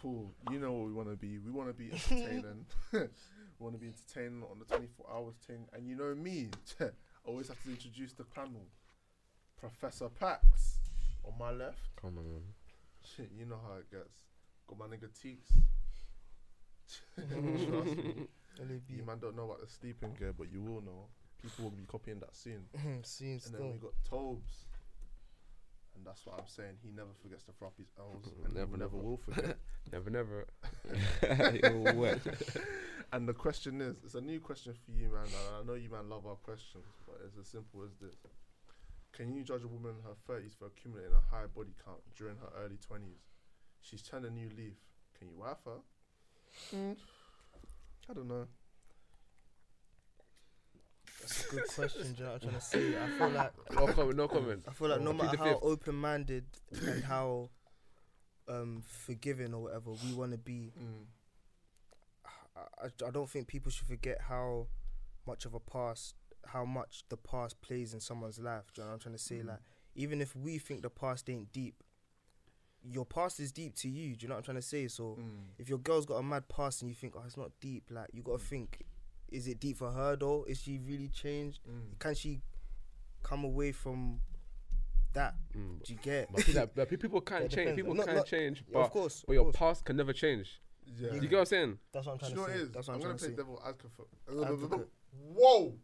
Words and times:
Cool. 0.00 0.32
You 0.52 0.60
know 0.60 0.72
what 0.72 0.86
we 0.86 0.92
want 0.92 1.10
to 1.10 1.16
be. 1.16 1.38
We 1.38 1.50
want 1.50 1.68
to 1.68 1.74
be 1.74 1.90
entertaining. 1.92 2.66
we 2.92 3.00
want 3.58 3.74
to 3.74 3.80
be 3.80 3.88
entertaining 3.88 4.44
on 4.48 4.60
the 4.60 4.64
24 4.64 5.06
hours 5.12 5.34
thing. 5.46 5.66
And 5.72 5.88
you 5.88 5.96
know 5.96 6.14
me, 6.14 6.50
I 6.80 6.90
always 7.24 7.48
have 7.48 7.60
to 7.64 7.70
introduce 7.70 8.12
the 8.12 8.24
panel. 8.24 8.66
Professor 9.58 10.08
Pax 10.08 10.78
on 11.24 11.32
my 11.38 11.50
left. 11.50 11.80
Come 12.00 12.16
on, 12.18 12.24
man. 12.24 12.42
Shit, 13.02 13.30
you 13.36 13.44
know 13.44 13.58
how 13.66 13.74
it 13.78 13.90
gets. 13.90 14.18
Got 14.68 14.78
my 14.78 14.86
nigga 14.86 15.08
Teeks. 15.10 15.50
Trust 17.16 17.42
me. 17.42 18.28
You 18.88 19.04
man 19.04 19.18
don't 19.18 19.36
know 19.36 19.44
about 19.44 19.60
the 19.60 19.66
sleeping 19.66 20.14
gear, 20.18 20.32
but 20.36 20.52
you 20.52 20.62
will 20.62 20.80
know. 20.80 21.06
People 21.42 21.64
will 21.64 21.70
be 21.70 21.84
copying 21.86 22.20
that 22.20 22.34
soon. 22.34 22.64
Seen 23.02 23.40
And 23.46 23.54
then 23.54 23.72
we 23.72 23.78
got 23.78 23.92
Tobes. 24.08 24.66
And 25.98 26.06
that's 26.06 26.24
what 26.24 26.38
I'm 26.38 26.46
saying. 26.46 26.78
He 26.82 26.90
never 26.94 27.10
forgets 27.20 27.42
to 27.44 27.52
flop 27.58 27.74
his 27.76 27.88
L's. 27.98 28.30
And 28.44 28.54
Never, 28.54 28.54
never, 28.54 28.76
never 28.78 28.96
never. 28.96 29.08
will 29.08 29.16
forget. 29.18 29.56
Never, 29.92 30.10
never. 30.10 30.46
You're 31.62 31.94
wet. 31.94 32.20
and 33.12 33.26
the 33.26 33.32
question 33.32 33.80
is, 33.80 33.96
it's 34.04 34.14
a 34.14 34.20
new 34.20 34.38
question 34.38 34.74
for 34.74 34.92
you, 34.92 35.08
man. 35.10 35.24
And 35.24 35.56
I 35.58 35.66
know 35.66 35.74
you, 35.74 35.88
man, 35.90 36.08
love 36.10 36.26
our 36.26 36.36
questions, 36.36 36.84
but 37.06 37.16
it's 37.24 37.36
as 37.38 37.48
simple 37.48 37.82
as 37.82 37.90
this: 38.00 38.14
Can 39.12 39.32
you 39.32 39.42
judge 39.42 39.64
a 39.64 39.66
woman 39.66 39.92
in 39.98 40.02
her 40.04 40.14
thirties 40.26 40.52
for 40.58 40.66
accumulating 40.66 41.14
a 41.14 41.34
high 41.34 41.46
body 41.46 41.72
count 41.84 42.00
during 42.16 42.36
her 42.36 42.50
early 42.62 42.76
twenties? 42.86 43.24
She's 43.80 44.02
turned 44.02 44.26
a 44.26 44.30
new 44.30 44.50
leaf. 44.56 44.76
Can 45.18 45.28
you 45.30 45.38
wife 45.38 45.56
her? 45.64 45.80
Mm, 46.76 46.96
I 48.10 48.12
don't 48.12 48.28
know. 48.28 48.46
That's 51.28 51.52
a 51.52 51.56
good 51.56 51.68
question. 51.68 52.02
Do 52.14 52.18
you 52.18 52.24
know 52.24 52.32
what 52.32 52.42
I'm 52.42 52.48
trying 52.48 52.60
to 52.60 52.66
say? 52.66 52.94
I 53.02 53.08
feel 53.18 53.28
like 53.30 53.52
No 53.74 53.86
comment. 53.92 54.16
No 54.16 54.28
comment. 54.28 54.64
I 54.68 54.72
feel 54.72 54.88
like 54.88 55.00
no 55.00 55.12
Plead 55.12 55.24
matter 55.24 55.36
the 55.36 55.42
how 55.44 55.52
fifth. 55.54 55.62
open-minded 55.62 56.44
and 56.86 57.04
how 57.04 57.50
um, 58.48 58.82
forgiving 58.86 59.52
or 59.54 59.62
whatever 59.64 59.90
we 59.92 60.14
want 60.14 60.32
to 60.32 60.38
be, 60.38 60.72
Mm, 60.80 61.04
I, 62.56 62.86
I- 62.86 63.06
I 63.08 63.10
don't 63.10 63.28
think 63.28 63.46
people 63.46 63.70
should 63.70 63.86
forget 63.86 64.18
how 64.28 64.66
much 65.26 65.44
of 65.44 65.54
a 65.54 65.60
past, 65.60 66.14
how 66.46 66.64
much 66.64 67.04
the 67.08 67.16
past 67.16 67.60
plays 67.60 67.92
in 67.94 68.00
someone's 68.00 68.38
life. 68.38 68.64
Do 68.74 68.80
you 68.80 68.84
know 68.84 68.88
what 68.90 68.94
I'm 68.94 69.00
trying 69.00 69.14
to 69.16 69.22
say? 69.22 69.36
Mm. 69.36 69.48
Like, 69.48 69.58
even 69.94 70.20
if 70.20 70.34
we 70.34 70.58
think 70.58 70.82
the 70.82 70.90
past 70.90 71.28
ain't 71.28 71.52
deep, 71.52 71.82
your 72.82 73.04
past 73.04 73.40
is 73.40 73.52
deep 73.52 73.74
to 73.76 73.88
you. 73.88 74.16
Do 74.16 74.24
you 74.24 74.28
know 74.28 74.36
what 74.36 74.38
I'm 74.38 74.44
trying 74.44 74.56
to 74.56 74.62
say? 74.62 74.88
So, 74.88 75.18
mm, 75.20 75.28
if 75.58 75.68
your 75.68 75.78
girl's 75.78 76.06
got 76.06 76.14
a 76.16 76.22
mad 76.22 76.48
past 76.48 76.80
and 76.82 76.88
you 76.88 76.94
think, 76.94 77.14
oh, 77.16 77.22
it's 77.26 77.36
not 77.36 77.50
deep, 77.60 77.84
like, 77.90 78.08
you 78.12 78.22
gotta 78.22 78.38
think, 78.38 78.84
is 79.30 79.46
it 79.48 79.60
deep 79.60 79.76
for 79.78 79.90
her 79.90 80.16
though? 80.16 80.44
Is 80.48 80.60
she 80.62 80.78
really 80.78 81.08
changed? 81.08 81.60
mm. 81.68 81.98
Can 81.98 82.14
she 82.14 82.40
come 83.22 83.44
away 83.44 83.72
from 83.72 84.20
that? 85.12 85.34
Mm. 85.56 85.82
Do 85.84 85.92
you 85.92 85.98
get? 86.02 86.30
But, 86.32 86.44
people- 86.44 86.70
but 86.74 86.88
people 86.88 87.22
Yeah, 87.24 87.36
can 87.38 87.42
it 87.46 87.50
change. 87.50 87.76
People 87.76 87.94
Not- 87.94 88.06
can 88.06 88.16
not- 88.16 88.26
change, 88.26 88.64
Yeah, 88.68 88.78
of 88.78 88.84
but 88.84 88.90
course. 88.90 89.24
but 89.26 89.32
of 89.32 89.34
your 89.34 89.44
course. 89.44 89.56
past 89.56 89.84
can 89.84 89.96
never 89.96 90.12
change. 90.12 90.60
Yeah. 90.86 91.10
Do 91.10 91.16
you 91.16 91.20
get 91.22 91.32
what 91.32 91.38
I'm 91.40 91.46
saying? 91.46 91.78
That's 91.92 92.06
what 92.06 92.12
I'm 92.12 92.18
trying 92.18 92.30
you 92.30 92.36
know 92.38 92.46
to 92.46 92.50
it 92.52 92.54
say. 92.56 92.62
is? 92.62 92.70
That's 92.70 92.88
what 92.88 92.94
I'm 92.94 93.00
I'm, 93.02 93.06
gonna 93.08 93.18
trying 93.18 93.18
play 93.18 93.28
to 93.28 93.34
say. 93.34 93.36
devil 93.36 93.62
advocate. 93.66 94.62
Advocate. 94.70 94.88
Whoa! 95.34 95.74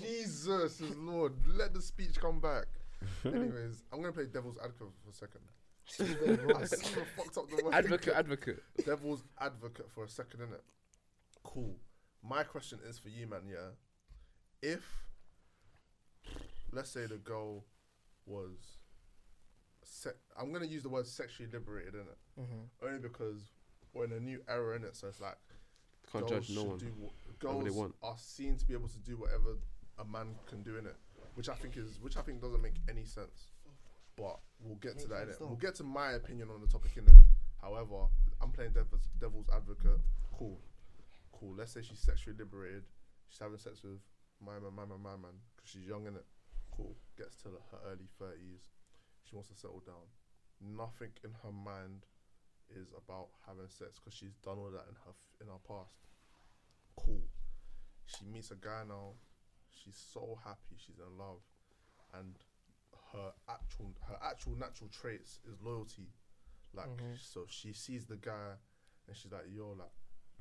Jesus 0.00 0.80
is 0.80 0.96
Lord. 0.96 1.32
Let 1.46 1.74
the 1.74 1.82
speech 1.82 2.18
come 2.20 2.40
back. 2.40 2.66
Anyways, 3.24 3.82
I'm 3.92 4.00
gonna 4.00 4.12
play 4.12 4.26
devil's 4.26 4.56
advocate 4.58 4.94
for 5.02 5.10
a 5.10 5.12
second. 5.12 5.40
I 6.00 6.64
fucked 7.16 7.36
up 7.36 7.50
the 7.50 7.62
word. 7.64 7.74
Advocate, 7.74 8.14
advocate. 8.14 8.62
Devil's 8.86 9.22
advocate 9.38 9.90
for 9.90 10.04
a 10.04 10.08
second, 10.08 10.40
innit? 10.40 10.60
Cool. 11.42 11.76
My 12.26 12.42
question 12.42 12.78
is 12.88 12.98
for 12.98 13.08
you, 13.10 13.26
man. 13.26 13.42
Yeah. 13.48 13.68
If, 14.62 14.82
let's 16.72 16.90
say 16.90 17.06
the 17.06 17.16
girl 17.18 17.64
was, 18.26 18.78
se- 19.82 20.10
I'm 20.38 20.52
gonna 20.52 20.64
use 20.66 20.82
the 20.82 20.88
word 20.88 21.06
sexually 21.06 21.50
liberated, 21.52 21.94
innit? 21.94 22.40
Mhm. 22.42 22.68
Only 22.82 22.98
because 22.98 23.50
we're 23.92 24.04
in 24.04 24.12
a 24.12 24.20
new 24.20 24.42
era, 24.48 24.76
in 24.76 24.84
it. 24.84 24.96
So 24.96 25.08
it's 25.08 25.20
like 25.20 25.36
Can't 26.10 26.26
girls 26.26 26.46
judge 26.46 26.56
no 26.56 26.62
should 26.62 26.68
one. 26.70 26.78
Do 26.78 26.92
wha- 26.98 27.10
Whatever 27.42 27.58
they 27.58 27.64
girls 27.70 27.76
want. 27.76 27.94
are 28.02 28.16
seen 28.18 28.56
to 28.56 28.64
be 28.66 28.72
able 28.74 28.88
to 28.88 28.98
do 29.00 29.16
whatever 29.18 29.56
a 29.98 30.04
man 30.04 30.34
can 30.46 30.62
do 30.62 30.76
in 30.78 30.86
it, 30.86 30.96
which 31.34 31.48
I 31.50 31.54
think 31.54 31.76
is 31.76 32.00
which 32.00 32.16
I 32.16 32.22
think 32.22 32.40
doesn't 32.40 32.62
make 32.62 32.74
any 32.88 33.04
sense. 33.04 33.50
But 34.16 34.40
we'll 34.60 34.76
get 34.76 34.98
to 35.00 35.08
that. 35.08 35.26
sense 35.26 35.36
innit? 35.38 35.46
We'll 35.46 35.56
get 35.56 35.74
to 35.76 35.84
my 35.84 36.12
opinion 36.12 36.48
on 36.50 36.60
the 36.62 36.66
topic 36.68 36.96
in 36.96 37.06
it. 37.06 37.14
However, 37.60 38.06
I'm 38.40 38.50
playing 38.52 38.72
devil's, 38.72 39.08
devil's 39.18 39.48
advocate. 39.52 40.00
Cool, 40.32 40.60
cool. 41.44 41.54
Let's 41.56 41.72
say 41.72 41.82
she's 41.82 41.98
sexually 42.00 42.36
liberated. 42.38 42.84
She's 43.28 43.38
having 43.40 43.58
sex 43.58 43.82
with 43.82 44.00
my 44.40 44.54
man, 44.58 44.74
my 44.74 44.84
man, 44.84 45.00
my 45.02 45.16
man, 45.16 45.36
because 45.56 45.70
she's 45.70 45.86
young 45.86 46.06
in 46.06 46.16
it. 46.16 46.24
Cool. 46.70 46.96
Gets 47.16 47.36
to 47.42 47.48
her 47.70 47.78
early 47.86 48.08
thirties. 48.18 48.70
She 49.24 49.34
wants 49.36 49.50
to 49.50 49.56
settle 49.56 49.82
down. 49.84 50.08
Nothing 50.60 51.10
in 51.22 51.30
her 51.42 51.52
mind 51.52 52.06
is 52.70 52.88
about 52.96 53.28
having 53.46 53.68
sex 53.68 53.98
because 54.00 54.14
she's 54.14 54.34
done 54.42 54.58
all 54.58 54.70
that 54.70 54.86
in 54.88 54.94
her 55.04 55.10
f- 55.10 55.40
in 55.40 55.46
her 55.48 55.60
past. 55.66 56.08
Cool. 56.96 57.22
She 58.06 58.24
meets 58.26 58.50
a 58.50 58.56
guy 58.56 58.84
now. 58.88 59.12
She's 59.70 59.96
so 60.12 60.38
happy. 60.44 60.76
She's 60.78 60.98
in 60.98 61.18
love, 61.18 61.40
and 62.14 62.36
her 63.12 63.32
actual 63.48 63.94
her 64.08 64.18
actual 64.22 64.56
natural 64.56 64.88
traits 64.90 65.40
is 65.50 65.60
loyalty. 65.60 66.08
Like 66.72 66.88
Mhm. 66.88 67.18
so, 67.20 67.46
she 67.48 67.72
sees 67.72 68.06
the 68.06 68.16
guy, 68.16 68.56
and 69.06 69.16
she's 69.16 69.30
like, 69.32 69.46
"Yo, 69.48 69.70
like 69.72 69.92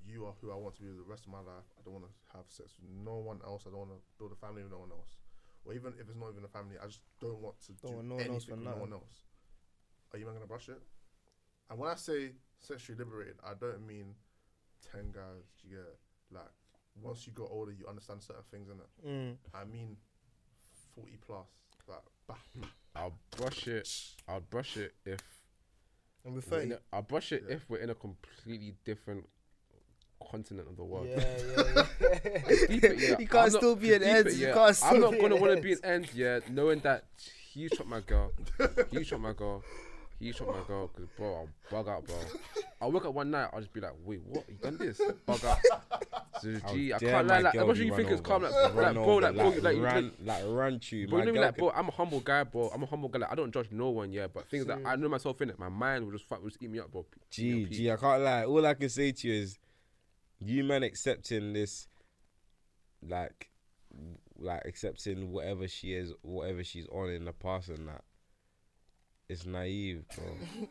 you 0.06 0.26
are 0.26 0.34
who 0.42 0.52
I 0.52 0.56
want 0.56 0.76
to 0.76 0.82
be 0.82 0.88
the 0.90 1.04
rest 1.08 1.26
of 1.26 1.32
my 1.32 1.40
life. 1.40 1.68
I 1.78 1.82
don't 1.84 1.94
want 1.94 2.06
to 2.06 2.38
have 2.38 2.46
sex 2.48 2.74
with 2.80 2.90
no 2.92 3.18
one 3.18 3.40
else. 3.46 3.64
I 3.68 3.70
don't 3.72 3.80
want 3.88 3.92
to 3.92 4.02
build 4.20 4.32
a 4.32 4.36
family 4.36 4.64
with 4.64 4.72
no 4.72 4.80
one 4.80 4.92
else, 4.92 5.18
or 5.66 5.74
even 5.74 5.94
if 6.00 6.08
it's 6.08 6.18
not 6.18 6.32
even 6.32 6.44
a 6.44 6.48
family, 6.52 6.76
I 6.82 6.86
just 6.88 7.02
don't 7.20 7.40
want 7.40 7.60
to 7.68 7.74
Don't 7.82 7.92
do 7.92 7.96
want 7.98 8.08
no 8.08 8.16
one 8.16 8.22
anything 8.24 8.36
else 8.36 8.46
for 8.46 8.56
with 8.56 8.64
no 8.66 8.76
one 8.76 8.94
else." 8.94 9.16
Are 10.14 10.20
you 10.20 10.26
man 10.26 10.36
gonna 10.36 10.46
brush 10.48 10.70
it? 10.70 10.82
And 11.70 11.80
when 11.80 11.90
I 11.90 11.96
say 11.96 12.34
sexually 12.60 12.98
liberated, 12.98 13.36
I 13.44 13.54
don't 13.56 13.86
mean 13.88 14.16
ten 14.92 15.12
guys. 15.12 15.46
do 15.62 15.70
You 15.70 15.78
get 15.78 15.98
like 16.32 16.52
once 17.02 17.26
you 17.26 17.34
got 17.34 17.50
older, 17.50 17.72
you 17.72 17.88
understand 17.88 18.22
certain 18.22 18.44
things 18.52 18.70
in 18.70 18.78
it. 18.80 19.08
Mm. 19.08 19.38
I 19.54 19.64
mean, 19.66 19.98
forty 20.96 21.18
plus. 21.26 21.48
Like, 21.88 22.00
bah, 22.28 22.36
I'll 22.96 23.18
brush 23.36 23.68
it. 23.68 23.90
I'll 24.28 24.40
brush 24.42 24.78
it 24.78 24.94
if 25.06 25.20
And 26.24 26.36
with 26.36 26.50
we're 26.52 26.60
in 26.62 26.70
30. 26.70 26.76
a, 26.76 26.96
I'll 26.96 27.02
brush 27.02 27.32
it 27.32 27.44
Yeah. 27.48 27.56
if 27.56 27.70
we're 27.70 27.80
in 27.80 27.90
a 27.90 27.96
completely 27.96 28.76
different 28.86 29.28
continent 30.32 30.68
of 30.70 30.78
the 30.78 30.84
world. 30.84 31.08
Yeah, 31.10 31.20
yeah, 31.20 31.86
yeah. 32.02 32.68
Deep 32.68 32.84
it, 32.84 33.00
yeah. 33.00 33.16
You 33.20 33.28
can't 33.28 33.34
I'm 33.48 33.52
not- 33.54 33.62
still 33.62 33.76
be 33.76 33.94
an 33.94 34.00
deep 34.02 34.10
end. 34.10 34.28
it, 34.28 34.34
You 34.36 34.48
yeah. 34.48 34.54
can't 34.54 34.76
still 34.76 34.90
I'm 34.90 35.00
not 35.02 35.20
gonna 35.20 35.36
want 35.36 35.56
to 35.56 35.62
be 35.62 35.74
an 35.74 35.80
end, 35.84 36.10
yeah, 36.14 36.40
knowing 36.50 36.80
that 36.80 37.04
he 37.54 37.68
shot 37.70 37.88
my 37.88 38.00
girl, 38.02 38.32
he 38.92 39.04
shot 39.04 39.20
my 39.20 39.34
girl, 39.34 39.64
he 40.20 40.32
shot 40.32 40.48
my 40.48 40.62
girl. 40.68 40.88
Cause 40.88 41.06
bro, 41.18 41.36
I'll 41.36 41.50
bug 41.70 41.88
out, 41.88 42.06
bro. 42.08 42.16
I'll 42.82 42.92
wake 42.92 43.06
up 43.06 43.14
one 43.14 43.30
night, 43.32 43.50
I'll 43.54 43.60
just 43.60 43.72
be 43.74 43.80
like, 43.80 43.94
wait, 44.04 44.22
what? 44.26 44.44
You 44.50 44.56
done 44.56 44.78
this? 44.78 45.00
Bug 45.26 45.44
out. 45.46 45.58
So, 46.42 46.50
Gee, 46.74 46.92
I 46.94 46.98
can't 47.00 47.26
lie. 47.28 47.40
Like, 47.40 47.54
girl 47.54 47.70
I'm 47.70 47.70
be 47.70 47.76
sure 47.76 47.86
you 47.86 47.92
run 47.92 47.98
think 48.00 48.12
it's 48.12 48.20
over. 48.20 48.28
calm, 48.28 48.44
like, 48.44 48.54
Run 48.76 48.76
like 48.76 48.94
bro, 48.96 49.04
over, 49.06 49.22
like, 49.22 49.36
bro, 49.36 49.50
like, 49.62 49.76
you- 49.78 49.84
run, 49.84 50.12
like 50.26 50.44
run 50.48 50.80
to 50.80 51.08
But 51.08 51.12
my 51.14 51.20
you 51.20 51.26
know, 51.26 51.32
me, 51.32 51.38
girl 51.38 51.46
like, 51.46 51.58
bro, 51.58 51.70
I'm 51.70 51.88
a 51.88 51.92
humble 51.92 52.20
guy, 52.20 52.44
bro. 52.44 52.70
I'm 52.74 52.84
a 52.84 52.86
humble 52.86 53.08
guy. 53.08 53.20
Like, 53.20 53.32
I 53.32 53.36
don't 53.36 53.54
judge 53.54 53.68
no 53.72 53.92
one, 53.92 54.12
yeah. 54.12 54.28
But 54.28 54.50
things 54.50 54.66
that 54.66 54.80
I 54.84 54.98
know 54.98 55.08
myself 55.08 55.40
in 55.42 55.52
it, 55.52 55.60
my 55.60 55.70
mind 55.70 56.04
will 56.04 56.12
just 56.12 56.26
fuck, 56.28 56.42
will 56.42 56.50
just 56.50 56.62
eat 56.62 56.70
me 56.70 56.80
up, 56.80 56.92
bro. 56.92 57.06
Eat 57.12 57.16
me 57.16 57.22
Gee, 57.30 57.64
up, 57.64 57.70
gee, 57.72 57.92
I 57.92 57.96
can't 57.96 58.24
lie. 58.24 58.44
All 58.44 58.66
I 58.66 58.74
can 58.74 58.90
say 58.90 59.12
to 59.14 59.28
you 59.28 59.34
is, 59.42 59.58
you 60.46 60.64
man 60.64 60.84
accepting 60.84 61.54
this, 61.54 61.88
like, 63.08 63.50
like 64.38 64.64
accepting 64.66 65.32
whatever 65.32 65.68
she 65.68 65.94
is, 65.94 66.14
whatever 66.22 66.64
she's 66.64 66.88
on 66.88 67.10
in 67.10 67.26
the 67.26 67.34
past 67.34 67.70
and 67.70 67.88
that. 67.88 68.02
It's 69.30 69.46
naive, 69.46 70.04
bro. 70.16 70.26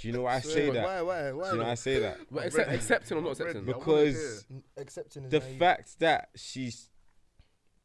Do 0.00 0.08
you 0.08 0.12
know 0.12 0.22
why 0.22 0.36
I 0.36 0.40
say 0.40 0.70
that? 0.70 0.84
Why? 0.84 1.02
Why? 1.02 1.32
Why? 1.32 1.44
Do 1.44 1.50
you 1.50 1.56
know 1.58 1.64
why 1.64 1.70
I 1.70 1.74
say 1.74 1.98
that? 2.00 2.18
But 2.30 2.40
I'm 2.40 2.46
accept, 2.48 2.72
accepting 2.72 3.18
or 3.18 3.20
not 3.22 3.30
accepting? 3.30 3.64
Because. 3.64 4.44
Accepting 4.76 5.24
is 5.24 5.30
the 5.30 5.40
naive. 5.40 5.58
fact 5.58 5.98
that 6.00 6.28
she's 6.36 6.90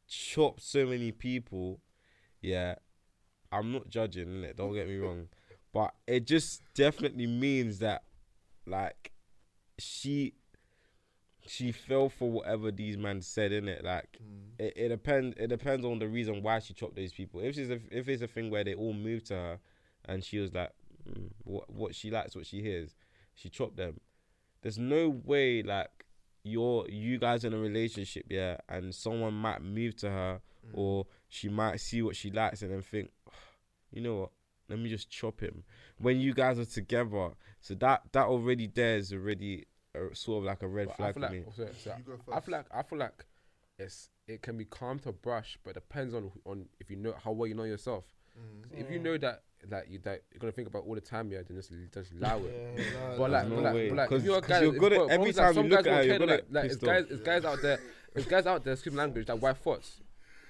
chopped 0.08 0.62
so 0.62 0.86
many 0.86 1.12
people, 1.12 1.80
yeah, 2.42 2.74
I'm 3.50 3.72
not 3.72 3.88
judging 3.88 4.26
innit? 4.28 4.56
Don't 4.56 4.74
get 4.74 4.88
me 4.88 4.96
wrong, 4.98 5.28
but 5.72 5.94
it 6.06 6.26
just 6.26 6.62
definitely 6.74 7.26
means 7.26 7.78
that, 7.78 8.02
like, 8.66 9.12
she 9.78 10.34
she 11.52 11.72
fell 11.72 12.08
for 12.08 12.30
whatever 12.30 12.70
these 12.70 12.96
men 12.96 13.20
said 13.20 13.50
in 13.52 13.66
it. 13.68 13.84
Like, 13.84 14.18
Mm. 14.22 14.50
it, 14.58 14.72
it 14.76 14.88
depends. 14.88 15.36
It 15.38 15.48
depends 15.48 15.84
on 15.84 15.98
the 15.98 16.06
reason 16.08 16.42
why 16.42 16.60
she 16.60 16.74
chopped 16.74 16.94
those 16.96 17.12
people. 17.12 17.40
If 17.40 17.56
she's 17.56 17.70
a, 17.70 17.80
if 17.90 18.08
it's 18.08 18.22
a 18.22 18.28
thing 18.28 18.50
where 18.50 18.62
they 18.64 18.74
all 18.74 18.92
moved 18.92 19.26
to 19.26 19.34
her, 19.34 19.58
and 20.04 20.22
she 20.24 20.38
was 20.38 20.52
like, 20.54 20.70
mm, 21.08 21.28
what 21.44 21.68
what 21.70 21.94
she 21.94 22.10
likes, 22.10 22.36
what 22.36 22.46
she 22.46 22.60
hears, 22.62 22.94
she 23.34 23.48
chopped 23.48 23.76
them. 23.76 23.98
There's 24.62 24.78
no 24.78 25.08
way 25.24 25.62
like 25.62 25.90
you're 26.44 26.88
you 26.88 27.18
guys 27.18 27.44
in 27.44 27.52
a 27.52 27.58
relationship, 27.58 28.26
yeah, 28.30 28.58
and 28.68 28.94
someone 28.94 29.34
might 29.34 29.60
move 29.62 29.96
to 29.96 30.10
her, 30.10 30.40
Mm. 30.66 30.70
or 30.78 31.06
she 31.28 31.48
might 31.48 31.80
see 31.80 32.02
what 32.02 32.14
she 32.16 32.30
likes 32.30 32.60
and 32.62 32.70
then 32.70 32.82
think, 32.82 33.10
you 33.90 34.02
know 34.02 34.16
what, 34.20 34.30
let 34.68 34.78
me 34.78 34.88
just 34.90 35.10
chop 35.10 35.40
him. 35.40 35.64
When 35.98 36.20
you 36.20 36.32
guys 36.34 36.58
are 36.58 36.64
together, 36.66 37.30
so 37.60 37.74
that 37.76 38.02
that 38.12 38.26
already 38.26 38.66
there 38.68 38.96
is 38.98 39.12
already 39.12 39.66
a, 39.94 40.14
sort 40.14 40.38
of 40.38 40.44
like 40.44 40.62
a 40.62 40.68
red 40.68 40.88
But 40.88 40.96
flag 40.96 41.14
for 41.14 41.20
like, 41.20 41.32
me. 41.32 41.42
also, 41.46 41.68
so 41.76 41.94
You 42.06 42.18
I 42.32 42.40
feel 42.40 42.52
like 42.52 42.66
I 42.74 42.82
feel 42.82 42.98
like 42.98 43.24
it's 43.78 44.08
it 44.28 44.42
can 44.42 44.56
be 44.56 44.64
calm 44.64 44.98
to 45.00 45.12
brush, 45.12 45.58
but 45.64 45.70
it 45.70 45.74
depends 45.74 46.14
on 46.14 46.30
on 46.44 46.66
if 46.78 46.90
you 46.90 46.96
know 46.96 47.14
how 47.22 47.32
well 47.32 47.46
you 47.46 47.54
know 47.54 47.64
yourself. 47.64 48.04
Mm. 48.38 48.62
'Cause 48.62 48.72
If 48.78 48.90
you 48.90 48.98
know 49.00 49.18
that 49.18 49.42
like 49.70 49.88
you 49.90 49.98
that 50.04 50.22
you're 50.30 50.38
gonna 50.38 50.52
think 50.52 50.68
about 50.68 50.84
all 50.84 50.94
the 50.94 51.00
time, 51.00 51.30
yeah, 51.32 51.42
then 51.46 51.56
just 51.56 51.72
just 51.92 52.12
allow 52.12 52.38
it. 52.38 52.74
Yeah, 52.78 53.10
no, 53.10 53.18
But 53.18 53.30
like, 53.30 53.48
no, 53.48 53.56
but 53.56 53.62
no 53.62 53.72
like, 53.72 53.88
but 53.90 53.96
like, 53.96 54.08
'Cause- 54.08 54.20
if 54.20 54.24
you're 54.26 54.38
a 54.38 54.40
'cause 54.40 54.48
guy, 54.48 54.60
you're 54.62 54.74
if- 54.74 54.80
good 54.80 54.92
at- 54.92 54.98
but 54.98 55.04
every 55.10 55.16
obviously, 55.18 55.42
like, 55.42 55.54
time 55.54 55.54
you 55.56 55.60
some 55.62 55.68
look 55.68 55.84
guys 55.84 55.86
at 55.86 55.92
her, 55.96 56.02
you're 56.04 56.12
care, 56.12 56.18
gonna 56.26 56.32
like, 56.32 56.44
like, 56.50 56.64
it's 56.64 56.76
guys, 56.76 57.06
it's 57.10 57.22
guys 57.22 57.44
out 57.44 57.62
there, 57.62 57.80
it's 58.14 58.26
guys 58.26 58.46
out 58.46 58.64
there 58.64 58.76
screaming 58.76 58.98
language 58.98 59.28
like 59.28 59.42
white 59.42 59.56
thoughts, 59.58 60.00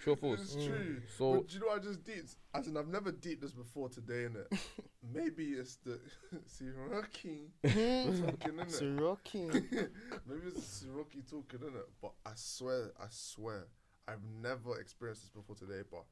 true 0.01 0.13
or 0.15 0.17
false. 0.17 0.41
It's 0.41 0.55
true. 0.55 1.01
So 1.17 1.35
but 1.35 1.49
do 1.49 1.55
you 1.55 1.61
know 1.61 1.67
what 1.69 1.81
I 1.81 1.85
just 1.85 2.05
did? 2.05 2.25
As 2.55 2.67
in, 2.67 2.77
I've 2.77 2.89
never 2.89 3.13
deep 3.13 3.41
this 3.41 3.53
before 3.53 3.89
today, 3.89 4.27
innit? 4.29 4.59
Maybe 5.15 5.45
it's 5.53 5.77
the 5.77 5.99
Siraki 6.49 7.49
talking, 7.63 8.53
innit? 8.59 8.81
Sirocchi. 8.81 9.51
Maybe 10.27 10.41
it's 10.49 10.85
Siraki 10.85 11.29
talking, 11.29 11.61
innit? 11.61 11.87
But 12.01 12.13
I 12.27 12.33
swear, 12.35 12.93
I 13.01 13.07
swear, 13.11 13.67
I've 14.09 14.23
never 14.43 14.79
experienced 14.81 15.23
this 15.23 15.31
before 15.31 15.57
today. 15.57 15.83
But 15.91 16.05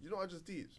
you 0.00 0.10
know 0.10 0.16
what 0.16 0.24
I 0.24 0.30
just 0.30 0.44
deep? 0.44 0.70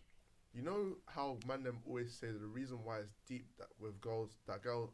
You 0.54 0.62
know 0.64 0.98
how 1.08 1.38
man 1.48 1.64
them 1.64 1.80
always 1.88 2.14
say 2.14 2.28
that 2.28 2.40
the 2.42 2.48
reason 2.48 2.80
why 2.84 3.00
it's 3.00 3.14
deep 3.26 3.46
that 3.58 3.68
with 3.80 4.00
girls, 4.02 4.38
that 4.48 4.62
girl, 4.62 4.92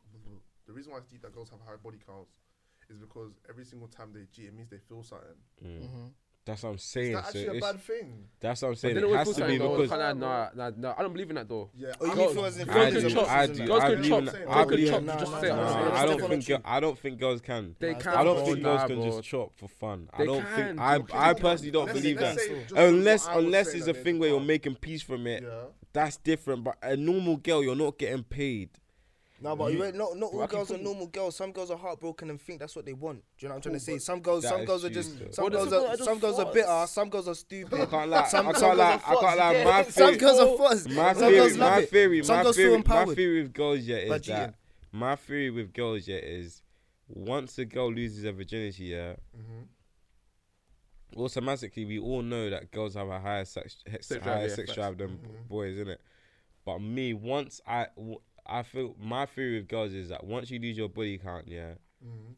the 0.67 0.73
reason 0.73 0.91
why 0.91 0.99
it's 0.99 1.07
deep 1.07 1.23
that 1.23 1.33
girls 1.33 1.49
have 1.49 1.59
high 1.65 1.75
body 1.83 1.97
counts 2.05 2.31
is 2.89 2.97
because 2.99 3.33
every 3.49 3.65
single 3.65 3.87
time 3.87 4.13
they 4.13 4.21
G, 4.31 4.43
it 4.43 4.53
means 4.53 4.69
they 4.69 4.77
feel 4.77 5.03
something. 5.03 5.27
Mm. 5.63 5.81
Mhm. 5.81 6.11
That's 6.47 6.63
what 6.63 6.69
I'm 6.69 6.75
Is 6.75 6.81
saying. 6.83 7.11
that 7.13 7.25
So 7.27 7.39
actually 7.39 7.57
a 7.57 7.61
bad 7.61 7.81
thing? 7.81 8.23
that's 8.39 8.61
what 8.61 8.67
I'm 8.69 8.75
saying. 8.75 8.97
It 8.97 9.09
has 9.15 9.35
to 9.35 9.45
be 9.45 9.57
because 9.57 9.89
kinda, 9.89 10.13
nah, 10.15 10.49
nah, 10.55 10.71
nah, 10.77 10.93
I 10.97 11.01
don't 11.03 11.11
believe 11.13 11.29
in 11.29 11.35
that 11.35 11.47
though. 11.49 11.69
Yeah, 11.77 11.89
Oh, 11.99 12.05
you 12.05 12.11
I 12.11 12.15
mean 12.15 12.25
don't- 12.25 12.33
feel 12.35 12.45
as 12.45 12.57
if 12.57 12.67
Girls 12.67 12.93
girls 12.93 13.03
can 13.03 13.11
chop, 13.11 13.19
just- 13.19 13.29
I 13.31 13.47
do. 13.47 13.65
Girls 13.67 13.83
can 13.83 14.03
chop, 14.03 14.19
in- 14.19 14.25
girls 14.25 14.71
can 14.71 14.87
chop, 15.07 15.19
just 15.19 15.31
say 15.41 15.47
it. 15.47 15.49
nah, 15.49 15.55
nah, 15.55 15.89
Nah, 15.89 15.95
I 15.95 16.05
don't 16.05 16.29
think 16.29 16.61
I 16.65 16.79
don't 16.79 16.99
think 16.99 17.19
girls 17.19 17.41
can. 17.41 17.75
They 17.79 17.93
can. 17.95 18.13
I 18.13 18.23
don't 18.23 18.45
think 18.45 18.63
girls 18.63 18.83
can 18.87 19.01
just 19.03 19.23
chop 19.23 19.51
for 19.57 19.67
fun. 19.67 20.09
I 20.13 20.17
They 20.19 20.25
don't 20.25 20.43
can. 20.45 20.77
think 20.77 20.79
I 21.13 21.29
I 21.29 21.33
personally 21.33 21.71
don't 21.71 21.91
believe 21.93 22.17
that. 22.19 22.37
Unless 22.75 23.27
what 23.27 23.37
unless 23.37 23.73
it's 23.73 23.87
a 23.87 23.93
thing 23.93 24.17
where 24.19 24.29
you're 24.29 24.39
making 24.39 24.75
peace 24.75 25.01
from 25.01 25.27
it, 25.27 25.43
Yeah. 25.43 25.49
that's 25.93 26.17
different. 26.17 26.63
But 26.63 26.77
a 26.81 26.95
normal 26.95 27.37
girl, 27.37 27.61
you're 27.63 27.75
not 27.75 27.97
getting 27.97 28.23
paid. 28.23 28.69
No, 29.39 29.55
but 29.55 29.71
you 29.71 29.83
ain't, 29.83 29.95
not 29.95 30.17
not 30.17 30.33
all 30.33 30.41
I 30.41 30.47
girls 30.47 30.71
are 30.71 30.79
normal 30.79 31.05
girls. 31.07 31.35
Some 31.35 31.51
girls 31.51 31.69
are 31.69 31.77
heartbroken 31.77 32.31
and 32.31 32.41
think 32.41 32.59
that's 32.59 32.75
what 32.75 32.85
they 32.85 32.93
want. 32.93 33.19
Do 33.37 33.45
you 33.45 33.49
know 33.49 33.53
what 33.53 33.55
I'm 33.57 33.61
trying 33.61 33.75
to 33.75 33.79
say? 33.79 33.99
Some 33.99 34.19
girls, 34.19 34.41
that 34.43 34.49
some 34.49 34.61
is 34.61 34.67
girls 34.67 34.85
are 34.85 34.89
true, 34.89 34.95
just, 34.95 35.19
though. 35.19 35.31
some 35.31 35.43
Well, 35.43 35.51
girls 35.51 35.69
some 35.69 35.77
are, 35.77 35.87
girls 35.87 35.99
are 35.99 36.03
some 36.05 36.19
girls 36.19 36.39
are 36.39 36.43
just 36.45 36.53
bitter. 36.55 36.67
fucks. 36.67 36.87
Some 36.89 37.09
girls 37.09 37.27
are 37.27 37.35
stupid. 37.35 37.73
I 37.73 37.77
stupid. 37.77 37.89
can't 37.91 38.09
lie. 38.09 38.27
Some- 38.27 38.47
I 38.47 38.51
some 38.53 38.61
can't 38.61 38.77
lie. 38.77 38.89
girls 38.89 39.01
are 39.03 39.11
I 39.11 39.13
can't 39.13 39.19
fucks, 39.21 39.37
lie. 39.37 39.53
yeah. 39.53 39.63
My 39.63 39.83
Some 39.83 39.91
theory, 39.93 40.17
girls 40.17 40.39
are 40.39 40.57
fuzz. 40.57 40.87
my 40.89 41.13
Some 41.13 41.21
theory, 41.21 41.35
girls 41.35 41.57
love 41.57 41.71
my 41.71 41.79
it. 41.79 41.89
theory, 41.91 42.23
Some 42.23 42.35
my 42.37 42.43
girls 42.43 42.55
feel 42.55 42.63
theory, 42.63 42.71
my 42.71 42.77
empowered. 42.77 43.15
theory 43.15 43.41
with 43.43 43.53
girls 43.53 43.79
yeah 43.81 43.95
By 43.95 44.01
is 44.01 44.09
that 44.09 44.23
cheating. 44.23 44.53
my 44.91 45.15
theory 45.15 45.49
with 45.51 45.73
girls 45.73 46.07
yeah 46.07 46.15
is 46.17 46.61
once 47.07 47.57
a 47.59 47.65
girl 47.65 47.93
loses 47.93 48.23
her 48.23 48.31
virginity 48.31 48.85
yeah. 48.85 49.13
Mm-hmm. 49.37 49.61
Automatically, 51.21 51.85
we 51.85 51.99
all 51.99 52.21
know 52.21 52.49
that 52.49 52.71
girls 52.71 52.95
have 52.95 53.07
a 53.07 53.19
higher 53.19 53.45
sex, 53.45 53.77
sex 53.89 54.07
Sex 54.07 54.23
drive, 54.23 54.35
higher 54.37 54.47
yeah, 54.47 54.55
sex 54.55 54.67
facts. 54.69 54.73
drive 54.75 54.97
than 54.97 55.09
Mhm. 55.17 55.47
boys, 55.47 55.77
innit? 55.77 55.97
But 56.65 56.79
me, 56.79 57.13
once 57.13 57.61
I, 57.65 57.87
w- 57.95 58.19
I 58.47 58.63
feel 58.63 58.95
my 58.99 59.25
theory 59.25 59.59
with 59.59 59.67
girls 59.67 59.93
is 59.93 60.09
that 60.09 60.23
once 60.25 60.49
you 60.51 60.59
lose 60.59 60.77
your 60.77 60.89
body 60.89 61.17
count, 61.17 61.47
yeah, 61.47 61.75
Mm-hmm. 62.03 62.33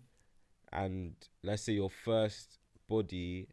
and 0.72 1.16
let's 1.44 1.64
say 1.64 1.74
your 1.74 1.90
first 1.90 2.58
body 2.88 3.48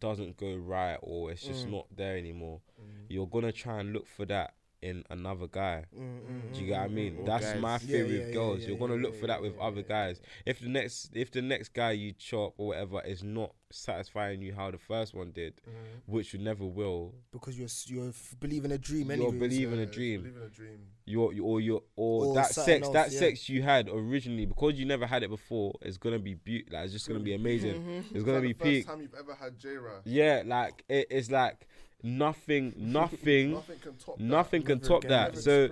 doesn't 0.00 0.36
go 0.36 0.54
right 0.56 0.98
or 1.02 1.30
it's 1.30 1.46
just 1.46 1.66
Mm. 1.66 1.70
not 1.72 1.86
there 1.96 2.16
anymore, 2.16 2.60
Mm-hmm. 2.80 3.04
you're 3.08 3.26
gonna 3.28 3.52
try 3.52 3.80
and 3.80 3.92
look 3.92 4.06
for 4.06 4.26
that 4.26 4.54
in 4.82 5.04
another 5.10 5.46
guy. 5.48 5.86
Mm, 5.94 6.00
mm, 6.00 6.52
Do 6.52 6.60
you 6.62 6.66
get 6.68 6.78
what 6.78 6.84
I 6.84 6.88
mm, 6.88 6.94
mean? 6.94 7.14
mm, 7.14 7.18
Or 7.18 7.24
That's 7.26 7.54
guys. 7.54 7.60
my 7.60 7.78
theory 7.78 8.18
yeah, 8.18 8.18
with 8.18 8.28
yeah, 8.28 8.32
girls. 8.32 8.62
yeah, 8.62 8.68
You're 8.68 8.78
gonna 8.78 8.94
yeah, 8.94 9.00
look 9.02 9.14
yeah, 9.14 9.20
for 9.20 9.26
that 9.28 9.40
yeah, 9.42 9.48
with 9.48 9.56
yeah, 9.56 9.62
other 9.66 9.82
yeah. 9.82 9.88
guys. 9.88 10.20
If 10.46 10.60
the 10.60 10.68
next 10.68 11.10
if 11.14 11.30
the 11.32 11.42
next 11.42 11.70
guy 11.74 11.92
you 11.92 12.12
chop 12.12 12.54
or 12.58 12.68
whatever 12.68 13.02
is 13.02 13.22
not 13.24 13.54
satisfying 13.70 14.40
you 14.42 14.54
how 14.54 14.70
the 14.70 14.78
first 14.78 15.14
one 15.14 15.30
did, 15.32 15.54
Mm-hmm. 15.56 16.12
which 16.12 16.32
you 16.32 16.38
never 16.38 16.64
will, 16.64 17.14
Because 17.32 17.58
you're 17.58 17.68
you're 17.86 18.08
f- 18.10 18.34
believing 18.40 18.72
a 18.72 18.78
dream 18.78 19.06
You're 19.06 19.14
anyway. 19.28 19.38
believing 19.38 19.78
a 19.80 19.86
dream. 19.86 20.22
Believe 20.22 20.36
in 20.36 20.42
a 20.42 20.48
dream. 20.48 20.78
your 21.04 21.32
you- 21.32 21.44
or 21.44 21.60
your 21.60 21.82
or, 21.96 22.26
Or 22.26 22.34
that 22.34 22.50
sex 22.54 22.84
else, 22.86 22.92
that 22.92 23.12
yeah. 23.12 23.18
sex 23.18 23.48
you 23.48 23.62
had 23.62 23.88
originally 23.88 24.46
because 24.46 24.74
you 24.78 24.86
never 24.86 25.06
had 25.06 25.22
it 25.22 25.30
before 25.30 25.74
is 25.82 25.98
gonna 25.98 26.18
be 26.18 26.34
beaut 26.34 26.72
like 26.72 26.84
it's 26.84 26.92
just 26.92 27.08
gonna 27.08 27.20
be 27.20 27.34
amazing. 27.34 27.74
Mm-hmm. 27.74 28.14
It's 28.16 28.24
gonna 28.24 28.38
like 28.38 28.42
be 28.42 28.52
the 28.52 28.54
peak. 28.54 28.86
First 28.86 28.88
time 28.88 29.02
you've 29.02 29.14
ever 29.14 29.34
had 29.34 29.58
J 29.58 29.76
Yeah, 30.04 30.42
like 30.46 30.84
it, 30.88 31.06
it's 31.10 31.30
like 31.30 31.66
nothing, 32.02 32.72
nothing, 32.76 33.52
Nothing 33.52 33.78
can 33.80 33.94
top. 33.96 34.18
nothing 34.20 34.62
can 34.62 34.80
top 34.80 35.02
that. 35.04 35.36
So 35.38 35.62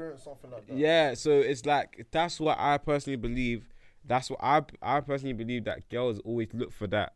like 0.51 0.67
that. 0.67 0.77
yeah, 0.77 1.15
so 1.15 1.31
it's 1.31 1.65
like 1.67 2.07
that's 2.11 2.41
what 2.41 2.59
I 2.59 2.79
personally 2.79 3.17
believe. 3.17 3.69
That's 4.07 4.29
what 4.31 4.41
I 4.43 4.63
I 4.83 5.01
personally 5.01 5.33
believe 5.33 5.65
that 5.65 5.89
girls 5.89 6.19
always 6.21 6.49
look 6.53 6.73
for 6.73 6.87
that 6.89 7.15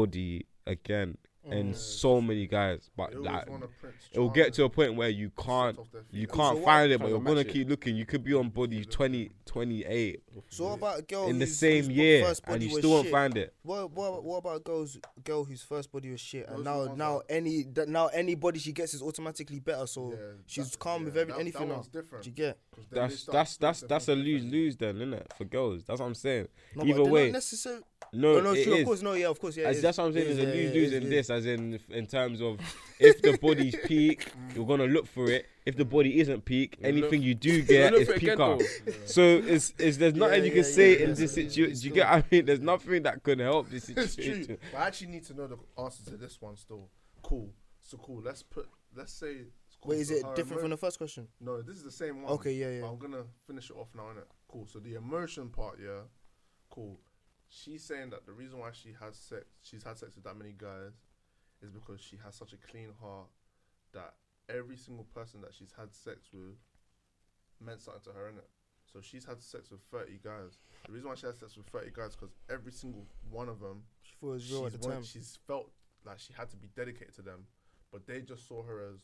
body 0.00 0.46
again 0.66 1.16
in 1.44 1.70
Mm. 1.72 1.76
so 1.76 2.20
many 2.20 2.44
guys, 2.48 2.90
but 2.96 3.10
They 3.12 3.16
always 3.18 3.32
like 3.32 3.48
want 3.50 3.62
a 3.62 3.68
Prince 3.68 4.08
it'll 4.10 4.30
get 4.30 4.52
to 4.54 4.64
a 4.64 4.68
Charming 4.68 4.74
point 4.74 4.94
where 4.96 5.08
you 5.10 5.30
can't 5.30 5.78
off 5.78 5.92
their 5.92 6.02
feet. 6.02 6.20
you 6.20 6.26
can't 6.26 6.56
what- 6.56 6.64
find 6.64 6.90
it, 6.90 6.98
but 6.98 7.04
Trying 7.04 7.10
you're 7.10 7.20
gonna 7.20 7.36
match 7.36 7.46
it. 7.46 7.52
keep 7.52 7.68
looking. 7.68 7.96
You 7.96 8.04
could 8.04 8.24
be 8.24 8.34
on 8.34 8.48
body 8.50 8.84
20, 8.84 9.30
28 9.44 10.22
So 10.48 10.64
what 10.64 10.72
about 10.78 10.98
a 10.98 11.02
girl 11.02 11.28
in 11.28 11.38
the 11.38 11.44
whose- 11.46 11.56
same 11.56 11.84
whose 11.84 11.92
year, 11.96 12.24
first 12.24 12.42
and 12.44 12.52
body 12.54 12.66
you 12.66 12.72
was 12.72 12.78
still 12.80 12.90
won't 12.90 13.04
shit? 13.04 13.12
find 13.12 13.36
it. 13.36 13.54
What, 13.62 13.92
what, 13.92 14.24
what 14.24 14.36
about 14.38 14.64
girl's 14.64 14.98
girl 15.26 15.44
whose 15.44 15.60
first 15.62 15.92
body 15.92 16.10
was 16.10 16.20
shit, 16.20 16.46
and 16.48 16.58
Those 16.58 16.64
now 16.64 16.78
ones 16.86 16.98
now 16.98 17.18
that- 17.18 17.34
any 17.34 17.62
that 17.74 17.88
now 17.88 18.06
any 18.06 18.34
body 18.36 18.58
she 18.58 18.72
gets 18.72 18.94
is 18.94 19.02
automatically 19.02 19.60
better. 19.60 19.86
So 19.86 20.12
Yeah, 20.12 20.18
she's 20.46 20.70
that- 20.70 20.78
calm 20.78 21.02
yeah, 21.02 21.06
with 21.06 21.16
every, 21.18 21.32
that- 21.34 21.40
anything 21.40 21.60
that 21.62 21.68
now. 21.68 21.74
one's 21.74 21.88
different. 21.88 22.24
Do 22.24 22.30
you 22.30 22.36
get? 22.36 22.58
'cause 22.70 22.84
then 22.90 23.02
they 23.02 23.08
That's 23.08 23.20
start 23.20 23.32
that's 23.34 23.56
that's 23.56 23.82
experiencing 23.82 23.88
that's 23.88 24.04
a 24.08 24.14
things 24.14 24.24
lose 24.24 24.42
differently. 24.42 24.58
lose 24.64 24.76
then, 24.76 24.96
isn't 24.96 25.14
it? 25.14 25.32
For 25.36 25.44
girls, 25.44 25.84
that's 25.84 26.00
what 26.00 26.06
I'm 26.06 26.14
saying. 26.14 26.48
No, 26.74 26.82
Either 26.84 26.92
but 26.98 27.02
they're 27.04 27.12
way, 27.12 27.24
not 27.26 27.32
necessarily. 27.32 27.82
no, 28.12 28.36
Oh, 28.36 28.40
no, 28.40 28.52
it 28.52 28.64
true, 28.64 28.72
is. 28.74 28.80
of 28.80 28.86
course, 28.86 29.02
no, 29.02 29.12
yeah, 29.14 29.26
of 29.28 29.40
course, 29.40 29.56
yeah. 29.56 29.64
it 29.64 29.66
As 29.70 29.76
is. 29.76 29.82
that's 29.82 29.98
what 29.98 30.04
I'm 30.04 30.12
saying. 30.12 30.24
It 30.30 30.34
There's 30.34 30.38
is, 30.38 30.44
a 30.44 30.48
yeah, 30.48 30.54
lose 30.62 30.74
yeah, 30.74 30.80
lose 30.80 30.92
it 30.92 30.96
in 30.96 31.02
is, 31.02 31.10
this, 31.10 31.30
as 31.30 31.46
in 31.46 31.80
in 31.90 32.06
terms 32.06 32.40
of 32.40 32.58
if 33.00 33.20
the 33.22 33.36
body's 33.38 33.76
peak, 33.84 34.26
you're 34.54 34.66
gonna 34.66 34.86
look 34.86 35.06
for 35.06 35.28
it. 35.30 35.46
If 35.66 35.76
the 35.76 35.84
body 35.84 36.20
isn't 36.20 36.44
peak, 36.44 36.76
You'll 36.80 36.92
look- 36.92 37.02
anything 37.04 37.22
you 37.22 37.34
do 37.34 37.60
get 37.74 37.92
look 37.92 38.02
is 38.02 38.08
for 38.08 38.14
it 38.14 38.22
again, 38.22 38.38
peaker. 38.38 38.58
though. 38.86 38.92
So 39.06 39.22
it's, 39.22 39.74
it's 39.78 39.96
there's 39.96 40.14
nothing 40.14 40.38
Yeah, 40.40 40.44
you 40.44 40.50
can 40.52 40.56
yeah, 40.58 40.62
say 40.78 40.90
yeah, 40.92 41.02
in 41.02 41.08
yeah, 41.08 41.14
this 41.14 41.36
it's- 41.36 41.52
situation. 41.54 41.78
Do 41.80 41.88
you 41.88 41.94
get? 41.94 42.06
I 42.08 42.22
mean, 42.30 42.44
there's 42.46 42.60
nothing 42.60 43.02
that 43.02 43.22
could 43.24 43.40
help 43.40 43.68
this 43.68 43.88
It's 43.88 44.14
true. 44.14 44.24
situation. 44.24 44.58
But 44.72 44.78
I 44.78 44.86
actually 44.86 45.08
need 45.08 45.24
to 45.24 45.34
know 45.34 45.48
the 45.48 45.58
answer 45.82 46.04
to 46.10 46.16
this 46.16 46.40
one 46.40 46.56
still. 46.56 46.88
Cool. 47.22 47.50
So 47.82 47.96
cool. 47.98 48.22
Let's 48.22 48.42
put. 48.42 48.68
Let's 48.96 49.12
say. 49.12 49.32
it's 49.66 49.76
cool. 49.80 49.90
Wait, 49.90 49.98
is 50.00 50.10
it 50.12 50.24
her 50.24 50.34
different 50.36 50.60
from 50.62 50.70
the 50.70 50.76
first 50.76 50.98
question? 50.98 51.26
No, 51.40 51.60
this 51.62 51.76
is 51.76 51.82
the 51.84 51.90
same 51.90 52.22
one. 52.22 52.32
Okay, 52.34 52.52
yeah, 52.54 52.66
But 52.66 52.86
yeah. 52.86 52.90
I'm 52.92 52.98
gonna 52.98 53.24
finish 53.46 53.68
it 53.70 53.76
off 53.76 53.88
now, 53.94 54.04
innit? 54.04 54.24
Cool. 54.48 54.66
So 54.66 54.78
the 54.78 54.94
immersion 54.94 55.48
part, 55.50 55.78
yeah. 55.82 56.02
Cool. 56.70 56.98
She's 57.48 57.82
saying 57.84 58.10
that 58.10 58.24
the 58.26 58.32
reason 58.32 58.58
why 58.60 58.70
she 58.72 58.90
has 59.00 59.16
sex, 59.16 59.44
she's 59.62 59.82
had 59.84 59.98
sex 59.98 60.14
with 60.14 60.24
that 60.24 60.36
many 60.36 60.52
guys, 60.56 60.92
is 61.62 61.70
because 61.70 62.00
she 62.00 62.16
has 62.24 62.34
such 62.36 62.52
a 62.52 62.56
clean 62.56 62.90
heart 63.00 63.26
that 63.92 64.14
every 64.54 64.76
single 64.76 65.04
person 65.14 65.40
that 65.42 65.54
she's 65.54 65.72
had 65.78 65.94
sex 65.94 66.28
with 66.32 66.56
meant 67.64 67.80
something 67.80 68.02
to 68.04 68.10
her, 68.18 68.30
innit? 68.32 68.46
So 68.92 69.00
she's 69.00 69.24
had 69.24 69.42
sex 69.42 69.70
with 69.70 69.80
30 69.90 70.20
guys. 70.22 70.58
The 70.86 70.92
reason 70.92 71.08
why 71.08 71.16
she 71.16 71.26
had 71.26 71.36
sex 71.36 71.56
with 71.56 71.66
30 71.66 71.90
guys 71.94 72.14
because 72.14 72.34
every 72.50 72.72
single 72.72 73.06
one 73.30 73.48
of 73.48 73.60
them, 73.60 73.82
She 74.02 74.14
thought 74.20 74.28
it 74.28 74.32
was 74.32 74.42
she's, 74.44 74.52
real 74.52 74.66
at 74.66 74.72
the 74.72 74.78
time. 74.78 75.02
she's 75.02 75.38
felt 75.46 75.70
like 76.04 76.18
she 76.18 76.32
had 76.32 76.50
to 76.50 76.56
be 76.56 76.68
dedicated 76.76 77.14
to 77.16 77.22
them, 77.22 77.46
but 77.92 78.06
they 78.06 78.20
just 78.22 78.46
saw 78.46 78.62
her 78.62 78.80
as 78.92 79.00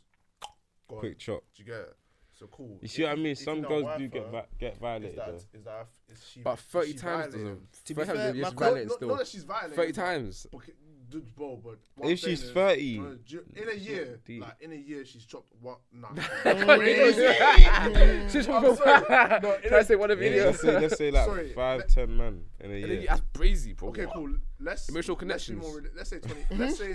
go 0.88 0.96
on, 0.96 1.00
Quick 1.00 1.18
chop. 1.18 1.42
Do 1.56 1.62
you 1.62 1.66
get 1.66 1.80
it? 1.80 1.96
So 2.38 2.46
cool. 2.46 2.78
You 2.80 2.88
see 2.88 3.02
If 3.02 3.08
what 3.11 3.18
I 3.18 3.20
mean? 3.22 3.37
Some 3.37 3.61
girls 3.61 3.99
do 3.99 4.08
get 4.08 4.22
her, 4.25 4.30
vi- 4.30 4.46
get 4.58 4.72
is 4.72 4.78
violated. 4.78 5.18
that, 5.18 5.26
though. 5.26 5.58
is 5.58 5.64
that 5.64 5.87
is 6.08 6.26
she? 6.32 6.40
But 6.40 6.54
is 6.54 6.61
30 6.64 6.87
she 6.87 6.92
times 6.94 7.02
violating 7.34 7.44
doesn't. 7.44 7.72
To 7.84 7.94
be 7.94 8.04
30 8.04 8.06
times 8.06 8.18
fair, 8.20 8.28
is 8.30 8.34
my 8.37 8.40
just 8.42 8.56
co- 8.56 8.64
violating 8.64 8.88
not, 8.88 8.96
still. 8.96 9.08
not 9.08 9.18
that 9.18 9.26
she's 9.26 9.44
violated. 9.44 9.76
30 9.76 9.92
times. 9.92 10.46
But, 10.50 10.56
okay, 10.58 10.72
dude, 10.72 10.81
bro, 11.21 11.61
but 11.62 11.78
what 11.95 12.07
I'm 12.07 12.12
If 12.12 12.19
she's 12.21 12.40
saying 12.40 12.49
is, 12.50 12.52
30, 12.52 12.99
no, 12.99 13.19
ju- 13.25 13.45
in 13.54 13.69
a 13.69 13.75
year, 13.75 14.21
deep. 14.25 14.42
like 14.42 14.57
in 14.61 14.73
a 14.73 14.76
year, 14.76 15.04
she's 15.04 15.25
chopped 15.26 15.52
what? 15.61 15.78
Nah. 15.92 16.09
She's 18.28 18.49
I'm 18.49 18.62
from 18.62 18.76
sorry. 18.76 19.40
No, 19.42 19.54
in 19.54 19.69
Try 19.69 19.78
a- 19.78 19.81
to 19.81 19.85
say 19.85 19.97
one 19.97 20.11
of 20.11 20.19
the 20.19 20.25
yeah, 20.25 20.31
videos. 20.31 20.45
let's 20.47 20.61
say 20.62 20.81
let's 20.81 20.97
say 20.99 21.11
like 21.11 21.26
Sorry, 21.26 21.52
five, 21.52 21.78
let- 21.81 21.88
ten 21.88 22.16
man 22.16 22.45
in 22.61 22.71
a 22.71 22.75
And 22.75 22.87
year. 22.88 23.04
That's 23.09 23.23
crazy, 23.35 23.73
bro. 23.73 23.88
Okay, 23.90 24.07
cool. 24.12 24.35
Let's 24.61 24.88
Emotional 24.88 25.19
let's 25.26 25.47
be 25.49 25.54
more 25.57 25.81
reali- 25.81 25.97
let's 25.97 26.11
say 26.11 26.19
twenty. 26.21 26.45
let's 26.57 26.78
say 26.78 26.95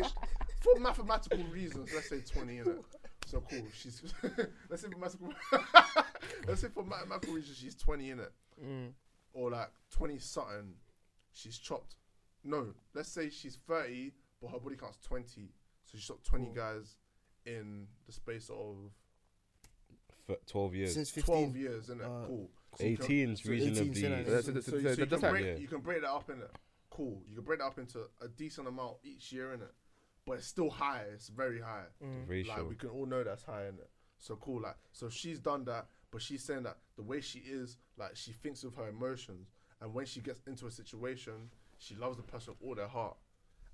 for 0.62 0.80
mathematical 0.80 1.44
reasons, 1.52 1.92
let's 1.94 2.10
say 2.10 2.22
twenty. 2.22 2.58
Innit? 2.58 2.84
So 3.26 3.42
cool. 3.50 3.64
She's 3.74 4.02
let's 4.70 4.82
say 4.82 4.88
for 4.90 4.98
mathematical. 5.00 5.34
let's 6.48 6.62
say 6.62 6.68
for 6.74 6.84
mathematical 6.84 7.34
reasons, 7.36 7.58
she's 7.58 7.76
twenty 7.76 8.10
in 8.12 8.20
it, 8.20 8.32
Mm. 8.64 8.92
or 9.34 9.52
like 9.52 9.70
twenty 9.92 10.18
something. 10.20 10.74
She's 11.34 11.58
chopped. 11.60 11.96
No, 12.44 12.68
let's 12.94 13.10
say 13.10 13.30
she's 13.30 13.58
thirty, 13.68 14.14
but 14.42 14.52
her 14.52 14.60
body 14.60 14.76
count's 14.76 14.98
twenty. 15.06 15.50
So 15.84 15.98
she 15.98 16.06
chopped 16.08 16.26
twenty 16.26 16.46
Cool. 16.48 16.56
guys 16.56 16.96
in 17.46 17.88
the 18.06 18.12
space 18.12 18.50
of 18.50 18.76
F- 20.30 20.38
Twelve 20.46 20.76
years. 20.76 20.94
Since 20.94 21.12
twelve 21.14 21.54
15. 21.54 21.56
years. 21.62 21.88
Innit? 21.88 22.02
Uh, 22.04 22.28
cool. 22.28 22.50
So 22.78 22.84
18 22.84 23.30
is 23.32 23.42
so- 23.44 23.50
reasonably. 23.50 23.82
18, 24.06 24.26
say 24.26 24.42
so, 24.42 24.42
so, 24.42 24.62
so 24.62 24.76
you, 24.78 24.96
can 25.06 25.20
like- 25.22 25.32
break, 25.32 25.46
yeah. 25.46 25.56
you 25.56 25.68
can 25.68 25.80
break 25.80 26.02
that 26.02 26.12
up 26.12 26.30
in 26.30 26.40
it. 26.42 26.52
Cool. 26.90 27.22
You 27.28 27.36
can 27.36 27.44
break 27.46 27.60
that 27.60 27.66
up 27.66 27.80
into 27.80 28.00
a 28.22 28.28
decent 28.28 28.68
amount 28.68 28.98
each 29.04 29.32
year 29.32 29.54
in 29.54 29.62
it, 29.62 29.74
but 30.26 30.34
it's 30.34 30.48
still 30.48 30.70
high. 30.70 31.04
It's 31.14 31.30
very 31.30 31.62
high. 31.62 31.86
Mm. 32.04 32.28
Ratio. 32.28 32.54
Like 32.56 32.70
we 32.70 32.76
can 32.76 32.90
all 32.90 33.06
know 33.06 33.24
that's 33.24 33.44
high 33.44 33.68
in 33.68 33.76
it. 33.76 33.90
So 34.20 34.36
cool. 34.36 34.62
Like 34.62 34.76
so 34.92 35.10
she's 35.10 35.40
done 35.40 35.64
that, 35.66 35.88
but 36.12 36.22
she's 36.22 36.44
saying 36.44 36.64
that 36.64 36.78
the 36.98 37.04
way 37.04 37.22
she 37.22 37.40
is, 37.40 37.78
like 37.98 38.16
she 38.16 38.32
thinks 38.34 38.64
with 38.64 38.76
her 38.76 38.90
emotions, 38.90 39.52
and 39.80 39.94
when 39.94 40.06
she 40.06 40.20
gets 40.22 40.42
into 40.48 40.66
a 40.68 40.72
situation, 40.72 41.50
she 41.78 41.96
loves 41.96 42.18
the 42.18 42.24
person 42.24 42.54
with 42.54 42.68
all 42.68 42.76
their 42.76 42.88
heart, 42.88 43.18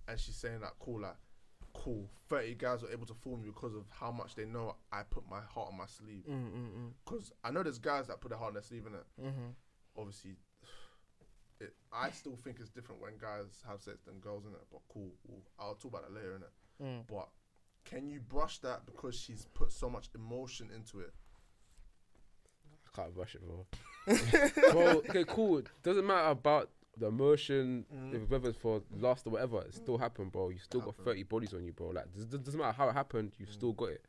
and 0.07 0.19
she's 0.19 0.35
saying 0.35 0.59
that 0.61 0.73
cool. 0.79 1.01
Like 1.01 1.15
cool. 1.73 2.09
Thirty 2.29 2.53
guys 2.55 2.81
were 2.83 2.91
able 2.91 3.05
to 3.07 3.13
fool 3.13 3.37
me 3.37 3.47
because 3.47 3.73
of 3.75 3.83
how 3.89 4.11
much 4.11 4.35
they 4.35 4.45
know 4.45 4.75
I 4.91 5.03
put 5.03 5.23
my 5.29 5.41
heart 5.41 5.69
on 5.71 5.77
my 5.77 5.85
sleeve. 5.85 6.23
Mm, 6.29 6.33
mm, 6.51 6.69
mm, 6.69 6.91
Because 7.05 7.31
I 7.43 7.51
know 7.51 7.63
there's 7.63 7.79
guys 7.79 8.07
that 8.07 8.21
put 8.21 8.29
their 8.29 8.37
heart 8.37 8.49
on 8.49 8.53
their 8.55 8.63
sleeve 8.63 8.85
in 8.85 8.93
it. 8.93 9.05
mm-hmm. 9.21 9.49
Obviously, 9.97 10.37
it, 11.59 11.73
I 11.91 12.11
still 12.11 12.37
think 12.43 12.57
it's 12.59 12.69
different 12.69 13.01
when 13.01 13.13
guys 13.19 13.63
have 13.67 13.81
sex 13.81 13.97
than 14.05 14.19
girls 14.19 14.45
in 14.45 14.51
it. 14.51 14.61
But 14.71 14.81
cool, 14.91 15.11
we'll, 15.27 15.41
I'll 15.59 15.75
talk 15.75 15.91
about 15.91 16.07
that 16.07 16.13
later 16.13 16.35
in 16.35 16.41
it. 16.43 16.51
Mm. 16.83 17.07
But 17.07 17.29
can 17.85 18.07
you 18.07 18.19
brush 18.19 18.59
that 18.59 18.85
because 18.85 19.15
she's 19.15 19.45
put 19.53 19.71
so 19.71 19.89
much 19.89 20.09
emotion 20.15 20.69
into 20.73 20.99
it? 20.99 21.13
I 22.87 23.01
can't 23.01 23.13
brush 23.15 23.35
it, 23.35 23.41
bro. 23.41 23.65
bro, 24.71 24.87
okay, 25.09 25.25
cool. 25.27 25.61
Doesn't 25.83 26.05
matter 26.05 26.29
about 26.29 26.69
the 26.97 27.07
emotion, 27.07 27.85
Mm. 27.93 28.13
if 28.15 28.29
whether 28.29 28.49
it's 28.49 28.57
for 28.57 28.81
lust 28.99 29.25
or 29.27 29.31
whatever, 29.31 29.61
it 29.61 29.73
still 29.73 29.97
happened, 29.97 30.31
bro. 30.31 30.49
You 30.49 30.59
still 30.59 30.81
got 30.81 30.95
30 30.95 31.23
bodies 31.23 31.53
on 31.53 31.63
you, 31.65 31.71
bro. 31.73 31.87
Like, 31.89 32.11
does- 32.13 32.25
doesn't 32.25 32.57
matter 32.59 32.73
how 32.75 32.89
it 32.89 32.93
happened, 32.93 33.33
you 33.39 33.45
still 33.47 33.73
got 33.73 33.89
it. 33.89 34.05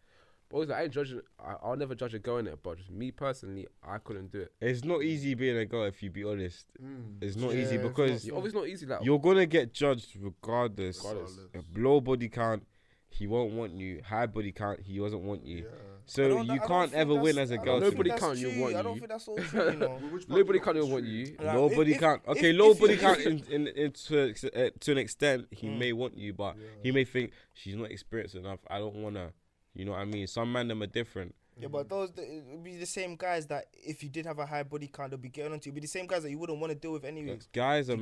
But 0.51 0.57
always, 0.57 0.69
like, 0.69 0.79
I 0.79 0.83
ain't 0.85 0.93
judging, 0.93 1.23
I, 1.39 1.55
I'll 1.63 1.77
never 1.77 1.95
judge 1.95 2.13
a 2.13 2.19
girl 2.19 2.37
in 2.37 2.47
it, 2.47 2.59
but 2.63 2.77
just 2.77 2.91
me 2.91 3.11
personally, 3.11 3.67
I 3.83 3.97
couldn't 3.99 4.31
do 4.31 4.41
it. 4.43 4.53
It's 4.61 4.85
not 4.85 5.03
easy 5.03 5.35
being 5.35 5.57
a 5.57 5.65
girl 5.65 5.85
if 5.85 6.03
you 6.03 6.11
be 6.11 6.25
honest. 6.25 6.67
Mm. 6.83 7.23
It's 7.23 7.37
not 7.37 7.53
Yeah, 7.55 7.63
easy 7.63 7.77
it's 7.77 7.83
because 7.89 8.11
not- 8.11 8.17
It's 8.17 8.31
obviously 8.37 8.61
not 8.61 8.69
easy, 8.69 8.87
like, 8.87 9.03
you're 9.03 9.19
gonna 9.21 9.47
get 9.47 9.73
judged 9.73 10.15
regardless. 10.21 10.99
Regardless. 11.03 11.39
A 11.55 11.81
low 11.81 12.01
body 12.03 12.29
count, 12.29 12.67
he 13.15 13.27
won't 13.27 13.53
want 13.53 13.73
you. 13.73 14.03
High 14.05 14.27
body 14.27 14.53
count, 14.53 14.81
he 14.81 14.99
doesn't 14.99 15.23
want 15.25 15.45
you. 15.47 15.59
Yeah. 15.59 15.65
I 15.67 16.07
So 16.07 16.29
don't- 16.29 16.51
I 16.51 16.55
you 16.55 16.59
don't 16.61 16.69
can't 16.69 16.93
ever 16.95 17.15
win 17.15 17.39
as 17.39 17.51
a 17.51 17.57
girl. 17.59 17.81
Nobody 17.81 17.91
think 17.91 18.05
me. 18.05 18.11
that's 18.11 18.21
can't, 18.21 18.39
you 18.39 18.51
true. 18.53 18.61
want 18.63 18.75
I 18.77 18.83
don't 18.83 18.95
you. 18.95 19.01
think 19.01 19.11
that's 19.11 19.29
all 19.29 19.37
true, 19.43 19.71
you 19.71 19.77
know. 19.77 20.01
Nobody 20.29 20.59
can't 20.59 20.77
think 20.77 20.85
even 20.85 20.91
want 20.93 21.05
you. 21.07 21.27
true? 21.29 21.47
Like, 21.47 21.57
low 21.57 21.67
if- 21.71 21.77
body 21.77 21.93
if- 21.95 22.01
count. 22.01 22.23
if- 22.25 22.31
Okay, 22.37 22.51
if 22.51 22.57
low 22.57 22.69
you- 22.73 22.75
body 22.99 23.25
in, 23.27 23.39
in, 23.51 23.67
in 23.69 23.93
to, 23.93 24.35
uh, 24.67 24.71
to 24.81 24.93
an 24.93 24.99
extent, 24.99 25.47
he 25.51 25.69
Mm. 25.69 25.79
may 25.79 25.93
want 25.95 26.19
you, 26.19 26.33
but 26.35 26.57
Yeah. 26.59 26.67
he 26.83 26.93
may 26.93 27.05
think 27.05 27.33
she's 27.55 27.77
not 27.77 27.91
experienced 27.91 28.35
enough. 28.35 28.61
I 28.69 28.79
don't 28.79 28.97
wanna. 28.97 29.33
You 29.75 29.85
know 29.87 29.93
what 29.93 30.01
I 30.01 30.05
mean? 30.05 30.27
Some 30.27 30.53
men 30.53 30.69
them 30.69 30.83
are 30.83 30.87
different. 30.87 31.35
Yeah, 31.59 31.69
but 31.69 31.89
those 31.89 32.11
it 32.17 32.45
would 32.51 32.65
be 32.65 32.77
the 32.77 32.85
same 32.87 33.15
guys 33.17 33.47
that 33.47 33.67
if 33.73 34.03
you 34.03 34.09
did 34.09 34.27
have 34.27 34.39
a 34.41 34.47
high 34.47 34.65
body 34.65 34.89
count, 34.93 35.13
they'd 35.13 35.23
be 35.23 35.29
getting 35.29 35.53
onto 35.53 35.69
you. 35.69 35.73
It'd 35.73 35.77
be 35.77 35.81
the 35.83 35.87
same 35.89 36.07
guys 36.07 36.23
that 36.25 36.31
you 36.31 36.37
wouldn't 36.39 36.59
want 36.61 36.73
to 36.73 36.79
deal 36.79 36.93
with 36.93 37.05
anyways. 37.05 37.49
Guys 37.53 37.89
are, 37.91 37.97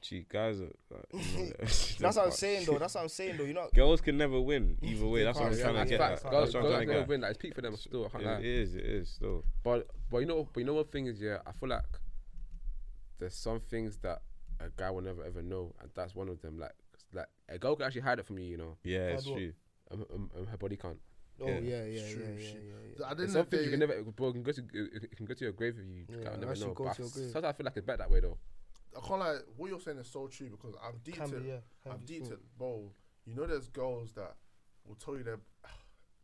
You 0.00 0.18
gee, 0.20 0.26
guys 0.28 0.60
are. 0.60 0.72
Like, 0.90 1.06
you 1.12 1.44
know, 1.46 1.52
That's 1.58 2.16
what 2.16 2.18
I'm 2.26 2.30
saying 2.30 2.66
though. 2.66 2.78
That's 2.78 2.94
what 2.94 3.02
I'm 3.02 3.08
saying 3.08 3.36
though. 3.36 3.44
You 3.44 3.54
know, 3.54 3.68
Girls 3.74 4.00
can 4.00 4.16
never 4.16 4.40
win 4.40 4.78
either 4.82 5.06
way. 5.06 5.24
That's 5.24 5.38
what 5.38 5.46
I'm 5.48 5.52
can't, 5.58 5.62
trying 5.62 5.84
to 5.84 5.90
get 5.90 5.98
Girls, 5.98 6.22
That's 6.22 6.52
girls 6.52 6.86
never 6.86 7.04
win. 7.04 7.20
Like, 7.22 7.30
it's 7.30 7.38
peak 7.38 7.54
for 7.54 7.62
them 7.62 7.76
still. 7.76 8.06
I 8.06 8.18
can't. 8.18 8.44
It 8.44 8.46
is. 8.46 8.74
It 8.74 8.84
is 8.84 9.08
still. 9.10 9.44
But 9.64 9.88
but 10.10 10.18
you 10.18 10.26
know 10.26 10.48
but 10.52 10.60
you 10.60 10.66
know 10.66 10.74
what 10.74 10.92
thing 10.92 11.06
is 11.06 11.20
yeah 11.20 11.38
I 11.46 11.52
feel 11.52 11.68
like 11.68 11.82
there's 13.18 13.34
some 13.34 13.60
things 13.60 13.96
that 13.98 14.22
a 14.60 14.68
guy 14.76 14.90
will 14.90 15.02
never 15.02 15.24
ever 15.24 15.42
know 15.42 15.74
and 15.80 15.90
that's 15.94 16.14
one 16.14 16.28
of 16.28 16.40
them 16.42 16.58
like 16.58 16.72
like 17.12 17.26
a 17.48 17.58
girl 17.58 17.74
can 17.76 17.86
actually 17.86 18.00
hide 18.02 18.18
it 18.18 18.26
from 18.26 18.38
you 18.38 18.44
you 18.46 18.56
know 18.56 18.76
Yeah, 18.84 19.08
it's 19.08 19.24
true. 19.24 19.52
um, 19.90 20.04
um, 20.14 20.30
um, 20.36 20.46
her 20.46 20.56
body 20.56 20.76
can't. 20.76 20.98
oh 21.40 21.46
Yeah. 21.48 21.58
yeah, 21.60 21.60
yeah, 21.60 21.84
yeah, 21.84 22.12
true, 22.12 22.22
yeah, 22.22 22.40
yeah, 22.40 22.46
shit. 22.48 22.62
yeah. 22.98 23.06
I 23.06 23.14
There's 23.14 23.32
didn't 23.32 23.34
know 23.34 23.50
things 23.50 23.64
you 23.64 23.70
can 23.70 23.80
never 23.80 24.02
bro 24.02 24.28
it 24.28 24.32
can 24.32 24.42
go 24.42 24.52
to 24.52 24.60
it 24.72 25.04
it 25.04 25.16
can 25.16 25.26
go 25.26 25.34
to 25.34 25.44
your 25.44 25.52
grave 25.52 25.74
if 25.78 25.86
you 25.86 26.04
Yeah, 26.08 26.30
yeah, 26.30 26.36
never 26.36 26.54
know. 26.56 26.74
But 26.76 26.94
to 26.96 27.02
your 27.02 27.10
grave. 27.10 27.30
sometimes 27.32 27.44
I 27.44 27.52
feel 27.52 27.64
like 27.64 27.76
it's 27.76 27.86
better 27.86 27.98
that 27.98 28.10
way 28.10 28.20
though. 28.20 28.38
I 28.96 29.06
can't 29.06 29.20
like 29.20 29.36
what 29.56 29.70
you're 29.70 29.80
saying 29.80 29.98
is 29.98 30.08
so 30.08 30.26
true 30.28 30.48
because 30.50 30.74
I've 30.82 31.02
Can 31.04 31.28
deeped 31.30 31.42
be, 31.42 31.48
yeah. 31.48 31.90
I've 31.90 32.00
be 32.06 32.18
deeped 32.20 32.32
bro. 32.58 32.90
You 33.26 33.34
know, 33.34 33.46
there's 33.46 33.68
girls 33.68 34.12
that 34.14 34.34
will 34.86 34.94
tell 34.96 35.16
you 35.16 35.24
that 35.24 35.38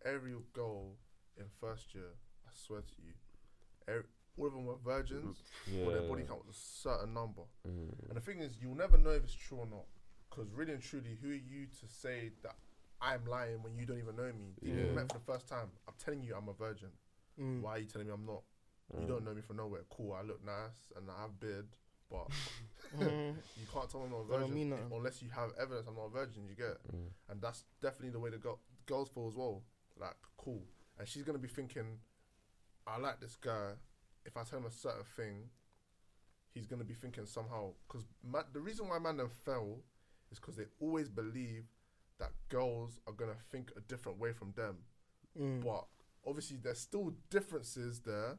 every 0.04 0.32
girl 0.52 0.96
in 1.36 1.44
first 1.60 1.94
year. 1.94 2.14
I 2.46 2.50
swear 2.54 2.80
to 2.80 2.94
you, 3.02 3.12
every, 3.88 4.04
all 4.38 4.46
of 4.46 4.52
them 4.52 4.66
were 4.66 4.76
virgins. 4.84 5.42
Yeah. 5.70 5.84
Or 5.84 5.92
their 5.92 6.02
body 6.02 6.22
count 6.22 6.46
was 6.46 6.56
a 6.56 6.88
certain 6.88 7.14
number. 7.14 7.42
Mm. 7.68 8.08
And 8.08 8.16
the 8.16 8.20
thing 8.20 8.40
is, 8.40 8.56
you'll 8.60 8.76
never 8.76 8.96
know 8.98 9.10
if 9.10 9.24
it's 9.24 9.34
true 9.34 9.58
or 9.58 9.66
not. 9.66 9.84
Because 10.30 10.50
really 10.52 10.72
and 10.72 10.82
truly, 10.82 11.16
who 11.22 11.30
are 11.30 11.34
you 11.34 11.66
to 11.80 11.86
say 11.88 12.30
that 12.42 12.56
I'm 13.00 13.24
lying 13.26 13.62
when 13.62 13.76
you 13.76 13.86
don't 13.86 13.98
even 13.98 14.16
know 14.16 14.32
me? 14.32 14.54
Yeah. 14.62 14.74
we 14.88 14.90
met 14.94 15.12
for 15.12 15.18
the 15.18 15.24
first 15.32 15.48
time, 15.48 15.68
I'm 15.86 15.94
telling 16.02 16.22
you 16.22 16.34
I'm 16.36 16.48
a 16.48 16.52
virgin. 16.54 16.88
Mm. 17.40 17.60
Why 17.62 17.72
are 17.72 17.78
you 17.78 17.86
telling 17.86 18.08
me 18.08 18.12
I'm 18.14 18.26
not? 18.26 18.42
You 18.94 19.04
Mm. 19.04 19.08
don't 19.08 19.24
know 19.24 19.34
me 19.34 19.40
from 19.42 19.56
nowhere. 19.56 19.82
Cool, 19.90 20.12
I 20.12 20.22
look 20.22 20.44
nice 20.44 20.92
and 20.96 21.08
I 21.10 21.22
have 21.22 21.40
beard, 21.40 21.66
but 22.14 22.28
Mm. 22.94 23.34
you 23.58 23.66
can't 23.72 23.90
tell 23.90 24.00
me 24.00 24.06
I'm 24.06 24.12
not 24.12 24.18
a 24.20 24.26
That 24.28 24.32
don't 24.34 24.40
virgin 24.42 24.54
mean 24.54 24.72
if- 24.72 24.78
nothing. 24.78 24.96
unless 24.98 25.20
you 25.22 25.28
have 25.30 25.50
evidence 25.60 25.86
I'm 25.88 25.96
not 25.96 26.06
a 26.06 26.10
virgin. 26.10 26.46
You 26.48 26.54
get, 26.54 26.66
it? 26.78 26.80
Mm. 26.94 27.08
and 27.30 27.42
that's 27.42 27.64
definitely 27.82 28.10
the 28.10 28.20
way 28.20 28.30
the 28.30 28.38
girl, 28.38 28.60
girls 28.86 29.08
feel 29.08 29.26
as 29.26 29.34
well. 29.34 29.62
Like 29.98 30.14
cool, 30.36 30.62
and 30.98 31.08
she's 31.08 31.24
gonna 31.24 31.38
be 31.38 31.48
thinking, 31.48 31.98
I 32.86 32.98
like 32.98 33.18
this 33.20 33.34
guy. 33.36 33.70
If 34.24 34.36
I 34.36 34.42
tell 34.44 34.58
him 34.60 34.66
a 34.66 34.70
certain 34.70 35.04
thing, 35.16 35.34
he's 36.54 36.66
gonna 36.66 36.84
be 36.84 36.94
thinking 36.94 37.26
somehow. 37.26 37.72
Because 37.88 38.04
the 38.52 38.60
reason 38.60 38.88
why 38.88 38.98
man 39.00 39.16
them 39.16 39.30
fell 39.44 39.78
is 40.30 40.38
because 40.38 40.56
they 40.56 40.66
always 40.80 41.08
believe 41.08 41.64
that 42.20 42.30
girls 42.48 43.00
are 43.08 43.12
gonna 43.12 43.36
think 43.50 43.72
a 43.76 43.80
different 43.80 44.18
way 44.18 44.32
from 44.32 44.52
them. 44.56 44.76
Mm. 45.40 45.64
But 45.64 45.84
obviously, 46.26 46.58
there's 46.62 46.78
still 46.78 47.12
differences 47.30 48.00
there, 48.00 48.38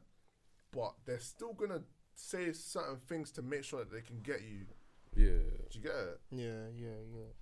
but 0.72 0.94
they're 1.04 1.20
still 1.20 1.52
gonna 1.52 1.82
say 2.16 2.52
certain 2.52 2.96
things 3.08 3.30
to 3.32 3.42
make 3.42 3.62
sure 3.64 3.80
that 3.80 3.92
they 3.92 4.00
can 4.00 4.20
get 4.22 4.40
you. 4.42 4.66
Yeah. 5.14 5.38
Do 5.70 5.78
you 5.78 5.80
get 5.80 5.92
it? 5.94 6.20
Yeah, 6.30 6.68
yeah, 6.74 6.88
yeah. 7.14 7.32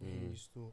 Yeah, 0.00 0.08
Mm. 0.08 0.30
you 0.30 0.36
still. 0.36 0.72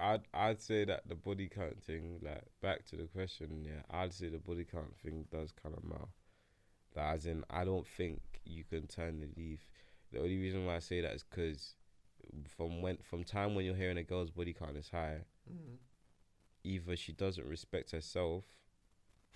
I'd 0.00 0.22
I'd 0.34 0.60
say 0.60 0.84
that 0.84 1.08
the 1.08 1.14
body 1.14 1.48
count 1.48 1.80
thing, 1.82 2.18
like 2.20 2.42
back 2.60 2.84
to 2.86 2.96
the 2.96 3.04
question, 3.04 3.64
yeah, 3.64 3.82
I'd 3.90 4.12
say 4.12 4.28
the 4.28 4.38
body 4.38 4.64
count 4.64 4.96
thing 4.98 5.26
does 5.30 5.52
kind 5.52 5.74
of 5.76 5.84
matter. 5.84 6.08
Like, 6.96 7.14
as 7.14 7.26
in, 7.26 7.44
I 7.48 7.64
don't 7.64 7.86
think 7.86 8.20
you 8.44 8.64
can 8.64 8.86
turn 8.88 9.20
the 9.20 9.28
leaf. 9.40 9.60
The 10.12 10.18
only 10.18 10.36
reason 10.36 10.66
why 10.66 10.76
I 10.76 10.80
say 10.80 11.00
that 11.00 11.12
is 11.14 11.22
because 11.24 11.74
from 12.56 12.82
when 12.82 12.98
from 12.98 13.22
time 13.24 13.54
when 13.54 13.64
you're 13.64 13.74
hearing 13.76 13.98
a 13.98 14.02
girl's 14.02 14.30
body 14.30 14.52
count 14.52 14.76
is 14.76 14.88
high, 14.90 15.20
Mm-hmm. 15.50 15.74
either 16.64 16.96
she 16.96 17.12
doesn't 17.12 17.46
respect 17.46 17.90
herself, 17.92 18.44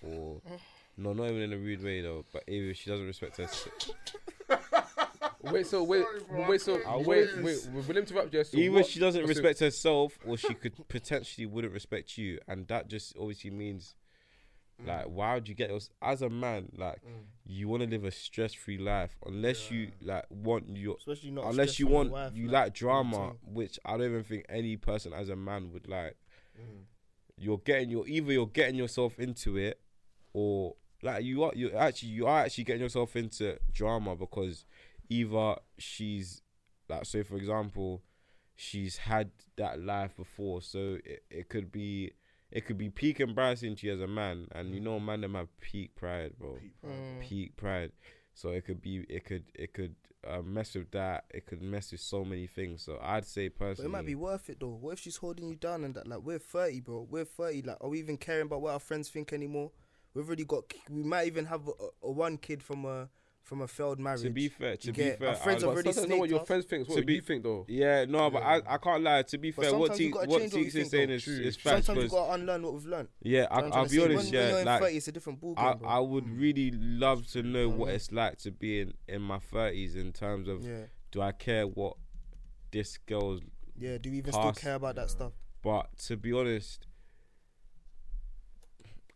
or 0.03 0.41
no, 0.99 1.13
not 1.13 1.29
even 1.29 1.41
in 1.41 1.53
a 1.53 1.57
rude 1.57 1.83
way 1.83 2.01
though, 2.01 2.25
but 2.33 2.43
either 2.47 2.73
she 2.73 2.89
doesn't 2.89 3.05
respect 3.05 3.37
herself. 3.37 3.89
Wait, 5.41 5.65
so 5.65 5.83
wait, 5.83 6.03
Sorry, 6.03 6.19
bro, 6.27 6.49
wait, 6.49 6.61
so 6.61 6.79
I 6.85 6.97
wait, 6.97 7.05
couldn't 7.29 7.43
wait, 7.43 7.51
resist. 7.53 7.71
wait, 7.71 7.87
Will 7.87 7.97
interrupt 7.97 8.33
you? 8.33 8.43
So 8.43 8.57
Either 8.57 8.73
what- 8.73 8.85
she 8.85 8.99
doesn't 8.99 9.21
so- 9.21 9.27
respect 9.27 9.59
herself, 9.59 10.19
or 10.25 10.35
she 10.37 10.53
could 10.53 10.73
potentially 10.89 11.45
wouldn't 11.47 11.73
respect 11.73 12.17
you, 12.17 12.39
and 12.47 12.67
that 12.67 12.89
just 12.89 13.15
obviously 13.17 13.49
means 13.51 13.95
like 14.85 15.05
why 15.05 15.33
would 15.33 15.47
you 15.49 15.55
get 15.55 15.71
us 15.71 15.89
as 16.01 16.21
a 16.21 16.29
man 16.29 16.69
like 16.77 17.01
Mm. 17.03 17.23
you 17.45 17.67
want 17.67 17.83
to 17.83 17.89
live 17.89 18.05
a 18.05 18.11
stress-free 18.11 18.77
life 18.77 19.17
unless 19.25 19.69
you 19.69 19.91
like 20.01 20.23
want 20.29 20.69
your 20.77 20.95
Especially 20.97 21.31
not. 21.31 21.47
unless 21.51 21.79
you 21.79 21.85
from 21.87 21.93
want 21.95 22.11
wife, 22.11 22.31
you 22.33 22.45
like, 22.45 22.53
like 22.67 22.73
drama 22.75 23.33
which 23.43 23.77
i 23.83 23.97
don't 23.97 24.05
even 24.05 24.23
think 24.23 24.45
any 24.47 24.77
person 24.77 25.11
as 25.11 25.27
a 25.27 25.35
man 25.35 25.73
would 25.73 25.85
like 25.89 26.15
Mm. 26.57 26.83
you're 27.37 27.57
getting 27.57 27.89
your 27.89 28.07
either 28.07 28.31
you're 28.31 28.47
getting 28.47 28.75
yourself 28.75 29.19
into 29.19 29.57
it 29.57 29.81
or 30.31 30.75
like 31.01 31.23
you 31.23 31.43
are 31.43 31.51
you 31.55 31.71
actually 31.71 32.09
you 32.09 32.27
are 32.27 32.41
actually 32.41 32.63
getting 32.63 32.81
yourself 32.81 33.15
into 33.15 33.57
drama 33.71 34.15
because 34.15 34.65
either 35.09 35.55
she's 35.77 36.41
like 36.89 37.05
say 37.05 37.23
for 37.23 37.37
example 37.37 38.01
she's 38.55 38.97
had 38.97 39.31
that 39.55 39.79
life 39.81 40.15
before 40.17 40.61
so 40.61 40.97
it, 41.05 41.23
it 41.29 41.49
could 41.49 41.71
be 41.71 42.11
it 42.51 42.65
could 42.65 42.77
be 42.77 42.89
peak 42.89 43.19
embarrassing 43.19 43.75
to 43.75 43.87
you 43.87 43.93
as 43.93 44.01
a 44.01 44.07
man 44.07 44.47
and 44.53 44.73
you 44.73 44.79
know 44.79 44.99
man 44.99 45.21
them 45.21 45.35
have 45.35 45.47
peak 45.59 45.95
pride 45.95 46.33
bro 46.37 46.55
Peep, 46.59 46.73
right? 46.83 46.93
Mm. 46.93 47.21
peak 47.21 47.55
pride 47.55 47.91
so 48.33 48.49
it 48.49 48.65
could 48.65 48.81
be 48.81 49.05
it 49.09 49.23
could 49.23 49.43
it 49.53 49.73
could 49.73 49.95
uh, 50.27 50.41
mess 50.41 50.75
with 50.75 50.91
that 50.91 51.23
it 51.29 51.45
could 51.45 51.61
mess 51.61 51.91
with 51.93 52.01
so 52.01 52.25
many 52.25 52.45
things 52.45 52.83
so 52.83 52.99
i'd 53.01 53.25
say 53.25 53.47
But 53.47 53.59
personally 53.59 53.89
it 53.89 53.91
might 53.91 54.05
be 54.05 54.15
worth 54.15 54.49
it 54.49 54.59
though. 54.59 54.67
What 54.67 54.93
if 54.93 54.99
she's 54.99 55.15
holding 55.15 55.47
you 55.47 55.55
down 55.55 55.85
and 55.85 55.93
that? 55.95 56.07
Like 56.07 56.19
we're 56.23 56.39
thirty, 56.39 56.81
bro. 56.81 57.07
We're 57.09 57.23
thirty. 57.23 57.61
Like, 57.61 57.77
are 57.79 57.87
we 57.89 57.99
even 57.99 58.17
caring 58.17 58.47
about 58.47 58.61
what 58.61 58.73
our 58.73 58.79
friends 58.79 59.07
think 59.07 59.31
anymore? 59.31 59.71
We've 60.19 60.27
already 60.27 60.45
got. 60.45 60.63
We 60.89 61.03
might 61.03 61.27
even 61.27 61.45
have 61.45 61.67
a, 61.67 61.71
a 62.07 62.11
one 62.11 62.37
kid 62.37 62.61
from 62.61 62.85
a 62.85 63.09
from 63.41 63.61
a 63.61 63.67
failed 63.67 63.99
marriage. 63.99 64.21
to 64.21 64.29
be 64.29 64.47
fair 64.47 64.77
to 64.77 64.91
be 64.91 65.09
fair 65.11 65.29
our 65.29 65.35
friends 65.35 65.63
I- 65.63 65.67
have 65.67 65.75
But 65.75 65.85
already 65.85 65.91
sometimes 65.93 66.09
know 66.11 66.17
what 66.17 66.29
your 66.29 66.45
friends 66.45 66.65
think. 66.65 66.85
To 66.85 66.91
What 66.93 66.99
do 66.99 67.05
be- 67.05 67.13
you 67.15 67.21
think 67.21 67.43
though? 67.43 67.65
Yeah, 67.67 68.05
no, 68.05 68.29
but 68.29 68.43
I, 68.43 68.61
I 68.67 68.77
can't 68.77 69.01
lie. 69.01 69.23
To 69.23 69.37
be 69.39 69.51
fair, 69.51 69.71
what 69.75 69.95
sometimes 69.95 69.99
you 70.01 70.09
Teeks 70.09 70.13
gotta 70.13 70.29
what 70.29 70.39
change 70.41 70.53
what 70.53 70.59
you 70.59 70.65
Teeks 70.65 70.67
is 70.67 70.73
think, 70.73 70.87
saying 70.91 71.07
though. 71.07 71.13
is, 71.15 71.23
True, 71.23 71.33
is 71.39 71.55
facts. 71.55 71.85
Sometimes 71.87 72.03
you 72.03 72.09
'cause- 72.09 72.27
gotta 72.27 72.41
unlearn 72.41 72.61
what 72.63 72.73
we've 72.73 72.85
learned. 72.85 73.07
yeah, 73.21 73.31
Do 73.31 73.31
you 73.31 73.39
know 73.41 73.47
I, 73.49 73.55
what 73.55 73.63
I'm 73.65 73.79
I'll 73.79 73.87
be 73.89 74.03
honest. 74.03 74.23
When, 74.25 74.33
Yeah, 74.33 74.39
when 74.41 74.49
you're 74.51 74.59
in 74.59 74.65
like 74.65 74.81
30, 74.81 74.97
it's 74.97 75.07
a 75.07 75.11
different 75.13 75.41
ballgame, 75.41 75.57
I, 75.57 75.73
bro. 75.73 75.89
I 75.89 75.99
would 75.99 76.25
mm. 76.25 76.39
really 76.39 76.71
love 76.71 77.25
to 77.31 77.41
know 77.43 77.69
what 77.69 77.89
it's 77.93 78.11
like 78.11 78.37
to 78.39 78.51
be 78.51 78.81
in 78.81 78.93
in 79.07 79.21
my 79.21 79.39
thirties 79.39 79.95
in 79.95 80.11
terms 80.13 80.47
of 80.47 80.63
yeah, 80.63 80.83
do 81.11 81.21
I 81.21 81.31
care 81.31 81.65
what 81.65 81.95
this 82.71 82.97
girl's. 82.97 83.41
yeah. 83.79 83.97
Do 83.97 84.09
you 84.09 84.17
even 84.17 84.31
Past- 84.33 84.57
still 84.59 84.63
care 84.69 84.75
about 84.75 84.95
that 84.97 85.09
stuff? 85.09 85.31
But 85.63 85.97
to 86.05 86.17
be 86.17 86.31
honest, 86.33 86.85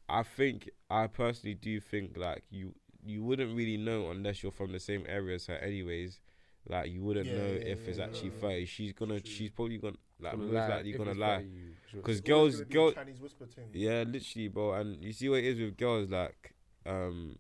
I 0.09 0.23
think 0.23 0.69
I 0.89 1.07
personally 1.07 1.55
do 1.55 1.79
think 1.79 2.17
like 2.17 2.43
you 2.49 2.73
you 3.05 3.23
wouldn't 3.23 3.55
really 3.55 3.77
know 3.77 4.11
unless 4.11 4.43
you're 4.43 4.51
from 4.51 4.71
the 4.71 4.79
same 4.79 5.05
area 5.07 5.35
as 5.35 5.47
her, 5.47 5.55
anyways. 5.57 6.19
Like 6.67 6.89
you 6.91 7.01
wouldn't 7.03 7.27
Yeah, 7.27 7.35
know 7.35 7.47
yeah, 7.53 7.71
if 7.73 7.87
it's 7.87 7.97
yeah, 7.97 8.05
actually 8.05 8.29
yeah. 8.29 8.39
thirty. 8.41 8.65
She's 8.65 8.93
gonna. 8.93 9.19
True. 9.19 9.29
She's 9.29 9.49
probably 9.49 9.77
gonna 9.77 9.97
like 10.19 10.37
most 10.37 10.51
lie. 10.51 10.67
likely 10.69 10.91
gonna 10.93 11.13
lie. 11.13 11.37
fair, 11.37 11.41
you 11.41 11.73
should- 11.89 11.97
Because 11.97 12.17
It's 12.19 12.27
girls, 12.27 12.53
gonna 12.55 12.65
be 12.65 12.73
girl, 12.73 12.91
Chinese 12.93 13.19
whisper 13.21 13.45
thing. 13.45 13.69
Yeah, 13.73 14.03
literally, 14.07 14.47
bro. 14.47 14.73
And 14.73 15.03
you 15.03 15.11
see 15.11 15.27
what 15.29 15.39
it 15.39 15.45
is 15.45 15.59
with 15.59 15.75
girls, 15.77 16.09
like, 16.09 16.53
um, 16.85 17.37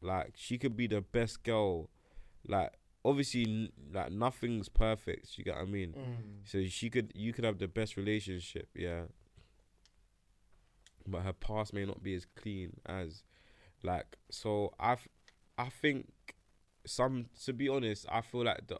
like 0.00 0.32
she 0.36 0.56
could 0.58 0.76
be 0.76 0.86
the 0.86 1.02
best 1.02 1.42
girl, 1.42 1.90
like 2.48 2.72
obviously 3.04 3.42
n- 3.44 3.72
like 3.92 4.12
nothing's 4.12 4.68
perfect. 4.70 5.36
You 5.36 5.44
get 5.44 5.56
what 5.56 5.62
I 5.62 5.66
mean? 5.66 5.92
Mm. 5.92 6.48
So 6.48 6.64
she 6.66 6.88
could, 6.88 7.12
you 7.14 7.32
could 7.34 7.44
have 7.44 7.58
the 7.58 7.68
best 7.68 7.96
relationship, 7.98 8.68
yeah. 8.74 9.02
But 11.06 11.22
her 11.22 11.32
past 11.32 11.72
may 11.72 11.84
not 11.84 12.02
be 12.02 12.14
as 12.14 12.26
clean 12.36 12.80
as, 12.86 13.22
like, 13.82 14.16
so 14.30 14.72
I've, 14.78 15.08
I 15.58 15.68
think, 15.68 16.12
some 16.86 17.26
to 17.44 17.52
be 17.52 17.68
honest, 17.68 18.06
I 18.10 18.20
feel 18.20 18.44
like 18.44 18.66
the, 18.66 18.78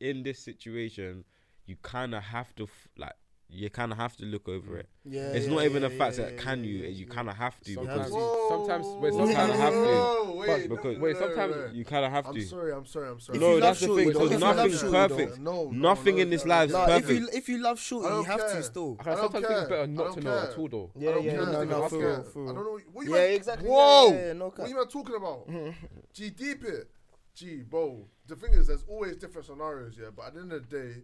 in 0.00 0.22
this 0.22 0.38
situation, 0.38 1.24
you 1.66 1.76
kind 1.82 2.14
of 2.14 2.22
have 2.22 2.54
to 2.56 2.68
like, 2.96 3.14
you 3.48 3.70
kind 3.70 3.92
of 3.92 3.98
have 3.98 4.16
to 4.16 4.24
look 4.24 4.48
over 4.48 4.78
it. 4.78 4.88
Yeah, 5.04 5.28
It's 5.32 5.46
yeah, 5.46 5.54
not 5.54 5.64
even 5.64 5.82
yeah, 5.82 5.88
the 5.88 5.94
fact 5.94 6.18
yeah, 6.18 6.24
that 6.24 6.34
yeah, 6.34 6.40
can 6.40 6.64
you, 6.64 6.76
yeah, 6.78 6.88
you 6.88 7.06
kind 7.06 7.28
of 7.28 7.36
have 7.36 7.60
to 7.60 7.74
Sometimes, 7.74 7.98
because 7.98 8.12
you- 8.12 8.46
sometimes, 8.48 8.86
wait, 8.86 9.12
Whoa, 9.12 9.26
sometimes 9.26 9.52
you 9.52 9.58
have 9.60 9.72
to. 9.72 10.32
Wait, 10.34 10.46
But 10.48 10.68
because- 10.76 10.96
no, 10.96 11.02
wait, 11.04 11.16
sometimes 11.16 11.54
no, 11.56 11.66
no. 11.66 11.72
you 11.72 11.84
kind 11.84 12.04
of 12.04 12.10
have 12.12 12.24
to. 12.24 12.30
I'm 12.40 12.46
sorry, 12.46 12.72
I'm 12.72 12.86
sorry, 12.86 13.08
I'm 13.10 13.20
sorry. 13.20 13.38
No, 13.38 13.60
that's 13.60 13.80
the 13.80 13.86
thing, 13.86 14.08
because 14.08 14.26
if 14.32 14.32
you 14.32 14.38
love 14.38 14.56
nothing's 14.56 14.82
perfect. 14.82 15.38
No, 15.38 15.64
no, 15.64 15.70
Nothing 15.70 16.16
no, 16.16 16.22
in 16.22 16.30
this 16.30 16.44
no, 16.44 16.48
life 16.54 16.66
is 16.68 16.72
no, 16.72 16.86
Nah, 16.86 16.96
if 16.96 17.08
you 17.10 17.28
if 17.32 17.48
you 17.48 17.58
love 17.58 17.78
Shorty, 17.78 18.08
I 18.08 18.18
you 18.18 18.24
have 18.24 18.40
to 18.46 18.52
care. 18.52 18.62
still. 18.62 18.96
I 19.00 19.04
sometimes 19.14 19.32
think 19.46 19.58
it's 19.60 19.68
better 19.68 19.86
not 19.86 20.14
to 20.14 20.20
know 20.20 20.38
at 20.40 20.58
all, 20.58 20.68
though. 20.68 20.90
Yeah, 20.96 21.10
I 21.10 21.18
yeah, 21.18 21.32
no, 21.36 21.42
I 21.42 21.46
no, 21.46 21.64
don't 21.66 21.90
for 21.90 21.98
real, 21.98 22.48
I 22.48 22.52
don't 22.52 22.64
know 22.64 22.78
what 22.92 23.06
you 23.06 23.14
Yeah, 23.14 23.22
exactly. 23.22 23.68
Whoa! 23.68 24.08
Yeah, 24.08 24.26
yeah, 24.26 24.32
no 24.32 24.44
What 24.46 24.56
cap. 24.56 24.68
you 24.68 24.74
man 24.74 24.88
talking 24.88 25.14
about? 25.16 25.48
G, 26.14 26.30
deep 26.30 26.64
it. 26.64 26.90
G, 27.34 27.62
bro. 27.62 28.06
The 28.26 28.36
thing 28.36 28.52
is, 28.54 28.66
there's 28.68 28.84
always 28.88 29.16
different 29.16 29.46
scenarios, 29.46 29.96
yeah. 30.00 30.08
But 30.16 30.26
at 30.28 30.34
the 30.34 30.40
end 30.40 30.52
of 30.52 30.68
the 30.68 30.76
day, 30.78 30.94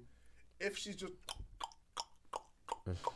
if 0.60 0.76
she's 0.78 0.96
just, 0.96 1.12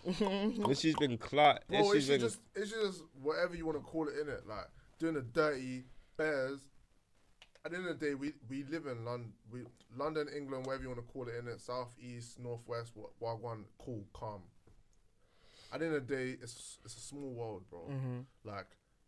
If 0.05 0.79
she's 0.79 0.97
been 0.97 1.19
cla- 1.19 1.61
bro, 1.69 1.79
if 1.79 1.87
if 1.87 1.93
she's 1.93 2.03
she's 2.03 2.09
been, 2.09 2.21
just, 2.21 2.39
if 2.55 2.65
she's 2.65 2.73
just 2.73 3.03
whatever 3.21 3.55
you 3.55 3.67
want 3.67 3.79
to 3.79 3.85
call 3.85 4.09
it, 4.09 4.15
in 4.21 4.29
it, 4.29 4.47
like 4.47 4.67
doing 4.99 5.15
the 5.15 5.23
dirty 5.23 5.85
bears. 6.17 6.61
At 7.65 7.71
the 7.71 7.79
end 7.79 7.89
of 7.89 7.99
the 7.99 8.07
day, 8.07 8.15
we, 8.15 8.35
we 8.51 8.63
live 8.65 8.85
in 8.85 9.07
London, 9.07 9.33
we 9.51 9.61
London, 9.97 10.29
England, 10.37 10.67
whatever 10.67 10.83
you 10.83 10.91
want 10.91 11.01
to 11.01 11.11
call 11.11 11.29
it, 11.29 11.35
in 11.37 11.49
it, 11.49 11.63
south, 11.63 11.95
east, 11.99 12.39
northwest, 12.39 12.93
wa- 12.95 13.09
wagwan, 13.23 13.65
cool, 13.79 14.05
calm. 14.13 14.43
At 15.73 15.81
the 15.81 15.87
end 15.87 15.95
of 15.95 16.07
the 16.07 16.15
day, 16.15 16.37
it's 16.43 16.79
it's 16.85 16.97
a 16.97 17.01
small 17.01 17.33
world, 17.33 17.63
bro. 17.71 17.89
Mm-hmm. 17.91 18.21
Like 18.45 18.67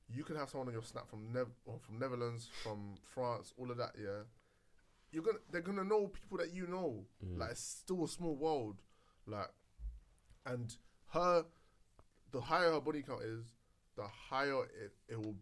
you 0.08 0.24
could 0.24 0.36
have 0.36 0.48
someone 0.48 0.68
on 0.68 0.72
your 0.72 0.82
snap 0.82 1.08
from 1.08 1.32
Nev 1.32 1.48
or 1.66 1.78
from 1.78 1.98
Netherlands, 1.98 2.48
from 2.62 2.94
France, 3.04 3.52
all 3.58 3.70
of 3.70 3.76
that. 3.76 3.92
Yeah, 3.98 4.24
you're 5.12 5.22
gonna 5.22 5.38
they're 5.50 5.60
gonna 5.60 5.84
know 5.84 6.06
people 6.06 6.38
that 6.38 6.52
you 6.54 6.66
know. 6.66 7.04
Mm. 7.24 7.38
Like 7.38 7.50
it's 7.52 7.60
still 7.60 8.04
a 8.04 8.08
small 8.08 8.34
world. 8.36 8.76
Like, 9.26 9.50
and 10.46 10.74
her, 11.12 11.44
the 12.32 12.40
higher 12.40 12.72
her 12.72 12.80
body 12.80 13.02
count 13.02 13.22
is, 13.22 13.44
the 13.96 14.04
higher 14.04 14.64
it, 14.64 14.92
it 15.08 15.18
will, 15.20 15.34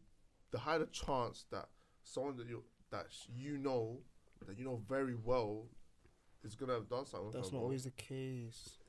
the 0.51 0.59
higher 0.59 0.79
the 0.81 0.87
chance 0.87 1.45
that 1.51 1.69
someone 2.03 2.37
that 2.37 2.49
you 2.49 2.63
that 2.91 3.07
you 3.35 3.59
know 3.59 3.99
that 4.47 4.59
you 4.59 4.65
know 4.65 4.81
very 4.89 5.15
well 5.25 5.67
is 6.45 6.55
gonna 6.55 6.75
have 6.75 6.89
done 6.89 7.07
something. 7.07 7.27
with 7.29 7.35
That's 7.35 7.47
not 7.53 7.59
bro. 7.59 7.63
always 7.63 7.85
the 7.85 7.91
case. 7.93 8.79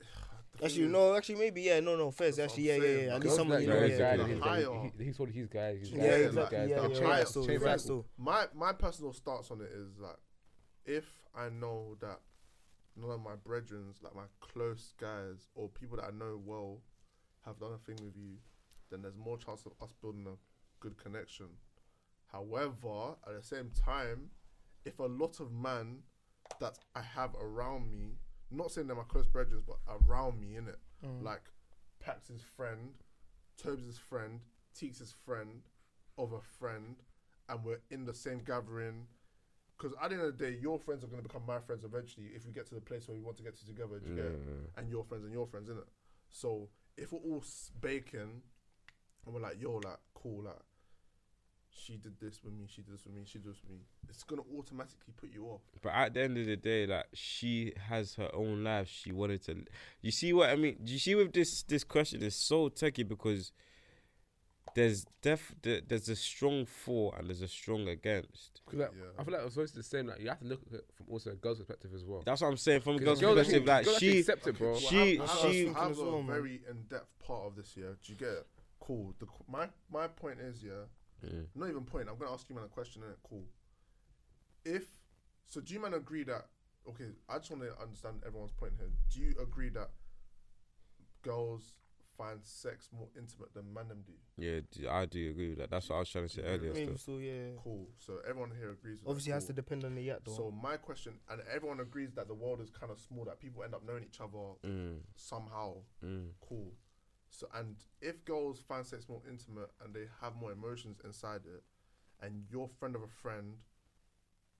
The 0.58 0.64
Actually, 0.64 0.84
is- 0.84 0.92
no. 0.92 1.14
Actually, 1.14 1.34
maybe 1.34 1.60
yeah. 1.62 1.80
No, 1.80 1.96
no. 1.96 2.10
First, 2.10 2.38
That's 2.38 2.50
actually, 2.50 2.68
yeah, 2.68 2.76
yeah, 2.76 2.82
yeah. 2.82 3.04
bro. 3.08 3.14
At 3.16 3.20
least 3.20 3.22
Girls 3.24 3.36
someone 3.36 3.56
like 3.58 3.62
you 3.66 3.68
know 3.68 3.80
know. 3.80 3.86
yeah, 3.86 3.98
guys, 3.98 4.18
yeah. 4.20 4.26
he's- 4.26 4.40
Higher. 4.42 4.90
he- 4.98 5.04
He's 5.04 5.16
told 5.18 5.28
his 5.28 5.46
guys. 5.48 5.78
He's 5.80 5.90
Yeah, 5.90 5.98
guys, 5.98 6.14
his 6.16 6.26
exactly. 6.28 6.58
guys, 6.58 6.68
Yeah, 6.70 6.80
like, 6.80 6.88
yeah, 6.88 6.94
chain 6.96 7.02
yeah. 7.04 7.10
rap- 7.18 7.26
Still, 7.28 7.46
chain 7.46 7.78
still. 7.78 8.06
my 8.16 8.46
my 8.54 8.72
personal 8.72 9.12
stance 9.12 9.50
on 9.50 9.60
it 9.60 9.70
is 9.70 9.98
like 9.98 10.16
if 10.86 11.04
I 11.34 11.50
know 11.50 11.96
that 12.00 12.20
none 12.96 13.10
of 13.10 13.20
my 13.22 13.34
brethrens, 13.34 14.02
like 14.02 14.14
my 14.14 14.22
close 14.40 14.94
guys 14.98 15.48
or 15.54 15.68
people 15.68 15.96
that 15.98 16.06
I 16.06 16.10
know 16.10 16.40
well, 16.44 16.78
have 17.44 17.58
done 17.58 17.72
a 17.74 17.78
thing 17.78 17.96
with 18.04 18.16
you, 18.16 18.38
then 18.90 19.02
there's 19.02 19.16
more 19.16 19.36
chance 19.38 19.64
of 19.66 19.72
us 19.82 19.92
building 20.00 20.26
a 20.26 20.36
good 20.80 20.96
connection. 20.96 21.46
However, 22.32 23.16
at 23.26 23.34
the 23.36 23.42
same 23.42 23.70
time, 23.70 24.30
if 24.84 24.98
a 24.98 25.04
lot 25.04 25.40
of 25.40 25.52
man 25.52 25.98
that 26.60 26.78
I 26.94 27.02
have 27.02 27.34
around 27.40 27.90
me, 27.90 28.18
not 28.50 28.70
saying 28.70 28.86
they're 28.86 28.96
my 28.96 29.02
close 29.04 29.26
brethren, 29.26 29.62
but 29.66 29.78
around 29.88 30.40
me, 30.40 30.56
in 30.56 30.68
it, 30.68 30.78
Mm. 31.04 31.22
like 31.22 31.50
Pax's 32.00 32.42
friend, 32.42 32.94
Tobes' 33.56 33.98
friend, 33.98 34.40
Teeks' 34.74 35.12
friend, 35.12 35.62
of 36.18 36.32
a 36.32 36.40
friend, 36.40 36.96
and 37.48 37.64
we're 37.64 37.80
in 37.90 38.06
the 38.06 38.14
same 38.14 38.38
gathering. 38.42 39.06
Because 39.78 39.94
at 40.02 40.08
the 40.10 40.16
end 40.16 40.24
of 40.24 40.38
the 40.38 40.44
day, 40.46 40.58
your 40.60 40.78
friends 40.78 41.04
are 41.04 41.08
going 41.08 41.22
to 41.22 41.28
become 41.28 41.42
my 41.46 41.58
friends 41.60 41.84
eventually 41.84 42.28
if 42.34 42.46
we 42.46 42.52
get 42.52 42.66
to 42.68 42.74
the 42.74 42.80
place 42.80 43.06
where 43.08 43.16
we 43.16 43.22
want 43.22 43.36
to 43.36 43.42
get 43.42 43.56
to 43.58 43.66
together. 43.66 43.98
Do 43.98 44.08
you 44.10 44.16
get 44.16 44.24
it? 44.26 44.40
And 44.78 44.88
your 44.90 45.04
friends 45.04 45.24
and 45.24 45.32
your 45.32 45.46
friends, 45.46 45.68
innit? 45.68 45.84
So 46.30 46.68
if 46.96 47.12
we're 47.12 47.18
all 47.20 47.40
s- 47.42 47.70
baking 47.80 48.40
and 49.26 49.34
we're 49.34 49.40
like, 49.40 49.60
yo, 49.60 49.74
like, 49.84 49.98
cool, 50.14 50.44
like, 50.44 50.54
she 51.68 51.96
did 51.98 52.18
this 52.18 52.42
with 52.42 52.54
me, 52.54 52.64
she 52.68 52.80
did 52.80 52.94
this 52.94 53.04
with 53.04 53.14
me, 53.14 53.22
she 53.26 53.38
did 53.38 53.52
this 53.52 53.60
with 53.62 53.70
me, 53.70 53.80
it's 54.08 54.22
going 54.24 54.40
to 54.42 54.48
automatically 54.58 55.12
put 55.14 55.30
you 55.32 55.44
off. 55.44 55.60
But 55.82 55.92
at 55.92 56.14
the 56.14 56.22
end 56.22 56.38
of 56.38 56.46
the 56.46 56.56
day, 56.56 56.86
like 56.86 57.06
she 57.12 57.74
has 57.88 58.14
her 58.14 58.30
own 58.34 58.64
life. 58.64 58.88
She 58.88 59.12
wanted 59.12 59.42
to. 59.44 59.62
You 60.00 60.10
see 60.10 60.32
what 60.32 60.48
I 60.50 60.56
mean? 60.56 60.78
Do 60.82 60.92
you 60.92 60.98
see 60.98 61.14
with 61.14 61.32
this 61.34 61.62
this 61.64 61.84
question 61.84 62.22
is 62.22 62.34
so 62.34 62.70
tricky 62.70 63.02
because 63.02 63.52
there's 64.74 65.06
def 65.22 65.54
there's 65.62 66.08
a 66.08 66.16
strong 66.16 66.66
for 66.66 67.14
and 67.16 67.28
there's 67.28 67.42
a 67.42 67.48
strong 67.48 67.88
against. 67.88 68.60
'Cause, 68.66 68.78
like, 68.80 68.90
Yeah. 68.94 69.04
I 69.18 69.24
feel 69.24 69.32
like 69.34 69.46
it's 69.46 69.56
always 69.56 69.72
the 69.72 69.82
same. 69.82 70.06
Like 70.08 70.20
you 70.20 70.28
have 70.28 70.40
to 70.40 70.44
look 70.46 70.60
at 70.66 70.72
it 70.80 70.90
from 70.94 71.06
also 71.08 71.30
a 71.30 71.34
girl's 71.34 71.58
perspective 71.58 71.94
as 71.94 72.04
well. 72.04 72.22
That's 72.26 72.40
what 72.40 72.48
I'm 72.48 72.56
saying 72.56 72.80
from 72.82 72.96
a 72.96 72.98
girl's 72.98 73.20
Girls 73.20 73.36
perspective. 73.38 73.68
actually- 73.68 73.74
Like 73.74 73.84
girls 73.86 73.98
she, 73.98 74.18
accept 74.20 74.46
it, 74.46 74.58
bro. 74.58 74.70
Well, 74.72 74.80
She- 74.80 75.18
I 75.20 75.26
have, 75.26 75.30
I 75.30 75.50
she- 75.52 75.66
a, 75.66 75.70
I 75.70 75.82
have 75.82 75.90
as 75.92 75.98
a 75.98 76.22
very 76.26 76.62
in-depth 76.68 77.18
part 77.20 77.46
of 77.46 77.56
this, 77.56 77.76
year. 77.76 77.96
Do 78.02 78.12
you 78.12 78.18
get 78.18 78.28
it? 78.28 78.46
Cool. 78.80 79.14
The, 79.18 79.26
my 79.48 79.70
my 79.90 80.08
point 80.08 80.40
is, 80.40 80.62
yeah, 80.62 80.84
Mm. 81.24 81.46
not 81.54 81.70
even 81.70 81.84
point. 81.84 82.08
I'm 82.08 82.18
gonna 82.18 82.32
ask 82.32 82.48
you 82.48 82.54
man 82.54 82.64
a 82.64 82.68
question. 82.68 83.02
Innit? 83.02 83.16
Cool. 83.22 83.46
If 84.64 84.88
so, 85.46 85.60
do 85.60 85.72
you 85.74 85.80
man 85.80 85.94
agree 85.94 86.24
that? 86.24 86.48
Okay, 86.88 87.10
I 87.28 87.38
just 87.38 87.50
want 87.50 87.62
to 87.62 87.76
understand 87.80 88.22
everyone's 88.26 88.52
point 88.52 88.74
here. 88.78 88.90
Do 89.08 89.20
you 89.20 89.34
agree 89.40 89.70
that 89.70 89.90
girls 91.22 91.72
find 92.16 92.40
sex 92.44 92.88
more 92.96 93.08
intimate 93.16 93.52
than 93.54 93.72
man 93.72 93.88
them 93.88 94.02
do? 94.06 94.12
yeah, 94.36 94.60
I 94.92 95.06
do 95.06 95.30
agree 95.30 95.50
with 95.50 95.58
that. 95.58 95.70
That's 95.70 95.88
what 95.88 95.96
I 95.96 95.98
was 96.00 96.10
trying 96.10 96.28
to 96.28 96.32
say 96.34 96.42
earlier. 96.42 96.72
Maybe 96.72 96.86
Still. 96.86 96.98
still, 96.98 97.20
yeah. 97.20 97.50
Cool. 97.62 97.88
So 97.98 98.18
everyone 98.28 98.52
here 98.58 98.70
agrees. 98.70 99.00
With 99.02 99.08
Obviously, 99.10 99.30
that. 99.32 99.36
has 99.36 99.44
to 99.46 99.52
depend 99.52 99.84
on 99.84 99.94
the 99.94 100.02
yet 100.02 100.24
though. 100.24 100.32
So 100.32 100.50
my 100.50 100.76
question, 100.76 101.14
and 101.30 101.40
everyone 101.52 101.80
agrees 101.80 102.12
that 102.14 102.28
the 102.28 102.34
world 102.34 102.60
is 102.60 102.70
kind 102.70 102.90
of 102.92 102.98
small. 102.98 103.24
That 103.24 103.40
people 103.40 103.62
end 103.64 103.74
up 103.74 103.82
knowing 103.86 104.04
each 104.04 104.20
other 104.20 104.54
Mm, 104.64 104.98
somehow. 105.14 105.76
mm, 106.04 106.30
cool. 106.40 106.72
So 107.30 107.48
and 107.54 107.76
if 108.00 108.24
girls 108.24 108.60
find 108.60 108.86
sex 108.86 109.08
more 109.08 109.20
intimate 109.28 109.70
and 109.84 109.92
they 109.94 110.06
have 110.22 110.36
more 110.36 110.52
emotions 110.52 111.00
inside 111.04 111.42
it, 111.44 111.62
and 112.22 112.44
your 112.50 112.68
friend 112.68 112.94
of 112.96 113.02
a 113.02 113.08
friend 113.08 113.56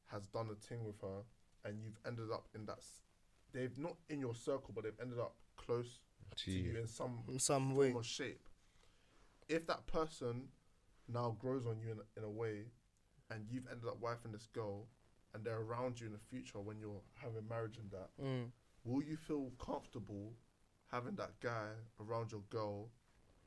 has 0.07 0.27
done 0.27 0.49
a 0.51 0.55
thing 0.55 0.85
with 0.85 1.01
her, 1.01 1.23
and 1.65 1.81
you've 1.83 1.99
ended 2.07 2.31
up 2.33 2.49
in 2.55 2.65
that, 2.67 2.79
s- 2.79 3.03
they've 3.53 3.77
not 3.79 3.97
in 4.09 4.21
your 4.21 4.35
circle, 4.35 4.73
but 4.75 4.85
they've 4.85 5.01
ended 5.01 5.19
up 5.19 5.35
close 5.57 6.01
to 6.35 6.51
you 6.51 6.77
in 6.79 6.87
some 6.87 7.21
in 7.29 7.39
some 7.39 7.75
way. 7.75 7.93
or 7.93 8.03
shape. 8.03 8.49
If 9.49 9.67
that 9.69 9.87
person 9.87 10.49
now 11.09 11.37
grows 11.39 11.67
on 11.67 11.79
you 11.81 11.93
in, 11.93 11.99
in 12.17 12.25
a 12.25 12.31
way, 12.31 12.65
and 13.31 13.47
you've 13.49 13.67
ended 13.71 13.87
up 13.89 14.01
wifing 14.01 14.33
this 14.33 14.47
girl, 14.53 14.89
and 15.35 15.45
they're 15.45 15.61
around 15.61 16.01
you 16.01 16.07
in 16.07 16.13
the 16.13 16.19
future 16.19 16.59
when 16.61 16.79
you're 16.81 17.01
having 17.15 17.47
marriage 17.49 17.79
and 17.79 17.91
that, 17.93 18.11
Mm. 18.21 18.51
will 18.85 19.03
you 19.03 19.17
feel 19.17 19.51
comfortable 19.59 20.33
having 20.91 21.15
that 21.17 21.39
guy 21.41 21.69
around 22.01 22.33
your 22.33 22.43
girl 22.51 22.91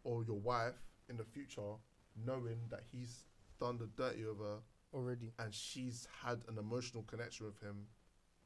or 0.04 0.24
your 0.24 0.40
wife 0.40 0.76
in 1.10 1.18
the 1.18 1.24
future, 1.26 1.76
knowing 2.16 2.60
that 2.70 2.84
he's 2.92 3.26
done 3.60 3.78
the 3.78 3.88
dirty 3.88 4.24
with 4.26 4.40
her 4.40 4.60
Already. 4.94 5.34
and 5.40 5.54
she's 5.54 6.08
had 6.24 6.44
an 6.48 6.58
emotional 6.58 7.04
connection 7.04 7.46
with 7.46 7.60
him 7.62 7.88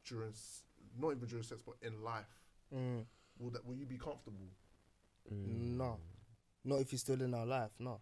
during, 0.06 0.30
s- 0.30 0.63
not 0.98 1.12
even 1.12 1.28
during 1.28 1.43
sex, 1.43 1.62
but 1.65 1.76
in 1.82 2.04
life? 2.04 2.41
Mm. 2.74 3.06
Will 3.39 3.52
that? 3.52 3.65
Will 3.65 3.76
you 3.76 3.86
be 3.86 3.98
comfortable? 3.98 4.48
Mm. 5.32 5.78
No. 5.78 6.00
Not 6.65 6.82
if 6.82 6.91
he's 6.91 7.02
still 7.02 7.22
in 7.22 7.34
our 7.34 7.46
life. 7.46 7.72
No. 7.80 8.00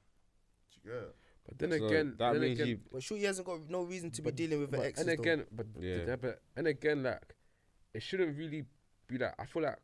Do 0.72 0.89
you 0.89 0.96
get 0.96 1.04
it? 1.04 1.15
But 1.48 1.58
then 1.58 1.80
So 1.80 1.86
again, 1.88 2.15
that 2.20 2.32
then 2.34 2.41
means 2.41 2.60
again, 2.60 2.67
you. 2.70 2.80
But 2.91 3.04
sure, 3.04 3.17
he 3.17 3.24
hasn't 3.24 3.48
got 3.48 3.60
no 3.70 3.82
reason 3.84 4.12
to 4.12 4.22
be 4.22 4.32
dealing 4.32 4.60
with 4.60 4.74
an 4.74 4.80
but, 4.80 4.86
ex. 4.86 5.00
and 5.02 5.10
again, 5.10 5.46
but 5.52 5.65
Yeah. 5.80 5.98
yeah. 6.08 6.15
but 6.15 6.41
and 6.56 6.67
again, 6.67 7.04
like 7.04 7.36
it 7.94 8.04
shouldn't 8.04 8.38
really 8.38 8.65
be 9.08 9.17
like. 9.17 9.34
I 9.39 9.46
feel 9.46 9.63
like 9.63 9.80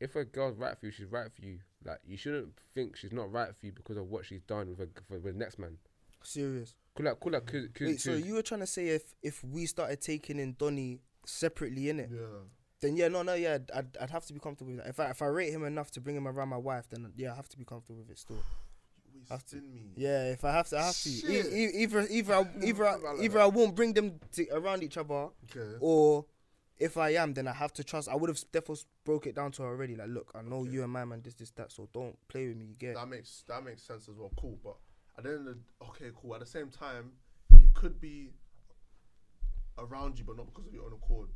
if 0.00 0.16
a 0.16 0.24
girl's 0.24 0.56
right 0.56 0.78
for 0.78 0.86
you, 0.86 0.92
she's 0.92 1.06
right 1.06 1.30
for 1.30 1.42
you. 1.44 1.58
Like 1.84 1.98
you 2.06 2.16
shouldn't 2.16 2.52
think 2.74 2.96
she's 2.96 3.12
not 3.12 3.30
right 3.30 3.54
for 3.58 3.66
you 3.66 3.72
because 3.72 3.96
of 3.98 4.06
what 4.08 4.24
she's 4.24 4.42
done 4.42 4.70
with 4.70 4.80
a, 4.80 4.88
for, 5.08 5.18
with 5.18 5.34
the 5.34 5.38
next 5.38 5.58
man. 5.58 5.76
serious. 6.22 6.74
Cool, 6.96 7.06
like, 7.06 7.20
cool, 7.20 7.32
like, 7.32 7.46
cause, 7.46 7.68
cause, 7.72 7.86
Wait, 7.86 8.00
so 8.00 8.12
'cause- 8.12 8.26
you 8.26 8.34
were 8.34 8.42
trying 8.42 8.60
to 8.60 8.66
say 8.66 8.88
if 8.88 9.14
if 9.22 9.44
we 9.44 9.66
started 9.66 10.00
taking 10.00 10.38
in 10.38 10.54
Donny 10.58 11.00
separately 11.26 11.88
in 11.90 12.00
it, 12.00 12.10
Yeah. 12.12 12.26
Then 12.80 12.96
yeah, 12.96 13.08
no, 13.08 13.22
no, 13.22 13.34
yeah, 13.34 13.58
I'd, 13.74 13.96
I'd 14.00 14.10
have 14.10 14.24
to 14.26 14.32
be 14.32 14.40
comfortable 14.40 14.72
with 14.72 14.82
that. 14.82 14.88
If 14.90 15.00
I 15.00 15.10
if 15.10 15.22
I 15.22 15.26
rate 15.26 15.52
him 15.52 15.64
enough 15.64 15.90
to 15.92 16.00
bring 16.00 16.16
him 16.16 16.26
around 16.26 16.48
my 16.48 16.56
wife, 16.56 16.86
then 16.90 17.12
yeah, 17.16 17.32
I 17.32 17.36
have 17.36 17.48
to 17.50 17.58
be 17.58 17.64
comfortable 17.64 18.00
with 18.00 18.10
it 18.10 18.18
still. 18.18 18.42
You 19.12 19.20
Have 19.28 19.44
to- 19.46 19.56
me. 19.56 19.92
Yeah, 19.96 20.30
if 20.32 20.44
I 20.44 20.52
have 20.52 20.68
to, 20.68 20.78
I 20.78 20.82
have 20.86 20.96
to. 21.02 21.08
E- 21.10 21.64
e- 21.64 21.82
either 21.82 22.06
either 22.08 22.34
I, 22.34 22.46
either 22.62 22.86
I, 22.86 22.94
Like 22.96 23.20
either 23.22 23.34
that. 23.38 23.42
I 23.44 23.46
won't 23.46 23.74
bring 23.74 23.92
them 23.92 24.18
to, 24.32 24.48
around 24.52 24.82
each 24.82 24.96
other, 24.96 25.28
Okay. 25.50 25.76
or 25.80 26.24
if 26.78 26.96
I 26.96 27.10
am, 27.10 27.34
then 27.34 27.46
I 27.46 27.52
have 27.52 27.72
to 27.74 27.84
trust. 27.84 28.08
I 28.08 28.14
would 28.14 28.30
have 28.30 28.40
definitely 28.52 28.84
broke 29.04 29.26
it 29.26 29.34
down 29.34 29.52
to 29.52 29.62
her 29.62 29.68
already. 29.68 29.94
Like, 29.96 30.08
look, 30.08 30.32
I 30.34 30.40
know 30.42 30.60
Okay. 30.60 30.70
you 30.70 30.82
and 30.84 30.90
my 30.92 31.04
man 31.04 31.20
this 31.22 31.34
this 31.34 31.50
that, 31.52 31.70
so 31.72 31.88
don't 31.92 32.16
play 32.28 32.48
with 32.48 32.56
me. 32.56 32.66
You 32.66 32.74
get? 32.76 32.94
That 32.94 33.08
makes 33.08 33.44
that 33.48 33.62
makes 33.62 33.82
sense 33.82 34.08
as 34.08 34.16
well. 34.16 34.30
Cool, 34.40 34.58
but 34.64 34.76
at 35.18 35.24
the 35.24 35.30
end 35.30 35.48
of 35.48 35.54
the, 35.56 35.84
okay, 35.88 36.10
cool. 36.20 36.34
At 36.34 36.40
the 36.40 36.46
same 36.46 36.70
time, 36.70 37.12
he 37.58 37.68
could 37.74 38.00
be 38.00 38.30
around 39.78 40.18
you, 40.18 40.24
but 40.24 40.36
not 40.36 40.46
because 40.46 40.66
of 40.66 40.72
your 40.72 40.84
own 40.86 40.92
accord. 40.94 41.28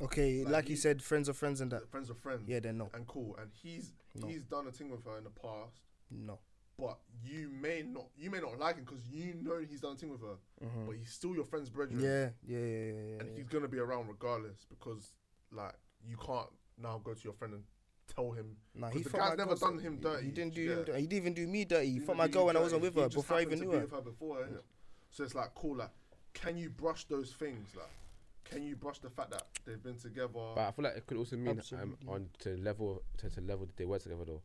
Okay, 0.00 0.44
Like, 0.44 0.52
like, 0.52 0.64
you- 0.66 0.70
you 0.72 0.76
said, 0.76 1.02
friends 1.02 1.28
are 1.28 1.32
friends 1.34 1.60
and 1.60 1.72
that. 1.72 1.88
Friends 1.88 2.08
are 2.10 2.14
friends. 2.14 2.48
Yeah, 2.48 2.60
then 2.60 2.78
no, 2.78 2.90
And 2.94 3.06
cool. 3.06 3.34
And 3.36 3.50
he's 3.52 3.92
No. 4.14 4.26
he's 4.28 4.44
done 4.44 4.66
a 4.68 4.72
thing 4.72 4.90
with 4.90 5.04
her 5.04 5.18
in 5.18 5.24
the 5.24 5.30
past, 5.30 5.80
no. 6.10 6.38
but 6.78 7.00
you 7.24 7.48
may 7.50 7.82
not 7.82 8.08
you 8.16 8.30
may 8.30 8.38
not 8.40 8.56
like 8.58 8.76
him 8.76 8.84
because 8.84 9.04
you 9.08 9.34
know 9.34 9.58
he's 9.58 9.80
done 9.80 9.94
a 9.94 9.96
thing 9.96 10.10
with 10.10 10.20
her, 10.20 10.36
Mhm. 10.62 10.86
but 10.86 10.96
he's 10.96 11.10
still 11.12 11.34
your 11.34 11.44
friend's 11.44 11.68
brethren. 11.70 11.98
Yeah, 12.00 12.30
yeah, 12.46 12.58
yeah, 12.58 12.66
yeah, 12.66 12.92
yeah. 12.92 13.18
and 13.20 13.28
yeah. 13.30 13.36
he's 13.36 13.48
gonna 13.48 13.66
be 13.68 13.78
around 13.80 14.06
regardless 14.08 14.64
because 14.68 15.12
like 15.50 15.74
you 16.04 16.16
can't 16.16 16.48
now 16.76 16.98
go 16.98 17.14
to 17.14 17.24
your 17.24 17.32
friend 17.32 17.54
and 17.54 17.64
tell 18.06 18.30
him 18.32 18.56
Nah, 18.74 18.90
he 18.90 19.02
the 19.02 19.10
guy's 19.10 19.36
never 19.36 19.56
girl, 19.56 19.70
done 19.70 19.78
him 19.80 19.94
he- 19.96 20.00
dirty, 20.00 20.26
He 20.26 20.30
didn't 20.30 20.54
do 20.54 20.62
yeah. 20.62 20.72
him. 20.76 20.84
dirty. 20.84 21.00
He 21.00 21.06
didn't 21.08 21.22
even 21.22 21.34
do 21.34 21.46
me 21.48 21.64
dirty. 21.64 21.86
He 21.86 21.92
Even 21.96 22.06
fucked 22.06 22.18
my 22.18 22.28
girl 22.28 22.46
when 22.46 22.56
I 22.56 22.60
wasn't 22.60 22.82
with 22.82 22.94
he 22.94 23.00
her 23.00 23.08
before 23.08 23.36
I 23.38 23.42
even 23.42 23.58
knew 23.58 23.70
her. 23.72 23.80
with 23.80 23.90
her 23.90 24.00
before, 24.00 24.44
innit? 24.44 24.62
So 25.10 25.24
it's 25.24 25.34
like 25.34 25.54
cool, 25.56 25.76
like 25.76 25.90
can 26.34 26.56
you 26.56 26.70
brush 26.70 27.04
those 27.06 27.32
things? 27.34 27.74
Like 27.74 27.90
can 28.50 28.62
you 28.62 28.76
brush 28.76 28.98
the 29.00 29.10
fact 29.10 29.30
that 29.30 29.44
they've 29.66 29.82
been 29.82 29.96
together? 29.98 30.28
But 30.54 30.58
I 30.68 30.70
feel 30.72 30.84
like 30.84 30.96
it 30.96 31.06
could 31.06 31.16
also 31.18 31.36
mean 31.36 31.48
um, 31.50 31.58
Absolutely. 31.58 32.08
on 32.08 32.28
to 32.40 32.56
level 32.56 33.02
to, 33.18 33.30
to 33.30 33.40
level 33.40 33.66
that 33.66 33.76
they 33.76 33.84
work 33.84 34.02
together 34.02 34.24
though. 34.26 34.42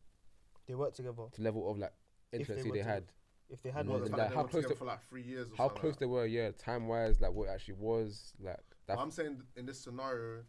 They 0.66 0.74
work 0.74 0.94
together. 0.94 1.22
To 1.32 1.42
level 1.42 1.70
of 1.70 1.78
like 1.78 1.92
If 2.32 2.46
they 2.48 2.54
intimacy 2.54 2.70
were 2.70 2.76
they 2.76 2.82
to- 2.82 2.88
had. 2.88 3.04
If 3.50 3.62
they 3.62 3.70
had 3.70 3.84
Mm, 3.84 3.90
Well, 3.90 4.00
one, 4.00 4.10
the 4.10 4.16
like, 4.16 4.20
fact 4.20 4.30
that 4.30 4.36
how 4.36 4.42
they 4.42 4.46
were 4.46 4.48
close 4.48 4.62
together 4.62 4.74
they- 4.74 4.78
for 4.78 4.84
like 4.86 5.02
three 5.08 5.22
years 5.22 5.48
or 5.50 5.56
How 5.56 5.64
something 5.68 5.80
close 5.82 5.92
like 5.92 5.98
they 6.00 6.06
were, 6.06 6.26
yeah, 6.26 6.50
time 6.52 6.88
wise, 6.88 7.20
like 7.20 7.32
what 7.32 7.48
it 7.48 7.50
actually 7.52 7.74
was, 7.74 8.32
like 8.40 8.56
that. 8.56 8.62
that. 8.86 8.98
I'm 8.98 9.10
saying 9.10 9.42
in 9.56 9.66
this 9.66 9.78
scenario, 9.80 10.42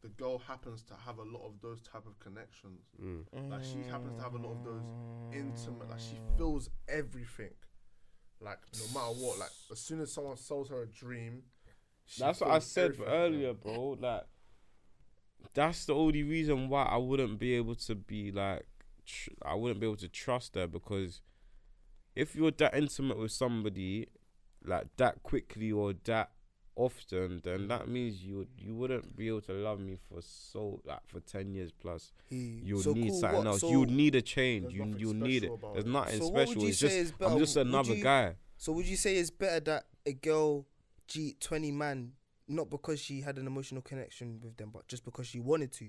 the 0.00 0.08
girl 0.08 0.38
happens 0.38 0.82
to 0.84 0.94
have 0.94 1.18
a 1.18 1.22
lot 1.24 1.44
of 1.46 1.60
those 1.60 1.82
type 1.82 2.06
of 2.06 2.18
connections. 2.20 2.80
Mm. 3.02 3.50
Like 3.50 3.64
she 3.64 3.82
happens 3.90 4.16
to 4.16 4.22
have 4.22 4.34
a 4.34 4.38
lot 4.38 4.52
of 4.52 4.64
those 4.64 4.94
intimate. 5.32 5.90
Like 5.90 6.00
she 6.00 6.14
Mm. 6.16 6.38
feels 6.38 6.70
everything. 6.88 7.50
Like 8.40 8.58
no 8.78 8.84
matter 8.94 9.14
what, 9.20 9.38
like 9.40 9.50
as 9.70 9.80
soon 9.80 10.00
as 10.00 10.12
someone 10.12 10.36
sells 10.36 10.68
her 10.70 10.82
a 10.82 10.86
dream, 10.86 11.42
she 12.08 12.22
That's 12.22 12.40
what 12.40 12.50
I 12.50 12.58
said 12.58 12.96
earlier, 13.06 13.52
bro. 13.52 13.96
Like, 14.00 14.22
that's 15.54 15.84
the 15.86 15.94
only 15.94 16.22
reason 16.22 16.68
why 16.68 16.84
I 16.84 16.96
wouldn't 16.96 17.38
be 17.38 17.54
able 17.54 17.74
to 17.76 17.94
be 17.94 18.32
like, 18.32 18.66
tr- 19.06 19.30
I 19.44 19.54
wouldn't 19.54 19.80
be 19.80 19.86
able 19.86 19.96
to 19.96 20.08
trust 20.08 20.54
her 20.54 20.66
because 20.66 21.20
if 22.16 22.34
you're 22.34 22.50
that 22.52 22.74
intimate 22.74 23.18
with 23.18 23.32
somebody, 23.32 24.08
like 24.64 24.86
that 24.96 25.22
quickly 25.22 25.70
or 25.70 25.94
that 26.04 26.30
often, 26.76 27.40
then 27.44 27.68
that 27.68 27.88
means 27.88 28.22
you 28.24 28.46
you 28.56 28.74
wouldn't 28.74 29.16
be 29.16 29.28
able 29.28 29.40
to 29.42 29.52
love 29.52 29.80
me 29.80 29.96
for 30.08 30.20
so 30.22 30.80
like 30.84 31.00
for 31.06 31.20
ten 31.20 31.52
years 31.52 31.70
plus. 31.72 32.12
He- 32.30 32.60
You 32.64 32.76
would 32.76 32.84
so 32.84 32.92
need 32.92 33.10
cool, 33.10 33.20
something 33.20 33.38
what- 33.38 33.46
else. 33.48 33.60
So, 33.60 33.70
you 33.70 33.84
need 33.86 34.14
a 34.14 34.22
change. 34.22 34.72
You 34.72 34.94
you 34.96 35.12
need 35.14 35.44
it. 35.44 35.52
There's 35.74 35.84
nothing 35.84 36.20
So 36.20 36.28
special. 36.28 36.64
It's 36.66 36.78
just? 36.78 37.12
I'm 37.20 37.38
just 37.38 37.56
another 37.56 37.94
you- 37.94 38.02
guy. 38.02 38.36
so 38.56 38.72
would 38.72 38.86
you 38.86 38.96
say 38.96 39.16
it's 39.16 39.30
better 39.30 39.60
that 39.60 39.86
a 40.06 40.12
girl 40.12 40.66
cheat 41.08 41.40
twenty 41.40 41.72
man 41.72 42.12
not 42.48 42.70
because 42.70 43.00
she 43.00 43.20
had 43.20 43.36
an 43.36 43.46
emotional 43.46 43.82
connection 43.82 44.40
with 44.42 44.56
them, 44.56 44.70
but 44.72 44.88
just 44.88 45.04
because 45.04 45.26
she 45.26 45.40
wanted 45.40 45.72
to? 45.72 45.88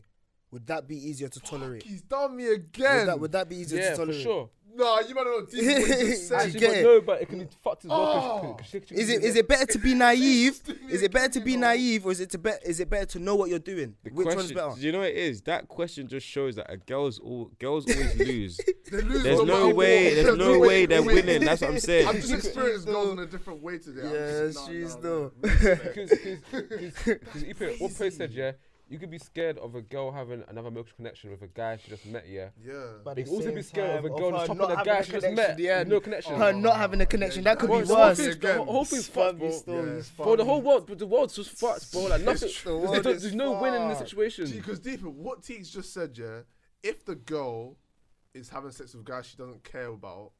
Would 0.51 0.65
that 0.67 0.88
be 0.88 0.95
easier 0.97 1.27
to 1.29 1.39
tolerate? 1.39 1.83
He's 1.83 2.01
done 2.01 2.35
me 2.35 2.45
Would 2.45 2.53
again. 2.55 3.05
that, 3.07 3.19
would 3.19 3.31
that 3.33 3.47
be 3.49 3.57
easier 3.57 3.79
Yeah, 3.79 3.89
to 3.91 3.95
for 3.95 4.01
tolerate? 4.05 4.21
sure. 4.23 4.49
Nah, 4.75 4.99
you 5.01 5.13
might 5.15 5.25
not 5.25 5.39
know 5.39 5.45
deep 5.45 5.65
what 5.65 5.99
you 5.99 6.07
just 6.07 6.27
said. 6.29 6.39
I 6.39 6.43
Actually, 6.43 6.59
but 6.67 6.77
it. 6.77 6.83
no, 6.83 7.01
but 7.01 7.21
it 7.21 7.27
can 7.27 7.39
be 7.39 7.47
fucked 7.63 7.85
as 7.85 7.89
well. 7.89 8.13
'cause- 8.13 8.43
Oh. 8.45 8.53
'cause 8.53 8.67
she- 8.67 8.81
she- 8.88 8.95
Is 9.01 9.09
it 9.09 9.21
she- 9.21 9.27
is 9.27 9.35
it 9.35 9.47
better 9.47 9.65
to 9.65 9.77
be 9.79 9.93
naive? 9.93 10.62
Is 10.89 11.01
it 11.01 11.12
better 11.12 11.33
to 11.33 11.39
be 11.41 11.57
naive, 11.57 12.05
or 12.05 12.12
is 12.13 12.19
it 12.21 12.29
to 12.31 12.38
be, 12.38 12.51
is 12.63 12.79
it 12.79 12.89
better 12.89 13.05
to 13.07 13.19
know 13.19 13.35
what 13.35 13.49
you're 13.49 13.59
doing? 13.59 13.95
The 14.03 14.12
Which 14.12 14.27
one's 14.27 14.51
better? 14.53 14.75
do 14.75 14.81
you 14.85 14.91
know 14.93 14.99
what 14.99 15.09
it 15.09 15.17
is? 15.17 15.41
That 15.41 15.67
question 15.67 16.07
just 16.07 16.25
shows 16.25 16.55
that 16.55 16.71
a 16.71 16.77
girls 16.77 17.19
all 17.19 17.51
girls 17.59 17.91
always 17.91 18.15
lose. 18.19 18.57
They 18.89 19.01
lose 19.01 19.23
There's 19.23 19.39
no 19.39 19.43
no 19.43 19.73
way. 19.75 20.15
what. 20.15 20.23
There's 20.23 20.38
no 20.38 20.59
way 20.59 20.85
they're 20.85 21.03
winning. 21.03 21.43
That's 21.43 21.62
what 21.62 21.71
I'm 21.71 21.79
saying. 21.79 22.07
I'm 22.07 22.15
just 22.21 22.33
experiencing 22.33 22.91
girls 22.93 23.12
in 23.12 23.19
a 23.19 23.25
different 23.25 23.62
way 23.62 23.79
today. 23.79 24.01
Yeah, 24.03 24.47
just, 24.47 24.67
she's 24.67 24.95
nah, 24.95 25.01
though. 25.01 25.31
nah, 25.43 25.49
respect. 25.51 25.83
Because, 25.95 26.09
because, 26.09 27.03
because 27.03 27.43
Ipe, 27.43 27.81
what 27.81 27.97
Post 27.97 28.17
said, 28.17 28.31
yeah, 28.31 28.51
you 28.89 28.97
could 28.97 29.12
be 29.12 29.19
scared 29.19 29.58
of 29.60 29.75
a 29.75 29.82
girl 29.82 30.12
having 30.12 30.43
another 30.47 30.69
emotional 30.69 30.95
connection 30.95 31.30
with 31.30 31.41
a 31.43 31.47
guy 31.47 31.78
she 31.78 31.89
just 31.91 32.06
met, 32.08 32.28
yeah. 32.28 32.49
Yeah. 32.60 32.73
But 33.06 33.17
You 33.19 33.23
could 33.25 33.34
also 33.34 33.52
be 33.54 33.62
scared 33.62 33.99
of 33.99 34.06
a 34.06 34.10
girl 34.10 34.32
her 34.32 34.38
just 34.38 34.47
chopping 34.47 34.58
not 34.58 34.71
a 34.71 34.75
having 34.78 34.93
guy 34.93 34.99
a 34.99 35.04
she 35.04 35.12
just 35.12 35.25
connection, 35.28 35.56
met. 35.56 35.60
yeah, 35.60 35.84
no 35.84 35.99
connection. 35.99 36.36
her 36.36 36.54
not 36.54 36.75
having 36.78 37.02
a 37.02 37.06
connection. 37.06 37.43
That 37.43 37.60
could 37.60 37.67
be 37.69 37.75
Bro, 37.78 37.86
the 37.86 37.95
whole 37.95 38.04
worse. 38.08 38.17
thing's- 38.17 38.38
the 38.39 38.54
whole- 38.56 38.65
whole 38.65 38.86
thing's 38.86 39.08
fucked, 39.08 39.39
bro. 39.39 39.52
stories. 39.52 40.12
The 40.17 40.23
whole 40.45 40.62
world, 40.62 40.88
but 40.88 40.97
the 40.99 41.08
world's 41.08 41.36
just 41.36 41.52
fucked, 41.52 41.91
bro. 41.91 42.02
Like 42.08 42.21
nothing. 42.23 42.49
There's, 42.49 42.65
no- 42.65 43.12
is 43.12 43.21
there's 43.21 43.36
no 43.36 43.62
winning 43.62 43.84
in 43.84 43.89
this 43.89 43.99
situation. 43.99 44.49
Because 44.52 44.80
deeper, 44.80 45.10
what 45.10 45.43
Teeks 45.43 45.69
just 45.71 45.93
said, 45.93 46.17
yeah, 46.17 46.39
if 46.82 47.06
the 47.06 47.15
girl 47.15 47.78
is 48.34 48.49
having 48.49 48.71
sex 48.71 48.93
with 48.95 49.06
guys 49.06 49.25
she 49.28 49.38
doesn't 49.38 49.63
care 49.63 49.88
about, 49.88 50.32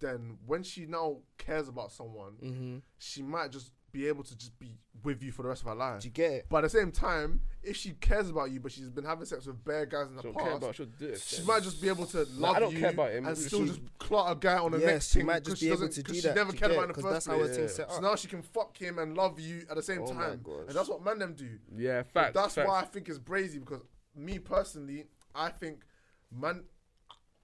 then 0.00 0.38
when 0.44 0.62
she 0.62 0.86
now 0.86 1.18
cares 1.38 1.68
about 1.68 1.90
someone, 1.92 2.32
Mm-hmm. 2.42 2.76
she 2.98 3.22
might 3.22 3.50
just 3.52 3.70
be 3.92 4.06
able 4.08 4.24
to 4.24 4.36
just 4.36 4.58
be 4.58 4.76
with 5.02 5.22
you 5.22 5.30
for 5.32 5.42
the 5.42 5.48
rest 5.48 5.62
of 5.62 5.68
her 5.68 5.74
life. 5.74 6.00
Do 6.02 6.08
you 6.08 6.12
get 6.12 6.32
it? 6.32 6.46
But 6.48 6.58
at 6.58 6.62
the 6.64 6.70
same 6.70 6.90
time, 6.90 7.40
if 7.62 7.76
she 7.76 7.92
cares 7.92 8.28
about 8.28 8.50
you, 8.50 8.60
but 8.60 8.72
she's 8.72 8.90
been 8.90 9.04
having 9.04 9.24
sex 9.24 9.46
with 9.46 9.62
bare 9.64 9.86
guys 9.86 10.08
in 10.08 10.16
the 10.16 10.22
She 10.22 10.26
don't 10.28 10.34
past, 10.34 10.46
care 10.46 10.56
about. 10.56 10.74
She'll 10.74 10.86
do 10.86 11.06
it. 11.06 11.20
she 11.20 11.42
might 11.44 11.62
just 11.62 11.80
be 11.80 11.88
able 11.88 12.06
to 12.06 12.26
Nah, 12.38 12.46
love 12.48 12.56
I 12.56 12.60
don't 12.60 12.72
you 12.72 12.80
care 12.80 12.90
about 12.90 13.12
him. 13.12 13.26
and 13.26 13.36
She- 13.36 13.44
still 13.44 13.64
just 13.66 13.80
clot 13.98 14.32
a 14.32 14.38
guy 14.38 14.58
on 14.58 14.72
the 14.72 14.78
Yes, 14.78 14.86
next 14.86 15.08
she 15.12 15.18
thing 15.20 15.26
might 15.26 15.34
'cause 15.44 15.52
just 15.52 15.60
she 15.60 15.66
be 15.66 15.72
able 15.72 15.80
doesn't- 15.86 15.94
to 15.94 16.02
'cause 16.02 16.14
do 16.16 16.20
she 16.20 16.26
that. 16.28 16.34
never 16.34 16.52
cared 16.52 16.72
about 16.72 16.80
it? 16.80 16.82
in 16.84 16.88
the 16.88 16.94
'Cause 16.94 17.02
first 17.04 17.12
that's 17.14 17.26
how 17.26 17.32
her 17.38 17.44
place. 17.44 17.56
thing's 17.56 17.74
set 17.74 17.90
So 17.90 17.96
up. 17.96 18.02
now 18.02 18.16
she 18.16 18.28
can 18.28 18.42
fuck 18.42 18.76
him 18.76 18.98
and 18.98 19.16
love 19.16 19.38
you 19.40 19.66
at 19.70 19.76
the 19.76 19.82
same 19.82 20.02
Oh 20.02 20.12
my 20.12 20.22
time, 20.26 20.40
gosh. 20.42 20.64
and 20.68 20.76
that's 20.76 20.88
what 20.88 21.02
man 21.04 21.18
them 21.18 21.34
do. 21.34 21.58
Yeah, 21.74 22.02
But 22.02 22.12
facts. 22.12 22.34
that's 22.34 22.54
facts. 22.56 22.68
why 22.68 22.80
I 22.80 22.84
think 22.84 23.08
it's 23.08 23.18
brazy 23.18 23.60
because 23.60 23.82
me 24.14 24.38
personally, 24.38 25.06
I 25.34 25.50
think 25.50 25.84
man. 26.30 26.64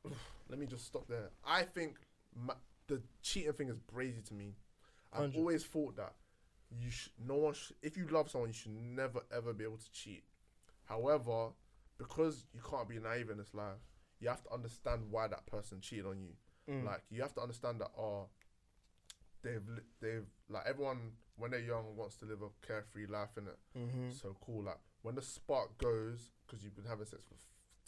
Let 0.49 0.59
me 0.59 0.67
just 0.67 0.85
stop 0.87 1.07
there. 1.09 1.31
I 1.45 1.63
think 1.63 1.97
ma- 2.35 2.55
the 2.87 3.01
cheating 3.23 3.53
thing 3.55 3.69
is 3.69 3.79
brazy 3.79 4.23
to 4.25 4.35
me. 4.35 4.55
I've 5.13 5.21
100. 5.21 5.39
always 5.39 5.65
thought 5.65 5.97
that 5.97 6.15
you 6.81 6.91
sh- 6.91 7.11
no 7.27 7.35
one 7.37 7.55
sh- 7.55 7.73
if 7.83 7.97
you 7.97 8.07
love 8.09 8.31
someone 8.31 8.51
you 8.51 8.55
should 8.55 8.73
never 8.73 9.21
ever 9.35 9.53
be 9.53 9.65
able 9.65 9.79
to 9.79 9.93
cheat. 9.93 10.25
However, 10.85 11.49
because 11.99 12.47
you 12.53 12.61
can't 12.69 12.89
be 12.89 12.99
naive 12.99 13.31
in 13.31 13.39
this 13.39 13.55
life, 13.55 13.79
you 14.21 14.29
have 14.29 14.43
to 14.45 14.53
understand 14.53 15.03
why 15.11 15.29
that 15.29 15.47
person 15.47 15.81
cheated 15.81 16.07
on 16.07 16.19
you. 16.21 16.73
Mm. 16.73 16.85
Like 16.85 17.03
you 17.11 17.23
have 17.23 17.35
to 17.35 17.41
understand 17.41 17.81
that 17.81 17.91
oh, 17.99 18.27
they've 19.43 19.67
li- 19.69 19.83
they've 20.01 20.27
like 20.49 20.65
everyone 20.67 21.13
when 21.37 21.51
they're 21.51 21.61
young 21.61 21.97
wants 21.97 22.17
to 22.17 22.27
live 22.27 22.43
a 22.43 22.67
carefree 22.67 23.07
life 23.07 23.37
in 23.37 23.45
it. 23.49 23.59
Mm-hmm. 23.77 24.11
So 24.11 24.37
cool. 24.45 24.65
Like 24.65 24.79
when 25.03 25.15
the 25.15 25.23
spark 25.23 25.77
goes, 25.79 26.31
because 26.47 26.63
you've 26.63 26.77
been 26.77 26.85
having 26.85 27.07
sex 27.07 27.25
for 27.25 27.35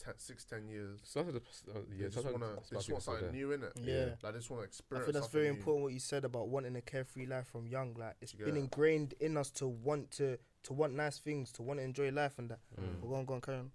ten, 0.03 0.15
six, 0.19 0.45
ten 0.45 0.69
years. 0.69 1.01
Sometimes 1.05 1.35
the- 1.65 1.71
uh, 1.73 1.83
They 1.89 2.03
yeah, 2.03 2.09
just 2.09 2.25
wanna, 2.25 2.39
the 2.39 2.47
they 2.47 2.61
just 2.61 2.73
want 2.73 2.79
is 2.79 2.85
still 2.85 3.01
something 3.01 3.33
new 3.33 3.53
in 3.53 3.63
it. 3.63 3.73
Yeah. 3.77 4.05
Like 4.23 4.33
they 4.33 4.39
just 4.39 4.51
want 4.51 4.63
to 4.63 4.67
experience. 4.67 5.09
I 5.09 5.13
think 5.13 5.15
that's 5.23 5.33
very 5.33 5.45
new. 5.47 5.57
important 5.57 5.83
what 5.85 5.93
you 5.93 6.01
said 6.01 6.25
about 6.25 6.49
wanting 6.49 6.77
a 6.77 6.81
carefree 6.81 7.27
life 7.27 7.47
from 7.49 7.67
young. 7.67 7.95
Like 7.95 8.17
it's 8.21 8.33
been 8.33 8.57
ingrained 8.57 9.15
in 9.21 9.37
us 9.37 9.51
to 9.53 9.67
want 9.67 10.11
to 10.13 10.39
to 10.65 10.73
want 10.73 10.95
nice 10.95 11.19
things, 11.19 11.53
to 11.53 11.63
want 11.63 11.79
to 11.81 11.85
enjoy 11.85 12.11
life 12.11 12.39
and 12.39 12.51
that. 12.51 12.61
Mm. 12.81 13.01
But 13.01 13.09
go 13.09 13.15
on, 13.15 13.25
go 13.25 13.35
on, 13.35 13.41
carry 13.41 13.59
on. 13.59 13.71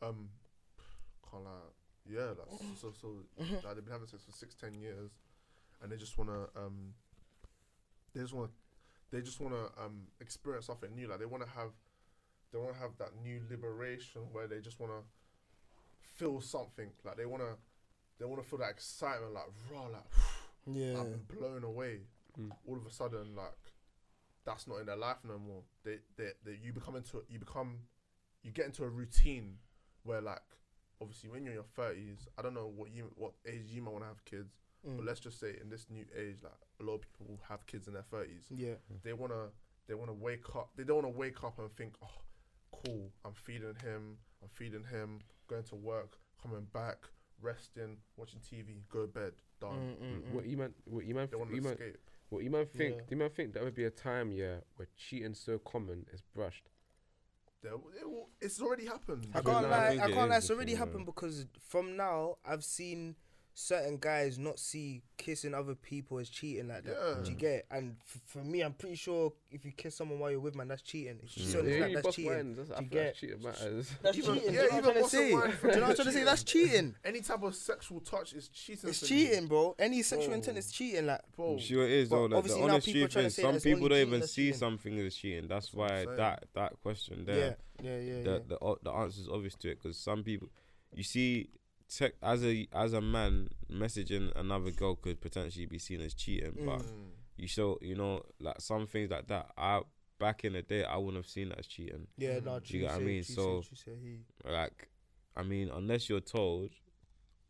Um, 0.00 0.28
can't 1.30 1.44
lie. 1.44 1.50
Yeah, 2.06 2.32
that's 2.36 2.80
so 2.80 2.92
so. 2.92 3.08
like, 3.38 3.74
they've 3.74 3.84
been 3.84 3.92
having 3.92 4.06
sex 4.06 4.22
for 4.24 4.32
six, 4.32 4.54
ten 4.54 4.74
years, 4.74 5.10
and 5.82 5.90
they 5.92 5.96
just 5.96 6.16
wanna 6.16 6.46
um, 6.56 6.94
they 8.14 8.20
just 8.20 8.32
wanna, 8.32 8.48
they 9.10 9.20
just 9.20 9.40
wanna 9.40 9.66
um 9.78 10.06
experience 10.20 10.66
something 10.66 10.94
new. 10.94 11.08
Like 11.08 11.18
they 11.18 11.26
wanna 11.26 11.46
have, 11.54 11.72
they 12.52 12.58
wanna 12.58 12.78
have 12.78 12.96
that 12.98 13.10
new 13.22 13.42
liberation 13.50 14.22
where 14.32 14.46
they 14.46 14.60
just 14.60 14.80
wanna 14.80 15.02
feel 16.16 16.40
something. 16.40 16.88
Like 17.04 17.16
they 17.16 17.26
wanna, 17.26 17.56
they 18.18 18.24
wanna 18.26 18.42
feel 18.42 18.58
that 18.60 18.70
excitement. 18.70 19.32
Like 19.34 19.44
raw, 19.72 19.82
like 19.86 20.04
Yeah. 20.66 21.00
I've 21.00 21.10
been 21.10 21.38
blown 21.38 21.64
away. 21.64 22.00
Mm. 22.38 22.50
All 22.66 22.76
of 22.76 22.86
a 22.86 22.90
sudden, 22.90 23.34
like 23.34 23.56
that's 24.44 24.66
not 24.66 24.78
in 24.80 24.86
their 24.86 24.96
life 24.96 25.18
no 25.26 25.38
more. 25.38 25.62
They, 25.84 25.98
they, 26.16 26.30
they, 26.44 26.58
you 26.62 26.72
become 26.72 26.96
into, 26.96 27.22
you 27.28 27.38
become, 27.38 27.78
you 28.42 28.50
get 28.52 28.66
into 28.66 28.84
a 28.84 28.88
routine 28.88 29.56
where, 30.04 30.20
like, 30.22 30.40
obviously, 31.02 31.28
when 31.28 31.42
you're 31.42 31.50
in 31.52 31.56
your 31.56 31.64
thirties, 31.76 32.26
I 32.38 32.42
don't 32.42 32.54
know 32.54 32.70
what 32.74 32.90
you, 32.90 33.10
what 33.16 33.32
age 33.46 33.66
you 33.68 33.82
might 33.82 33.92
want 33.92 34.04
to 34.04 34.08
have 34.08 34.24
kids, 34.24 34.54
Mm. 34.86 34.96
but 34.96 35.06
let's 35.06 35.18
just 35.18 35.40
say 35.40 35.56
in 35.60 35.68
this 35.70 35.86
new 35.90 36.04
age, 36.16 36.36
like 36.42 36.52
a 36.80 36.84
lot 36.84 36.94
of 36.94 37.00
people 37.00 37.26
will 37.28 37.40
have 37.48 37.66
kids 37.66 37.88
in 37.88 37.94
their 37.94 38.04
thirties. 38.04 38.44
yeah. 38.48 38.74
They 39.02 39.12
wanna, 39.12 39.48
they 39.88 39.94
wanna 39.94 40.14
wake 40.14 40.54
up. 40.54 40.70
They 40.76 40.84
don't 40.84 41.02
wanna 41.02 41.16
wake 41.16 41.42
up 41.42 41.58
and 41.58 41.68
think, 41.76 41.94
oh, 42.00 42.22
cool, 42.84 43.10
I'm 43.24 43.34
feeding 43.34 43.74
him, 43.82 44.18
I'm 44.40 44.48
feeding 44.54 44.84
him, 44.84 45.18
going 45.48 45.64
to 45.64 45.74
work, 45.74 46.16
coming 46.42 46.66
back, 46.72 46.98
resting, 47.42 47.96
watching 48.16 48.40
TV, 48.40 48.82
go 48.88 49.02
to 49.02 49.08
bed, 49.08 49.32
done. 49.60 49.96
Mm, 50.00 50.04
mm, 50.04 50.22
Mm, 50.22 50.32
What 50.32 50.46
you 50.46 50.56
man, 50.56 50.74
what 50.84 51.04
you 51.04 51.14
man, 51.14 51.28
They 51.30 51.36
want 51.36 51.50
you 51.50 51.56
to 51.56 51.62
man, 51.62 51.72
escape. 51.72 51.96
what 52.28 52.44
you 52.44 52.50
man 52.50 52.66
think? 52.66 52.94
Yeah. 52.96 53.00
Do 53.02 53.06
you 53.10 53.16
man 53.16 53.30
think 53.30 53.52
there 53.54 53.64
would 53.64 53.74
be 53.74 53.84
a 53.84 53.90
time, 53.90 54.30
yeah, 54.32 54.58
where 54.76 54.88
cheating 54.96 55.34
so 55.34 55.58
common 55.58 56.06
is 56.12 56.22
brushed? 56.34 56.68
There, 57.62 57.72
it 57.72 58.08
will, 58.08 58.28
it's 58.40 58.60
already 58.62 58.86
happened. 58.86 59.26
I 59.34 59.40
can't 59.40 59.68
now 59.68 59.74
I 59.74 59.94
lie. 59.96 60.04
I 60.04 60.10
can't 60.12 60.30
lie. 60.30 60.36
It's 60.36 60.50
already 60.50 60.74
happened 60.76 61.06
because 61.06 61.44
from 61.60 61.96
now 61.96 62.36
I've 62.44 62.62
seen 62.62 63.16
certain 63.60 63.96
guys 63.98 64.38
not 64.38 64.56
see 64.56 65.02
kissing 65.16 65.52
other 65.52 65.74
people 65.74 66.18
as 66.20 66.28
cheating 66.30 66.68
like 66.68 66.84
that. 66.84 66.96
Yeah. 66.96 67.24
Do 67.24 67.30
you 67.32 67.36
get 67.36 67.50
it? 67.52 67.66
And 67.72 67.96
f- 68.06 68.20
for 68.26 68.38
me, 68.38 68.60
I'm 68.60 68.72
pretty 68.72 68.94
sure 68.94 69.32
if 69.50 69.64
you 69.64 69.72
kiss 69.72 69.96
someone 69.96 70.20
while 70.20 70.30
you're 70.30 70.38
with 70.38 70.54
man, 70.54 70.68
that's 70.68 70.82
cheating. 70.82 71.18
If 71.24 71.36
you 71.36 71.44
see 71.44 71.58
on 71.58 71.64
his 71.64 71.72
Yeah, 71.74 71.78
snap, 71.80 71.90
you 71.90 72.00
that's 72.02 72.14
cheating. 72.16 72.30
wines. 72.32 72.56
That's, 72.56 72.68
Do 72.68 72.74
you 72.84 72.88
feel 72.88 72.94
like 72.94 73.04
get- 73.04 73.16
cheating 73.16 73.42
matters. 73.42 73.90
That's 74.00 74.18
Even- 74.18 74.34
cheating. 74.36 74.54
yeah, 74.54 74.60
know 74.60 74.66
what 74.68 74.72
I'm 74.72 74.78
even 74.78 74.82
trying 74.84 74.94
to 74.94 75.00
busting 75.00 75.18
say? 75.20 75.32
wine 75.34 75.50
Do 75.50 75.56
you 75.56 75.62
know 75.74 75.80
what 75.80 75.88
I'm 75.90 75.94
trying 75.96 76.06
to 76.06 76.12
say? 76.12 76.24
That's 76.24 76.42
cheating. 76.52 76.94
Any 77.04 77.20
type 77.20 77.42
of 77.42 77.54
sexual 77.56 78.00
touch 78.00 78.32
is 78.34 78.48
cheating. 78.48 78.90
It's 78.90 79.00
to 79.00 79.04
me. 79.04 79.08
cheating, 79.26 79.46
bro. 79.48 79.74
Any 79.78 80.02
sexual 80.02 80.28
Bro. 80.28 80.34
intent 80.36 80.58
is 80.58 80.70
cheating. 80.70 81.06
Like, 81.06 81.20
bro. 81.36 81.58
Sure 81.58 81.84
it 81.84 81.90
is 81.90 82.08
But 82.10 82.14
though. 82.16 82.22
Like, 82.22 82.30
the 82.30 82.36
obviously 82.36 82.60
now 82.60 82.68
honest 82.74 82.86
people 82.86 83.00
are 83.00 83.02
truth 83.08 83.12
trying 83.12 83.22
to 83.24 83.26
is, 83.26 83.34
say 83.34 83.42
some 83.42 83.52
that's 83.54 83.64
people 83.64 83.84
only 83.86 83.88
don't 84.04 84.08
even 84.14 84.22
see 84.28 84.52
something 84.52 84.98
as 85.00 85.14
cheating. 85.16 85.48
That's 85.48 85.66
That's 85.66 85.74
what 85.74 85.90
I'm 85.90 86.06
why 86.06 86.14
that 86.16 86.44
that 86.54 86.72
question 86.80 87.24
there. 87.24 87.56
yeah, 87.82 87.96
yeah, 87.96 87.98
yeah, 88.18 88.22
the 88.22 88.42
the 88.48 88.76
the 88.84 88.90
answer 88.92 89.20
is 89.20 89.28
obvious 89.28 89.56
to 89.56 89.70
it 89.70 89.82
because 89.82 89.96
some 89.96 90.22
people, 90.22 90.48
you 90.94 91.02
see, 91.02 91.50
tech, 91.88 92.12
as 92.22 92.44
a 92.44 92.68
as 92.72 92.92
a 92.92 93.00
man 93.00 93.48
messaging 93.70 94.30
another 94.36 94.70
girl 94.70 94.94
could 94.94 95.20
potentially 95.20 95.66
be 95.66 95.78
seen 95.78 96.00
as 96.00 96.14
cheating, 96.14 96.52
but 96.64 96.80
Mm. 96.80 97.10
you 97.36 97.48
show 97.48 97.78
you 97.82 97.94
know 97.94 98.22
like 98.40 98.60
some 98.60 98.86
things 98.86 99.10
like 99.10 99.26
that. 99.28 99.50
I 99.56 99.82
back 100.18 100.44
in 100.44 100.52
the 100.54 100.62
day 100.62 100.84
I 100.84 100.96
wouldn't 100.96 101.16
have 101.16 101.30
seen 101.30 101.50
that 101.50 101.60
as 101.60 101.66
cheating. 101.66 102.06
Yeah, 102.16 102.40
no, 102.40 102.52
Mm. 102.52 102.64
Do 102.64 102.74
you 102.74 102.80
get 102.84 102.92
what 102.92 103.00
I 103.00 103.04
mean? 103.04 103.22
So- 103.22 103.62
he. 103.84 104.24
Like, 104.44 104.88
I 105.36 105.42
mean, 105.42 105.68
unless 105.70 106.08
you're 106.08 106.20
told. 106.20 106.70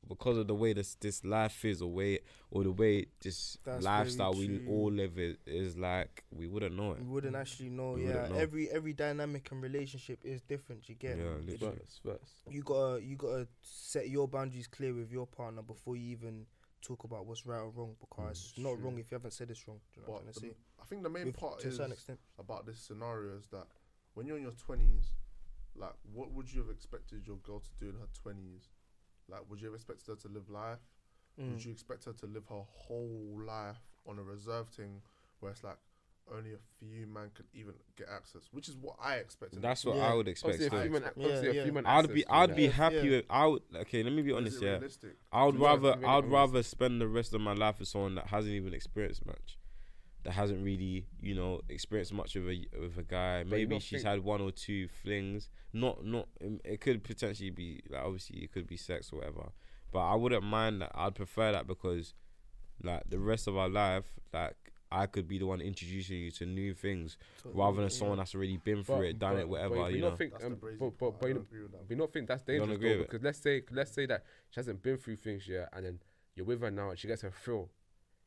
Because 0.08 0.38
of 0.38 0.46
the 0.46 0.54
way 0.54 0.72
this 0.72 0.94
this 0.94 1.24
life 1.24 1.64
is, 1.64 1.82
or 1.82 1.90
way 1.90 2.20
or 2.50 2.64
the 2.64 2.72
way 2.72 3.06
this 3.20 3.58
That's 3.64 3.84
lifestyle 3.84 4.32
we 4.32 4.66
all 4.66 4.90
live 4.90 5.18
is, 5.18 5.36
is 5.46 5.76
like, 5.76 6.24
we 6.30 6.46
wouldn't 6.46 6.74
know 6.76 6.92
it. 6.92 7.00
We 7.00 7.06
wouldn't 7.06 7.36
actually 7.36 7.68
know. 7.68 7.92
We 7.92 8.06
yeah, 8.08 8.28
know. 8.28 8.36
every 8.36 8.70
every 8.70 8.94
dynamic 8.94 9.50
and 9.52 9.62
relationship 9.62 10.20
is 10.24 10.40
different. 10.42 10.88
You 10.88 10.94
get. 10.94 11.18
Yeah, 11.18 11.24
It's- 11.24 11.46
literally. 11.60 11.76
First, 11.84 12.02
first. 12.02 12.32
you 12.50 12.62
gotta 12.62 13.02
you 13.04 13.16
gotta 13.16 13.46
set 13.62 14.08
your 14.08 14.26
boundaries 14.28 14.66
clear 14.66 14.94
with 14.94 15.12
your 15.12 15.26
partner 15.26 15.62
before 15.62 15.96
you 15.96 16.10
even 16.12 16.46
talk 16.80 17.04
about 17.04 17.26
what's 17.26 17.44
right 17.44 17.58
or 17.60 17.70
wrong 17.70 17.96
because 18.00 18.38
mm, 18.38 18.50
it's 18.50 18.58
not 18.58 18.74
true. 18.76 18.84
wrong 18.84 18.98
if 18.98 19.10
you 19.10 19.14
haven't 19.16 19.32
said 19.32 19.50
it's 19.50 19.66
wrong. 19.68 19.78
Do 19.94 20.00
you 20.00 20.06
know 20.06 20.12
what 20.14 20.20
I'm 20.20 20.26
But 20.26 20.34
trying 20.40 20.50
the. 20.52 20.56
I 20.82 20.84
think 20.86 21.02
the 21.02 21.10
main 21.10 21.26
With- 21.26 21.36
part 21.36 21.58
to 21.60 21.66
a 21.66 21.70
is 21.70 21.76
certain 21.76 21.92
extent. 21.92 22.18
about 22.38 22.64
this 22.66 22.78
scenario 22.80 23.36
is 23.36 23.46
that 23.48 23.66
when 24.14 24.26
you're 24.26 24.36
in 24.38 24.42
your 24.44 24.52
twenties, 24.52 25.12
like 25.76 25.92
what 26.12 26.32
would 26.32 26.50
you 26.52 26.60
have 26.62 26.70
expected 26.70 27.26
your 27.26 27.36
girl 27.38 27.60
to 27.60 27.68
do 27.78 27.90
in 27.90 27.96
her 27.96 28.08
twenties? 28.14 28.68
Like, 29.28 29.40
would 29.48 29.60
you 29.60 29.74
expect 29.74 30.06
her 30.06 30.16
to 30.16 30.28
live 30.28 30.48
life? 30.48 30.78
Mm. 31.40 31.52
Would 31.52 31.64
you 31.64 31.72
expect 31.72 32.04
her 32.06 32.12
to 32.12 32.26
live 32.26 32.44
her 32.48 32.62
whole 32.66 33.40
life 33.46 33.78
on 34.06 34.18
a 34.18 34.22
reserve 34.22 34.68
thing 34.68 35.02
where 35.40 35.52
it's 35.52 35.62
like 35.62 35.78
only 36.34 36.52
a 36.52 36.58
few 36.78 37.06
man 37.06 37.30
could 37.34 37.46
even 37.54 37.74
get 37.96 38.08
access, 38.14 38.48
which 38.52 38.68
is 38.68 38.76
what 38.76 38.96
I 39.02 39.14
expected. 39.14 39.62
That's 39.62 39.84
what 39.84 39.96
Yeah. 39.96 40.12
I 40.12 40.14
would 40.14 40.28
expect. 40.28 40.54
Obviously, 40.54 40.66
a 40.66 40.80
still. 40.80 40.82
few 40.82 41.00
man, 41.00 41.10
obviously, 41.16 41.56
yeah. 41.56 41.60
a 41.60 41.64
few 41.64 41.72
man 41.72 41.86
I'd 41.86 42.12
be 42.12 42.22
to 42.22 42.34
I'd 42.34 42.56
be 42.56 42.66
happy 42.68 42.96
yeah. 42.96 43.10
with 43.10 43.24
I 43.30 43.46
would 43.46 43.62
okay, 43.76 44.02
let 44.02 44.12
me 44.12 44.22
be 44.22 44.32
honest, 44.32 44.62
yeah. 44.62 44.78
I 45.32 45.44
would 45.44 45.58
rather 45.58 45.96
I 46.06 46.16
would 46.16 46.30
rather 46.30 46.62
spend 46.62 47.00
the 47.00 47.08
rest 47.08 47.34
of 47.34 47.40
my 47.40 47.54
life 47.54 47.78
with 47.78 47.88
someone 47.88 48.14
that 48.16 48.28
hasn't 48.28 48.54
even 48.54 48.74
experienced 48.74 49.26
much. 49.26 49.57
That 50.28 50.34
hasn't 50.34 50.62
really, 50.62 51.06
you 51.22 51.34
know, 51.34 51.62
experienced 51.70 52.12
much 52.12 52.34
with 52.34 52.46
a 52.50 52.66
with 52.78 52.98
a 52.98 53.02
guy. 53.02 53.38
you 53.38 53.44
Maybe 53.46 53.78
she's 53.78 54.02
think- 54.02 54.04
had 54.12 54.22
one 54.22 54.42
or 54.42 54.50
two 54.50 54.86
flings. 54.86 55.48
Not 55.72 56.04
not 56.04 56.28
um, 56.44 56.60
it 56.66 56.82
could 56.82 57.02
potentially 57.02 57.48
be 57.48 57.80
like 57.88 58.02
obviously 58.04 58.40
it 58.40 58.52
could 58.52 58.66
be 58.66 58.76
sex 58.76 59.10
or 59.10 59.20
whatever. 59.20 59.52
But 59.90 60.00
I 60.00 60.14
wouldn't 60.16 60.42
mind 60.44 60.82
that. 60.82 60.92
I'd 60.94 61.14
prefer 61.14 61.50
that 61.52 61.66
because 61.66 62.12
like 62.82 63.04
the 63.08 63.18
rest 63.18 63.46
of 63.48 63.56
our 63.56 63.70
life, 63.70 64.04
like 64.34 64.54
I 64.92 65.06
could 65.06 65.26
be 65.26 65.38
the 65.38 65.46
one 65.46 65.62
introducing 65.62 66.18
you 66.18 66.30
to 66.32 66.44
new 66.44 66.74
things 66.74 67.16
So, 67.42 67.48
rather 67.54 67.76
than 67.76 67.84
yeah. 67.84 67.88
someone 67.88 68.18
that's 68.18 68.34
already 68.34 68.58
been 68.58 68.84
through 68.84 68.96
But- 68.96 69.04
it, 69.06 69.18
done 69.18 69.32
but- 69.36 69.40
it, 69.40 69.48
whatever. 69.48 69.76
but 69.76 69.92
you 69.94 70.00
not 70.02 70.10
know. 70.10 70.16
think, 70.16 70.34
um, 70.44 70.58
but, 70.60 70.98
but, 70.98 71.18
but, 71.20 71.26
you 71.28 71.34
don't 71.34 71.42
know, 71.42 71.46
agree 71.48 71.62
with 71.62 71.88
we 71.88 71.96
not 71.96 72.12
think 72.12 72.28
that's 72.28 72.44
You 72.46 72.58
don't 72.58 72.68
dangerous 72.68 72.76
agree 72.76 72.88
though, 72.90 72.94
with 72.98 73.04
it? 73.06 73.10
because 73.12 73.24
let's 73.24 73.38
say 73.38 73.62
let's 73.70 73.92
say 73.92 74.04
that 74.04 74.24
she 74.50 74.60
hasn't 74.60 74.82
been 74.82 74.98
through 74.98 75.16
things 75.16 75.48
yet, 75.48 75.70
and 75.72 75.86
then 75.86 76.00
you're 76.36 76.44
with 76.44 76.60
her 76.60 76.70
now 76.70 76.90
and 76.90 76.98
she 76.98 77.08
gets 77.08 77.22
her 77.22 77.30
thrill. 77.30 77.70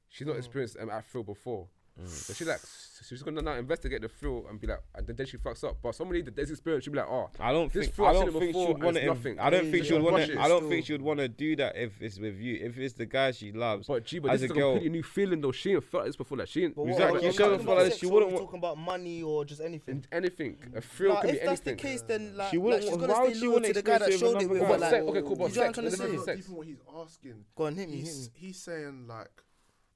She's 0.10 0.26
not 0.28 0.36
Mm. 0.36 0.40
experienced 0.40 0.78
um, 0.80 0.90
at 0.90 1.06
thrill 1.06 1.24
before. 1.24 1.68
Mm. 2.00 2.08
so 2.08 2.34
she 2.34 2.46
like 2.46 2.60
she's 3.06 3.22
gonna 3.22 3.42
now 3.42 3.54
investigate 3.56 4.02
the 4.02 4.08
thrill 4.08 4.46
and 4.50 4.60
be 4.62 4.66
like, 4.68 4.80
and 4.96 5.06
then, 5.06 5.16
then 5.18 5.26
she 5.28 5.36
fucks 5.38 5.62
up. 5.64 5.78
But 5.84 5.94
somebody 5.94 6.22
that 6.22 6.36
there's 6.36 6.50
experience, 6.50 6.86
she'll 6.86 6.94
be 6.94 7.00
like, 7.00 7.10
oh, 7.10 7.30
I 7.40 7.52
don't 7.52 7.72
This 7.72 7.86
think 7.88 7.96
through 7.96 8.06
I 8.06 8.14
don't 8.14 8.32
think 8.32 8.56
she'd 8.56 8.56
want 8.82 8.96
it's 8.98 9.00
to. 9.00 9.06
nothing. 9.08 9.40
I 9.40 9.50
don't 9.50 9.66
Yeah, 9.66 9.72
think 9.72 9.86
she 9.86 9.94
would 9.94 10.02
want 10.04 10.26
to. 10.26 10.40
I 10.40 10.48
don't 10.48 10.70
think 10.70 10.86
she 10.86 10.94
would 10.94 11.02
want 11.02 11.20
to 11.20 11.28
do 11.28 11.56
that 11.58 11.76
if 11.76 12.02
it's 12.02 12.18
with 12.18 12.38
you. 12.38 12.60
If 12.64 12.78
it's 12.78 12.94
the 12.94 13.06
guy 13.06 13.32
she 13.32 13.52
loves. 13.52 13.88
but 13.88 14.06
gee, 14.06 14.20
but 14.20 14.32
As 14.32 14.40
this 14.42 14.50
a 14.50 14.54
is 14.54 14.58
a 14.58 14.60
girl- 14.60 14.72
completely 14.74 14.98
new 14.98 15.04
feeling 15.04 15.42
though. 15.42 15.52
She 15.52 15.74
ain't 15.74 15.84
felt 15.84 16.06
this 16.06 16.16
before. 16.16 16.38
Like 16.38 16.48
she 16.48 16.64
ain't 16.64 16.76
But 16.76 16.84
what- 16.84 16.92
Exactly, 16.94 17.20
are 17.20 17.24
You 17.26 17.32
shouldn't 17.34 17.52
talking 17.52 17.66
feel 17.66 17.76
like 17.76 17.86
sex 17.88 17.98
she 17.98 18.06
wouldn't 18.06 18.32
we 18.32 18.34
wa- 18.36 18.40
talking 18.42 18.60
about 18.60 18.78
money 18.78 19.22
or 19.24 19.44
just 19.46 19.60
anything. 19.62 20.06
anything. 20.14 20.58
A 20.74 20.80
thrill 20.82 21.14
Nah, 21.16 21.22
can 21.22 21.30
if 21.32 21.44
that's 21.44 21.60
the 21.62 21.76
case, 21.76 22.02
then 22.04 22.38
like, 22.38 22.52
She 22.52 22.58
wouldn't 22.58 22.84
she's 22.84 22.92
gonna 22.96 23.08
why 23.08 23.14
stay 23.16 23.24
would 23.28 23.36
she 23.36 23.42
loyal 23.42 23.54
wanna 23.54 23.74
the 23.74 23.82
guy 23.84 23.98
that 23.98 24.08
experience 24.08 24.22
showed 24.22 24.34
with 24.36 24.44
it 24.44 24.50
with 24.50 24.58
another 24.62 24.74
her. 24.74 24.80
guy? 24.80 24.86
Like, 24.86 24.92
Sex- 24.92 25.06
okay, 25.10 25.22
cool, 25.22 25.36
but 25.36 25.36
you 25.36 25.38
know 25.38 25.44
what 25.44 25.48
I'm 25.48 25.52
sex, 25.52 25.58
trying 25.58 25.74
to 25.74 25.82
let's 25.82 25.98
say? 25.98 26.04
have 26.04 26.14
No, 26.16 26.24
sex. 26.24 26.40
even 26.40 26.56
what 26.56 26.68
he's 26.68 26.82
asking, 26.96 27.46
Go 27.56 27.64
on, 27.66 27.76
hit 27.76 27.90
me, 27.90 27.96
hit 27.98 28.06
he's 28.06 28.30
me. 28.30 28.34
he's 28.36 28.58
saying 28.62 29.08
like, 29.10 29.44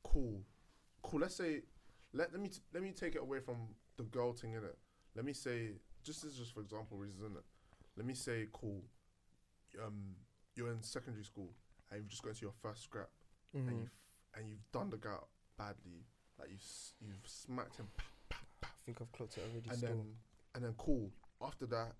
cool, 0.03 0.41
cool. 1.01 1.19
Let's 1.21 1.35
say, 1.35 1.61
let 2.15 2.31
let 2.31 2.41
me 2.41 2.49
t- 2.49 2.61
let 2.73 2.81
me 2.83 2.91
take 2.91 3.15
it 3.15 3.21
away 3.21 3.39
from 3.39 3.57
the 3.97 4.03
girl 4.03 4.33
thing 4.33 4.53
in 4.53 4.63
it. 4.63 4.77
Let 5.15 5.25
me 5.25 5.33
say, 5.33 5.73
just 6.03 6.23
as 6.23 6.35
just 6.35 6.53
for 6.53 6.61
example 6.61 6.97
reasons 6.97 7.21
in 7.23 7.35
it. 7.37 7.43
Let 7.97 8.05
me 8.05 8.13
say, 8.13 8.47
cool. 8.53 8.81
Um, 9.83 10.15
you're 10.55 10.69
in 10.71 10.81
secondary 10.81 11.23
school 11.25 11.49
and 11.91 11.99
you've 12.01 12.09
just 12.09 12.21
got 12.23 12.29
into 12.29 12.41
your 12.43 12.53
first 12.61 12.83
scrap 12.83 13.09
and 13.53 13.69
Mhm. 13.69 13.79
you've 13.81 13.91
and 14.35 14.49
you've 14.49 14.71
done 14.71 14.89
the 14.89 14.97
guy 14.97 15.17
badly, 15.57 16.05
like 16.37 16.49
you 16.49 16.57
s- 16.57 16.93
you've 16.99 17.25
smacked 17.27 17.77
him, 17.77 17.87
I 18.63 18.67
think 18.85 19.01
I've 19.01 19.11
clocked 19.13 19.37
it 19.37 19.43
already. 19.49 19.69
and 19.69 19.77
still. 19.77 19.89
then 19.89 20.17
and 20.55 20.63
then 20.63 20.73
cool. 20.77 21.11
After 21.41 21.65
that, 21.67 21.95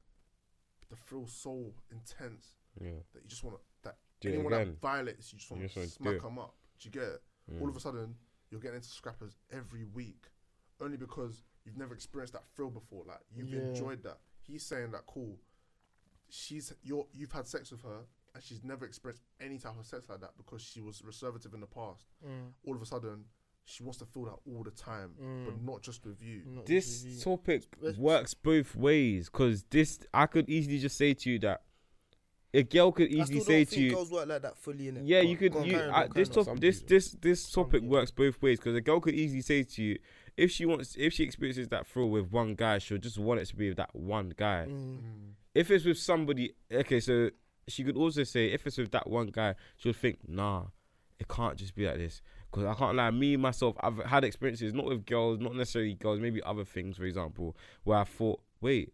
the 0.90 0.96
thrill's 0.98 1.34
so 1.34 1.74
intense 1.92 2.56
Yeah. 2.80 3.00
that 3.14 3.24
you 3.24 3.30
just 3.30 3.44
want 3.44 3.58
to 3.58 3.64
that 3.84 3.98
Do 4.22 4.30
anyone 4.34 4.52
that 4.52 4.80
violates 4.80 5.32
you 5.34 5.40
just 5.40 5.52
want 5.52 5.62
to 5.62 5.68
just 5.68 5.76
wanna 5.78 5.88
do 5.88 5.92
smack 5.94 6.14
it. 6.16 6.22
them 6.22 6.40
up. 6.40 6.56
Do 6.80 6.88
you 6.88 6.92
get 6.92 7.04
it? 7.04 7.24
Mm. 7.52 7.62
All 7.62 7.70
of 7.70 7.76
a 7.78 7.80
sudden, 7.80 8.18
you're 8.56 8.62
getting 8.62 8.78
into 8.78 8.90
scrappers 8.90 9.36
every 9.52 9.84
week, 9.84 10.28
only 10.80 10.98
because 10.98 11.44
you've 11.66 11.78
never 11.78 11.94
experienced 11.94 12.34
that 12.34 12.44
thrill 12.56 12.70
before. 12.70 13.04
Like 13.06 13.20
you've 13.36 13.50
Yeah. 13.50 13.60
enjoyed 13.60 14.02
that. 14.04 14.20
He's 14.42 14.64
saying 14.66 14.92
that 14.92 15.06
cool. 15.06 15.38
She's 16.30 16.74
you're 16.84 17.06
you've 17.14 17.32
had 17.32 17.48
sex 17.48 17.72
with 17.72 17.82
her 17.84 18.02
and 18.34 18.44
she's 18.44 18.64
never 18.64 18.86
expressed 18.86 19.22
any 19.40 19.58
type 19.58 19.78
of 19.80 19.86
sex 19.86 20.10
like 20.10 20.20
that 20.22 20.32
because 20.38 20.62
she 20.62 20.82
was 20.82 21.04
reservative 21.04 21.54
in 21.54 21.60
the 21.62 21.68
past. 21.68 22.06
Mm, 22.26 22.52
All 22.66 22.76
of 22.76 22.82
a 22.82 22.86
sudden, 22.86 23.26
she 23.64 23.84
wants 23.84 24.00
to 24.00 24.06
feel 24.06 24.26
that 24.26 24.52
all 24.52 24.64
the 24.64 24.72
time, 24.72 25.12
but 25.46 25.58
mm. 25.58 25.66
not 25.66 25.82
just 25.82 26.06
with 26.06 26.22
you. 26.22 26.44
Not 26.46 26.66
this 26.66 27.04
with 27.04 27.14
you. 27.14 27.20
topic 27.22 27.64
works 27.98 28.34
both 28.34 28.76
ways 28.76 29.30
because 29.30 29.64
this 29.70 30.00
I 30.14 30.26
could 30.28 30.50
easily 30.50 30.80
just 30.80 30.98
say 30.98 31.14
to 31.14 31.30
you 31.30 31.40
that 31.40 31.62
a 32.56 32.64
girl 32.64 32.92
could 32.92 33.08
I 33.10 33.16
easily 33.20 33.40
still 33.42 33.46
say 33.46 33.54
don't 33.58 33.66
to 33.66 33.70
think 33.72 33.82
you 33.82 33.92
girls 33.96 34.12
work 34.12 34.28
like 34.28 34.42
that 34.42 34.58
fully 34.58 34.88
in 34.88 34.98
it. 34.98 35.04
yeah 35.06 35.22
you 35.22 35.38
could 35.38 35.54
Go 35.54 35.60
on, 35.60 35.66
you 35.66 35.78
on, 35.80 35.90
I, 35.90 36.08
this 36.14 36.30
top 36.30 36.60
this 36.60 36.82
this 36.82 37.12
this 37.22 37.50
topic 37.52 37.82
people. 37.82 37.90
works 37.90 38.12
both 38.12 38.42
ways 38.42 38.60
because 38.60 38.76
a 38.76 38.82
girl 38.82 39.00
could 39.00 39.14
easily 39.16 39.42
say 39.42 39.64
to 39.64 39.84
you 39.84 40.00
if 40.38 40.52
she 40.52 40.66
wants 40.66 40.96
if 40.98 41.14
she 41.14 41.24
experiences 41.24 41.68
that 41.70 41.86
thrill 41.88 42.10
with 42.10 42.32
one 42.32 42.56
guy 42.56 42.78
she'll 42.80 42.98
just 42.98 43.18
want 43.18 43.40
it 43.40 43.46
to 43.48 43.56
be 43.56 43.68
with 43.70 43.78
that 43.78 43.96
one 43.96 44.34
guy 44.36 44.66
Mm. 44.68 44.98
Mm. 44.98 45.00
if 45.54 45.70
it's 45.72 45.86
with 45.86 45.98
somebody 45.98 46.54
okay 46.72 47.00
so 47.00 47.30
she 47.68 47.84
could 47.84 47.98
also 47.98 48.24
say 48.24 48.48
if 48.52 48.66
it's 48.68 48.78
with 48.78 48.92
that 48.92 49.08
one 49.10 49.28
guy 49.28 49.56
she'll 49.78 49.94
think 49.94 50.20
nah 50.28 50.64
it 51.20 51.28
can't 51.28 51.56
just 51.58 51.74
be 51.76 51.86
like 51.88 51.98
this 51.98 52.22
because 52.52 52.66
i 52.66 52.74
can't 52.74 52.96
lie 52.96 53.10
me 53.12 53.38
myself 53.38 53.76
i've 53.80 53.98
had 54.00 54.24
experiences 54.24 54.74
not 54.74 54.86
with 54.86 55.06
girls 55.06 55.40
not 55.40 55.56
necessarily 55.56 55.94
girls 55.96 56.20
maybe 56.20 56.42
other 56.44 56.66
things 56.66 56.98
for 56.98 57.06
example 57.06 57.56
where 57.86 57.98
i 58.00 58.04
thought 58.04 58.40
wait 58.62 58.92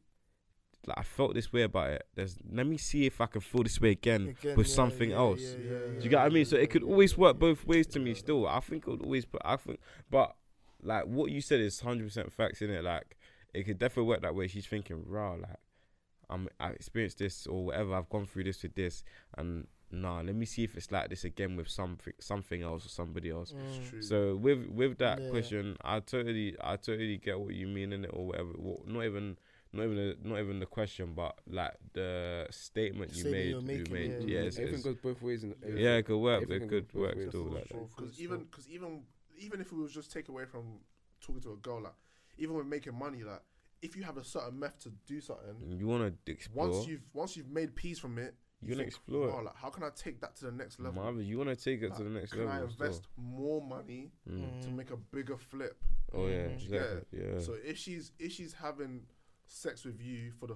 like 0.88 0.98
i 0.98 1.04
felt 1.04 1.34
this 1.34 1.54
way 1.54 1.62
about 1.63 1.89
it 1.89 2.06
there's 2.15 2.38
let 2.52 2.65
me 2.65 2.78
see 2.78 3.06
if 3.06 3.22
i 3.22 3.26
can 3.26 3.41
feel 3.41 3.63
this 3.63 3.80
way 3.80 3.91
again, 3.91 4.30
Again, 4.39 4.56
with 4.58 4.67
yeah, 4.67 4.74
something 4.74 5.10
yeah, 5.12 5.15
else 5.17 5.56
yeah, 5.60 5.78
Do 6.00 6.04
you 6.06 6.10
get 6.10 6.17
what 6.17 6.26
I 6.26 6.30
mean? 6.30 6.46
So 6.46 6.56
it 6.58 6.70
could 6.70 6.84
always 6.84 7.17
work 7.17 7.38
both 7.38 7.65
ways 7.67 7.86
to 7.88 8.00
me. 8.00 8.13
Still, 8.15 8.48
I 8.48 8.60
think 8.60 8.88
it 8.88 8.89
would 8.89 9.02
always 9.04 9.26
put. 9.26 9.41
I 9.46 9.56
think, 9.58 9.80
but 10.10 10.36
like 10.82 11.06
what 11.06 11.32
you 11.32 11.41
said 11.41 11.60
is 11.60 11.80
hundred 11.82 12.06
percent 12.08 12.32
facts 12.34 12.62
in 12.62 12.72
it. 12.72 12.84
Like 12.84 13.17
it 13.54 13.63
could 13.63 13.78
definitely 13.78 14.10
work 14.10 14.22
that 14.22 14.34
way. 14.34 14.48
She's 14.48 14.65
thinking, 14.65 15.04
raw, 15.06 15.34
like 15.34 15.60
I'm, 16.30 16.48
I 16.60 16.70
experienced 16.70 17.20
this 17.20 17.46
or 17.46 17.65
whatever. 17.65 17.94
I've 17.94 18.10
gone 18.10 18.26
through 18.26 18.46
this 18.46 18.63
with 18.63 18.76
this, 18.76 19.04
and 19.38 19.67
nah, 19.91 20.22
let 20.22 20.36
me 20.36 20.46
see 20.46 20.63
if 20.63 20.76
it's 20.78 20.91
like 20.91 21.10
this 21.10 21.24
again 21.26 21.56
with 21.58 21.67
something, 21.67 22.13
something 22.20 22.62
else 22.63 22.86
or 22.86 22.89
somebody 22.89 23.30
else. 23.30 23.54
Mm. 23.54 24.04
So 24.04 24.36
with 24.38 24.67
with 24.70 24.98
that 25.00 25.20
Yeah. 25.20 25.30
question, 25.30 25.78
I 25.84 26.00
totally, 26.00 26.56
I 26.62 26.78
totally 26.78 27.17
get 27.17 27.39
what 27.39 27.54
you 27.54 27.67
mean 27.67 27.91
in 27.94 28.06
it 28.06 28.12
or 28.13 28.28
whatever. 28.28 28.50
What, 28.54 28.88
not 28.88 29.04
even. 29.06 29.38
Not 29.74 29.84
even, 29.86 29.96
the, 29.96 30.18
not 30.24 30.40
even 30.40 30.60
the 30.60 30.66
question, 30.66 31.14
but 31.16 31.40
like 31.48 31.76
the 31.94 32.46
statement 32.50 33.16
you 33.16 33.26
made, 33.26 33.50
you're 33.52 33.62
you 33.62 33.86
made, 33.90 34.12
yeah, 34.20 34.26
yeah, 34.28 34.42
yeah. 34.42 34.48
it's, 34.48 34.58
Everything 34.58 34.76
it's, 34.76 34.84
goes 34.84 34.96
both 34.98 35.22
ways. 35.22 35.44
In, 35.44 35.56
Yeah. 35.66 35.76
yeah, 35.76 35.96
it 35.96 36.06
could 36.06 36.18
work. 36.18 36.44
Everything 36.44 36.68
It 36.68 36.70
could 36.70 36.94
work 36.94 37.16
still 37.30 37.46
For 37.46 37.50
like 37.56 37.70
that. 37.70 37.90
Because 37.96 38.20
even, 38.20 38.40
because 38.44 38.70
even, 38.70 39.04
even 39.38 39.62
if 39.62 39.72
we 39.72 39.82
was 39.82 39.94
just 39.94 40.12
take 40.12 40.28
away 40.28 40.44
from 40.46 40.80
talking 41.22 41.42
to 41.44 41.54
a 41.54 41.56
girl, 41.58 41.82
like 41.84 41.94
even 42.38 42.56
with 42.56 42.66
making 42.68 42.96
money, 42.98 43.24
like 43.24 43.42
if 43.82 43.96
you 43.96 44.04
have 44.04 44.18
a 44.18 44.24
certain 44.26 44.60
method 44.60 44.82
to 44.82 44.90
do 45.08 45.22
something, 45.22 45.56
You 45.80 45.88
want 45.88 46.26
to 46.26 46.32
explore. 46.32 46.68
once 46.70 46.88
you've 46.88 47.02
once 47.14 47.38
you've 47.38 47.50
made 47.50 47.74
peace 47.76 47.98
from 48.00 48.18
it, 48.18 48.36
You 48.62 48.74
wanna 48.76 48.84
explore 48.84 49.30
"Wow, 49.30 49.44
like 49.44 49.56
how 49.56 49.70
can 49.70 49.84
I 49.84 49.90
take 49.96 50.20
that 50.22 50.36
to 50.38 50.46
the 50.46 50.52
next 50.52 50.80
level? 50.80 51.02
Marvin, 51.02 51.26
you 51.26 51.38
want 51.38 51.50
to 51.50 51.56
take 51.56 51.82
it 51.82 51.96
to 51.96 52.04
the 52.04 52.10
next 52.10 52.32
can 52.32 52.40
level. 52.42 52.54
Can 52.54 52.62
I 52.62 52.68
as 52.68 52.78
well. 52.78 52.88
invest 52.90 53.08
more 53.16 53.62
money 53.62 54.12
Mm. 54.30 54.62
to 54.64 54.70
make 54.70 54.92
a 54.92 54.98
bigger 54.98 55.38
flip? 55.38 55.82
Oh 56.14 56.28
yeah, 56.28 56.48
Mm. 56.50 56.62
exactly. 56.62 57.20
Yeah. 57.20 57.40
So 57.40 57.54
if 57.64 57.78
she's 57.78 58.12
if 58.20 58.32
she's 58.34 58.54
having 58.54 59.08
sex 59.52 59.84
with 59.86 60.02
you 60.02 60.32
for 60.40 60.48
the 60.48 60.56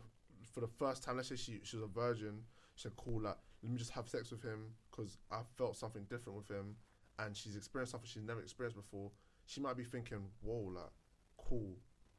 for 0.53 0.61
the 0.61 0.67
first 0.67 1.03
time, 1.03 1.17
let's 1.17 1.29
say 1.29 1.35
she 1.35 1.59
she 1.63 1.75
was 1.77 1.83
a 1.83 1.87
virgin, 1.87 2.43
she 2.75 2.83
said, 2.83 2.95
"Cool, 2.95 3.21
like 3.21 3.37
let 3.63 3.71
me 3.71 3.77
just 3.77 3.91
have 3.91 4.07
sex 4.07 4.31
with 4.31 4.41
him 4.43 4.73
because 4.89 5.17
I 5.31 5.41
felt 5.57 5.75
something 5.75 6.03
different 6.09 6.37
with 6.37 6.47
him, 6.49 6.75
and 7.19 7.35
she's 7.35 7.55
experienced 7.55 7.91
something 7.91 8.07
she's 8.11 8.23
never 8.23 8.41
experienced 8.41 8.77
before. 8.77 9.11
She 9.45 9.59
might 9.59 9.75
be 9.77 9.83
thinking, 9.83 10.19
"Whoa, 10.41 10.71
like, 10.73 10.91
cool. 11.37 11.75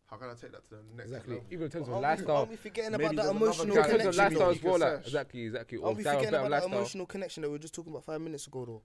How 0.07 0.17
can 0.19 0.29
I 0.29 0.35
take 0.35 0.53
that 0.53 0.63
to 0.65 0.71
the 0.71 0.83
next 0.95 1.09
Exactly. 1.11 1.35
level?" 1.37 1.49
Even 1.51 1.65
in 1.65 1.71
terms 1.71 1.87
But 1.89 1.93
of 1.97 2.05
aren't 2.05 2.05
we- 2.05 2.09
lifestyle. 2.27 2.37
Aren't 2.37 2.51
we 2.51 2.57
forgetting 2.57 2.95
about 2.95 3.17
that 3.17 3.27
emotional 3.31 3.77
guy- 3.77 3.83
in 3.85 3.91
terms 3.91 4.07
of 4.07 4.15
connection? 4.15 4.25
lifestyle 4.39 4.51
as 4.51 4.63
well, 4.63 4.79
like, 4.79 5.07
exactly, 5.07 5.43
exactly. 5.47 5.79
Or 5.79 5.87
Aren't 5.87 5.97
we 5.99 6.03
forgetting 6.05 6.29
about 6.29 6.43
that 6.43 6.51
lifestyle. 6.51 6.73
emotional 6.79 7.07
connection 7.07 7.41
that 7.43 7.49
we 7.49 7.53
were 7.53 7.59
just 7.59 7.75
talking 7.75 7.93
about 7.93 8.05
five 8.05 8.21
minutes 8.21 8.47
ago, 8.47 8.65
though? 8.67 8.83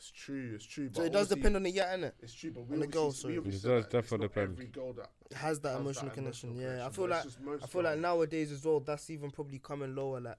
It's 0.00 0.10
true. 0.10 0.52
It's 0.54 0.64
true. 0.64 0.88
So 0.90 1.00
but 1.02 1.06
it 1.08 1.12
does 1.12 1.28
depend 1.28 1.56
on 1.56 1.62
the 1.62 1.70
yeah, 1.70 1.94
innit? 1.94 2.12
It's 2.20 2.32
true, 2.32 2.52
but 2.52 2.66
we 2.66 2.72
on 2.74 2.80
the 2.80 2.86
obviously- 2.86 3.34
girl, 3.34 3.42
we 3.42 3.48
It 3.50 3.52
does 3.52 3.62
that 3.62 3.90
definitely 3.90 3.98
it's 4.00 4.10
not 4.12 4.20
depend. 4.22 4.52
Every 4.52 4.66
girl 4.68 4.92
that 4.94 5.10
It 5.30 5.36
has 5.36 5.60
that 5.60 5.72
has 5.72 5.80
emotional 5.80 6.10
connection. 6.10 6.56
Yeah, 6.56 6.86
I 6.86 6.88
feel 6.88 7.06
like 7.06 7.24
it's 7.26 7.34
just 7.34 7.40
most 7.44 7.64
I 7.64 7.66
feel 7.66 7.82
like 7.82 7.98
nowadays 7.98 8.50
as 8.50 8.64
well, 8.64 8.80
that's 8.80 9.10
even 9.10 9.30
probably 9.30 9.58
coming 9.58 9.94
lower. 9.94 10.18
Like, 10.22 10.38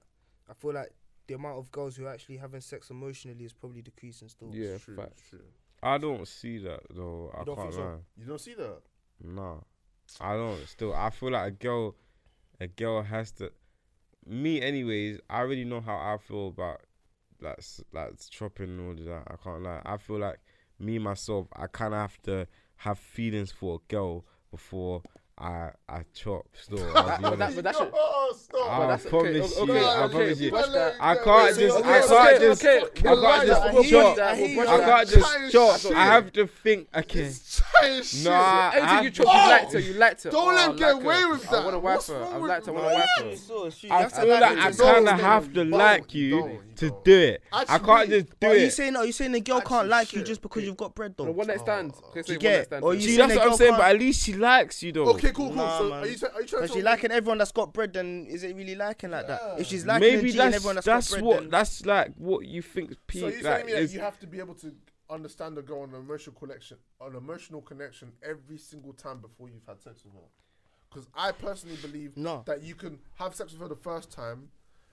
I 0.50 0.54
feel 0.54 0.72
like 0.74 0.90
the 1.28 1.34
amount 1.34 1.58
of 1.60 1.70
girls 1.70 1.94
who 1.94 2.06
are 2.06 2.12
actually 2.12 2.38
having 2.38 2.60
sex 2.60 2.90
emotionally 2.90 3.44
is 3.44 3.52
probably 3.52 3.82
decreasing 3.82 4.28
still. 4.28 4.50
Yeah, 4.52 4.70
It's 4.70 4.84
true, 4.84 4.96
facts. 4.96 5.12
it's 5.20 5.28
true. 5.30 5.44
I 5.80 5.98
don't 5.98 6.26
see 6.26 6.58
that 6.58 6.80
though. 6.90 7.30
I 7.32 7.44
don't 7.44 7.54
can't 7.54 7.70
think 7.72 7.74
so? 7.74 8.00
You 8.16 8.26
don't 8.26 8.40
see 8.40 8.54
that. 8.54 8.80
Nah, 9.22 9.58
I 10.20 10.34
don't. 10.34 10.66
Still, 10.66 10.92
I 10.92 11.10
feel 11.10 11.30
like 11.30 11.46
a 11.46 11.50
girl, 11.52 11.94
a 12.60 12.66
girl 12.66 13.00
has 13.02 13.30
to. 13.34 13.52
Me, 14.26 14.60
anyways. 14.60 15.20
I 15.30 15.38
already 15.38 15.64
know 15.64 15.80
how 15.80 15.94
I 15.94 16.16
feel 16.18 16.48
about 16.48 16.80
like 17.42 17.60
like 17.92 18.14
shopping 18.30 18.78
and 18.78 18.80
all 18.98 19.04
that. 19.04 19.24
I 19.26 19.34
can't 19.42 19.62
lie. 19.62 19.82
I 19.84 19.96
feel 19.96 20.18
like 20.18 20.40
me 20.78 20.98
myself. 20.98 21.48
I 21.54 21.66
kind 21.66 21.94
of 21.94 22.00
have 22.00 22.22
to 22.22 22.46
have 22.76 22.98
feelings 22.98 23.52
for 23.52 23.76
a 23.76 23.92
girl 23.92 24.24
before 24.50 25.02
I 25.38 25.70
I 25.88 26.02
chop. 26.14 26.46
Still, 26.60 26.78
I'll 26.96 27.16
be 27.16 27.22
But 27.22 27.22
that- 27.22 27.24
honest. 27.24 27.56
but 27.56 27.64
that 27.64 27.76
should- 27.76 27.90
Oh, 27.94 28.34
stop. 28.38 28.70
I 28.70 28.80
that's- 28.86 29.06
promise 29.06 29.58
okay, 29.58 29.66
you. 29.66 29.72
okay, 29.72 29.84
I 29.86 30.02
okay, 30.04 30.12
promise 30.14 30.40
you. 30.40 30.52
watch 30.52 30.66
that. 30.72 30.94
I 31.00 31.14
can't 31.16 31.26
wait, 31.26 31.58
just. 31.58 31.76
I 31.76 31.78
okay, 31.78 31.82
can't 31.82 32.12
okay, 32.12 32.38
just. 32.46 32.62
okay, 32.62 33.08
I 33.08 33.12
we'll 33.12 33.22
can't 33.22 33.46
just 33.46 33.62
that, 33.62 33.74
we'll 33.74 33.84
chop. 33.84 34.04
watch 34.04 34.16
that, 34.16 34.38
we'll 34.38 34.56
watch 34.56 34.68
I 34.68 34.76
that. 34.76 34.86
can't 34.86 35.08
Childish 35.08 35.52
just 35.52 35.52
chop. 35.52 35.80
shit. 35.80 35.92
I 35.96 36.04
have 36.04 36.32
to 36.32 36.46
think. 36.46 36.88
Okay. 36.94 37.20
It's 37.20 37.62
shit. 38.14 38.24
Nah, 38.24 38.30
I 38.32 38.70
Anything 38.76 38.84
have 38.88 39.04
you 39.04 39.10
to- 39.10 39.22
chop, 39.24 39.26
you 39.34 39.50
liked 39.50 39.72
her, 39.72 39.78
you 39.80 39.92
liked 39.94 40.22
her. 40.22 40.30
Don't 40.30 40.42
Oh, 40.44 40.54
let 40.54 40.58
I 40.68 40.70
him 40.70 40.76
get 40.76 40.92
away 40.94 41.20
her. 41.22 41.30
with 41.30 41.52
I 41.52 41.64
want 41.64 41.70
to 41.72 41.78
wife 41.78 41.94
What's 41.96 42.08
her. 42.08 42.14
wrong 42.20 42.34
I've 42.34 42.40
with 42.42 42.48
liked 42.50 42.66
her, 42.66 42.72
I 42.72 42.74
want 42.74 42.88
to 42.88 42.94
wife 42.94 43.06
Yeah, 43.18 43.24
her. 43.24 43.36
so 43.36 43.64
it's 43.66 43.78
true. 43.78 43.88
You 43.88 43.94
I 43.96 44.08
feel 44.08 44.28
like 44.28 44.40
like 44.40 44.52
it 44.52 44.58
I 44.58 44.72
kind 44.92 45.08
of 45.08 45.20
have 45.20 45.52
to 45.54 45.64
like 45.64 46.14
you 46.14 46.22
you 46.26 46.40
don't, 46.40 46.50
you 46.52 46.60
to 46.76 46.88
don't. 46.90 47.08
it. 47.08 47.42
I 47.52 47.60
Actually, 47.62 47.86
can't 47.86 48.10
just 48.10 48.26
do 48.26 48.32
But 48.40 48.50
are 48.50 48.54
you 48.58 48.66
it. 48.66 48.70
saying 48.72 48.96
are 48.96 49.06
you 49.06 49.12
saying 49.12 49.32
the 49.32 49.40
girl 49.40 49.60
can't 49.62 49.88
like 49.88 50.12
you 50.12 50.22
just 50.22 50.40
because 50.42 50.62
you've 50.64 50.76
got 50.76 50.94
bread 50.94 51.14
On 51.18 51.26
a 51.26 51.30
though? 51.30 51.32
one 51.36 51.46
night 51.48 51.60
stand. 51.60 51.92
Oh. 51.96 52.08
Okay, 52.10 52.22
Do 52.22 52.32
you 52.34 52.38
one 52.38 52.44
night 52.44 52.50
get? 52.58 52.66
stand. 52.66 52.84
Or 52.84 52.94
you 52.94 53.00
See, 53.00 53.06
saying 53.16 53.18
that's 53.18 53.32
the 53.32 53.38
what 53.38 53.42
I'm 53.42 53.48
girl 53.48 53.58
saying. 53.58 53.72
But 53.72 53.78
can't- 53.80 53.94
at 53.94 54.00
least 54.00 54.22
she 54.24 54.32
likes 54.34 54.82
you 54.82 54.92
though. 54.92 55.08
Okay, 55.24 55.32
cool, 55.32 55.48
cool. 55.48 55.56
Nah, 55.56 55.78
so 55.78 55.88
man. 55.90 56.02
are 56.02 56.06
you, 56.06 56.16
sa- 56.16 56.26
are 56.34 56.40
you 56.40 56.46
trying 56.46 56.62
But 56.62 56.66
to 56.68 56.72
she 56.74 56.80
tell 56.82 56.92
liking 56.92 57.10
everyone 57.12 57.38
that's 57.38 57.52
got 57.52 57.72
bread, 57.72 57.92
then 57.92 58.26
is 58.28 58.42
it 58.42 58.56
really 58.56 58.74
liking 58.74 59.10
like 59.10 59.26
that? 59.28 59.40
Yeah. 59.42 59.56
If 59.60 59.66
she's 59.68 59.86
liking 59.86 60.08
Maybe 60.16 60.32
that's 60.32 60.56
everyone 60.56 60.74
that's, 60.76 60.86
that's 60.86 61.10
got 61.10 61.14
bread, 61.16 61.24
what 61.24 61.40
then 61.40 61.50
that's 61.50 61.86
like 61.86 62.12
what 62.16 62.46
you 62.46 62.62
think. 62.62 62.90
So 63.12 63.18
you're 63.18 63.30
like, 63.30 63.42
telling 63.42 63.66
me 63.66 63.72
that 63.72 63.82
is- 63.82 63.94
you 63.94 64.00
have 64.00 64.18
to 64.20 64.26
be 64.26 64.38
able 64.38 64.54
to 64.56 64.72
understand 65.10 65.56
the 65.56 65.62
girl 65.62 65.82
on 65.82 65.90
an 65.90 65.96
emotional 66.00 66.34
connection, 66.36 66.78
an 67.00 67.14
emotional 67.16 67.60
connection 67.60 68.12
every 68.22 68.56
single 68.58 68.92
time 68.94 69.18
before 69.20 69.48
you've 69.50 69.66
had 69.66 69.80
sex 69.80 70.04
with 70.04 70.14
her? 70.14 70.28
Because 70.90 71.06
I 71.14 71.32
personally 71.32 71.76
believe 71.82 72.16
No. 72.16 72.42
that 72.46 72.62
you 72.62 72.74
can 72.74 72.98
have 73.16 73.34
sex 73.34 73.52
with 73.52 73.60
her 73.62 73.68
the 73.68 73.76
first 73.76 74.10
time, 74.10 74.48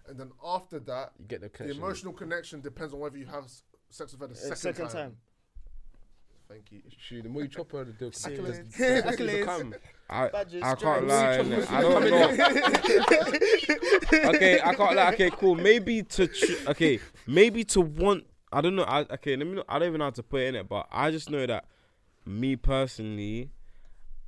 and 0.08 0.18
then 0.20 0.32
after 0.44 0.80
that, 0.80 1.12
You 1.20 1.26
get 1.26 1.42
the 1.42 1.64
the 1.64 1.72
emotional 1.72 2.14
connection 2.14 2.62
depends 2.62 2.94
on 2.94 3.00
whether 3.00 3.18
you 3.18 3.26
have 3.28 3.46
sex 3.90 4.12
with 4.14 4.22
her 4.22 4.28
the 4.28 4.34
Uh, 4.34 4.38
second, 4.38 4.58
second 4.58 4.86
time. 4.90 4.94
time. 5.12 5.18
Thank 6.48 6.72
you. 6.72 6.82
Shoot, 6.98 7.24
the 7.24 7.30
more 7.30 7.44
you 7.44 7.48
chop 7.48 7.72
her, 7.74 7.84
the 7.86 7.92
the- 7.94 8.06
Accolades. 8.08 8.72
the- 8.76 8.84
the 8.84 9.02
pussy 9.04 9.24
Accolades. 9.24 9.40
become. 9.40 9.42
I, 9.42 9.42
Badges, 9.42 9.44
I 9.44 9.44
can't 9.44 9.48
stripes. 9.48 9.50
lie. 9.50 9.56
Chop 9.56 9.62
innit? 9.62 9.72
pussy 9.72 9.99
I 10.10 10.30
I 11.70 11.82
don't 11.82 12.10
know. 12.10 12.30
okay, 14.30 14.60
I 14.62 14.74
can't 14.74 14.96
lie. 14.96 15.12
Okay, 15.14 15.30
cool. 15.32 15.56
Maybe 15.56 16.04
to 16.04 16.28
ch- 16.28 16.66
okay, 16.68 17.00
maybe 17.28 17.64
to 17.66 17.82
want. 17.82 18.26
I 18.52 18.62
don't 18.62 18.76
know. 18.76 18.84
I, 18.84 19.02
okay, 19.02 19.36
let 19.36 19.48
me. 19.48 19.56
Know, 19.56 19.64
I 19.70 19.80
don't 19.80 19.90
even 19.90 20.00
know 20.00 20.06
how 20.06 20.12
to 20.12 20.24
put 20.24 20.42
it 20.42 20.48
in 20.48 20.56
it, 20.56 20.68
but 20.68 20.88
I 20.92 21.12
just 21.12 21.30
know 21.30 21.46
that 21.46 21.66
me 22.26 22.56
personally, 22.56 23.52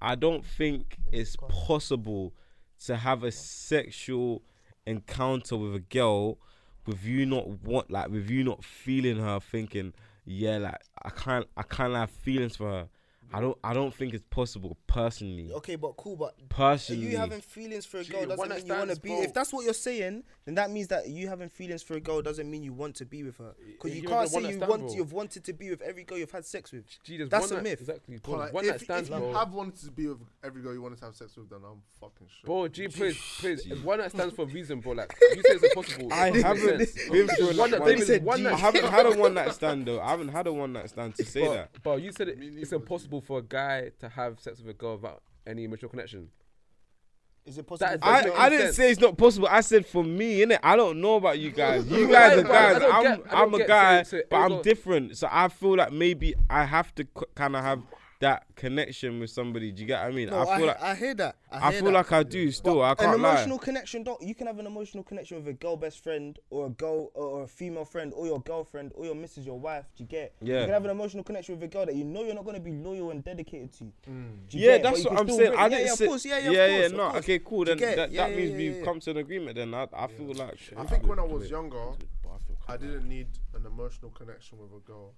I 0.02 0.16
don't 0.16 0.46
think 0.46 0.98
it's 1.12 1.36
possible 1.50 2.34
to 2.86 2.98
have 2.98 3.24
a 3.24 3.32
sexual 3.32 4.44
encounter 4.86 5.58
with 5.58 5.76
a 5.76 5.80
girl 5.80 6.38
with 6.86 7.06
you 7.06 7.26
not 7.26 7.48
want 7.48 7.92
like 7.92 8.10
with 8.10 8.30
you 8.30 8.44
not 8.44 8.64
feeling 8.64 9.18
her, 9.18 9.40
thinking, 9.40 9.94
yeah, 10.26 10.58
like 10.58 10.82
I 11.04 11.10
can't, 11.10 11.48
I 11.58 11.64
can't 11.64 11.94
have 11.94 12.10
feelings 12.10 12.56
for 12.56 12.70
her. 12.70 12.90
I 13.34 13.40
don't, 13.42 13.58
I 13.64 13.74
don't 13.74 13.94
think 13.94 14.14
it's 14.14 14.24
possible 14.30 14.78
personally. 14.88 15.52
Okay, 15.54 15.76
but 15.76 15.96
cool, 15.98 16.16
but 16.16 16.34
Are 16.40 16.48
Personally, 16.50 17.08
you 17.12 17.18
having 17.18 17.42
feelings 17.42 17.86
for 17.86 17.98
a 18.00 18.04
Gee, 18.04 18.12
girl 18.14 18.26
doesn't 18.26 18.50
mean 18.50 18.66
you 18.68 18.74
want 18.74 18.92
to 18.96 19.00
be. 19.02 19.10
bro. 19.10 19.22
If 19.22 19.34
that's 19.34 19.54
what 19.54 19.64
you're 19.66 19.74
saying, 19.74 20.24
then 20.46 20.56
that 20.56 20.70
means 20.72 20.88
that 20.90 21.08
you 21.08 21.28
having 21.28 21.50
feelings 21.50 21.82
for 21.84 21.96
a 21.96 22.00
girl 22.00 22.22
doesn't 22.22 22.50
mean 22.50 22.64
you 22.64 22.74
want 22.74 22.96
to 22.96 23.06
be 23.06 23.24
with 23.24 23.38
her. 23.38 23.54
Because 23.66 23.96
you 23.96 24.02
you 24.02 24.08
can't 24.08 24.28
say 24.30 24.40
you 24.42 24.54
stand, 24.58 24.68
want 24.70 24.82
bro. 24.84 24.94
you've 24.96 25.14
wanted 25.14 25.44
to 25.46 25.54
be 25.54 25.70
with 25.70 25.82
every 25.82 26.04
girl 26.04 26.18
you've 26.18 26.32
had 26.32 26.46
sex 26.46 26.72
with. 26.72 26.84
Gee, 27.04 27.24
That's 27.24 27.44
one 27.50 27.52
a 27.52 27.56
night- 27.56 27.64
myth. 27.64 27.80
Exactly. 27.82 28.18
Bro, 28.18 28.34
But 28.34 28.40
like, 28.40 28.54
one 28.54 28.64
if, 28.66 28.70
night 28.72 28.76
if 28.78 28.82
stands, 28.84 29.10
you 29.10 29.16
bro. 29.16 29.34
have 29.34 29.54
wanted 29.54 29.78
to 29.86 29.92
be 29.92 30.08
with 30.08 30.18
every 30.44 30.62
girl 30.62 30.74
you 30.74 30.82
wanted 30.82 31.00
to 31.00 31.06
have 31.06 31.16
sex 31.16 31.36
with, 31.38 31.50
then 31.50 31.60
I'm 31.66 31.82
fucking 32.00 32.28
sure. 32.28 32.46
Bro, 32.46 32.68
G, 32.70 32.88
please, 32.88 33.18
please. 33.40 33.66
One 33.84 34.00
that 34.00 34.12
stands 34.12 34.36
for 34.36 34.44
a 34.44 34.46
reason, 34.46 34.80
bro. 34.82 34.94
Like, 34.94 35.14
you 35.22 35.42
say 35.44 35.54
it's 35.56 35.64
impossible. 35.64 36.12
I 36.14 36.32
haven't 36.32 36.88
sense. 36.88 37.10
been 37.10 37.28
through 37.28 37.48
One 37.48 37.58
like 37.58 37.72
night- 37.72 37.80
one- 37.80 37.90
David 37.90 38.00
said 38.08 38.08
said 38.08 38.24
one 38.26 38.38
G. 38.38 38.44
night 38.44 38.54
I 38.54 38.58
haven't 38.58 38.86
had 38.86 39.06
a 39.06 39.18
one 39.18 39.34
night 39.34 39.54
stand 39.54 39.86
though. 39.86 40.02
I 40.02 40.10
haven't 40.10 40.28
had 40.30 40.48
a 40.48 40.54
one 40.54 40.74
night 40.74 40.90
stand 40.90 41.16
to 41.16 41.26
say 41.26 41.48
that. 41.48 41.70
but 41.84 42.02
you 42.02 42.12
said 42.12 42.28
it, 42.30 42.38
it's 42.42 42.72
neither, 42.72 42.80
impossible 43.22 43.26
for 43.26 43.40
a 43.40 43.42
guy 43.44 43.92
to 44.00 44.10
have 44.10 44.40
sex 44.40 44.60
with 44.60 44.70
a 44.70 44.74
girl 44.74 44.96
without 44.98 45.22
any 45.48 45.64
emotional 45.64 45.90
connection. 45.90 46.30
Is 47.46 47.58
it 47.58 47.66
possible? 47.66 47.90
That- 47.90 48.02
for 48.02 48.06
a 48.06 48.10
I, 48.10 48.16
doesn't 48.18 48.32
girl- 48.32 48.40
I 48.42 48.50
didn't 48.50 48.66
sense. 48.68 48.76
say 48.78 48.92
it's 48.92 49.02
not 49.02 49.18
possible. 49.18 49.48
I 49.50 49.62
said 49.62 49.86
for 49.88 50.04
me, 50.04 50.40
innit? 50.46 50.60
I 50.62 50.76
don't 50.76 51.02
know 51.02 51.16
about 51.16 51.40
you 51.40 51.50
guys. 51.52 51.88
You 51.90 52.08
guys 52.08 52.38
are 52.38 52.44
guys. 52.44 52.82
I'm 52.84 53.04
get- 53.04 53.34
I 53.34 53.42
I'm 53.42 53.54
a 53.54 53.66
guy, 53.66 54.04
so- 54.04 54.18
so 54.18 54.24
but 54.30 54.36
I'm 54.38 54.44
everyone- 54.44 54.64
different. 54.64 55.18
So 55.18 55.28
I 55.32 55.48
feel 55.48 55.76
like 55.78 55.92
maybe 55.92 56.36
I 56.50 56.66
have 56.66 56.94
to 56.96 57.06
kind 57.36 57.56
of 57.56 57.64
have 57.64 57.82
that 58.22 58.46
connection 58.56 59.20
with 59.20 59.30
somebody. 59.30 59.72
Do 59.72 59.82
you 59.82 59.88
get 59.88 60.02
what 60.02 60.12
I 60.12 60.16
mean? 60.16 60.30
No, 60.30 60.40
I 60.42 60.46
feel 60.58 60.66
I, 60.66 60.68
like 60.68 60.82
I 60.82 60.96
hear 60.96 61.14
that. 61.16 61.36
I, 61.52 61.58
I 61.68 61.72
hear 61.72 61.82
feel 61.82 61.92
that. 61.92 61.94
like 61.94 62.12
I 62.12 62.24
do 62.24 62.52
still. 62.52 62.82
I 62.82 62.96
can't 62.96 63.20
lie. 63.20 63.32
emotional 63.34 63.60
connection. 63.60 64.04
Don't 64.04 64.22
you 64.22 64.34
can 64.34 64.48
have 64.48 64.60
an 64.60 64.68
emotional 64.68 65.04
connection 65.04 65.38
with 65.38 65.48
a 65.48 65.54
girl 65.54 65.76
best 65.76 66.04
friend 66.04 66.40
or 66.50 66.68
a 66.68 66.70
girl 66.70 67.12
or 67.16 67.44
a 67.44 67.48
female 67.48 67.84
friend 67.84 68.14
or 68.16 68.26
your 68.28 68.40
girlfriend 68.40 68.92
or 68.96 69.06
your 69.06 69.16
missus, 69.16 69.46
your 69.46 69.60
wife. 69.60 69.86
Do 69.98 70.04
you 70.04 70.08
get? 70.08 70.34
Yeah. 70.42 70.60
You 70.60 70.66
can 70.66 70.74
have 70.74 70.86
an 70.86 70.92
emotional 70.92 71.24
connection 71.24 71.56
with 71.56 71.64
a 71.64 71.68
girl 71.68 71.86
that 71.86 71.96
you 71.96 72.04
know 72.06 72.24
you're 72.24 72.36
not 72.36 72.46
going 72.46 72.56
to 72.56 72.62
be 72.62 72.72
loyal 72.72 73.12
and 73.12 73.24
dedicated 73.24 73.74
to. 73.74 73.84
Do 74.06 74.12
you 74.58 74.66
Yeah, 74.66 74.78
get? 74.78 74.84
That's 74.84 75.06
what 75.06 75.20
I'm 75.20 75.30
saying. 75.30 75.52
re- 75.52 75.58
I 75.58 75.64
yeah, 75.64 75.70
didn't 75.70 75.86
yeah, 75.88 75.94
say. 75.96 76.06
of 76.06 76.10
course. 76.10 76.26
Yeah, 76.26 76.38
yeah, 76.38 76.52
yeah, 76.52 76.66
of 76.86 76.92
yeah. 76.92 76.98
No, 76.98 77.04
okay, 77.18 77.40
cool. 77.40 77.66
Then 77.66 77.78
that, 77.78 77.90
Yeah, 77.90 77.96
that 77.96 78.12
yeah, 78.32 78.38
means 78.38 78.52
yeah, 78.52 78.58
we've 78.58 78.78
yeah. 78.78 78.86
come 78.86 79.00
to 79.00 79.12
an 79.12 79.18
agreement. 79.18 79.56
Then 79.56 79.74
I, 79.74 79.88
I 79.94 80.08
feel 80.08 80.34
like 80.34 80.60
I 80.78 80.84
think 80.86 81.08
when 81.08 81.20
I 81.20 81.24
was 81.24 81.50
younger, 81.50 81.82
I 82.68 82.78
didn't 82.78 83.10
need 83.10 83.28
an 83.56 83.66
emotional 83.66 84.12
connection 84.12 84.58
with 84.60 84.72
a 84.72 84.80
girl 84.80 85.14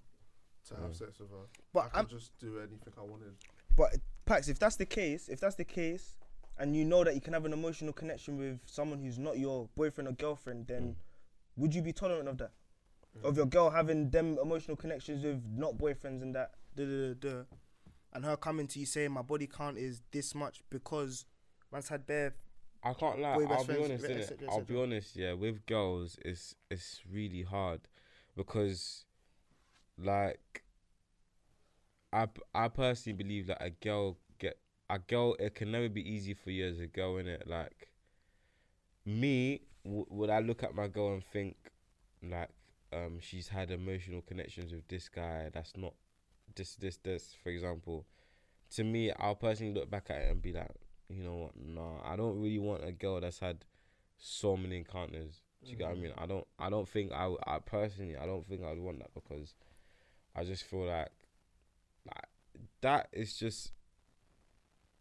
to 0.69 0.75
have 0.75 0.95
sex 0.95 1.19
with 1.19 1.29
her. 1.29 1.45
But 1.73 1.85
I 1.85 1.89
could 1.89 1.97
I'm- 1.97 2.07
just 2.07 2.37
do 2.39 2.57
anything 2.59 2.93
I 2.97 3.01
wanted. 3.01 3.33
But 3.75 3.95
Pax, 4.25 4.47
if 4.47 4.59
that's 4.59 4.75
the 4.75 4.85
case, 4.85 5.29
if 5.29 5.39
that's 5.39 5.55
the 5.55 5.65
case, 5.65 6.15
and 6.59 6.75
you 6.75 6.85
know 6.85 7.03
that 7.03 7.15
you 7.15 7.21
can 7.21 7.33
have 7.33 7.45
an 7.45 7.53
emotional 7.53 7.91
connection 7.93 8.37
with 8.37 8.59
someone 8.65 8.99
who's 8.99 9.17
not 9.17 9.39
your 9.39 9.67
boyfriend 9.75 10.07
or 10.07 10.13
girlfriend, 10.13 10.67
then 10.67 10.83
mm. 10.83 10.95
would 11.57 11.73
you 11.73 11.81
be 11.81 11.91
tolerant 11.91 12.29
of 12.29 12.37
that? 12.37 12.51
Mm. 13.17 13.29
Of 13.29 13.37
your 13.37 13.47
girl 13.47 13.71
having 13.71 14.11
them 14.11 14.37
emotional 14.41 14.77
connections 14.77 15.23
with 15.23 15.41
not 15.55 15.77
boyfriends 15.77 16.21
and 16.21 16.35
that, 16.35 16.51
duh, 16.75 16.85
duh, 16.85 17.13
duh, 17.13 17.29
duh, 17.29 17.43
and 18.13 18.23
her 18.23 18.37
coming 18.37 18.67
to 18.67 18.79
you 18.79 18.85
saying 18.85 19.11
my 19.11 19.23
body 19.23 19.47
count 19.47 19.77
is 19.77 20.01
this 20.11 20.35
much 20.35 20.61
because 20.69 21.25
man's 21.71 21.89
had 21.89 22.05
bare. 22.05 22.35
I 22.83 22.93
can't 22.93 23.19
lie. 23.19 23.35
Boy 23.35 23.47
best 23.47 23.59
I'll 23.59 23.65
be 23.65 23.73
friends, 23.73 23.89
honest. 23.89 24.05
et 24.05 24.11
innit? 24.11 24.27
cetera, 24.27 24.47
et 24.47 24.51
I'll 24.51 24.59
be 24.59 24.65
cetera. 24.65 24.83
honest. 24.83 25.15
Yeah, 25.15 25.33
with 25.33 25.65
girls, 25.65 26.17
it's 26.23 26.55
it's 26.69 27.01
really 27.09 27.41
hard 27.41 27.81
because, 28.37 29.05
like, 29.97 30.63
I 32.13 32.29
I 32.55 32.69
personally 32.69 33.17
believe 33.17 33.47
that 33.47 33.61
a 33.61 33.69
girl 33.69 34.17
get 34.39 34.57
a 34.89 34.99
girl. 34.99 35.35
It 35.39 35.55
can 35.55 35.71
never 35.71 35.89
be 35.89 36.01
easy 36.09 36.33
for 36.33 36.49
you 36.51 36.65
as 36.67 36.79
a 36.79 36.87
girl, 36.87 37.15
innit? 37.15 37.45
Like, 37.47 37.89
me, 39.05 39.61
w- 39.83 40.05
would 40.09 40.29
I 40.29 40.39
look 40.39 40.63
at 40.63 40.75
my 40.75 40.87
girl 40.87 41.13
and 41.13 41.23
think, 41.23 41.55
like, 42.21 42.49
um, 42.91 43.19
she's 43.19 43.47
had 43.47 43.71
emotional 43.71 44.21
connections 44.21 44.71
with 44.71 44.87
this 44.87 45.09
guy 45.09 45.49
that's 45.53 45.75
not 45.75 45.93
this 46.55 46.75
this 46.75 46.97
this, 46.97 47.35
for 47.43 47.49
example. 47.49 48.05
To 48.75 48.83
me, 48.83 49.11
I'll 49.13 49.35
personally 49.35 49.73
look 49.73 49.89
back 49.89 50.07
at 50.09 50.23
it 50.23 50.31
and 50.31 50.41
be 50.41 50.53
like, 50.53 50.71
you 51.09 51.23
know 51.23 51.35
what? 51.35 51.53
Nah, 51.57 52.01
I 52.05 52.15
don't 52.15 52.39
really 52.41 52.59
want 52.59 52.85
a 52.85 52.91
girl 52.91 53.21
that's 53.21 53.39
had 53.39 53.65
so 54.17 54.57
many 54.57 54.77
encounters. 54.77 55.41
Do 55.63 55.71
you 55.71 55.77
get 55.77 55.89
what 55.89 55.97
I 55.97 56.01
mean? 56.01 56.13
I 56.17 56.25
don't. 56.27 56.47
I 56.59 56.69
don't 56.69 56.89
think 56.89 57.11
I, 57.13 57.33
I 57.47 57.59
personally, 57.59 58.17
I 58.17 58.25
don't 58.25 58.45
think 58.45 58.63
I'd 58.63 58.79
want 58.79 58.99
that 58.99 59.13
because 59.13 59.55
I 60.35 60.43
just 60.43 60.63
feel 60.63 60.85
like, 60.85 61.09
like 62.05 62.25
that 62.81 63.07
is 63.13 63.37
just. 63.37 63.71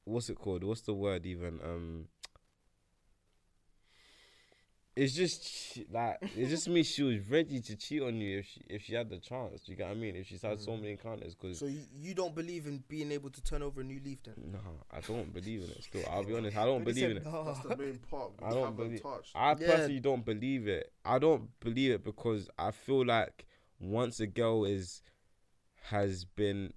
What's 0.05 0.29
it 0.29 0.37
called? 0.37 0.65
What's 0.65 0.81
the 0.83 0.95
word 0.95 1.25
even? 1.27 1.61
Um. 1.65 2.09
it's 4.95 5.15
just 5.15 5.43
che- 5.75 5.87
like 5.91 6.19
it 6.37 6.49
just 6.49 6.69
means 6.69 6.87
she 6.87 7.03
was 7.03 7.19
ready 7.31 7.61
to 7.61 7.77
cheat 7.77 8.03
on 8.03 8.17
you 8.21 8.41
if 8.41 8.47
she 8.47 8.61
if 8.69 8.83
she 8.83 8.95
had 8.95 9.09
the 9.09 9.17
chance. 9.19 9.63
Do 9.63 9.73
you 9.73 9.79
get 9.79 9.87
what 9.89 9.97
I 9.97 10.01
mean? 10.01 10.17
If 10.17 10.27
she's 10.27 10.43
had 10.43 10.61
so 10.61 10.77
many 10.77 10.91
encounters, 10.91 11.35
because 11.35 11.59
So 11.61 11.67
you, 11.67 11.81
you 11.95 12.15
don't 12.15 12.35
believe 12.35 12.67
in 12.67 12.83
being 12.89 13.11
able 13.13 13.31
to 13.31 13.41
turn 13.43 13.63
over 13.63 13.81
a 13.81 13.85
new 13.85 14.01
leaf 14.05 14.19
then? 14.25 14.35
no, 14.53 14.59
I 14.91 15.01
don't 15.01 15.33
believe 15.33 15.63
in 15.63 15.71
it. 15.71 15.85
Still, 15.85 16.03
I'll 16.11 16.25
be 16.25 16.35
honest, 16.37 16.57
I 16.57 16.65
don't 16.67 16.85
When 16.85 16.95
he 16.95 17.01
believe 17.03 17.17
in 17.17 17.23
it. 17.23 17.25
no. 17.33 17.45
That's 17.45 17.61
the 17.61 17.77
main 17.77 17.99
part. 18.11 18.33
I 18.43 18.51
don't 18.51 18.59
haven't 18.65 18.77
believe- 18.77 19.03
touched. 19.03 19.33
I 19.35 19.51
Yeah. 19.51 19.55
personally 19.71 20.01
don't 20.01 20.25
believe 20.27 20.69
it. 20.69 20.93
I 21.05 21.19
don't 21.19 21.49
believe 21.61 21.93
it 21.93 22.05
because 22.05 22.51
I 22.59 22.71
feel 22.73 23.07
like 23.07 23.47
once 23.81 24.21
a 24.21 24.27
girl 24.27 24.65
is 24.67 25.01
has 25.85 26.25
been 26.25 26.73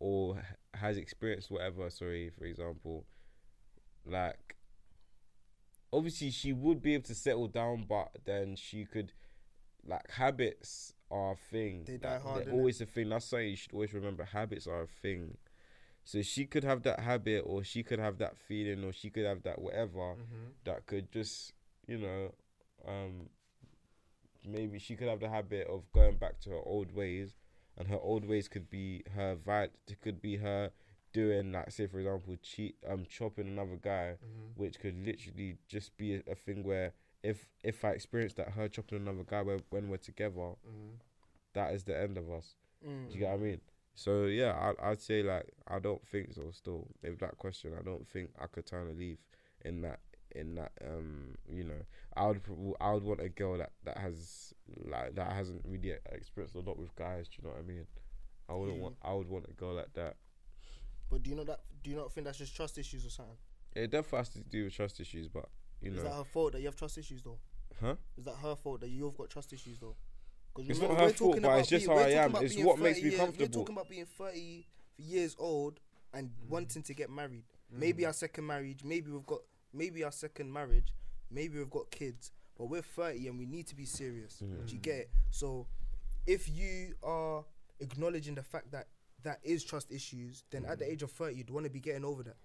or 0.00 0.42
has 0.74 0.96
experienced 0.96 1.50
whatever, 1.50 1.88
sorry, 1.90 2.30
for 2.30 2.44
example, 2.44 3.06
like 4.04 4.56
obviously 5.92 6.30
she 6.30 6.52
would 6.52 6.82
be 6.82 6.94
able 6.94 7.04
to 7.04 7.14
settle 7.14 7.48
down, 7.48 7.84
but 7.88 8.10
then 8.24 8.56
she 8.56 8.84
could 8.84 9.12
like 9.86 10.10
habits 10.12 10.94
are 11.10 11.32
a 11.32 11.36
thing. 11.36 11.84
They 11.86 11.96
die 11.98 12.14
like, 12.14 12.22
hard, 12.22 12.44
They're 12.44 12.54
always 12.54 12.80
a 12.80 12.86
thing. 12.86 13.08
That's 13.10 13.26
something 13.26 13.48
you 13.48 13.56
should 13.56 13.72
always 13.72 13.92
remember. 13.92 14.24
Habits 14.24 14.66
are 14.66 14.82
a 14.82 14.86
thing. 14.86 15.36
So 16.04 16.22
she 16.22 16.46
could 16.46 16.64
have 16.64 16.82
that 16.82 17.00
habit, 17.00 17.42
or 17.46 17.62
she 17.64 17.82
could 17.82 17.98
have 18.00 18.18
that 18.18 18.36
feeling, 18.36 18.84
or 18.84 18.92
she 18.92 19.10
could 19.10 19.24
have 19.26 19.42
that 19.44 19.60
whatever 19.60 20.16
Mm-hmm. 20.16 20.50
that 20.64 20.86
could 20.86 21.12
just, 21.12 21.52
you 21.86 21.98
know, 21.98 22.34
um, 22.86 23.28
maybe 24.44 24.78
she 24.78 24.96
could 24.96 25.08
have 25.08 25.20
the 25.20 25.28
habit 25.28 25.66
of 25.68 25.90
going 25.92 26.16
back 26.16 26.40
to 26.40 26.50
her 26.50 26.60
old 26.64 26.92
ways, 26.94 27.34
and 27.76 27.88
her 27.88 27.98
old 27.98 28.24
ways 28.26 28.48
could 28.48 28.68
be 28.70 29.02
her 29.14 29.34
vi- 29.34 29.68
It 29.88 30.00
could 30.00 30.20
be 30.20 30.36
her 30.36 30.70
doing, 31.12 31.52
like, 31.52 31.70
say 31.70 31.86
for 31.86 31.98
example, 31.98 32.36
cheat, 32.42 32.76
um, 32.88 33.04
chopping 33.08 33.46
another 33.48 33.76
guy, 33.80 34.16
Mm-hmm. 34.24 34.60
which 34.62 34.78
could 34.80 34.96
literally 35.04 35.58
just 35.68 35.96
be 35.96 36.14
a, 36.16 36.22
a 36.30 36.34
thing 36.34 36.62
where 36.64 36.92
if 37.22 37.48
if 37.62 37.84
I 37.84 37.90
experience 37.90 38.34
that 38.34 38.50
her 38.52 38.68
chopping 38.68 38.98
another 38.98 39.24
guy 39.24 39.42
when, 39.42 39.62
when 39.70 39.88
we're 39.88 39.96
together, 39.98 40.34
Mm-hmm. 40.40 40.94
that 41.54 41.72
is 41.74 41.84
the 41.84 41.98
end 42.00 42.16
of 42.18 42.30
us. 42.30 42.54
Mm. 42.86 43.08
Do 43.08 43.14
you 43.14 43.20
get 43.20 43.30
what 43.30 43.40
I 43.40 43.42
mean? 43.42 43.60
So 43.94 44.24
yeah, 44.24 44.52
I, 44.80 44.90
I'd 44.90 45.00
say 45.02 45.22
like 45.22 45.52
I 45.68 45.78
don't 45.78 46.06
think 46.08 46.32
so. 46.32 46.50
Still, 46.52 46.86
with 47.02 47.18
that 47.20 47.36
question, 47.38 47.72
I 47.78 47.82
don't 47.82 48.08
think 48.08 48.30
I 48.40 48.46
could 48.46 48.66
turn 48.66 48.88
a 48.88 48.92
leaf 48.92 49.18
in 49.64 49.82
that 49.82 50.00
in 50.34 50.54
that 50.56 50.72
um 50.86 51.36
you 51.48 51.64
know 51.64 51.80
I 52.16 52.26
would 52.26 52.40
I 52.80 52.92
would 52.92 53.02
want 53.04 53.20
a 53.20 53.28
girl 53.28 53.58
that 53.58 53.72
that 53.84 53.98
has 53.98 54.52
like 54.84 55.14
that 55.14 55.32
hasn't 55.32 55.62
really 55.66 55.94
experienced 56.10 56.54
a 56.54 56.60
lot 56.60 56.78
with 56.78 56.94
guys. 56.96 57.28
Do 57.28 57.36
you 57.38 57.44
know 57.48 57.54
what 57.54 57.60
I 57.60 57.66
mean? 57.66 57.86
I 58.48 58.54
wouldn't 58.54 58.76
Yeah. 58.78 58.82
want 58.82 58.96
I 59.02 59.12
would 59.12 59.28
want 59.28 59.46
a 59.48 59.52
girl 59.52 59.74
like 59.74 59.92
that. 59.94 60.16
But 61.10 61.22
do 61.22 61.30
you 61.30 61.36
know 61.36 61.44
that? 61.44 61.60
Do 61.82 61.90
you 61.90 61.96
not 61.96 62.12
think 62.12 62.26
that's 62.26 62.38
just 62.38 62.54
trust 62.56 62.78
issues 62.78 63.04
or 63.06 63.10
something? 63.10 63.36
It 63.74 63.90
definitely 63.90 64.18
has 64.18 64.28
to 64.30 64.40
do 64.40 64.64
with 64.64 64.74
trust 64.74 65.00
issues, 65.00 65.28
but 65.28 65.48
you 65.80 65.90
know 65.90 65.96
Is 65.98 66.02
that 66.04 66.12
her 66.14 66.24
fault 66.24 66.52
that 66.52 66.60
you 66.60 66.66
have 66.66 66.76
trust 66.76 66.98
issues 66.98 67.22
though? 67.22 67.38
huh? 67.80 67.96
Is 68.16 68.24
that 68.24 68.36
her 68.36 68.54
fault 68.56 68.80
that 68.80 68.88
you've 68.90 69.16
got 69.16 69.30
trust 69.30 69.52
issues 69.52 69.78
though? 69.78 69.96
It's 70.58 70.78
not 70.80 70.90
her 70.90 70.94
we're 70.96 70.98
fault, 71.12 71.16
talking 71.16 71.42
but 71.42 71.48
about 71.48 71.58
it's 71.60 71.68
just 71.70 71.86
being- 71.86 71.98
how 71.98 72.04
I 72.04 72.08
am. 72.10 72.36
It's 72.36 72.56
what 72.58 72.78
makes 72.78 72.98
30 72.98 73.02
me 73.04 73.08
years- 73.10 73.20
comfortable. 73.20 73.46
We're 73.48 73.64
talking 73.64 73.74
about 73.76 73.88
being 73.88 74.04
30 74.04 74.66
years 74.98 75.34
old 75.38 75.80
and 76.12 76.30
wanting 76.46 76.82
to 76.82 76.94
get 76.94 77.08
married. 77.08 77.44
Mm. 77.74 77.78
Maybe 77.78 78.04
our 78.04 78.12
second 78.12 78.46
marriage. 78.46 78.84
Maybe 78.84 79.10
we've 79.10 79.24
got. 79.24 79.40
Maybe 79.72 80.04
our 80.04 80.12
second 80.12 80.52
marriage. 80.52 80.94
Maybe 81.30 81.58
we've 81.58 81.70
got 81.70 81.90
kids. 81.90 82.30
But 82.58 82.66
we're 82.66 82.82
30 82.82 83.28
and 83.28 83.38
we 83.38 83.46
need 83.46 83.66
to 83.68 83.74
be 83.74 83.86
serious. 83.86 84.42
Mm. 84.44 84.66
Do 84.66 84.74
you 84.74 84.80
get 84.80 84.94
it? 84.96 85.10
So, 85.30 85.66
if 86.26 86.48
you 86.48 86.94
are 87.02 87.44
acknowledging 87.80 88.34
the 88.34 88.42
fact 88.42 88.70
that 88.72 88.88
that 89.22 89.38
is 89.42 89.64
trust 89.64 89.90
issues, 89.90 90.44
then 90.50 90.64
at 90.66 90.78
the 90.78 90.84
Mm. 90.84 90.92
age 90.92 91.02
of 91.02 91.10
30, 91.10 91.36
you'd 91.36 91.50
want 91.50 91.64
to 91.64 91.70
be 91.70 91.80
getting 91.80 92.04
over 92.04 92.22
that. 92.24 92.36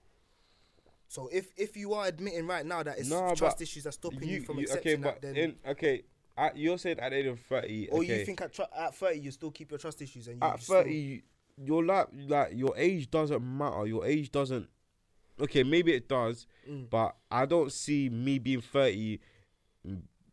So 1.09 1.29
if 1.31 1.51
if 1.57 1.77
you 1.77 1.93
are 1.93 2.05
admitting 2.05 2.47
right 2.47 2.65
now 2.65 2.83
that 2.83 2.99
it's 2.99 3.09
No, 3.09 3.33
trust 3.33 3.61
issues 3.61 3.83
that's 3.85 3.95
stopping 3.95 4.23
you, 4.23 4.35
You, 4.39 4.41
from 4.41 4.57
you 4.57 4.63
accepting 4.63 4.93
okay, 4.95 5.01
but 5.03 5.21
that, 5.21 5.33
then 5.33 5.35
in 5.37 5.55
okay, 5.71 6.03
at, 6.37 6.57
you're 6.57 6.77
saying 6.77 6.99
at 6.99 7.11
the 7.11 7.15
age 7.17 7.25
of 7.27 7.39
thirty, 7.39 7.87
or 7.89 7.99
okay. 7.99 8.19
you 8.19 8.25
think 8.25 8.41
at, 8.41 8.51
tr- 8.53 8.63
at 8.77 8.93
30 8.93 9.19
you 9.19 9.31
still 9.31 9.51
keep 9.51 9.71
your 9.71 9.77
trust 9.77 10.01
issues 10.01 10.27
and 10.27 10.41
you 10.41 10.47
at 10.47 10.61
still- 10.61 10.75
30 10.83 10.93
you- 10.93 11.21
your 11.63 11.83
like 11.85 12.07
like 12.27 12.51
your 12.55 12.77
age 12.77 13.09
doesn't 13.09 13.41
matter 13.41 13.87
your 13.87 14.05
age 14.05 14.31
doesn't 14.31 14.67
okay 15.41 15.63
maybe 15.63 15.93
it 15.93 16.07
does 16.09 16.45
Mm. 16.69 16.87
but 16.89 17.15
i 17.31 17.45
don't 17.45 17.71
see 17.71 18.09
me 18.09 18.39
being 18.39 18.61
30 18.61 19.19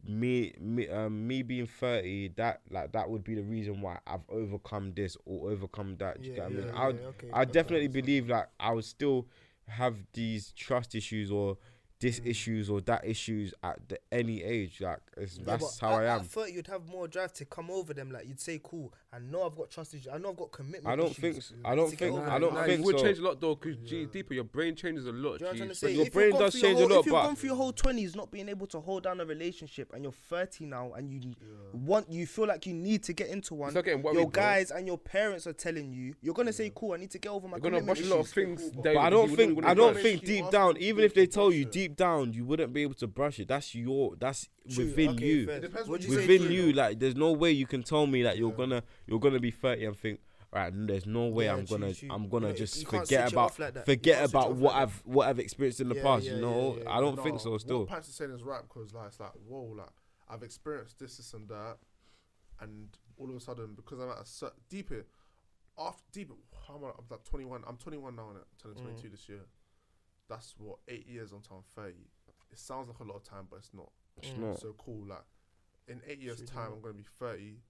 me 0.07 0.53
me 0.61 0.89
um 0.89 1.27
me 1.27 1.43
being 1.43 1.67
30 1.67 2.29
that 2.37 2.61
like 2.71 2.93
that 2.93 3.09
would 3.09 3.25
be 3.25 3.35
the 3.35 3.43
reason 3.43 3.81
why 3.81 3.99
i've 4.07 4.21
overcome 4.29 4.93
this 4.95 5.17
or 5.25 5.51
overcome 5.51 5.97
that 5.99 6.21
Do 6.21 6.29
you 6.29 6.35
Yeah, 6.37 6.37
get 6.37 6.45
what 6.45 6.53
i 6.53 6.57
mean 6.57 6.67
yeah, 6.67 6.81
i 6.83 6.87
would 6.87 7.01
yeah, 7.01 7.07
okay, 7.09 7.29
i 7.33 7.45
definitely 7.45 7.89
believe 7.89 8.29
like 8.29 8.49
i 8.61 8.71
would 8.73 8.85
still 8.85 9.27
have 9.67 9.97
these 10.13 10.53
trust 10.53 10.95
issues 10.95 11.31
or 11.31 11.57
this 12.01 12.21
Mm. 12.21 12.27
issues 12.27 12.69
or 12.69 12.81
that 12.83 13.03
issues 13.07 13.55
at 13.63 13.89
the, 13.89 13.99
any 14.13 14.43
age 14.43 14.83
like 14.83 14.99
it's, 15.17 15.39
Yeah, 15.39 15.45
that's 15.47 15.79
how 15.79 15.95
at, 15.95 16.05
i 16.05 16.05
am 16.17 16.25
30, 16.25 16.53
you'd 16.53 16.67
have 16.67 16.87
more 16.87 17.09
drive 17.09 17.33
to 17.35 17.47
come 17.47 17.71
over 17.71 17.95
them. 17.95 18.11
Like 18.11 18.27
you'd 18.29 18.41
say, 18.41 18.61
"Cool, 18.63 18.93
I 19.15 19.19
know 19.21 19.47
I've 19.47 19.55
got 19.57 19.71
trust 19.71 19.95
issues. 19.95 20.09
I 20.13 20.19
know 20.19 20.31
I've 20.31 20.37
got 20.37 20.51
commitment." 20.51 20.87
i 20.87 20.97
don't 20.97 21.11
issues. 21.11 21.49
think 21.51 21.61
I 21.65 21.75
don't 21.77 21.91
think 21.91 22.03
over 22.13 22.29
i 22.29 22.39
don't 22.39 22.55
nah, 22.55 22.65
think 22.65 22.81
it 22.81 22.85
would 22.85 22.99
so 22.99 23.05
change 23.05 23.19
a 23.19 23.23
lot 23.23 23.41
though, 23.41 23.55
because 23.55 23.77
G 23.89 24.07
deeper 24.07 24.35
your 24.35 24.45
brain 24.45 24.75
changes 24.75 25.07
a 25.07 25.13
lot. 25.13 25.15
Do 25.15 25.23
you 25.23 25.23
know 25.23 25.47
what 25.47 25.51
I'm 25.53 25.57
trying 25.59 25.69
to 25.69 25.75
say? 25.75 25.93
your 25.93 26.07
If 26.07 26.13
brain 26.13 26.31
does 26.33 26.53
through 26.53 26.69
your 26.69 26.79
change 26.79 26.81
a 26.81 26.95
lot, 26.95 27.01
If 27.01 27.07
you've 27.07 27.13
but- 27.13 27.23
gone 27.27 27.37
through 27.37 27.49
your 27.51 27.57
whole 27.57 27.73
twenties 27.73 28.17
not 28.17 28.31
being 28.31 28.49
able 28.49 28.67
to 28.69 28.81
hold 28.81 29.05
down 29.05 29.21
a 29.21 29.25
relationship, 29.25 29.93
and 29.93 30.03
you're 30.03 30.13
30 30.13 30.67
now, 30.67 30.93
and 30.95 31.11
you 31.11 31.35
want, 31.73 32.11
you 32.11 32.27
feel 32.27 32.47
like 32.47 32.67
you 32.67 32.75
need 32.75 33.03
to 33.05 33.13
get 33.13 33.29
into 33.29 33.55
one. 33.55 33.71
start 33.71 33.85
getting 33.87 34.03
worried, 34.03 34.17
your 34.17 34.31
bro. 34.31 34.43
guys 34.43 34.71
and 34.71 34.87
your 34.87 34.99
parents 34.99 35.47
are 35.47 35.53
telling 35.53 35.93
you, 35.93 36.15
you're 36.23 36.35
gonna 36.35 36.53
say, 36.53 36.71
"Cool, 36.75 36.95
I 36.95 36.97
need 36.97 37.11
to 37.13 37.19
get 37.19 37.31
over 37.31 37.47
my." 37.47 37.57
You're 37.57 37.63
gonna 37.63 37.79
commitment 37.81 37.99
brush 37.99 38.07
a 38.07 38.11
lot 38.11 38.21
of 38.21 38.27
issues." 38.27 38.33
things. 38.61 38.71
But 38.75 38.83
But 38.95 38.97
I 38.97 39.11
don't 39.11 39.35
think 39.35 39.65
I 39.65 39.75
don't 39.75 39.97
think 39.97 40.25
deep 40.25 40.51
down, 40.51 40.77
even 40.79 41.05
if 41.05 41.15
they 41.15 41.27
to 41.27 41.33
tell 41.33 41.53
you 41.53 41.65
deep 41.65 41.97
down, 41.97 42.33
you 42.33 42.45
wouldn't 42.45 42.73
be 42.73 42.83
able 42.83 42.95
to 42.95 43.07
brush 43.07 43.39
it. 43.39 43.49
That's 43.49 43.75
your 43.75 44.17
that's 44.17 44.49
True, 44.71 44.85
within 44.87 45.11
okay, 45.11 45.27
you. 45.27 45.47
fair. 45.47 45.57
It 45.57 45.61
depends 45.61 45.89
What'd 45.89 46.05
you 46.07 46.13
you 46.13 46.19
say, 46.21 46.27
Within 46.27 46.53
you, 46.53 46.73
like 46.73 46.99
there's 46.99 47.17
no 47.17 47.33
way 47.33 47.51
you 47.51 47.67
can 47.67 47.83
tell 47.83 48.07
me 48.07 48.23
that 48.23 48.39
you're 48.39 48.51
Yeah. 48.51 48.57
gonna 48.57 48.83
you're 49.07 49.21
gonna 49.21 49.41
be 49.41 49.51
30 49.51 49.85
and 49.85 49.97
think, 49.97 50.21
right, 50.53 50.73
there's 50.75 51.07
no 51.07 51.27
way 51.27 51.45
Yeah, 51.47 51.55
I'm 51.55 51.67
true, 51.67 51.79
gonna 51.79 51.95
true. 51.95 52.09
I'm 52.11 52.29
gonna 52.29 52.55
just 52.55 52.79
you 52.81 52.87
can't 52.87 53.03
forget 53.05 53.27
it 53.27 53.33
about 53.33 53.45
off 53.47 53.59
like 53.59 53.75
that. 53.75 53.81
You 53.89 53.95
forget 53.95 54.19
can't 54.19 54.31
switch 54.31 54.41
about 54.43 54.51
off 54.53 54.57
what 54.59 54.73
like 54.75 54.75
that. 54.75 54.83
I've 54.83 55.03
what 55.07 55.29
I've 55.29 55.39
experienced 55.39 55.81
in 55.81 55.89
the 55.91 55.95
Yeah, 55.97 56.03
past. 56.03 56.25
yeah, 56.25 56.31
you 56.31 56.37
yeah, 56.37 56.43
know, 56.43 56.79
yeah, 56.83 56.91
I 56.97 57.01
don't 57.01 57.23
think 57.23 57.41
so. 57.41 57.59
Still, 57.59 57.81
What 57.81 57.89
Pants 57.89 58.09
is 58.09 58.15
saying 58.15 58.31
is 58.33 58.43
right 58.43 58.63
because 58.63 58.95
like 58.95 59.09
it's 59.09 59.21
like 59.21 59.33
whoa, 59.47 59.75
like 59.77 59.89
I've 60.29 60.43
experienced 60.43 60.99
this, 60.99 61.17
this, 61.19 61.35
and 61.35 61.47
that, 61.49 61.77
and 62.61 62.89
all 63.19 63.29
of 63.29 63.37
a 63.37 63.41
sudden 63.41 63.75
because 63.75 64.01
I'm 64.01 64.09
at 64.11 64.21
a 64.23 64.25
cer- 64.27 64.53
deeper, 64.71 65.05
after 65.79 66.03
deeper, 66.13 66.35
how 66.67 66.77
am 66.77 66.85
I? 66.85 66.89
I'm 66.89 67.05
like 67.11 67.25
21. 67.25 67.63
I'm 67.67 67.77
21 67.77 68.17
now, 68.17 68.31
and 68.31 68.39
turning 68.63 68.79
Mm. 68.79 68.83
22 68.97 69.09
this 69.11 69.29
year. 69.29 69.45
That's 70.29 70.55
what 70.57 70.79
eight 70.89 71.07
years 71.07 71.33
until 71.33 71.57
I'm 71.59 71.63
30. 71.75 71.97
It 72.51 72.59
sounds 72.59 72.89
like 72.89 72.99
a 73.01 73.05
lot 73.05 73.17
of 73.17 73.25
time, 73.25 73.47
but 73.51 73.57
it's 73.57 73.75
not. 73.75 73.91
It's 74.19 74.29
Mm. 74.31 74.39
not. 74.39 74.61
So 74.61 74.75
cool. 74.79 75.07
Like 75.07 75.25
in 75.89 76.01
eight 76.07 76.21
years' 76.21 76.39
Should 76.39 76.49
time, 76.49 76.71
know. 76.71 76.77
I'm 76.77 76.83
gonna 76.83 76.95
be 76.95 77.07
30. 77.19 77.61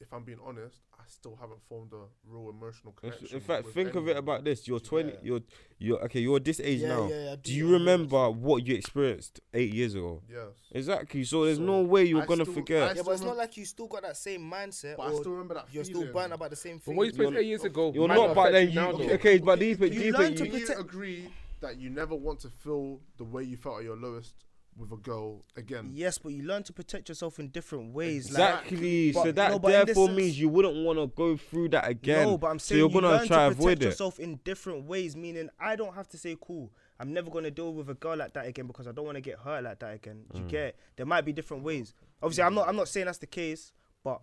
If 0.00 0.12
I'm 0.12 0.24
being 0.24 0.40
honest, 0.44 0.82
I 0.98 1.04
still 1.06 1.36
haven't 1.36 1.62
formed 1.68 1.92
a 1.92 2.04
real 2.26 2.50
emotional 2.50 2.92
connection. 2.92 3.28
In 3.32 3.40
fact, 3.40 3.64
with 3.64 3.74
think 3.74 3.94
of 3.94 4.08
it 4.08 4.16
about 4.16 4.44
this: 4.44 4.66
you're 4.66 4.80
20. 4.80 5.12
get 5.12 5.20
it? 5.20 5.24
You're 5.24 5.40
you're 5.78 6.04
okay. 6.04 6.20
You're 6.20 6.40
this 6.40 6.58
age 6.60 6.80
Yeah, 6.80 6.88
now. 6.88 7.08
yeah, 7.08 7.24
yeah, 7.26 7.32
I 7.32 7.36
Do 7.36 7.54
you 7.54 7.68
I 7.68 7.72
remember 7.74 8.28
what 8.30 8.66
you 8.66 8.74
experienced 8.74 9.40
eight 9.54 9.72
years 9.72 9.94
ago? 9.94 10.20
Yes. 10.28 10.48
Exactly. 10.72 11.24
So 11.24 11.44
there's 11.44 11.58
So, 11.58 11.62
no 11.64 11.82
way 11.82 12.04
you're 12.04 12.22
I 12.22 12.26
gonna 12.26 12.44
still- 12.44 12.54
forget. 12.54 12.82
I 12.82 12.94
Yeah, 12.96 13.02
but 13.02 13.12
it's 13.12 13.22
not 13.22 13.36
like 13.36 13.56
you 13.56 13.64
still 13.64 13.86
got 13.86 14.02
that 14.02 14.16
same 14.16 14.42
mindset, 14.42 14.96
But 14.96 15.04
I 15.06 15.14
still 15.14 15.30
remember 15.32 15.54
that. 15.54 15.72
you're 15.72 15.84
still 15.84 16.00
feeling. 16.00 16.12
burnt 16.12 16.32
about 16.32 16.50
the 16.50 16.56
same 16.56 16.76
But 16.78 16.84
thing. 16.86 16.96
what 16.96 17.02
you 17.04 17.08
experienced 17.10 17.38
eight 17.38 17.46
years 17.46 17.64
ago, 17.64 17.92
You're 17.94 18.08
not, 18.08 18.34
but 18.34 18.40
affect 18.40 18.52
then 18.52 18.62
you 18.66 18.68
you 18.70 18.74
now, 18.80 18.90
okay, 18.92 19.06
though. 19.06 19.14
okay, 19.14 19.38
but 19.38 19.58
deeper, 19.60 19.86
You 19.86 20.00
deeper. 20.02 20.18
learn 20.18 20.32
to 20.32 20.38
Do 20.38 20.44
You, 20.44 20.52
you 20.54 20.60
protect- 20.66 20.80
agree 20.80 21.28
that 21.60 21.76
you 21.78 21.88
never 21.88 22.16
want 22.16 22.40
to 22.40 22.50
feel 22.50 23.00
the 23.16 23.24
way 23.24 23.44
you 23.44 23.56
felt 23.56 23.78
at 23.78 23.84
your 23.84 23.96
lowest 23.96 24.34
with 24.76 24.92
a 24.92 24.96
girl 24.96 25.42
again? 25.56 25.90
Yes, 25.92 26.18
but 26.18 26.30
you 26.30 26.42
learn 26.42 26.62
to 26.64 26.72
protect 26.72 27.08
yourself 27.08 27.38
in 27.38 27.48
different 27.48 27.92
ways. 27.94 28.26
exactly. 28.26 29.12
Like, 29.12 29.24
so 29.26 29.32
that 29.32 29.50
no, 29.52 29.58
but 29.58 29.68
in 29.72 29.78
this 29.80 29.86
therefore 29.86 30.06
sense- 30.08 30.16
means 30.16 30.40
you 30.40 30.48
wouldn't 30.48 30.84
want 30.84 30.98
to 30.98 31.06
go 31.08 31.36
through 31.36 31.68
that 31.70 31.88
again. 31.88 32.26
No, 32.26 32.38
but 32.38 32.48
I'm 32.48 32.58
so 32.58 32.66
saying 32.74 32.78
you're 32.80 32.88
you 32.88 32.94
gonna 32.94 33.08
learn 33.08 33.26
try 33.26 33.36
to 33.36 33.46
avoid 33.52 33.64
protect 33.64 33.82
it. 33.82 33.84
yourself 33.86 34.18
in 34.18 34.40
different 34.44 34.86
ways. 34.86 35.16
Meaning, 35.16 35.48
I 35.58 35.76
don't 35.76 35.94
have 35.94 36.08
to 36.08 36.18
say, 36.18 36.36
"Cool, 36.40 36.72
I'm 36.98 37.12
never 37.12 37.30
gonna 37.30 37.50
deal 37.50 37.72
with 37.72 37.88
a 37.88 37.94
girl 37.94 38.16
like 38.16 38.32
that 38.34 38.46
again" 38.46 38.66
because 38.66 38.86
I 38.86 38.92
don't 38.92 39.04
want 39.06 39.16
to 39.16 39.20
get 39.22 39.38
hurt 39.38 39.62
like 39.64 39.78
that 39.80 39.94
again. 39.94 40.24
Mm. 40.30 40.34
Do 40.34 40.42
you 40.42 40.48
get 40.48 40.62
it? 40.66 40.76
There 40.96 41.06
might 41.06 41.24
be 41.24 41.32
different 41.32 41.62
ways. 41.62 41.94
Obviously, 42.22 42.42
I'm 42.44 42.54
not. 42.54 42.68
I'm 42.68 42.76
not 42.76 42.88
saying 42.88 43.06
that's 43.06 43.18
the 43.18 43.26
case, 43.26 43.72
but 44.02 44.20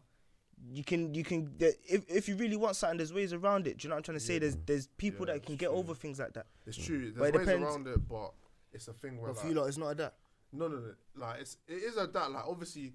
you 0.72 0.84
can. 0.84 1.14
You 1.14 1.24
can. 1.24 1.54
If 1.60 2.04
if 2.10 2.28
you 2.30 2.36
really 2.36 2.56
want 2.58 2.76
something, 2.76 2.98
there's 2.98 3.14
ways 3.14 3.32
around 3.34 3.68
it. 3.68 3.78
Do 3.78 3.86
you 3.86 3.90
know 3.90 3.96
what 3.96 4.00
I'm 4.00 4.04
trying 4.04 4.18
to 4.20 4.24
say? 4.24 4.34
Yeah. 4.34 4.40
There's 4.40 4.58
there's 4.66 4.88
people 4.98 5.26
Yeah, 5.28 5.34
that 5.34 5.44
can 5.46 5.54
it's 5.54 5.60
get 5.62 5.70
true. 5.70 5.78
over 5.78 5.96
things 5.96 6.20
like 6.20 6.34
that. 6.34 6.48
It's 6.68 6.78
true. 6.78 7.12
But 7.16 7.20
There's 7.22 7.30
it 7.34 7.38
ways 7.38 7.46
depends- 7.48 7.68
around 7.76 7.88
it, 7.88 8.08
but 8.10 8.34
it's 8.74 8.88
a 8.88 8.94
thing 8.94 9.18
where 9.18 9.28
But 9.32 9.38
for 9.40 9.48
like, 9.48 9.54
you 9.56 9.60
lot, 9.62 9.68
it's 9.68 9.78
not 9.78 9.88
a 9.92 9.96
that. 9.96 10.14
No, 10.54 10.68
no, 10.68 10.78
no. 10.78 10.94
Like 11.16 11.42
it's 11.42 11.58
it 11.68 11.74
is 11.84 11.98
a 11.98 12.08
that. 12.08 12.32
Like 12.32 12.44
obviously, 12.48 12.94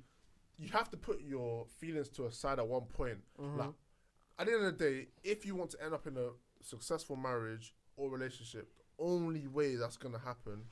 you 0.58 0.68
have 0.72 0.90
to 0.90 0.96
put 0.96 1.20
your 1.22 1.66
feelings 1.78 2.08
to 2.10 2.26
a 2.26 2.32
side 2.32 2.58
at 2.58 2.66
one 2.66 2.82
point. 2.84 3.18
Mm-hmm. 3.40 3.58
Like 3.58 3.70
at 4.38 4.46
the 4.46 4.52
end 4.52 4.64
of 4.64 4.78
the 4.78 4.84
day, 4.84 5.06
if 5.24 5.46
you 5.46 5.54
want 5.54 5.70
to 5.70 5.82
end 5.82 5.94
up 5.94 6.06
in 6.06 6.16
a 6.16 6.28
successful 6.62 7.16
marriage 7.16 7.74
or 7.96 8.10
relationship, 8.10 8.68
the 8.76 9.04
only 9.04 9.46
way 9.46 9.76
that's 9.76 9.96
gonna 9.96 10.18
happen 10.18 10.62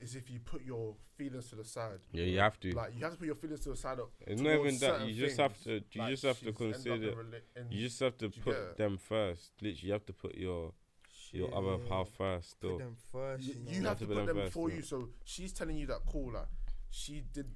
is 0.00 0.16
if 0.16 0.30
you 0.30 0.38
put 0.40 0.64
your 0.64 0.94
feelings 1.16 1.50
to 1.50 1.56
the 1.56 1.64
side. 1.64 1.98
Yeah, 2.12 2.24
you 2.24 2.38
have 2.38 2.58
to. 2.60 2.70
Like 2.72 2.92
you 2.96 3.02
have 3.04 3.12
to 3.12 3.18
put 3.18 3.26
your 3.26 3.34
feelings 3.34 3.60
to 3.60 3.70
the 3.70 3.76
side. 3.76 3.98
Of, 3.98 4.08
It's 4.26 4.40
not 4.40 4.54
even 4.54 4.78
that. 4.78 5.06
You 5.06 5.14
just 5.26 5.36
have 5.38 5.60
to. 5.64 5.72
You 5.92 6.00
Like, 6.00 6.10
just 6.10 6.22
have 6.22 6.38
to 6.40 6.44
she's 6.46 6.46
end 6.46 6.56
up 6.56 6.60
in 6.62 6.72
consider. 6.72 7.12
rela- 7.12 7.70
You 7.72 7.80
just 7.88 8.00
have 8.00 8.16
to 8.18 8.30
put 8.30 8.44
get 8.54 8.76
them 8.78 8.96
first. 8.96 9.50
Literally, 9.60 9.86
you 9.86 9.92
have 9.92 10.06
to 10.06 10.12
put 10.14 10.36
your 10.36 10.72
your 11.32 11.54
other 11.54 11.82
Yeah. 11.82 11.88
half 11.88 12.08
first. 12.10 12.60
Put 12.60 12.78
them 12.78 12.96
first. 13.12 13.44
you, 13.44 13.54
You, 13.54 13.60
you 13.76 13.80
know. 13.82 13.88
have 13.90 13.98
to 14.00 14.06
put 14.06 14.16
put 14.16 14.26
them 14.26 14.36
them 14.36 14.44
before 14.46 14.70
yeah. 14.70 14.76
you. 14.76 14.82
So 14.82 15.08
she's 15.24 15.52
telling 15.52 15.76
you 15.76 15.86
that 15.86 16.00
cool, 16.06 16.32
like 16.32 16.48
she 16.90 17.22
did 17.32 17.46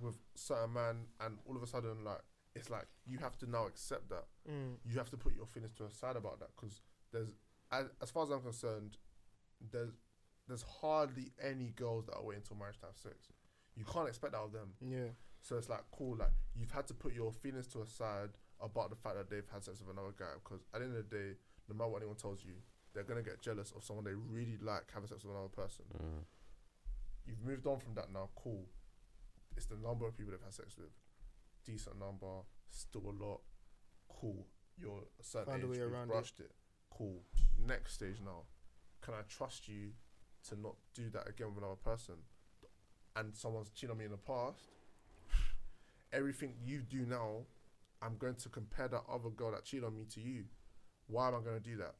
with 0.00 0.16
certain 0.34 0.72
man, 0.72 1.06
and 1.20 1.38
all 1.46 1.56
of 1.56 1.62
a 1.62 1.66
sudden, 1.66 2.04
like 2.04 2.20
it's 2.54 2.70
like 2.70 2.86
you 3.06 3.18
have 3.18 3.36
to 3.38 3.50
now 3.50 3.66
accept 3.66 4.08
that. 4.10 4.24
Mm. 4.50 4.76
You 4.84 4.98
have 4.98 5.10
to 5.10 5.16
put 5.16 5.34
your 5.34 5.46
feelings 5.46 5.72
to 5.74 5.84
a 5.84 5.90
side 5.90 6.16
about 6.16 6.40
that 6.40 6.50
because 6.56 6.80
there's, 7.12 7.34
as, 7.70 7.86
as 8.02 8.10
far 8.10 8.24
as 8.24 8.30
I'm 8.30 8.40
concerned, 8.42 8.96
there's 9.70 9.92
there's 10.48 10.62
hardly 10.80 11.32
any 11.40 11.72
girls 11.76 12.06
that 12.06 12.14
are 12.16 12.22
waiting 12.22 12.42
until 12.42 12.56
marriage 12.56 12.78
to 12.80 12.86
have 12.86 12.96
sex. 12.96 13.28
You 13.76 13.84
can't 13.84 14.08
expect 14.08 14.32
that 14.32 14.40
of 14.40 14.52
them. 14.52 14.74
Yeah. 14.80 15.08
So 15.40 15.56
it's 15.56 15.68
like 15.68 15.82
cool, 15.96 16.16
like 16.16 16.32
you've 16.54 16.70
had 16.70 16.86
to 16.88 16.94
put 16.94 17.14
your 17.14 17.32
feelings 17.32 17.66
to 17.68 17.80
a 17.82 17.86
side 17.86 18.30
about 18.60 18.90
the 18.90 18.96
fact 18.96 19.16
that 19.16 19.28
they've 19.30 19.48
had 19.52 19.64
sex 19.64 19.80
with 19.80 19.90
another 19.96 20.14
guy 20.16 20.26
because 20.42 20.60
at 20.74 20.80
the 20.80 20.86
end 20.86 20.96
of 20.96 21.08
the 21.08 21.16
day, 21.16 21.32
no 21.68 21.74
matter 21.76 21.88
what 21.90 21.98
anyone 22.02 22.16
tells 22.16 22.44
you, 22.44 22.54
they're 22.94 23.04
gonna 23.04 23.22
get 23.22 23.40
jealous 23.40 23.72
of 23.76 23.84
someone 23.84 24.04
they 24.04 24.14
really 24.14 24.58
like 24.60 24.84
having 24.92 25.08
sex 25.08 25.24
with 25.24 25.32
another 25.32 25.48
person. 25.48 25.84
Mm. 25.96 26.24
You've 27.26 27.42
moved 27.44 27.66
on 27.66 27.78
from 27.78 27.94
that 27.94 28.12
now, 28.12 28.28
cool. 28.36 28.66
It's 29.56 29.66
the 29.66 29.76
number 29.76 30.06
of 30.06 30.16
people 30.16 30.32
they've 30.32 30.42
had 30.42 30.54
sex 30.54 30.76
with. 30.76 30.90
Decent 31.64 31.98
number, 31.98 32.42
still 32.70 33.02
a 33.06 33.24
lot. 33.24 33.40
Cool. 34.08 34.46
You're 34.78 35.04
a 35.20 35.22
certain 35.22 35.52
Found 35.52 35.62
a 35.62 35.66
age, 35.66 35.78
way 35.78 35.86
we've 35.86 35.94
it. 35.94 36.08
brushed 36.08 36.40
it. 36.40 36.50
Cool. 36.90 37.22
Next 37.66 37.94
stage 37.94 38.16
now. 38.24 38.42
Can 39.00 39.14
I 39.14 39.22
trust 39.28 39.68
you 39.68 39.90
to 40.48 40.60
not 40.60 40.74
do 40.94 41.10
that 41.10 41.28
again 41.28 41.48
with 41.54 41.58
another 41.62 41.76
person? 41.76 42.14
And 43.14 43.36
someone's 43.36 43.70
cheated 43.70 43.90
on 43.90 43.98
me 43.98 44.06
in 44.06 44.10
the 44.10 44.16
past. 44.16 44.70
Everything 46.12 46.54
you 46.64 46.80
do 46.82 47.04
now, 47.06 47.42
I'm 48.00 48.16
going 48.16 48.34
to 48.36 48.48
compare 48.48 48.88
that 48.88 49.02
other 49.10 49.28
girl 49.30 49.52
that 49.52 49.64
cheated 49.64 49.84
on 49.84 49.94
me 49.94 50.04
to 50.14 50.20
you. 50.20 50.44
Why 51.06 51.28
am 51.28 51.34
I 51.34 51.40
going 51.40 51.60
to 51.60 51.70
do 51.70 51.76
that? 51.76 51.94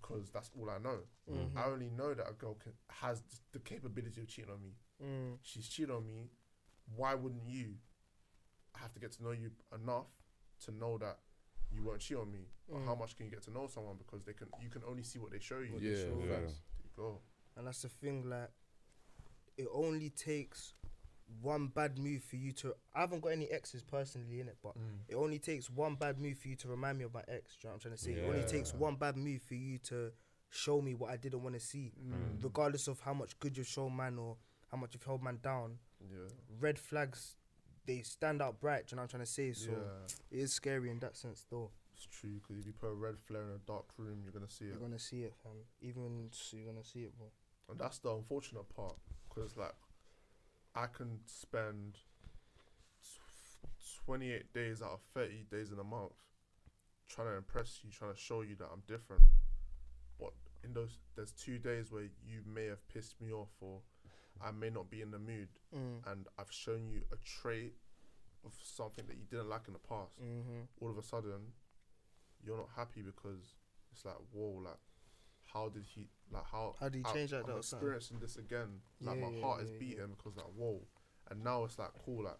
Because 0.00 0.30
that's 0.30 0.50
all 0.58 0.70
I 0.70 0.78
know. 0.78 1.00
Mhm. 1.28 1.56
I 1.56 1.64
only 1.64 1.90
know 1.90 2.14
that 2.14 2.28
a 2.28 2.32
girl 2.32 2.54
can, 2.54 2.72
has 2.88 3.22
the 3.52 3.58
capability 3.58 4.20
of 4.20 4.28
cheating 4.28 4.50
on 4.50 4.62
me. 4.62 4.74
Mm. 5.02 5.38
She's 5.42 5.68
cheated 5.68 5.90
on 5.90 6.06
me. 6.06 6.30
Why 6.94 7.14
wouldn't 7.14 7.46
you 7.48 7.76
I 8.74 8.78
have 8.80 8.92
to 8.92 9.00
get 9.00 9.12
to 9.12 9.22
know 9.24 9.30
you 9.30 9.50
enough 9.74 10.06
to 10.64 10.70
know 10.70 10.98
that 10.98 11.18
you 11.70 11.82
won't 11.82 12.00
cheat 12.00 12.18
on 12.18 12.30
me? 12.30 12.46
But 12.68 12.80
how 12.84 12.94
Mm. 12.94 12.98
much 12.98 13.16
can 13.16 13.26
you 13.26 13.32
get 13.32 13.42
to 13.44 13.50
know 13.50 13.66
someone 13.68 13.96
because 13.96 14.22
they 14.24 14.34
can 14.34 14.48
you 14.60 14.68
can 14.70 14.82
only 14.84 15.02
see 15.02 15.18
what 15.18 15.30
they 15.32 15.38
show 15.40 15.60
you. 15.60 15.72
What 15.74 15.82
Yeah, 15.82 15.96
show 15.96 16.18
yeah. 16.20 16.26
There 16.26 16.48
you 16.84 16.90
go. 16.94 17.22
And 17.56 17.66
that's 17.66 17.80
the 17.82 17.88
thing, 17.88 18.28
like, 18.28 18.50
it 19.56 19.66
only 19.72 20.10
takes 20.10 20.74
one 21.42 21.68
bad 21.68 21.98
move 21.98 22.22
for 22.22 22.36
you 22.36 22.52
to. 22.52 22.74
I 22.94 23.00
haven't 23.00 23.20
got 23.20 23.30
any 23.30 23.46
exes 23.50 23.82
personally 23.82 24.40
in 24.40 24.48
it, 24.48 24.56
but 24.62 24.74
it 25.08 25.14
only 25.16 25.38
takes 25.38 25.68
one 25.68 25.94
bad 25.96 26.18
move 26.18 26.38
for 26.38 26.48
you 26.48 26.56
to 26.56 26.68
remind 26.68 26.98
me 26.98 27.04
of 27.04 27.12
my 27.14 27.22
ex. 27.28 27.56
Do 27.56 27.66
you 27.66 27.68
know 27.68 27.70
what 27.70 27.74
I'm 27.74 27.80
trying 27.80 27.94
to 27.96 28.02
say? 28.02 28.12
It 28.12 28.28
only 28.28 28.42
takes 28.46 28.72
one 28.74 28.96
bad 28.96 29.16
move 29.16 29.42
for 29.42 29.54
you 29.54 29.78
to 29.78 30.12
show 30.50 30.80
me 30.80 30.94
what 30.94 31.10
I 31.10 31.16
didn't 31.16 31.42
want 31.42 31.54
to 31.56 31.60
see, 31.60 31.92
Mm. 32.00 32.42
regardless 32.42 32.86
of 32.88 33.00
how 33.00 33.12
much 33.14 33.38
good 33.40 33.56
you've 33.56 33.66
shown 33.66 33.94
man 33.96 34.18
or 34.18 34.36
how 34.70 34.76
much 34.78 34.94
you've 34.94 35.02
held 35.04 35.22
man 35.22 35.38
down. 35.42 35.78
Yeah. 36.00 36.28
Red 36.60 36.78
flags, 36.78 37.36
they 37.84 38.02
stand 38.02 38.40
out 38.40 38.60
bright. 38.60 38.86
Do 38.86 38.92
you 38.92 38.96
know 38.96 39.02
what 39.02 39.14
I'm 39.14 39.20
trying 39.20 39.24
to 39.26 39.30
say? 39.32 39.52
So 39.52 39.70
yeah. 39.72 40.38
it 40.38 40.38
is 40.42 40.52
scary 40.52 40.90
in 40.90 40.98
that 41.00 41.16
sense, 41.16 41.44
though. 41.50 41.70
It's 41.94 42.06
true 42.06 42.38
because 42.40 42.58
if 42.60 42.66
you 42.66 42.72
put 42.72 42.88
a 42.90 42.94
red 42.94 43.18
flare 43.18 43.42
in 43.42 43.50
a 43.50 43.58
dark 43.66 43.86
room, 43.98 44.20
you're 44.22 44.32
gonna 44.32 44.48
see 44.50 44.66
it, 44.66 44.68
You're 44.68 44.80
gonna 44.80 44.98
see 44.98 45.22
it, 45.24 45.34
fam. 45.42 45.52
Even 45.80 46.28
s- 46.30 46.52
you're 46.54 46.66
gonna 46.70 46.84
see 46.84 47.00
it, 47.04 47.16
bro. 47.16 47.26
and 47.70 47.78
that's 47.80 47.98
the 47.98 48.14
unfortunate 48.14 48.68
part. 48.68 48.96
Because 49.28 49.56
like, 49.56 49.74
I 50.76 50.86
can 50.86 51.20
spend 51.26 51.94
tw- 53.02 54.04
28 54.04 54.52
days 54.52 54.82
out 54.82 54.92
of 54.92 55.00
30 55.14 55.44
days 55.50 55.72
in 55.72 55.78
a 55.78 55.84
month 55.84 56.12
trying 57.08 57.28
to 57.28 57.36
impress 57.36 57.80
you, 57.82 57.90
trying 57.90 58.12
to 58.12 58.18
show 58.18 58.42
you 58.42 58.56
that 58.56 58.66
I'm 58.72 58.82
different. 58.86 59.22
But 60.18 60.32
in 60.64 60.74
those, 60.74 60.98
there's 61.14 61.32
two 61.32 61.58
days 61.58 61.90
where 61.92 62.02
you 62.02 62.40
may 62.52 62.66
have 62.66 62.86
pissed 62.88 63.20
me 63.20 63.32
off, 63.32 63.50
or 63.60 63.80
I 64.44 64.50
may 64.50 64.70
not 64.70 64.90
be 64.90 65.00
in 65.02 65.10
the 65.10 65.18
mood, 65.18 65.48
Mm. 65.74 66.06
and 66.12 66.26
I've 66.38 66.50
shown 66.52 66.88
you 66.88 67.02
a 67.12 67.16
trait 67.24 67.74
of 68.44 68.52
something 68.62 69.04
that 69.08 69.16
you 69.16 69.24
didn't 69.24 69.48
like 69.48 69.66
in 69.66 69.72
the 69.72 69.78
past. 69.80 70.20
Mm-hmm. 70.22 70.62
all 70.80 70.90
of 70.90 70.98
a 70.98 71.02
sudden 71.02 71.52
you're 72.44 72.56
not 72.56 72.68
happy 72.76 73.02
because 73.02 73.54
it's 73.90 74.04
like 74.04 74.14
whoa 74.32 74.60
like 74.64 74.78
how 75.52 75.68
did 75.68 75.84
he 75.84 76.08
like 76.32 76.44
how 76.50 76.74
How 76.80 76.88
do 76.88 76.98
you 76.98 77.04
I- 77.06 77.12
change 77.12 77.30
that? 77.30 77.38
I'm 77.40 77.44
something. 77.46 77.58
experiencing 77.58 78.18
this 78.20 78.36
again 78.36 78.80
like 79.00 79.16
Yeah, 79.18 79.26
my 79.26 79.32
yeah, 79.32 79.42
heart 79.44 79.62
is 79.62 79.70
beating 79.72 80.08
because 80.16 80.36
like 80.36 80.46
whoa 80.56 80.80
and 81.30 81.42
now 81.44 81.64
it's 81.64 81.78
like 81.78 81.90
cool 82.04 82.24
like 82.24 82.38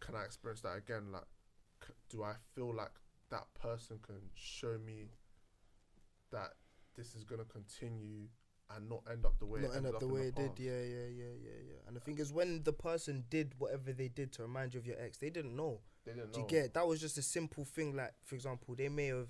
can 0.00 0.14
I 0.16 0.24
experience 0.24 0.60
that 0.62 0.76
again 0.76 1.10
like 1.12 1.24
c- 1.86 1.94
do 2.10 2.22
I 2.22 2.34
feel 2.54 2.74
like 2.74 2.92
that 3.30 3.46
person 3.60 3.98
can 4.06 4.20
show 4.34 4.76
me 4.84 5.08
that 6.30 6.52
this 6.96 7.14
is 7.14 7.24
gonna 7.24 7.44
continue 7.44 8.28
and 8.74 8.88
not 8.88 9.02
end 9.10 9.24
up 9.26 9.38
the 9.38 9.46
way 9.46 9.60
not 9.60 9.72
it 9.72 9.76
end 9.76 9.86
up 9.86 10.00
the 10.00 10.08
way 10.08 10.22
it 10.28 10.34
did. 10.34 10.52
Yeah, 10.58 10.72
yeah, 10.72 11.06
yeah, 11.08 11.34
yeah, 11.42 11.58
yeah. 11.68 11.80
And 11.86 11.94
the 11.96 12.00
thing 12.00 12.18
is, 12.18 12.32
when 12.32 12.62
the 12.64 12.72
person 12.72 13.24
did 13.28 13.52
whatever 13.58 13.92
they 13.92 14.08
did 14.08 14.32
to 14.34 14.42
remind 14.42 14.72
you 14.74 14.80
of 14.80 14.86
your 14.86 14.96
ex, 14.98 15.18
they 15.18 15.28
didn't 15.30 15.54
know. 15.54 15.80
they 16.06 16.12
didn't 16.12 16.32
Do 16.32 16.40
you 16.40 16.44
know. 16.44 16.48
get? 16.48 16.74
That 16.74 16.86
was 16.86 16.98
just 17.00 17.18
a 17.18 17.22
simple 17.22 17.64
thing. 17.66 17.94
Like, 17.94 18.14
for 18.24 18.34
example, 18.34 18.74
they 18.74 18.88
may 18.88 19.08
have 19.08 19.28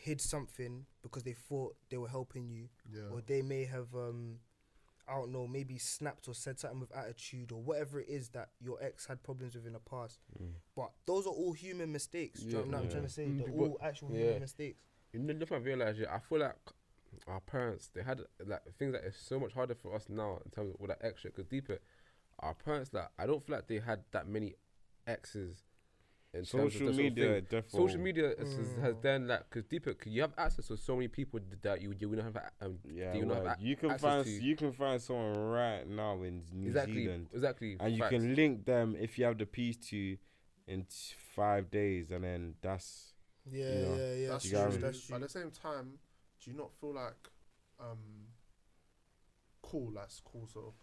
hid 0.00 0.20
something 0.20 0.86
because 1.02 1.22
they 1.24 1.32
thought 1.34 1.74
they 1.90 1.96
were 1.98 2.08
helping 2.08 2.48
you, 2.48 2.68
yeah 2.92 3.08
or 3.12 3.20
they 3.26 3.42
may 3.42 3.64
have, 3.64 3.94
um, 3.94 4.36
I 5.08 5.14
don't 5.14 5.32
know, 5.32 5.46
maybe 5.46 5.76
snapped 5.78 6.28
or 6.28 6.34
said 6.34 6.58
something 6.58 6.80
with 6.80 6.94
attitude 6.96 7.52
or 7.52 7.60
whatever 7.62 8.00
it 8.00 8.08
is 8.08 8.28
that 8.30 8.50
your 8.60 8.82
ex 8.82 9.06
had 9.06 9.22
problems 9.22 9.54
with 9.54 9.66
in 9.66 9.72
the 9.74 9.80
past. 9.80 10.20
Mm. 10.40 10.52
But 10.76 10.90
those 11.06 11.26
are 11.26 11.30
all 11.32 11.52
human 11.52 11.90
mistakes. 11.92 12.40
Do 12.40 12.46
you 12.46 12.52
know 12.52 12.58
Yeah. 12.60 12.66
what 12.66 12.74
I'm 12.82 12.88
trying 12.90 13.02
Yeah. 13.02 13.08
to 13.08 13.12
say? 13.12 13.26
Mm, 13.26 13.38
They're 13.38 13.54
all 13.54 13.78
actual 13.82 14.10
yeah. 14.12 14.18
human 14.24 14.40
mistakes. 14.40 14.82
You 15.12 15.18
know, 15.20 15.34
if 15.40 15.52
I 15.52 15.56
realize 15.56 15.98
it, 15.98 16.08
I 16.08 16.18
feel 16.20 16.38
like 16.38 16.56
our 17.26 17.40
parents 17.40 17.88
they 17.88 18.02
had 18.02 18.20
like 18.46 18.62
things 18.78 18.92
that 18.92 19.02
is 19.04 19.16
so 19.16 19.38
much 19.40 19.52
harder 19.52 19.74
for 19.74 19.94
us 19.94 20.08
now 20.08 20.38
in 20.44 20.50
terms 20.52 20.70
of 20.74 20.80
all 20.80 20.86
that 20.86 21.00
extra. 21.02 21.30
Because 21.30 21.46
deeper, 21.46 21.78
our 22.38 22.54
parents 22.54 22.92
like 22.94 23.08
I 23.18 23.26
don't 23.26 23.44
feel 23.44 23.56
like 23.56 23.66
they 23.66 23.80
had 23.80 24.04
that 24.12 24.28
many 24.28 24.54
exes. 25.06 25.64
In 26.32 26.44
Social 26.44 26.86
the 26.86 26.90
of 26.90 26.96
media, 26.96 27.40
definitely. 27.40 27.70
Social 27.70 28.00
media 28.00 28.30
is, 28.38 28.48
is- 28.56 28.74
has 28.76 28.94
Mm. 28.94 29.02
then 29.02 29.26
like 29.26 29.48
because 29.50 29.64
deeper, 29.64 29.94
cause 29.94 30.12
you 30.12 30.20
have 30.22 30.32
access 30.38 30.68
to 30.68 30.76
so 30.76 30.94
many 30.94 31.08
people 31.08 31.40
that 31.62 31.80
you 31.82 31.92
you 31.98 32.08
will 32.08 32.18
not 32.18 32.24
have 32.26 32.36
um, 32.60 32.78
Yeah, 32.84 33.14
you 33.14 33.24
not 33.26 33.36
have 33.38 33.46
a- 33.46 33.56
you 33.60 33.76
can 33.76 33.90
find 33.98 34.24
to- 34.24 34.30
you 34.30 34.56
can 34.56 34.72
find 34.72 35.02
someone 35.02 35.36
right 35.36 35.86
now 35.88 36.22
in 36.22 36.44
New 36.52 36.68
exactly 36.68 37.02
Zealand, 37.02 37.26
exactly 37.32 37.76
and 37.80 37.92
you 37.94 37.98
facts. 37.98 38.10
can 38.10 38.34
link 38.36 38.64
them 38.64 38.96
if 38.98 39.18
you 39.18 39.24
have 39.24 39.38
the 39.38 39.46
piece 39.46 39.76
to 39.88 40.16
in 40.68 40.86
five 41.34 41.68
days, 41.70 42.10
and 42.12 42.22
then 42.22 42.54
that's 42.62 43.14
Yeah, 43.50 43.72
You 43.72 43.80
know, 43.80 43.96
yeah, 43.96 44.14
yeah. 44.14 44.28
That's 44.28 44.44
You 44.44 44.50
true. 44.50 44.58
got 44.60 44.70
true. 44.70 44.76
me. 44.78 44.82
That's 44.82 45.06
true. 45.06 45.16
at 45.16 45.22
the 45.22 45.28
same 45.28 45.50
time, 45.50 45.98
do 46.44 46.50
you 46.50 46.56
not 46.56 46.72
feel 46.80 46.94
like 46.94 47.28
um 47.80 48.28
cool? 49.62 49.90
That's 49.94 50.20
cool. 50.20 50.46
So 50.52 50.74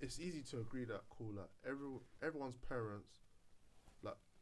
it's 0.00 0.18
easy 0.20 0.42
to 0.50 0.60
agree 0.60 0.84
that 0.86 1.02
cool. 1.10 1.32
Like 1.36 1.50
every 1.66 1.86
everyone's 2.22 2.56
parents, 2.56 3.10
like 3.18 3.29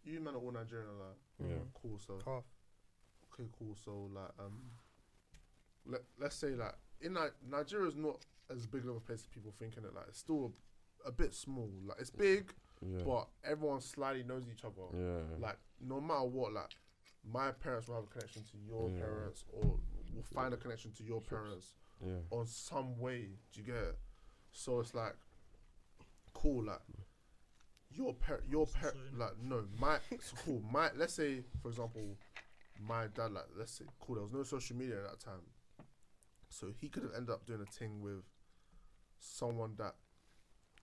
you 0.04 0.20
men 0.20 0.34
are 0.34 0.38
all 0.38 0.52
Nigerian. 0.52 0.88
Like 0.98 1.48
yeah. 1.50 1.56
Cool. 1.74 1.98
So 1.98 2.14
Half. 2.24 2.44
okay, 3.32 3.48
cool. 3.58 3.76
So 3.84 4.08
like 4.14 4.30
um, 4.38 4.60
let 5.86 6.02
let's 6.20 6.36
say 6.36 6.48
like 6.54 6.74
in 7.00 7.14
Ni- 7.14 7.36
Nigeria 7.50 7.86
is 7.88 7.96
not 7.96 8.18
as 8.50 8.66
big 8.66 8.84
of 8.84 8.96
a 8.96 9.00
place 9.00 9.20
as 9.20 9.26
people 9.26 9.52
thinking 9.58 9.84
it. 9.84 9.94
Like 9.94 10.06
it's 10.08 10.18
still 10.18 10.52
a, 11.04 11.08
a 11.08 11.12
bit 11.12 11.34
small. 11.34 11.70
Like 11.86 11.98
it's 12.00 12.10
big, 12.10 12.52
yeah, 12.84 13.02
but 13.04 13.28
everyone 13.44 13.80
slightly 13.80 14.22
knows 14.24 14.44
each 14.52 14.64
other 14.64 14.96
yeah, 14.96 15.20
like 15.38 15.58
no 15.80 16.00
matter 16.00 16.24
what 16.24 16.52
like 16.52 16.70
my 17.30 17.50
parents 17.50 17.88
will 17.88 17.96
have 17.96 18.04
a 18.04 18.06
connection 18.08 18.42
to 18.42 18.56
your 18.66 18.88
Yeah. 18.90 19.00
parents 19.00 19.44
or 19.52 19.62
will 20.14 20.22
find 20.34 20.54
a 20.54 20.56
connection 20.56 20.92
to 20.92 21.02
your 21.04 21.20
parents 21.20 21.74
yeah, 22.04 22.14
on 22.30 22.46
some 22.46 22.98
way 22.98 23.28
do 23.52 23.60
you 23.60 23.66
get 23.66 23.74
it 23.76 23.98
so 24.52 24.80
it's 24.80 24.94
like 24.94 25.14
cool 26.32 26.64
like 26.64 26.80
your 27.90 28.14
par 28.14 28.40
your 28.50 28.66
par 28.66 28.92
like 29.16 29.32
no 29.42 29.64
my 29.78 29.98
it's 30.10 30.32
cool 30.44 30.62
my 30.70 30.90
let's 30.96 31.14
say 31.14 31.42
for 31.62 31.68
example 31.68 32.16
my 32.86 33.06
dad 33.14 33.32
like 33.32 33.46
let's 33.58 33.72
say 33.72 33.84
cool 34.00 34.14
there 34.16 34.22
was 34.24 34.32
no 34.32 34.42
social 34.42 34.76
media 34.76 34.96
at 34.98 35.10
that 35.10 35.20
time 35.20 35.40
so 36.50 36.66
he 36.80 36.88
could 36.88 37.02
have 37.02 37.12
ended 37.16 37.30
up 37.30 37.44
doing 37.46 37.60
a 37.62 37.70
thing 37.72 38.00
with 38.00 38.22
someone 39.18 39.72
that 39.78 39.94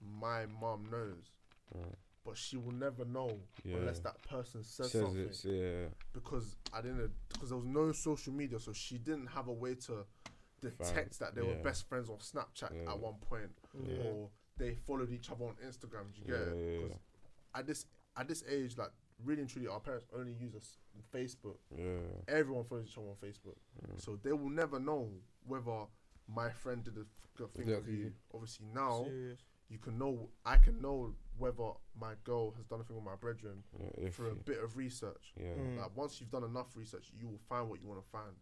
my 0.02 0.46
mom 0.60 0.86
knows 0.92 1.32
Right. 1.74 1.96
but 2.24 2.38
she 2.38 2.58
will 2.58 2.74
never 2.74 3.06
know 3.06 3.40
yeah. 3.64 3.78
unless 3.78 4.00
that 4.00 4.22
person 4.24 4.64
says, 4.64 4.92
Says 4.92 5.02
something 5.02 5.22
it's 5.22 5.44
yeah, 5.46 5.88
because 6.14 6.56
I 6.74 6.82
didn't 6.82 7.12
because 7.34 7.50
there 7.50 7.58
was 7.58 7.66
no 7.68 7.92
social 7.92 8.34
media, 8.34 8.60
so 8.60 8.72
she 8.72 8.98
didn't 9.00 9.28
have 9.28 9.48
a 9.48 9.52
way 9.54 9.74
to 9.88 10.06
detect 10.62 11.18
that 11.20 11.34
they 11.36 11.42
were 11.42 11.56
best 11.64 11.88
friends 11.90 12.08
on 12.10 12.18
Snapchat 12.18 12.70
Yeah. 12.84 12.92
at 12.92 13.00
one 13.00 13.16
point, 13.16 13.50
Yeah. 13.84 13.96
or 14.04 14.30
they 14.58 14.76
followed 14.76 15.12
each 15.12 15.30
other 15.32 15.46
on 15.46 15.56
Instagram. 15.66 16.14
Do 16.14 16.22
you 16.22 16.28
get 16.28 16.40
Yeah, 16.40 16.54
it? 16.54 16.82
yeah, 16.82 16.88
'Cause 16.88 16.98
at 17.56 17.68
this 17.68 17.86
at 18.18 18.28
this 18.28 18.44
age, 18.48 18.78
like 18.78 18.92
really 19.24 19.42
and 19.42 19.50
truly, 19.50 19.68
our 19.68 19.80
parents 19.80 20.06
only 20.14 20.34
use 20.34 20.56
us 20.56 20.78
Facebook. 21.14 21.58
yeah, 21.76 22.00
Everyone 22.28 22.64
follows 22.66 22.88
each 22.88 22.98
other 22.98 23.08
on 23.10 23.16
Facebook, 23.18 23.58
yeah. 23.82 23.96
so 23.98 24.16
they 24.18 24.32
will 24.32 24.50
never 24.50 24.80
know 24.80 25.12
whether 25.46 25.86
my 26.28 26.50
friend 26.50 26.84
did 26.84 26.98
a 26.98 27.02
f- 27.02 27.30
good 27.36 27.54
thing 27.54 27.68
with 27.68 27.88
you. 27.88 28.14
Obviously 28.34 28.66
now 28.74 29.04
Serious. 29.04 29.40
you 29.70 29.78
can 29.80 29.98
know. 29.98 30.30
I 30.46 30.58
can 30.58 30.82
know 30.82 31.14
whether 31.38 31.74
my 32.00 32.16
girl 32.24 32.52
has 32.52 32.66
done 32.66 32.80
a 32.80 32.84
thing 32.86 32.96
with 32.96 33.06
my 33.06 33.16
brethren 33.16 33.64
yeah, 33.78 33.90
if 34.08 34.16
for 34.16 34.30
a 34.32 34.36
bit 34.36 34.64
of 34.64 34.78
research. 34.78 35.34
yeah, 35.38 35.54
Mm. 35.56 35.78
Like 35.78 35.96
once 35.96 36.20
you've 36.22 36.32
done 36.32 36.44
enough 36.46 36.76
research, 36.78 37.12
you 37.20 37.28
will 37.28 37.38
find 37.50 37.70
what 37.70 37.82
you 37.82 37.88
want 37.88 38.02
to 38.02 38.10
find. 38.10 38.36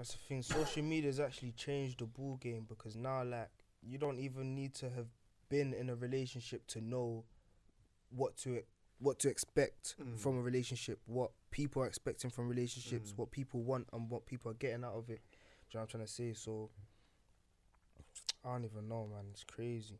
That's 0.00 0.12
the 0.12 0.18
thing. 0.18 0.42
Social 0.42 0.82
media 0.82 1.10
has 1.10 1.20
actually 1.20 1.52
changed 1.52 1.98
the 1.98 2.06
ball 2.06 2.38
game 2.40 2.64
because 2.66 2.96
now, 2.96 3.22
like, 3.22 3.50
you 3.82 3.98
don't 3.98 4.18
even 4.18 4.54
need 4.54 4.72
to 4.76 4.88
have 4.88 5.08
been 5.50 5.74
in 5.74 5.90
a 5.90 5.94
relationship 5.94 6.66
to 6.68 6.80
know 6.80 7.24
what 8.08 8.34
to 8.38 8.62
what 8.98 9.18
to 9.18 9.28
expect 9.28 9.96
Mm. 10.00 10.18
from 10.18 10.38
a 10.38 10.40
relationship, 10.40 11.00
what 11.04 11.32
people 11.50 11.82
are 11.82 11.86
expecting 11.86 12.30
from 12.30 12.48
relationships, 12.48 13.12
Mm. 13.12 13.18
what 13.18 13.30
people 13.30 13.62
want 13.62 13.90
and 13.92 14.08
what 14.08 14.24
people 14.24 14.50
are 14.50 14.54
getting 14.54 14.84
out 14.84 14.94
of 14.94 15.10
it. 15.10 15.20
Do 15.20 15.36
you 15.36 15.74
know 15.74 15.80
what 15.80 15.82
I'm 15.82 15.88
trying 15.88 16.06
to 16.06 16.10
say? 16.12 16.32
So 16.32 16.70
I 18.42 18.52
don't 18.52 18.64
even 18.64 18.88
know, 18.88 19.06
man. 19.06 19.26
It's 19.32 19.44
crazy. 19.44 19.98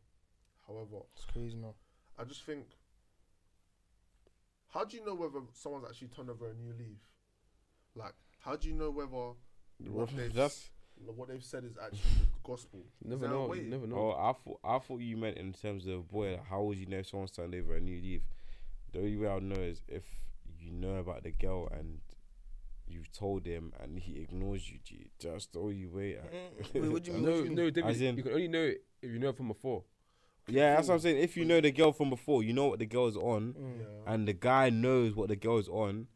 However, 0.65 1.03
It's 1.13 1.25
crazy 1.25 1.57
now. 1.57 1.75
I 2.17 2.23
just 2.23 2.43
think, 2.43 2.65
how 4.69 4.83
do 4.83 4.97
you 4.97 5.05
know 5.05 5.13
whether 5.13 5.41
someone's 5.53 5.85
actually 5.85 6.07
turned 6.07 6.31
over 6.31 6.49
a 6.49 6.55
new 6.55 6.73
leaf? 6.73 6.97
Like, 7.93 8.15
how 8.39 8.55
do 8.55 8.67
you 8.67 8.73
know 8.73 8.89
whether 8.89 9.35
what 9.89 10.15
they've, 10.15 10.33
That's 10.33 10.69
what 11.15 11.29
they've 11.29 11.43
said 11.43 11.63
is 11.65 11.77
actually 11.83 11.99
the 12.19 12.27
gospel? 12.43 12.79
Never 13.03 13.15
Is 13.15 13.21
there 13.21 13.29
know. 13.39 13.45
way? 13.47 13.61
Never 13.61 13.87
know. 13.87 13.95
Oh, 13.95 14.11
I 14.11 14.33
thought 14.33 14.59
I 14.63 14.79
thought 14.79 15.01
you 15.01 15.17
meant 15.17 15.37
in 15.37 15.53
terms 15.53 15.87
of 15.87 16.07
boy. 16.09 16.31
Like, 16.33 16.45
how 16.47 16.61
would 16.63 16.77
you 16.77 16.85
know 16.85 16.97
if 16.99 17.07
someone's 17.07 17.31
turned 17.31 17.55
over 17.55 17.75
a 17.75 17.79
new 17.79 17.99
leaf? 18.01 18.21
The 18.93 18.99
only 18.99 19.17
way 19.17 19.27
I'll 19.27 19.39
know 19.41 19.55
is 19.61 19.81
if 19.87 20.03
you 20.59 20.71
know 20.71 20.95
about 20.97 21.23
the 21.23 21.31
girl 21.31 21.67
and 21.71 21.99
you've 22.87 23.11
told 23.11 23.45
him 23.45 23.71
and 23.81 23.97
he 23.99 24.19
ignores 24.21 24.69
you. 24.69 24.79
G. 24.83 25.09
That's 25.23 25.47
the 25.47 25.59
only 25.59 25.85
way. 25.85 26.17
I- 26.17 26.65
Wait, 26.79 26.91
what 26.91 27.03
do 27.03 27.11
you 27.11 27.17
mean? 27.17 27.25
no, 27.25 27.35
you 27.43 27.49
no, 27.49 27.69
David, 27.69 27.89
As 27.89 28.01
in- 28.01 28.17
you 28.17 28.23
can 28.23 28.33
only 28.33 28.47
know 28.49 28.63
it 28.63 28.83
if 29.01 29.09
you 29.11 29.17
know 29.17 29.29
it 29.29 29.37
from 29.37 29.47
before. 29.47 29.83
yeah, 30.47 30.75
that's 30.75 30.87
what 30.89 30.95
I'm 30.95 30.99
saying. 30.99 31.17
If 31.23 31.37
you 31.37 31.45
know 31.45 31.61
the 31.61 31.71
girl 31.71 31.93
from 31.93 32.09
before, 32.09 32.43
you 32.43 32.51
know 32.53 32.67
what 32.67 32.79
the 32.79 32.85
girl's 32.85 33.15
on, 33.15 33.53
Mm. 33.53 33.79
Yeah. 33.79 34.13
and 34.13 34.27
the 34.27 34.33
guy 34.33 34.69
knows 34.69 35.15
what 35.15 35.29
the 35.29 35.35
girl's 35.37 35.69
on. 35.69 36.07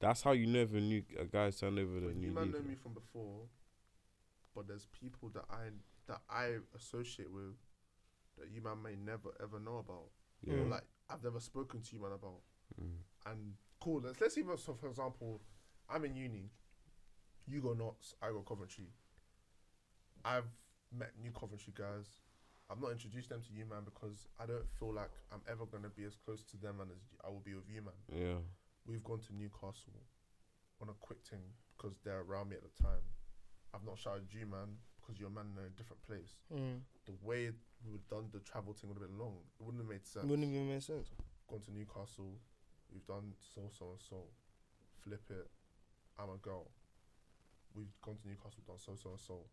That's 0.00 0.22
how 0.22 0.32
you 0.32 0.46
never 0.46 0.80
knew 0.80 1.02
a 1.18 1.24
guy's 1.24 1.60
turned 1.60 1.78
over 1.78 2.00
the 2.00 2.14
new 2.14 2.28
you 2.28 2.32
man 2.32 2.50
know 2.50 2.60
me 2.60 2.74
from 2.74 2.94
before, 2.94 3.42
but 4.54 4.66
there's 4.66 4.86
people 4.98 5.28
that 5.34 5.44
I 5.50 5.68
that 6.08 6.22
I 6.28 6.56
associate 6.74 7.30
with 7.30 7.54
that 8.38 8.48
you 8.50 8.62
man 8.62 8.82
may 8.82 8.96
never 8.96 9.30
ever 9.42 9.60
know 9.60 9.76
about. 9.76 10.08
Yeah. 10.42 10.54
Or 10.54 10.64
like 10.64 10.84
I've 11.10 11.22
never 11.22 11.38
spoken 11.38 11.82
to 11.82 11.94
you 11.94 12.00
man 12.00 12.12
about. 12.12 12.40
Mm. 12.80 13.30
And 13.30 13.52
cool. 13.78 14.00
Let's 14.02 14.20
let's 14.20 14.38
even 14.38 14.56
so 14.56 14.74
for 14.74 14.88
example, 14.88 15.40
I'm 15.88 16.04
in 16.06 16.16
uni. 16.16 16.50
You 17.46 17.60
go 17.60 17.74
Notts, 17.74 18.14
I 18.22 18.28
go 18.28 18.40
Coventry. 18.40 18.86
I've 20.24 20.48
met 20.96 21.12
new 21.22 21.30
Coventry 21.30 21.72
guys. 21.76 22.06
I've 22.70 22.80
not 22.80 22.92
introduced 22.92 23.28
them 23.28 23.42
to 23.42 23.52
you 23.52 23.66
man 23.66 23.82
because 23.84 24.28
I 24.38 24.46
don't 24.46 24.68
feel 24.78 24.94
like 24.94 25.10
I'm 25.32 25.40
ever 25.50 25.66
gonna 25.66 25.88
be 25.88 26.04
as 26.04 26.16
close 26.24 26.42
to 26.44 26.56
them 26.56 26.76
and 26.80 26.90
as 26.90 27.02
I 27.24 27.28
will 27.28 27.42
be 27.44 27.54
with 27.54 27.68
you 27.68 27.82
man. 27.82 28.00
Yeah. 28.08 28.38
We've 28.86 29.04
gone 29.04 29.20
to 29.20 29.34
Newcastle 29.36 30.00
on 30.80 30.88
a 30.88 30.96
quick 31.00 31.18
thing 31.22 31.42
because 31.76 31.96
they're 32.04 32.20
around 32.20 32.50
me 32.50 32.56
at 32.56 32.62
the 32.62 32.82
time. 32.82 33.04
I've 33.74 33.84
not 33.84 33.98
shouted 33.98 34.32
you, 34.32 34.46
man, 34.46 34.80
because 34.98 35.20
you're 35.20 35.28
a 35.28 35.32
man 35.32 35.52
in 35.56 35.62
a 35.64 35.70
different 35.76 36.02
place. 36.02 36.34
Mm. 36.52 36.80
The 37.06 37.14
way 37.22 37.50
we 37.84 37.92
would 37.92 38.06
done 38.08 38.28
the 38.32 38.40
travel 38.40 38.72
thing 38.74 38.90
would 38.90 38.98
have 38.98 39.06
been 39.08 39.18
long. 39.18 39.36
It 39.58 39.62
wouldn't 39.64 39.82
have 39.82 39.90
made 39.90 40.04
sense. 40.06 40.26
Wouldn't 40.26 40.48
even 40.48 40.68
make 40.68 40.82
sense. 40.82 41.08
Gone 41.48 41.60
to 41.60 41.72
Newcastle. 41.72 42.34
We've 42.92 43.06
done 43.06 43.32
so, 43.54 43.70
so, 43.70 43.94
and 43.94 44.00
so. 44.00 44.16
Flip 45.04 45.22
it. 45.30 45.46
I'm 46.18 46.30
a 46.34 46.36
girl. 46.42 46.70
We've 47.74 47.94
gone 48.02 48.16
to 48.16 48.28
Newcastle, 48.28 48.60
done 48.66 48.78
so, 48.78 48.96
so, 49.00 49.10
and 49.10 49.20
so. 49.20 49.46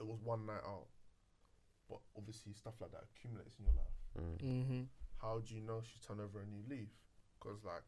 It 0.00 0.06
was 0.06 0.18
one 0.24 0.46
night 0.46 0.64
out. 0.66 0.88
But 1.88 2.00
obviously, 2.16 2.52
stuff 2.54 2.74
like 2.80 2.90
that 2.92 3.04
accumulates 3.14 3.54
in 3.58 3.64
your 3.66 3.74
life 3.74 3.94
Mm. 4.18 4.42
Mm-hmm. 4.42 4.82
how 5.22 5.38
do 5.38 5.54
you 5.54 5.60
know 5.60 5.80
she's 5.86 6.02
turned 6.04 6.20
over 6.20 6.40
a 6.40 6.44
new 6.46 6.64
leaf? 6.68 6.90
Because 7.40 7.64
like, 7.64 7.82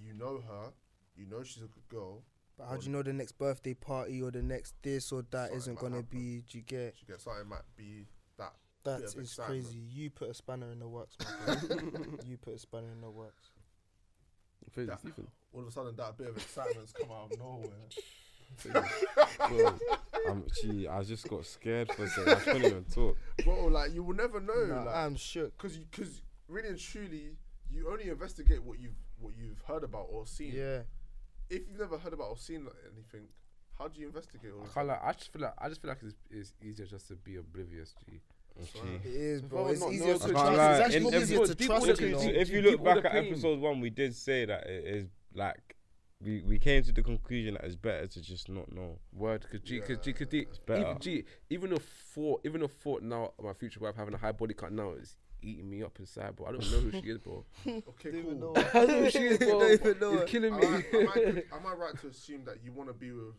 you 0.00 0.12
know 0.14 0.40
her, 0.46 0.72
you 1.16 1.26
know 1.26 1.42
she's 1.42 1.62
a 1.62 1.66
good 1.66 1.88
girl. 1.88 2.22
But 2.56 2.68
how 2.68 2.76
do 2.76 2.86
you 2.86 2.92
know 2.92 3.02
the 3.02 3.12
next 3.12 3.32
birthday 3.38 3.74
party 3.74 4.20
or 4.20 4.30
the 4.30 4.42
next 4.42 4.74
this 4.82 5.12
or 5.12 5.22
that 5.30 5.50
Something 5.50 5.56
isn't 5.58 5.74
might 5.74 5.80
gonna 5.80 5.96
happen. 5.96 6.18
be? 6.18 6.42
Do 6.48 6.58
you 6.58 6.64
get 6.64 6.94
She 6.98 7.06
gets 7.06 7.24
something 7.24 7.48
might 7.48 7.62
be 7.76 8.06
that. 8.36 8.52
that? 8.84 8.98
Bit 9.00 9.08
of 9.08 9.14
Is 9.22 9.30
excitement. 9.30 9.64
crazy. 9.64 9.78
You 9.78 10.10
put 10.10 10.30
a 10.30 10.34
spanner 10.34 10.70
in 10.72 10.80
the 10.80 10.88
works, 10.88 11.16
my 11.46 11.54
friend. 11.56 12.18
you 12.26 12.36
put 12.36 12.54
a 12.54 12.58
spanner 12.58 12.90
in 12.92 13.00
the 13.00 13.10
works. 13.10 13.50
Crazy, 14.74 14.88
That- 14.90 15.00
Stephen. 15.00 15.28
All 15.52 15.62
of 15.62 15.68
a 15.68 15.70
sudden, 15.72 15.96
that 15.96 16.16
bit 16.18 16.28
of 16.28 16.36
excitement's 16.36 16.92
come 16.92 17.10
out 17.10 17.32
of 17.32 17.38
nowhere. 17.38 17.70
Bro, 19.48 19.78
I'm, 20.26 20.30
um, 20.32 20.44
gee, 20.60 20.86
I 20.88 21.02
just 21.02 21.26
got 21.28 21.46
scared 21.46 21.90
for 21.92 22.04
a 22.04 22.08
second. 22.08 22.32
I 22.32 22.34
couldn't 22.40 22.64
even 22.64 22.84
talk. 22.84 23.16
Bro, 23.44 23.66
like 23.66 23.92
you 23.94 24.02
will 24.02 24.14
never 24.14 24.40
know, 24.40 24.66
Nah, 24.66 24.82
like, 24.84 24.94
I'm 24.94 25.16
shook. 25.16 25.56
because 25.56 25.78
because 25.78 26.20
really 26.48 26.68
and 26.68 26.78
truly, 26.78 27.36
you 27.70 27.90
only 27.90 28.08
investigate 28.08 28.62
what 28.62 28.78
you've 28.78 28.96
what 29.20 29.32
you've 29.36 29.60
heard 29.62 29.84
about 29.84 30.06
or 30.10 30.26
seen. 30.26 30.52
Yeah. 30.54 30.80
If 31.50 31.62
you've 31.68 31.78
never 31.78 31.98
heard 31.98 32.12
about 32.12 32.28
or 32.28 32.36
seen 32.36 32.64
like, 32.64 32.74
anything, 32.94 33.28
how 33.78 33.88
do 33.88 34.00
you 34.00 34.06
investigate 34.06 34.50
all 34.54 34.62
I 34.62 34.64
of 34.66 34.74
can't 34.74 34.88
like. 34.88 35.00
I 35.04 35.12
just 35.12 35.32
feel 35.32 35.42
like. 35.42 35.54
I 35.58 35.68
just 35.68 35.80
feel 35.82 35.88
like 35.90 35.98
it's, 36.02 36.14
it's 36.30 36.52
easier 36.62 36.86
just 36.86 37.08
to 37.08 37.16
be 37.16 37.36
oblivious. 37.36 37.94
G. 38.06 38.20
That's 38.56 38.70
Gee. 38.72 38.78
It 39.04 39.14
is, 39.14 39.42
bro. 39.42 39.62
was 39.64 39.72
It's 39.72 39.80
not 39.82 39.92
easier 39.92 40.06
know 40.14 40.18
to 40.18 40.26
to 40.26 40.32
trust. 40.32 40.54
trust- 40.54 40.80
It's 40.80 40.94
actually 40.96 41.16
easier 41.22 41.38
to 41.38 41.54
trust. 41.54 41.58
people 41.58 41.84
if 41.90 42.00
You 42.00 42.06
you, 42.08 42.12
look 42.16 42.24
know? 42.24 42.30
if 42.40 42.50
you 42.50 42.62
look 42.62 42.84
back 42.84 43.04
at 43.04 43.16
episode 43.16 43.58
one, 43.60 43.80
we 43.80 43.90
did 43.90 44.14
say 44.14 44.44
that 44.46 44.66
it 44.66 44.84
is 44.84 45.06
like 45.34 45.76
we 46.20 46.42
we 46.42 46.58
came 46.58 46.82
to 46.82 46.92
the 46.92 47.02
conclusion 47.02 47.54
that 47.54 47.64
it's 47.64 47.76
better 47.76 48.06
to 48.08 48.20
just 48.20 48.48
not 48.48 48.72
know. 48.72 48.98
Word, 49.12 49.46
cause 49.50 49.60
G, 49.60 49.80
cause 49.80 49.98
G, 50.02 50.12
cause 50.12 50.26
D, 50.26 50.46
even 50.68 50.98
G, 51.00 51.24
even 51.50 51.70
the 51.70 51.78
thought, 51.78 52.40
even 52.44 52.60
the 52.62 52.68
thought 52.68 53.02
now 53.02 53.32
of 53.38 53.44
my 53.44 53.52
future 53.52 53.78
wife 53.80 53.94
having 53.94 54.14
a 54.14 54.18
high 54.18 54.32
body 54.32 54.54
count 54.54 54.72
now 54.72 54.92
is 54.92 55.16
eating 55.42 55.68
me 55.68 55.82
up 55.82 55.98
inside, 55.98 56.36
bro. 56.36 56.46
I 56.46 56.52
don't 56.52 56.70
know 56.70 56.78
who 56.80 56.90
she 56.92 57.08
is, 57.10 57.18
bro. 57.18 57.44
Okay, 57.66 58.10
cool. 58.22 58.54
I 58.56 58.62
don't 58.72 58.88
know 58.88 59.02
who 59.04 59.10
she 59.10 59.18
is, 59.18 59.38
bro. 59.38 59.58
Don't 59.60 59.72
even 59.72 59.98
know 60.00 60.12
It's 60.14 60.22
it. 60.22 60.28
killing 60.28 60.54
Am 60.54 60.60
me. 60.60 60.66
I, 60.66 60.96
am, 60.96 61.08
I, 61.52 61.56
am 61.56 61.66
I 61.66 61.72
right 61.74 61.98
to 62.00 62.08
assume 62.08 62.44
that 62.46 62.56
you 62.64 62.72
want 62.72 62.88
to 62.88 62.94
be 62.94 63.12
with 63.12 63.34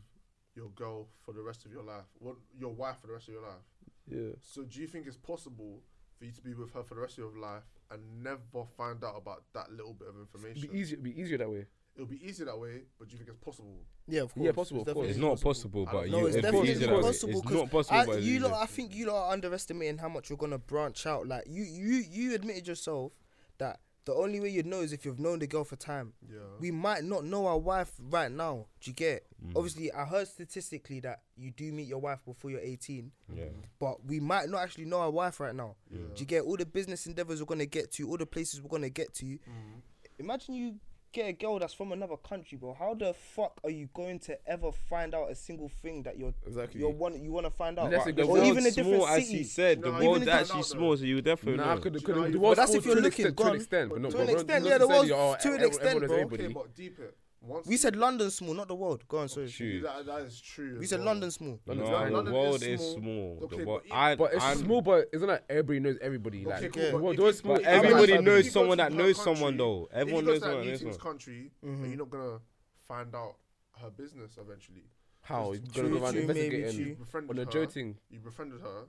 your 0.55 0.69
girl 0.69 1.07
for 1.25 1.33
the 1.33 1.41
rest 1.41 1.65
of 1.65 1.71
your 1.71 1.83
life? 1.83 2.05
Want 2.19 2.37
your 2.57 2.73
wife 2.73 2.97
for 3.01 3.07
the 3.07 3.13
rest 3.13 3.27
of 3.27 3.33
your 3.33 3.43
life? 3.43 3.63
yeah. 4.07 4.33
So 4.41 4.63
do 4.63 4.79
you 4.81 4.87
think 4.87 5.07
it's 5.07 5.17
possible 5.17 5.81
for 6.17 6.25
you 6.25 6.31
to 6.31 6.41
be 6.41 6.53
with 6.53 6.73
her 6.73 6.83
for 6.83 6.95
the 6.95 7.01
rest 7.01 7.13
of 7.17 7.23
your 7.25 7.41
life 7.41 7.63
and 7.91 8.01
never 8.23 8.65
find 8.77 9.03
out 9.03 9.15
about 9.17 9.43
that 9.53 9.71
little 9.71 9.93
bit 9.93 10.07
of 10.09 10.15
It'd 10.15 10.27
information? 10.27 10.69
be 10.71 10.79
easier. 10.79 10.95
It'd 10.95 11.03
be 11.03 11.19
easier 11.21 11.37
that 11.37 11.49
way. 11.49 11.65
It'll 11.99 12.07
be 12.09 12.25
easier 12.25 12.45
that 12.45 12.57
way, 12.57 12.83
but 12.97 13.09
do 13.09 13.11
you 13.11 13.17
think 13.17 13.29
it's 13.29 13.43
possible? 13.43 13.75
Yeah, 14.07 14.21
of 14.21 14.33
course. 14.33 14.45
Yeah, 14.45 14.51
possible, 14.53 14.81
of 14.87 14.93
course. 14.93 15.09
It's 15.09 15.19
not 15.19 15.41
possible. 15.41 15.83
possible, 15.83 15.85
but 15.85 15.91
don't 15.91 16.05
you, 16.05 16.11
No, 16.11 16.25
it's 16.27 16.35
it'd 16.35 16.35
be 16.35 16.41
definitely 16.43 16.71
easier 16.71 16.87
that 16.87 17.01
possible 17.01 17.29
It's 17.33 17.41
'cause 17.41 17.53
not 17.53 17.69
possible, 17.71 17.97
I, 17.99 18.05
but 18.05 18.21
you 18.21 18.39
lot. 18.39 18.53
I 18.53 18.65
think 18.67 18.95
you 18.95 19.05
lot 19.07 19.25
are 19.27 19.33
underestimating 19.33 19.97
how 19.97 20.07
much 20.07 20.29
you're 20.29 20.37
gonna 20.37 20.57
branch 20.57 21.05
out. 21.05 21.27
Like 21.27 21.43
you, 21.47 21.63
you, 21.63 21.95
you 22.09 22.35
admitted 22.35 22.69
yourself 22.69 23.11
that 23.57 23.81
the 24.05 24.13
only 24.15 24.39
way 24.39 24.47
you'd 24.47 24.65
know 24.65 24.79
is 24.79 24.93
if 24.93 25.03
you've 25.03 25.19
known 25.19 25.39
the 25.39 25.45
girl 25.47 25.65
for 25.65 25.75
time. 25.75 26.13
Yeah. 26.31 26.37
We 26.61 26.71
might 26.71 27.03
not 27.03 27.25
know 27.25 27.45
our 27.47 27.57
wife 27.59 27.91
right 27.99 28.31
now. 28.31 28.67
Do 28.79 28.89
you 28.91 28.95
get? 28.95 29.27
Mm. 29.45 29.57
Obviously, 29.57 29.91
I 29.91 30.05
heard 30.05 30.29
statistically 30.29 31.01
that 31.01 31.19
you 31.35 31.51
do 31.51 31.69
meet 31.73 31.87
your 31.89 31.99
wife 31.99 32.23
before 32.25 32.49
you're 32.49 32.61
18, 32.61 33.11
Yeah. 33.35 33.43
but 33.77 34.05
we 34.05 34.21
might 34.21 34.47
not 34.49 34.63
actually 34.63 34.85
know 34.85 35.01
our 35.01 35.11
wife 35.11 35.41
right 35.41 35.53
now. 35.53 35.75
yeah. 35.91 35.99
Do 36.15 36.19
you 36.21 36.25
get 36.25 36.43
all 36.43 36.55
the 36.55 36.65
business 36.65 37.05
endeavors 37.07 37.41
we're 37.41 37.45
gonna 37.45 37.65
get 37.65 37.91
to, 37.91 38.09
all 38.09 38.17
the 38.17 38.25
places 38.25 38.61
we're 38.61 38.69
gonna 38.69 38.89
get 38.89 39.13
to? 39.15 39.25
Mhm. 39.25 39.81
Imagine 40.17 40.55
you 40.55 40.79
get 41.11 41.27
a 41.29 41.33
girl 41.33 41.59
that's 41.59 41.73
from 41.73 41.91
another 41.91 42.17
country, 42.17 42.57
bro. 42.57 42.73
How 42.77 42.93
the 42.93 43.13
fuck 43.13 43.59
are 43.63 43.69
you 43.69 43.89
going 43.93 44.19
to 44.19 44.37
ever 44.49 44.71
find 44.71 45.13
out 45.15 45.29
a 45.31 45.35
single 45.35 45.69
thing 45.81 46.03
that 46.03 46.17
you're 46.17 46.33
Exactly. 46.45 46.79
you're 46.81 46.89
want 46.89 47.17
you 47.19 47.31
want 47.31 47.45
to 47.45 47.51
find 47.51 47.77
out? 47.79 47.85
Unless 47.85 48.05
But 48.05 48.15
the 48.15 48.23
goes 48.23 48.37
or 48.39 48.43
even 48.43 48.65
a 48.65 48.71
different 48.71 48.95
small, 49.03 49.07
as 49.07 49.29
he 49.29 49.43
said. 49.43 49.81
Do 49.81 49.83
The 49.83 49.91
world 49.91 49.93
know 49.93 49.97
how 49.97 50.01
you 50.03 50.09
world's 50.09 50.25
find 50.25 50.39
actually 50.41 50.63
small, 50.63 50.97
so 50.97 51.03
you 51.05 51.15
would 51.15 51.25
definitely 51.25 51.57
Nah, 51.57 51.75
know. 51.75 51.81
could 51.81 51.93
Do 51.93 51.99
you 51.99 52.05
could 52.05 52.15
know 52.15 52.21
the 52.23 52.29
you- 52.31 52.39
world's 52.39 52.57
But 52.59 52.61
that's 52.67 52.75
if 52.77 52.85
you're 52.85 52.95
looking 53.01 53.35
to 53.35 53.43
an 53.47 53.55
extent, 53.55 53.89
but 53.89 54.01
not 54.01 54.11
To 54.11 54.17
an 54.19 54.29
extent, 54.29 54.65
yeah, 54.65 54.77
the 54.77 54.87
necessarily, 54.87 55.11
world's 55.11 55.43
to 55.43 55.53
an 55.53 55.63
extent, 55.63 55.87
everyone 55.87 56.01
knows 56.01 56.07
bro. 56.09 56.17
everybody. 56.17 56.43
Okay, 56.45 56.53
but 56.53 56.75
deep 56.75 56.99
it. 56.99 57.17
Once 57.41 57.67
We 57.67 57.77
said 57.77 57.95
London 57.95 58.29
small, 58.31 58.53
not 58.53 58.67
the 58.67 58.75
world. 58.75 59.07
Go 59.07 59.19
on, 59.19 59.29
sorry. 59.29 59.47
True. 59.49 59.79
that, 59.81 60.05
that 60.05 60.21
is 60.23 60.41
true. 60.41 60.75
We 60.77 60.83
as 60.83 60.89
said 60.89 60.99
well. 60.99 61.07
London 61.07 61.31
small. 61.31 61.59
No, 61.65 61.73
London's 61.73 61.89
London 62.11 62.11
small. 62.11 62.23
the 62.23 62.29
is 62.29 62.33
world 62.33 62.63
is 62.63 62.79
small. 62.79 62.97
small. 62.99 63.39
Okay, 63.43 63.49
The 63.49 63.57
but 63.57 63.67
world, 63.67 63.81
I, 63.91 64.15
But 64.15 64.33
it's 64.33 64.43
I'm- 64.43 64.57
small, 64.57 64.81
but 64.81 65.09
it's 65.13 65.21
not 65.21 65.29
like 65.29 65.43
everybody 65.49 65.79
knows 65.79 65.97
everybody. 66.01 66.45
Okay, 66.45 66.49
Like, 66.61 66.73
cool, 66.73 66.81
the 66.83 66.91
but 66.91 67.01
world- 67.01 67.13
if 67.13 67.17
the 67.17 67.21
you- 67.21 67.23
world's 67.23 67.37
small. 67.39 67.53
but 67.55 67.61
is 67.61 67.67
if 67.67 67.71
you 67.71 67.75
like 67.77 67.85
everybody 67.85 68.01
go 68.01 68.05
to- 68.07 68.13
family. 68.17 68.25
knows 68.31 68.39
if 68.39 68.45
you 68.45 68.51
go 68.51 68.59
someone 68.59 68.77
that 68.79 68.91
knows 68.93 69.15
country, 69.17 69.35
someone 69.35 69.57
though. 69.57 69.85
if 69.91 69.97
Everyone 69.97 70.25
knows 70.25 70.39
someone 70.41 70.57
new 70.59 70.65
that 70.65 70.69
knows 70.71 70.79
team's 70.81 70.95
someone. 70.95 71.11
country, 71.13 71.51
Mhm. 71.63 71.73
and 71.83 71.87
you're 71.87 71.97
not 71.97 72.09
gonna 72.09 72.39
find 72.87 73.15
out 73.15 73.35
her 73.81 73.89
business 73.89 74.37
eventually. 74.37 74.83
How? 75.21 75.51
You're 75.53 75.61
true, 75.61 75.83
gonna 75.83 75.89
go 75.99 76.03
around 76.03 76.13
true, 76.13 76.21
maybe 76.27 76.39
investigating 76.41 76.75
true. 76.75 76.85
You 76.89 76.95
befriended 76.95 77.29
on 77.29 77.37
a 77.37 77.45
her. 77.45 77.95
You 78.09 78.19
befriended 78.19 78.61
her. 78.61 78.85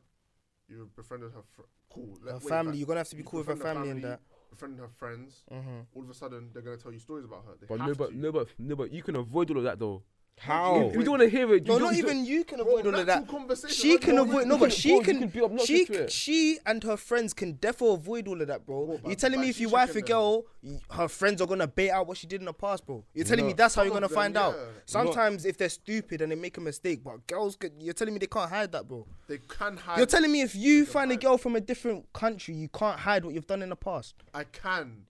You 0.69 0.91
befriended 0.97 1.31
her. 1.33 1.43
Cool. 1.89 2.19
Her 2.29 2.41
family, 2.41 2.79
you're 2.79 2.87
gonna 2.87 3.01
have 3.01 3.09
to 3.09 3.17
be 3.17 3.23
cool 3.25 3.41
with 3.41 3.49
her 3.49 3.57
family 3.57 3.91
and 3.91 4.03
that. 4.05 4.21
Befriended 4.51 4.81
her 4.81 4.89
friends. 4.89 5.45
Mhm. 5.51 5.87
All 5.95 6.03
of 6.03 6.11
a 6.11 6.15
sudden, 6.15 6.51
they're 6.53 6.63
gonna 6.63 6.77
tell 6.77 6.93
you 6.93 6.99
stories 6.99 7.25
about 7.25 7.45
her. 7.47 7.55
They 7.61 7.67
But 7.67 7.79
have 7.81 7.89
no, 7.89 7.95
but 7.95 8.11
to. 8.11 8.17
no, 8.17 8.33
but 8.33 8.49
no, 8.59 8.77
but 8.77 8.93
you 8.93 9.03
can 9.03 9.17
avoid 9.17 9.51
all 9.51 9.59
of 9.59 9.65
that 9.65 9.79
though. 9.79 10.03
How? 10.39 10.79
We, 10.87 10.93
you 10.99 11.05
don't 11.05 11.19
want 11.19 11.23
to 11.23 11.29
hear 11.29 11.53
it, 11.55 11.67
No, 11.67 11.75
you 11.75 11.81
not 11.81 11.87
don't- 11.91 11.99
even 11.99 12.25
you 12.25 12.45
can 12.45 12.59
Bro, 12.63 12.67
avoid 12.79 12.87
all 12.87 13.01
of 13.01 13.07
that. 13.07 13.29
conversation, 13.29 13.77
She 13.77 13.93
like, 13.93 14.01
can 14.01 14.15
bro, 14.15 14.25
avoid 14.25 14.47
no, 14.47 14.57
but 14.57 14.73
she 14.73 14.99
can. 15.03 15.19
can 15.19 15.29
be 15.29 15.43
obnoxious 15.43 15.67
She 15.69 15.85
to 15.85 16.09
she 16.09 16.59
and 16.65 16.83
her 16.83 16.97
friends 16.97 17.35
can 17.35 17.53
definitely 17.53 17.97
avoid 17.97 18.27
all 18.27 18.41
of 18.41 18.49
that, 18.49 18.65
bro. 18.65 18.87
Bro, 18.87 19.01
You're 19.05 19.17
telling 19.17 19.39
me 19.39 19.51
if 19.51 19.57
she 19.57 19.63
you 19.65 19.69
wife 19.69 19.95
a 19.97 20.01
girl, 20.01 20.47
her 20.93 21.09
friends 21.09 21.43
are 21.43 21.47
gonna 21.47 21.67
bait 21.67 21.91
out 21.91 22.07
what 22.07 22.17
she 22.17 22.27
did 22.27 22.41
in 22.41 22.47
the 22.47 22.55
past, 22.55 22.87
bro. 22.87 23.05
You're 23.13 23.27
telling 23.27 23.47
me 23.47 23.53
that's 23.53 23.75
how 23.75 23.83
you're 23.83 23.93
gonna 23.93 24.09
find 24.09 24.35
out. 24.39 24.57
Sometimes 24.87 25.45
if 25.45 25.59
they're 25.59 25.69
stupid 25.69 26.23
and 26.23 26.33
they 26.33 26.37
make 26.37 26.57
a 26.57 26.61
mistake, 26.63 27.05
but 27.05 27.27
girls, 27.27 27.57
could, 27.57 27.73
you're 27.79 27.93
telling 27.93 28.15
me 28.15 28.19
they 28.19 28.27
can't 28.27 28.49
hide 28.51 28.73
that, 28.73 28.89
bro. 28.89 29.07
They 29.29 29.39
can 29.47 29.77
hide. 29.77 29.99
You're 29.99 30.07
telling 30.07 30.33
me 30.33 30.41
if 30.41 30.55
you 30.55 30.87
find 30.87 31.13
a 31.13 31.17
girl 31.17 31.37
from 31.37 31.55
a 31.55 31.61
different 31.61 32.11
country, 32.15 32.55
you 32.55 32.69
can't 32.69 32.99
hide 32.99 33.27
what 33.27 33.35
you've 33.35 33.47
done 33.47 33.61
in 33.61 33.69
the 33.69 33.77
past. 33.77 34.15
I 34.33 34.45
can, 34.45 35.03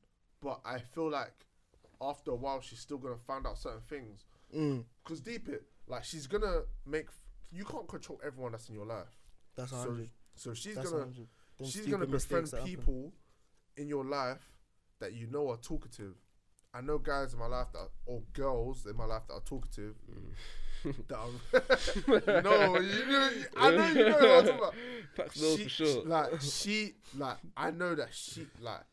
but 0.42 0.58
I 0.64 0.78
feel 0.80 1.08
like 1.08 1.30
after 2.02 2.32
a 2.32 2.34
while 2.34 2.60
she's 2.60 2.80
still 2.80 2.98
gonna 2.98 3.14
find 3.28 3.46
out 3.46 3.58
certain 3.58 3.82
things. 3.88 4.24
Mm, 4.56 4.82
Cause 5.10 5.20
deep 5.20 5.48
it, 5.48 5.64
like 5.86 6.04
she's 6.04 6.26
gonna 6.26 6.60
make. 6.86 7.06
You 7.52 7.64
can't 7.64 7.88
control 7.88 8.20
everyone 8.24 8.52
that's 8.52 8.68
in 8.68 8.74
your 8.76 8.86
life. 8.86 9.18
that's 9.56 9.70
So, 9.70 9.76
hundred. 9.76 10.10
so 10.36 10.54
she's 10.54 10.76
That's 10.76 10.90
gonna. 10.90 11.06
she's 11.64 11.86
gonna 11.86 12.06
befriend 12.06 12.12
mistakes 12.44 12.50
that 12.52 12.56
happen. 12.60 12.76
people 12.76 13.12
in 13.76 13.88
your 13.88 14.04
life 14.04 14.46
that 15.00 15.14
you 15.14 15.26
know 15.26 15.50
are 15.50 15.56
talkative. 15.56 16.14
I 16.72 16.80
know 16.80 16.98
guys 16.98 17.32
in 17.32 17.40
my 17.40 17.46
life 17.46 17.66
that, 17.72 17.80
are, 17.80 17.88
or 18.06 18.22
girls 18.32 18.86
in 18.86 18.96
my 18.96 19.04
life 19.04 19.22
that 19.26 19.34
are 19.34 19.40
talkative. 19.40 19.96
Mm. 20.08 20.94
that 21.08 21.18
are, 21.18 22.32
you 22.36 22.42
know, 22.42 22.78
you 22.78 23.06
know, 23.06 23.30
I 23.56 23.70
know 23.72 23.86
you 23.88 23.94
know 23.94 24.10
what 24.12 24.24
I'm 24.24 24.44
talking 24.44 24.58
about. 24.58 24.74
Facts 25.16 25.42
no 25.42 25.56
She- 25.56 25.62
for 25.64 25.68
sure. 25.68 26.04
Like 26.04 26.40
she, 26.40 26.92
like 27.18 27.38
I 27.56 27.72
know 27.72 27.96
that 27.96 28.10
she, 28.12 28.46
like 28.60 28.84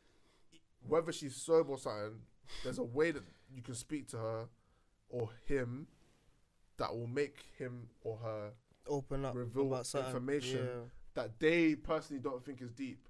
whether 0.88 1.12
she's 1.12 1.36
sober 1.36 1.74
or 1.74 1.78
something, 1.78 2.20
there's 2.64 2.80
a 2.80 2.84
way 2.84 3.12
that 3.12 3.24
you 3.54 3.62
can 3.62 3.76
speak 3.76 4.08
to 4.10 4.18
her 4.18 4.46
or 5.10 5.30
him 5.46 5.88
that 6.78 6.96
will 6.96 7.08
make 7.08 7.38
him 7.58 7.90
or 8.04 8.18
her 8.18 8.52
Open 8.88 9.26
up 9.26 9.36
reveal 9.36 9.68
about 9.68 9.86
information 9.96 10.60
Yeah. 10.66 10.82
that 11.16 11.40
they 11.40 11.76
personally 11.76 12.22
don't 12.22 12.44
think 12.46 12.62
is 12.62 12.72
deep. 12.72 13.07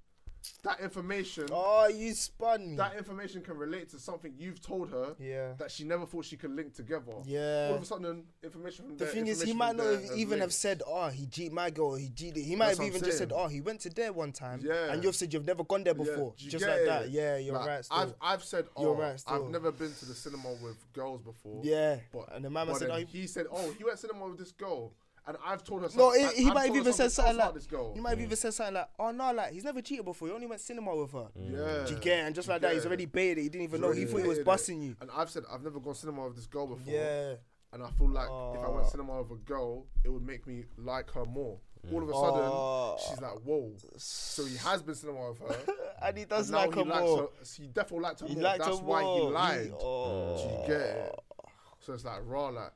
That 0.64 0.80
information, 0.82 1.48
Oh, 1.52 1.88
you 1.88 2.14
spun 2.14 2.72
me. 2.72 2.78
that 2.78 2.96
information 2.98 3.42
can 3.42 3.58
relate 3.58 3.90
to 3.90 4.00
something 4.00 4.34
you've 4.38 4.62
told 4.62 4.90
her 4.90 5.16
yeah. 5.20 5.54
that 5.58 5.72
she 5.72 5.84
never 5.84 6.06
thought 6.06 6.26
she 6.26 6.36
could 6.38 6.52
link 6.52 6.74
together. 6.74 7.14
Yeah. 7.26 7.68
All 7.70 7.76
of 7.76 7.82
a 7.82 7.86
sudden, 7.86 8.24
information 8.44 8.86
from 8.86 8.98
The 8.98 9.06
there, 9.06 9.14
thing 9.14 9.28
is, 9.28 9.42
he 9.42 9.54
might 9.54 9.76
not 9.76 9.86
have 9.88 10.04
even 10.16 10.40
have 10.40 10.54
said, 10.54 10.82
"Oh, 10.86 11.08
he 11.10 11.28
cheated 11.28 11.54
my 11.54 11.70
girl." 11.70 11.96
He 11.96 12.10
cheated. 12.10 12.44
He 12.44 12.56
might 12.56 12.68
That's 12.68 12.80
have 12.80 12.88
even 12.88 13.04
just 13.04 13.18
said, 13.18 13.32
"Oh, 13.34 13.48
he 13.48 13.62
went 13.62 13.82
to 13.82 13.90
there 13.90 14.12
one 14.14 14.32
time," 14.32 14.62
Yeah. 14.64 14.92
and 14.92 15.04
you've 15.04 15.16
said 15.16 15.34
you've 15.34 15.46
never 15.46 15.64
gone 15.64 15.84
there 15.84 15.94
before, 15.94 16.34
yeah. 16.38 16.50
just 16.50 16.66
like 16.66 16.80
it? 16.82 16.86
that. 16.86 17.10
Yeah, 17.12 17.38
you're 17.38 17.54
Like, 17.56 17.68
right. 17.68 17.86
Still. 17.86 17.98
I've 17.98 18.14
I've 18.22 18.44
said, 18.44 18.66
oh, 18.76 18.82
You're 18.84 18.96
right 18.96 19.24
I've 19.28 19.50
never 19.50 19.72
been 19.72 19.94
to 19.94 20.06
the 20.06 20.14
cinema 20.16 20.50
with 20.64 20.78
girls 20.94 21.22
before. 21.22 21.62
yeah, 21.64 21.98
But, 22.12 22.34
and 22.36 22.44
the 22.46 22.50
man 22.50 22.74
said, 22.76 22.90
"Oh, 22.90 22.96
he, 22.98 23.06
he 23.06 23.28
said, 23.28 23.46
oh, 23.52 23.72
he 23.78 23.84
went 23.84 23.98
to 24.00 24.08
cinema 24.08 24.28
with 24.28 24.38
this 24.40 24.52
girl, 24.52 24.94
and 25.28 25.38
I've 25.46 25.64
told 25.64 25.82
her. 25.82 25.90
No, 25.96 26.12
something- 26.12 26.22
he- 26.22 26.26
I- 26.28 26.34
he 26.34 26.48
I've 26.48 26.54
might 26.54 26.60
have 26.62 26.68
told 26.68 26.76
her 26.78 26.82
even 26.82 26.94
said 26.94 27.04
else 27.04 27.14
something 27.14 27.36
about 27.36 27.46
like- 27.48 27.54
this 27.56 27.68
girl. 27.68 27.94
he 27.94 28.00
might 28.00 28.10
have 28.12 28.20
even 28.22 28.32
mm. 28.32 28.38
said 28.38 28.54
something 28.54 28.74
like, 28.76 28.90
"Oh 28.98 29.12
no, 29.12 29.34
like 29.34 29.52
he's 29.54 29.64
never 29.64 29.82
cheated 29.82 30.06
before. 30.06 30.28
He 30.30 30.34
only 30.34 30.48
went 30.48 30.62
cinema 30.62 30.96
with 30.96 31.12
her." 31.12 31.28
Yeah. 31.36 31.84
Do 31.86 31.94
you 31.94 32.00
get? 32.00 32.20
it? 32.20 32.26
And 32.26 32.36
just 32.36 32.48
Do 32.48 32.52
you 32.52 32.56
like 32.56 32.62
that, 32.62 32.74
he's 32.74 32.84
it? 32.86 32.88
already 32.88 33.06
baited 33.06 33.38
it. 33.40 33.42
He 33.44 33.50
didn't 33.50 33.64
even 33.66 33.82
He's 33.84 33.90
know. 33.90 33.94
He 33.94 34.06
thought 34.06 34.18
he 34.22 34.28
was 34.28 34.38
baited 34.38 34.42
it. 34.42 34.46
busting 34.46 34.82
you. 34.82 34.96
And 35.02 35.10
I've 35.16 35.30
said 35.30 35.44
I've 35.52 35.62
never 35.64 35.80
gone 35.80 35.96
cinema 35.96 36.26
with 36.26 36.36
this 36.36 36.48
girl 36.48 36.68
before. 36.68 36.94
Yeah. 36.94 37.36
And 37.74 37.84
I 37.84 37.90
feel 37.92 38.10
like 38.10 38.26
if 38.28 38.64
I 38.66 38.70
went 38.70 38.86
Oh. 38.86 38.90
cinema 38.90 39.22
with 39.22 39.32
a 39.40 39.42
girl, 39.44 39.86
it 40.06 40.10
would 40.10 40.26
make 40.26 40.48
me 40.48 40.64
like 40.78 41.12
her 41.12 41.26
more. 41.26 41.60
Mm. 41.86 41.94
All 41.94 42.04
of 42.04 42.10
a 42.10 42.14
sudden, 42.14 42.50
Oh. 42.52 42.98
she's 43.08 43.22
like, 43.22 43.34
whoa. 43.44 43.74
So 43.98 44.46
he 44.46 44.56
has 44.58 44.82
been 44.82 44.96
cinema 44.96 45.30
with 45.32 45.40
her. 45.40 45.74
and 46.02 46.18
he 46.18 46.24
does 46.26 46.50
and 46.50 46.54
now 46.56 46.66
like 46.66 46.74
he 46.74 46.80
her 46.80 46.86
likes 46.86 47.02
more. 47.02 47.18
her. 47.20 47.28
He 47.62 47.68
definitely 47.68 48.04
liked 48.04 48.20
her 48.22 48.28
He 48.28 48.34
more. 48.36 48.44
liked 48.44 48.64
That's 48.64 48.80
her 48.80 48.84
why 48.86 49.02
more. 49.04 49.18
he 49.20 49.26
lied. 49.34 49.74
oh. 49.82 50.38
Do 50.38 50.44
you 50.44 50.68
get 50.80 50.88
it? 50.88 51.16
Oh. 51.20 51.50
So 51.80 51.94
it's 51.94 52.06
like 52.06 52.20
raw, 52.26 52.48
like 52.50 52.72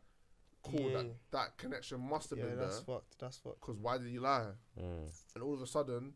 cool. 0.63 0.89
Yeah. 0.91 0.97
That 0.97 1.05
that 1.31 1.57
connection 1.57 1.99
must 1.99 2.29
have 2.31 2.39
Yeah, 2.39 2.45
been 2.45 2.57
that's 2.59 2.77
there. 2.81 2.95
fucked. 2.95 3.19
That's 3.19 3.37
fucked. 3.37 3.61
Because 3.61 3.77
why 3.77 3.97
did 3.97 4.07
you 4.07 4.21
lie? 4.21 4.51
Mm. 4.79 5.09
And 5.35 5.43
all 5.43 5.53
of 5.53 5.61
a 5.61 5.67
sudden, 5.67 6.13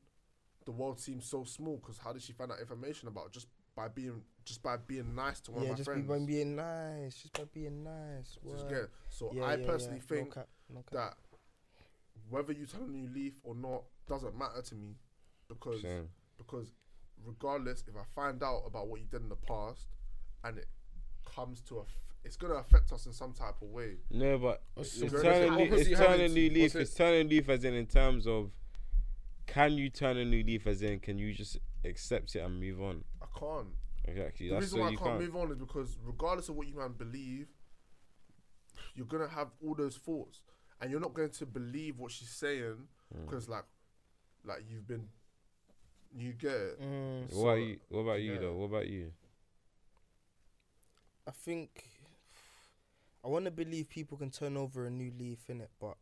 the 0.66 0.72
world 0.72 1.00
seems 1.00 1.26
so 1.26 1.44
small. 1.44 1.78
Because 1.78 1.98
how 1.98 2.14
did 2.14 2.22
she 2.22 2.34
find 2.34 2.52
out 2.52 2.60
information 2.60 3.08
about 3.08 3.32
just 3.32 3.48
by 3.76 3.88
being 3.88 4.22
just 4.46 4.62
by 4.64 4.78
being 4.78 5.14
nice 5.16 5.40
to 5.42 5.52
one 5.52 5.64
Yeah, 5.64 5.70
of 5.70 5.74
my 5.74 5.78
just 5.78 5.86
friends? 5.90 6.08
be 6.08 6.08
by 6.08 6.26
being 6.26 6.56
nice. 6.56 7.16
Just 7.22 7.34
by 7.34 7.44
being 7.54 7.84
nice. 7.84 8.38
Just 8.50 8.70
get? 8.70 8.90
So 9.10 9.32
Yeah, 9.34 9.44
I 9.44 9.56
yeah, 9.56 9.66
personally 9.66 9.98
yeah. 10.10 10.16
No 10.16 10.22
think 10.22 10.34
cap, 10.34 10.48
no 10.70 10.80
cap. 10.82 10.92
that 10.92 11.18
whether 12.30 12.54
you 12.54 12.66
turn 12.66 12.84
a 12.84 12.88
new 12.88 13.08
leaf 13.14 13.34
or 13.44 13.54
not 13.56 13.84
doesn't 14.08 14.38
matter 14.38 14.62
to 14.62 14.76
me 14.76 14.96
because 15.48 15.82
Same. 15.82 16.10
because 16.38 16.72
regardless 17.24 17.84
if 17.88 17.96
I 17.96 18.04
find 18.16 18.42
out 18.44 18.64
about 18.66 18.88
what 18.88 19.00
you 19.00 19.06
did 19.08 19.22
in 19.22 19.30
the 19.30 19.36
past 19.36 19.88
and 20.44 20.58
it 20.58 20.68
comes 21.26 21.62
to 21.62 21.78
a 21.78 21.82
f- 21.82 21.88
it's 22.26 22.36
gonna 22.38 22.56
affect 22.56 22.92
us 22.92 23.06
in 23.06 23.14
some 23.14 23.32
type 23.34 23.62
of 23.62 23.70
way. 23.70 23.98
No, 24.10 24.38
but 24.38 24.64
What's 24.74 25.00
it's 25.02 25.12
turning, 25.22 25.52
what's 25.54 25.58
new- 25.62 25.70
the- 25.70 25.76
it's 25.92 26.00
turning 26.00 26.20
habit? 26.22 26.32
new 26.34 26.50
leaf. 26.50 26.76
It's 26.76 26.94
turning 26.96 27.30
leaf 27.30 27.50
as 27.50 27.64
in 27.64 27.74
in 27.76 27.86
terms 27.88 28.26
of 28.28 28.52
can 29.46 29.74
you 29.74 29.90
turn 29.90 30.18
a 30.18 30.26
new 30.26 30.44
leaf 30.44 30.66
as 30.68 30.82
in 30.82 31.00
can 31.00 31.18
you 31.20 31.34
just 31.34 31.58
accept 31.84 32.36
it 32.36 32.40
and 32.40 32.60
move 32.60 32.82
on? 32.82 33.04
I 33.22 33.28
can't. 33.40 33.68
Exactly. 34.06 34.48
The 34.50 34.54
That's 34.56 34.66
reason 34.66 34.78
so 34.78 34.82
why 34.82 34.88
I 34.88 34.96
can't, 34.96 35.04
can't. 35.04 35.20
move 35.22 35.36
on 35.36 35.52
is 35.52 35.58
because 35.58 35.98
regardless 36.04 36.50
of 36.50 36.56
what 36.56 36.68
you 36.68 36.76
man 36.76 36.94
believe, 36.94 37.48
you're 38.96 39.06
gonna 39.08 39.28
have 39.28 39.50
all 39.64 39.76
those 39.76 39.98
thoughts, 39.98 40.42
and 40.82 40.90
you're 40.92 41.00
not 41.00 41.14
going 41.14 41.30
to 41.32 41.46
believe 41.46 41.98
what 42.00 42.12
she's 42.12 42.30
saying 42.30 42.88
Mm. 43.16 43.26
because 43.26 43.48
like, 43.48 43.66
like 44.44 44.64
you've 44.68 44.88
been, 44.88 45.10
you 46.16 46.34
get 46.34 46.52
it. 46.54 46.82
Mm, 46.82 47.22
What 47.22 47.32
So, 47.32 47.42
about 47.42 47.54
you? 47.56 47.80
What 47.90 48.00
about 48.00 48.22
you 48.22 48.34
yeah. 48.34 48.40
though? 48.40 48.54
What 48.56 48.66
about 48.66 48.88
you? 48.88 49.12
I 51.28 51.32
think 51.32 51.95
I 53.26 53.28
want 53.30 53.46
to 53.46 53.52
believe 53.52 53.90
people 53.90 54.18
can 54.18 54.30
turn 54.30 54.56
over 54.56 54.86
a 54.86 54.92
new 54.92 55.12
leaf 55.18 55.50
in 55.50 55.62
it, 55.62 55.72
but 55.82 55.98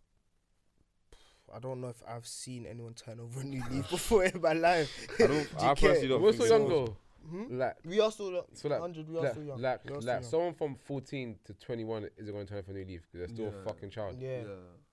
I 1.53 1.59
don't 1.59 1.79
know 1.81 1.87
if 1.89 2.01
I've 2.07 2.27
seen 2.27 2.65
anyone 2.65 2.93
turn 2.93 3.19
over 3.19 3.41
a 3.41 3.43
new 3.43 3.63
leaf 3.71 3.89
before 3.89 4.25
in 4.25 4.41
my 4.41 4.53
life. 4.53 4.91
I 5.19 5.27
don't. 5.27 5.47
I 5.59 5.73
DK. 5.73 5.79
personally 5.81 6.07
don't. 6.09 6.21
We're 6.21 6.31
think 6.31 6.43
so 6.43 6.47
so. 6.49 6.57
young 6.57 6.69
though. 6.69 6.97
Hmm? 7.29 7.57
Like, 7.57 7.77
We 7.85 8.01
are 8.01 8.11
still 8.11 8.31
young. 8.33 8.43
so 8.53 8.67
like, 8.67 8.81
100, 8.81 9.09
we 9.09 9.17
are 9.17 9.21
like, 9.21 9.31
still 9.31 9.43
young. 9.45 9.61
like, 9.61 9.79
still 9.81 9.95
like 9.95 10.05
young. 10.05 10.23
someone 10.23 10.53
from 10.55 10.75
14 10.75 11.35
to 11.45 11.53
21 11.53 12.09
is 12.17 12.29
going 12.29 12.45
to 12.45 12.53
turn 12.53 12.63
for 12.63 12.71
a 12.71 12.73
new 12.73 12.83
leaf 12.85 13.01
because 13.09 13.27
they're 13.27 13.35
still 13.35 13.53
Yeah. 13.55 13.61
a 13.61 13.63
fucking 13.65 13.89
child. 13.91 14.17
yeah. 14.19 14.43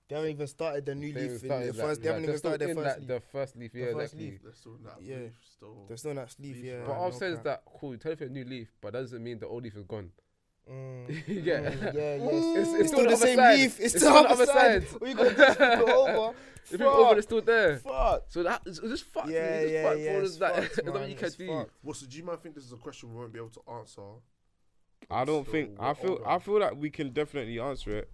They 0.07 0.15
haven't 0.15 0.31
even 0.31 0.47
started 0.47 0.85
the 0.85 0.95
new 0.95 1.13
They 1.13 1.21
leaf. 1.21 1.41
haven't 1.41 1.43
In 1.43 1.49
started, 1.49 1.73
the 1.73 1.77
like- 1.77 1.87
first, 1.87 2.01
they 2.01 2.07
haven't 2.07 2.23
even 2.23 2.37
started 2.37 2.59
their 2.59 2.67
first 2.67 2.75
like, 2.75 2.93
leaf. 2.93 3.07
The 3.07 3.19
first 3.31 3.55
leaf, 3.57 3.71
The 3.73 3.79
yeah, 3.79 3.85
first 3.93 4.13
exactly. 4.13 4.29
leaf. 4.31 4.41
They're 4.43 4.53
still 4.53 4.75
in 4.75 4.83
that 4.83 5.01
Yeah. 5.01 5.15
leaf 5.17 5.31
still. 5.55 5.85
They're 5.87 5.97
still 5.97 6.11
in 6.11 6.17
that 6.17 6.31
sleeve, 6.31 6.55
Leaf, 6.55 6.65
yeah. 6.65 6.83
But 6.85 6.91
all 6.93 7.05
I'm 7.07 7.11
saying 7.13 7.31
is 7.33 7.37
cap. 7.39 7.43
that 7.45 7.63
cool, 7.65 7.91
you 7.91 7.97
turn 7.97 8.15
for 8.15 8.23
a 8.25 8.29
new 8.29 8.43
leaf, 8.45 8.71
but 8.81 8.93
that 8.93 8.99
doesn't 9.01 9.21
mean 9.23 9.39
the 9.39 9.47
old 9.47 9.63
leaf 9.63 9.75
is 9.75 9.83
gone. 9.83 10.11
Mm. 10.69 11.07
You 11.27 11.41
get 11.41 11.63
Mm, 11.63 11.81
yeah, 11.83 11.91
yeah. 11.93 11.99
It's- 11.99 12.57
it's 12.57 12.69
It's, 12.79 12.87
still 12.87 12.87
still 12.87 13.03
the 13.03 13.09
the 13.09 13.17
same 13.17 13.35
side. 13.37 13.59
leaf. 13.59 13.79
It's, 13.79 13.95
It's 13.95 14.03
still 14.03 14.11
still 14.11 14.23
the 14.23 14.27
the 14.27 14.33
other 14.33 14.43
other 14.43 14.45
side. 14.45 14.87
side. 14.87 15.01
We 15.01 15.13
got 15.13 15.29
to 15.29 15.85
go 15.85 16.07
over. 16.07 16.35
If 16.65 16.73
it's 16.75 16.81
over, 16.83 17.17
it's 17.17 17.27
still 17.27 17.41
there. 17.41 17.77
Fuck. 17.79 18.23
So 18.27 18.43
that 18.43 18.61
it's 18.65 18.79
just 18.79 19.03
fucked. 19.05 19.29
Yeah, 19.29 19.39
me. 19.41 19.57
It's 19.57 19.71
yeah, 19.71 19.83
fucked 19.83 19.99
yeah. 19.99 20.13
for 20.13 20.21
It's 20.21 20.31
us, 20.31 20.37
fucked, 20.37 20.57
it's 20.59 20.77
not 20.77 20.85
what 20.93 21.01
man, 21.01 21.09
you 21.09 21.15
can 21.15 21.31
do. 21.31 21.65
Well, 21.83 21.93
so 21.95 22.05
do 22.05 22.17
you 22.17 22.23
man 22.23 22.37
think 22.37 22.55
this 22.55 22.63
is 22.65 22.71
a 22.71 22.77
question 22.77 23.09
we 23.11 23.19
won't 23.19 23.33
be 23.33 23.39
able 23.39 23.49
to 23.49 23.61
answer? 23.79 24.01
I 25.09 25.25
don't 25.25 25.45
So 25.45 25.51
think. 25.51 25.71
I 25.79 25.93
feel. 25.93 26.11
older. 26.11 26.27
I 26.29 26.39
feel 26.39 26.59
like 26.59 26.75
we 26.75 26.89
can 26.91 27.09
definitely 27.09 27.59
answer 27.59 27.97
it, 27.97 28.09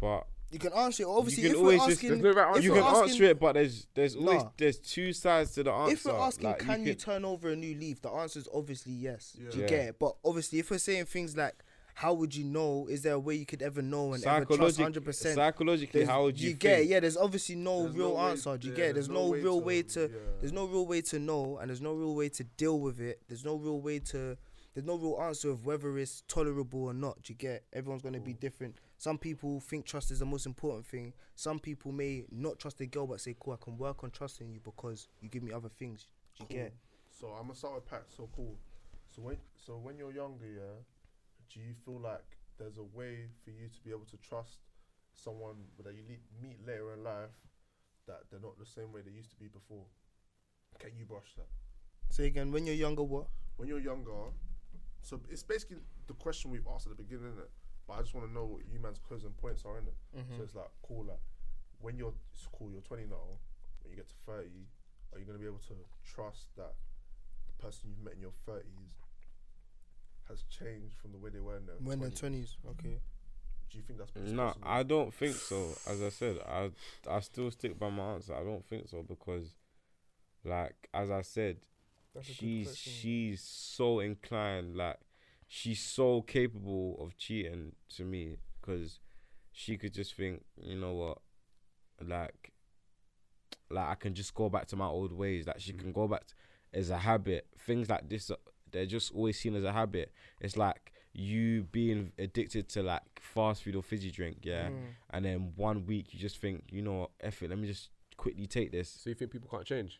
but 0.00 0.26
You 0.50 0.58
can 0.58 0.72
answer 0.72 1.04
it. 1.04 1.06
Obviously, 1.06 1.44
you 1.44 1.48
can 1.50 1.56
if 1.56 1.62
always 1.62 1.78
we're 1.80 1.86
just- 1.86 1.98
asking, 2.04 2.22
There's 2.22 2.34
no 2.36 2.42
right 2.42 2.62
you 2.62 2.72
can 2.72 2.82
asking, 2.82 3.02
answer 3.10 3.24
it. 3.24 3.38
But 3.40 3.52
there's 3.52 3.86
there's 3.94 4.16
always 4.16 4.42
Nah. 4.42 4.50
there's 4.56 4.78
two 4.78 5.12
sides 5.12 5.52
to 5.52 5.62
the 5.62 5.70
answer. 5.72 5.92
If 5.94 6.04
we're 6.04 6.12
asking, 6.20 6.46
Like, 6.48 6.58
can 6.58 6.80
you, 6.84 6.94
can- 6.94 6.98
turn 6.98 7.24
over 7.24 7.50
a 7.50 7.56
new 7.56 7.74
leaf? 7.76 8.02
The 8.02 8.10
answer 8.10 8.40
is 8.40 8.48
obviously 8.52 8.92
yes. 8.92 9.32
Do 9.32 9.56
you 9.58 9.62
Yeah. 9.62 9.68
get 9.68 9.88
it? 9.90 9.98
But 9.98 10.16
obviously, 10.24 10.58
if 10.58 10.70
we're 10.70 10.78
saying 10.78 11.04
things 11.04 11.36
like, 11.36 11.54
"How 11.94 12.14
would 12.14 12.34
you 12.34 12.44
know?" 12.44 12.88
Is 12.88 13.02
there 13.02 13.12
a 13.14 13.18
way 13.20 13.36
you 13.36 13.46
could 13.46 13.62
ever 13.62 13.80
know 13.80 14.12
and 14.12 14.24
ever 14.24 14.44
trust 14.44 14.80
hundred 14.80 15.04
percent? 15.04 15.36
psychologically, 15.36 16.04
how 16.04 16.24
would 16.24 16.40
you, 16.40 16.54
get? 16.54 16.80
it? 16.80 16.86
Yeah, 16.88 16.98
there's 17.00 17.16
obviously 17.16 17.54
no 17.54 17.84
There's 17.84 17.94
real 17.94 18.08
no 18.08 18.14
way- 18.16 18.30
answer. 18.30 18.58
Do 18.58 18.66
you 18.66 18.72
yeah, 18.72 18.76
get? 18.76 18.90
it? 18.90 18.92
There's, 18.94 19.08
no, 19.08 19.32
real 19.32 19.60
way 19.60 19.82
to. 19.82 20.00
yeah. 20.00 20.08
There's 20.40 20.52
no 20.52 20.64
real 20.66 20.86
way 20.86 21.00
to 21.02 21.18
know, 21.20 21.58
and 21.58 21.68
there's 21.70 21.80
no 21.80 21.92
real 21.92 22.14
way 22.16 22.28
to 22.28 22.42
deal 22.44 22.80
with 22.80 23.00
it. 23.00 23.20
There's 23.28 23.44
no 23.44 23.54
real 23.54 23.80
way 23.80 24.00
to. 24.00 24.36
There's 24.74 24.86
no 24.86 24.96
real 24.96 25.18
answer 25.20 25.50
of 25.50 25.64
whether 25.66 25.96
it's 25.98 26.22
tolerable 26.28 26.84
or 26.84 26.94
not. 26.94 27.22
Do 27.22 27.32
you 27.32 27.36
get? 27.36 27.64
Everyone's 27.72 28.02
gonna 28.02 28.20
be 28.20 28.32
different. 28.32 28.76
Some 29.00 29.16
people 29.16 29.60
think 29.60 29.86
trust 29.86 30.10
is 30.10 30.18
the 30.18 30.26
most 30.26 30.44
important 30.44 30.86
thing. 30.86 31.14
Some 31.34 31.58
people 31.58 31.90
may 31.90 32.26
not 32.30 32.58
trust 32.58 32.82
a 32.82 32.86
girl, 32.86 33.06
but 33.06 33.18
say, 33.18 33.34
"Cool, 33.40 33.54
I 33.54 33.56
can 33.56 33.78
work 33.78 34.04
on 34.04 34.10
trusting 34.10 34.50
you 34.52 34.60
because 34.60 35.08
you 35.22 35.30
give 35.30 35.42
me 35.42 35.52
other 35.52 35.70
things." 35.70 36.06
Do 36.34 36.42
you 36.42 36.48
Cool. 36.48 36.56
get? 36.58 36.74
So 37.08 37.28
I'm 37.28 37.44
gonna 37.44 37.54
start 37.54 37.76
with 37.76 37.86
Pat. 37.86 38.10
So 38.10 38.28
cool. 38.36 38.58
So 39.08 39.22
when 39.22 39.40
so 39.56 39.78
when 39.78 39.96
you're 39.96 40.12
younger, 40.12 40.46
yeah, 40.46 40.84
do 41.48 41.60
you 41.60 41.72
feel 41.76 41.98
like 41.98 42.36
there's 42.58 42.76
a 42.76 42.82
way 42.84 43.30
for 43.42 43.48
you 43.52 43.70
to 43.70 43.80
be 43.82 43.90
able 43.90 44.04
to 44.04 44.18
trust 44.18 44.58
someone 45.14 45.70
that 45.78 45.94
you 45.94 46.02
meet 46.42 46.60
later 46.66 46.92
in 46.92 47.02
life 47.02 47.32
that 48.04 48.28
they're 48.28 48.38
not 48.38 48.58
the 48.58 48.66
same 48.66 48.92
way 48.92 49.00
they 49.00 49.12
used 49.12 49.30
to 49.30 49.38
be 49.38 49.48
before? 49.48 49.86
Can 50.78 50.94
you 50.98 51.06
brush 51.06 51.34
that? 51.36 51.48
Say 52.10 52.26
again. 52.26 52.52
When 52.52 52.66
you're 52.66 52.74
younger, 52.76 53.02
what? 53.02 53.30
When 53.56 53.66
you're 53.66 53.80
younger, 53.80 54.30
so 55.00 55.22
it's 55.30 55.42
basically 55.42 55.78
the 56.06 56.12
question 56.12 56.50
we've 56.50 56.66
asked 56.66 56.86
at 56.86 56.98
the 56.98 57.02
beginning, 57.02 57.32
innit? 57.32 57.48
But 57.90 57.98
I 57.98 58.02
just 58.02 58.14
want 58.14 58.28
to 58.28 58.32
know 58.32 58.44
what 58.44 58.62
you 58.70 58.78
man's 58.78 59.00
closing 59.00 59.30
points 59.30 59.64
are 59.66 59.76
in 59.78 59.88
it. 59.88 59.98
Mm-hmm. 60.16 60.36
So 60.36 60.42
it's 60.44 60.54
like 60.54 60.70
cool, 60.86 61.06
like 61.06 61.18
when 61.80 61.96
you're 61.96 62.14
it's 62.32 62.46
cool, 62.56 62.70
you're 62.70 62.82
20 62.82 63.02
now. 63.10 63.42
When 63.82 63.90
you 63.90 63.96
get 63.96 64.06
to 64.06 64.14
30, 64.26 64.46
are 65.12 65.18
you 65.18 65.24
gonna 65.24 65.40
be 65.40 65.46
able 65.46 65.58
to 65.66 65.74
trust 66.06 66.54
that 66.56 66.74
the 67.48 67.62
person 67.64 67.90
you've 67.90 68.04
met 68.04 68.14
in 68.14 68.20
your 68.20 68.30
30s 68.48 68.62
has 70.28 70.44
changed 70.44 70.94
from 71.02 71.10
the 71.10 71.18
way 71.18 71.30
they 71.30 71.40
were 71.40 71.56
in 71.56 71.66
their 71.66 71.74
when 71.82 71.98
they're 71.98 72.10
20s? 72.10 72.20
twenties. 72.20 72.56
Okay. 72.64 73.00
Do 73.70 73.78
you 73.78 73.82
think 73.82 73.98
that's 73.98 74.12
No, 74.14 74.44
possible? 74.44 74.68
I 74.68 74.82
don't 74.84 75.12
think 75.12 75.34
so. 75.34 75.74
As 75.88 76.00
I 76.00 76.10
said, 76.10 76.38
I 76.46 76.70
I 77.10 77.18
still 77.18 77.50
stick 77.50 77.76
by 77.76 77.90
my 77.90 78.14
answer. 78.14 78.36
I 78.36 78.44
don't 78.44 78.64
think 78.64 78.88
so 78.88 79.02
because, 79.02 79.56
like 80.44 80.88
as 80.94 81.10
I 81.10 81.22
said, 81.22 81.56
That's 82.14 82.28
she's 82.28 82.76
she's 82.76 83.40
so 83.42 83.98
inclined. 83.98 84.76
Like 84.76 85.00
she's 85.52 85.80
so 85.80 86.22
capable 86.22 86.96
of 87.00 87.16
cheating 87.18 87.72
to 87.96 88.04
me 88.04 88.36
because 88.60 89.00
she 89.50 89.76
could 89.76 89.92
just 89.92 90.14
think, 90.14 90.44
you 90.62 90.78
know 90.78 90.92
what, 90.92 91.18
like, 92.08 92.52
like 93.68 93.88
I 93.88 93.96
can 93.96 94.14
just 94.14 94.32
go 94.32 94.48
back 94.48 94.68
to 94.68 94.76
my 94.76 94.86
old 94.86 95.12
ways. 95.12 95.48
Like 95.48 95.58
she 95.58 95.72
can 95.72 95.90
go 95.90 96.06
back 96.06 96.24
to, 96.28 96.34
as 96.72 96.90
a 96.90 96.98
habit. 96.98 97.48
Things 97.66 97.90
like 97.90 98.08
this, 98.08 98.30
uh, 98.30 98.36
they're 98.70 98.86
just 98.86 99.12
always 99.12 99.40
seen 99.40 99.56
as 99.56 99.64
a 99.64 99.72
habit. 99.72 100.12
It's 100.40 100.56
like 100.56 100.92
you 101.12 101.64
being 101.64 102.12
addicted 102.16 102.68
to 102.68 102.84
like 102.84 103.02
fast 103.20 103.64
food 103.64 103.74
or 103.74 103.82
fizzy 103.82 104.12
drink, 104.12 104.38
yeah. 104.42 104.68
Mm. 104.68 104.84
And 105.10 105.24
then 105.24 105.52
one 105.56 105.84
week 105.84 106.14
you 106.14 106.20
just 106.20 106.38
think, 106.40 106.62
you 106.70 106.80
know, 106.80 106.94
what, 106.94 107.10
F 107.20 107.42
it, 107.42 107.50
let 107.50 107.58
me 107.58 107.66
just 107.66 107.90
quickly 108.16 108.46
take 108.46 108.70
this. 108.70 108.88
So 108.88 109.10
you 109.10 109.16
think 109.16 109.32
people 109.32 109.48
can't 109.50 109.66
change? 109.66 109.98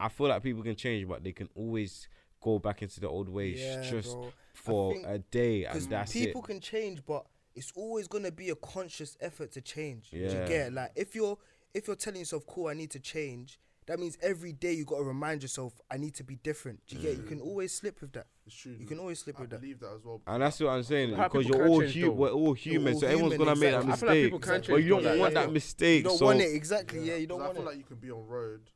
I 0.00 0.08
feel 0.08 0.28
like 0.28 0.42
people 0.42 0.62
can 0.62 0.76
change, 0.76 1.06
but 1.06 1.22
they 1.22 1.32
can 1.32 1.50
always 1.54 2.08
go 2.40 2.58
back 2.58 2.82
into 2.82 3.00
the 3.00 3.08
old 3.08 3.28
ways 3.28 3.60
Yeah, 3.60 3.82
just 3.82 4.12
bro. 4.12 4.32
for 4.54 4.94
think- 4.94 5.06
a 5.06 5.18
day, 5.18 5.64
and 5.64 5.82
that's 5.82 6.12
people 6.12 6.42
it. 6.42 6.46
can 6.46 6.60
change, 6.60 7.04
but 7.06 7.26
it's 7.54 7.72
always 7.74 8.06
gonna 8.08 8.30
be 8.30 8.50
a 8.50 8.56
conscious 8.56 9.16
effort 9.20 9.52
to 9.52 9.60
change. 9.60 10.10
Do 10.10 10.18
Yeah. 10.18 10.42
you 10.42 10.48
get 10.48 10.66
it? 10.68 10.72
like 10.72 10.92
if 10.96 11.14
you're 11.14 11.38
if 11.74 11.86
you're 11.86 11.96
telling 11.96 12.20
yourself, 12.20 12.46
"Cool, 12.46 12.68
I 12.68 12.74
need 12.74 12.90
to 12.92 13.00
change," 13.00 13.60
that 13.84 13.98
means 14.00 14.16
every 14.22 14.52
day 14.52 14.72
you 14.72 14.84
got 14.86 14.96
to 14.96 15.02
remind 15.04 15.42
yourself, 15.42 15.78
"I 15.90 15.98
need 15.98 16.14
to 16.14 16.24
be 16.24 16.36
different." 16.36 16.80
Do 16.86 16.96
you 16.96 17.02
get? 17.02 17.10
it? 17.12 17.16
You 17.18 17.22
can 17.24 17.38
mm. 17.38 17.44
always 17.46 17.74
slip 17.74 18.00
with 18.00 18.12
that. 18.12 18.26
It's 18.46 18.54
true. 18.56 18.76
You 18.78 18.86
can 18.86 18.98
always 18.98 19.18
slip 19.18 19.36
I 19.38 19.42
with 19.42 19.50
that. 19.50 19.60
believe 19.60 19.80
that 19.80 19.92
as 19.92 20.04
well. 20.04 20.22
And 20.26 20.42
that's 20.42 20.58
what 20.60 20.70
I'm 20.70 20.82
saying 20.82 21.14
How 21.14 21.28
because 21.28 21.46
you're 21.46 21.68
all 21.68 21.80
change, 21.82 21.94
hu- 21.94 22.12
we're 22.12 22.30
all 22.30 22.54
human, 22.54 22.94
all 22.94 23.00
so 23.00 23.06
everyone's 23.06 23.32
human, 23.34 23.46
gonna 23.46 23.60
make 23.60 23.70
that 23.72 23.84
exactly. 23.84 23.92
I 23.92 23.96
feel 23.96 24.08
like 24.08 24.14
mistake. 24.16 24.24
people 24.24 24.38
can 24.38 24.54
Exactly. 24.54 24.74
but 24.74 24.82
you 24.84 24.88
don't 24.88 25.04
like, 25.04 25.18
want 25.20 25.34
yeah. 25.34 25.40
that 25.40 25.52
mistake. 25.52 25.96
You 25.98 26.08
don't 26.08 26.18
so 26.18 26.24
want 26.26 26.40
it 26.40 26.54
exactly. 26.54 27.00
Yeah, 27.08 27.16
you 27.16 27.26
don't 27.26 27.40
want 27.40 27.50
I 27.50 27.54
feel 27.54 27.62
it. 27.62 27.66
like 27.66 27.78
you 27.78 27.84
can 27.84 27.96
be 27.96 28.10
on 28.10 28.26
road, 28.26 28.70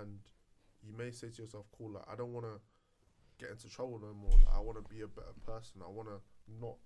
and 0.00 0.18
you 0.88 0.96
may 0.96 1.10
say 1.10 1.28
to 1.28 1.42
yourself, 1.42 1.66
"Cool, 1.76 1.90
like 1.92 2.04
I 2.10 2.16
don't 2.16 2.32
want 2.32 2.46
to 2.46 2.60
get 3.38 3.50
into 3.50 3.68
trouble 3.68 3.98
no 4.00 4.12
more. 4.14 4.30
Like, 4.38 4.54
I 4.54 4.60
want 4.60 4.82
to 4.82 4.94
be 4.94 5.02
a 5.02 5.06
better 5.06 5.34
person. 5.46 5.82
I 5.84 5.90
want 5.90 6.08
to 6.08 6.20
not 6.60 6.76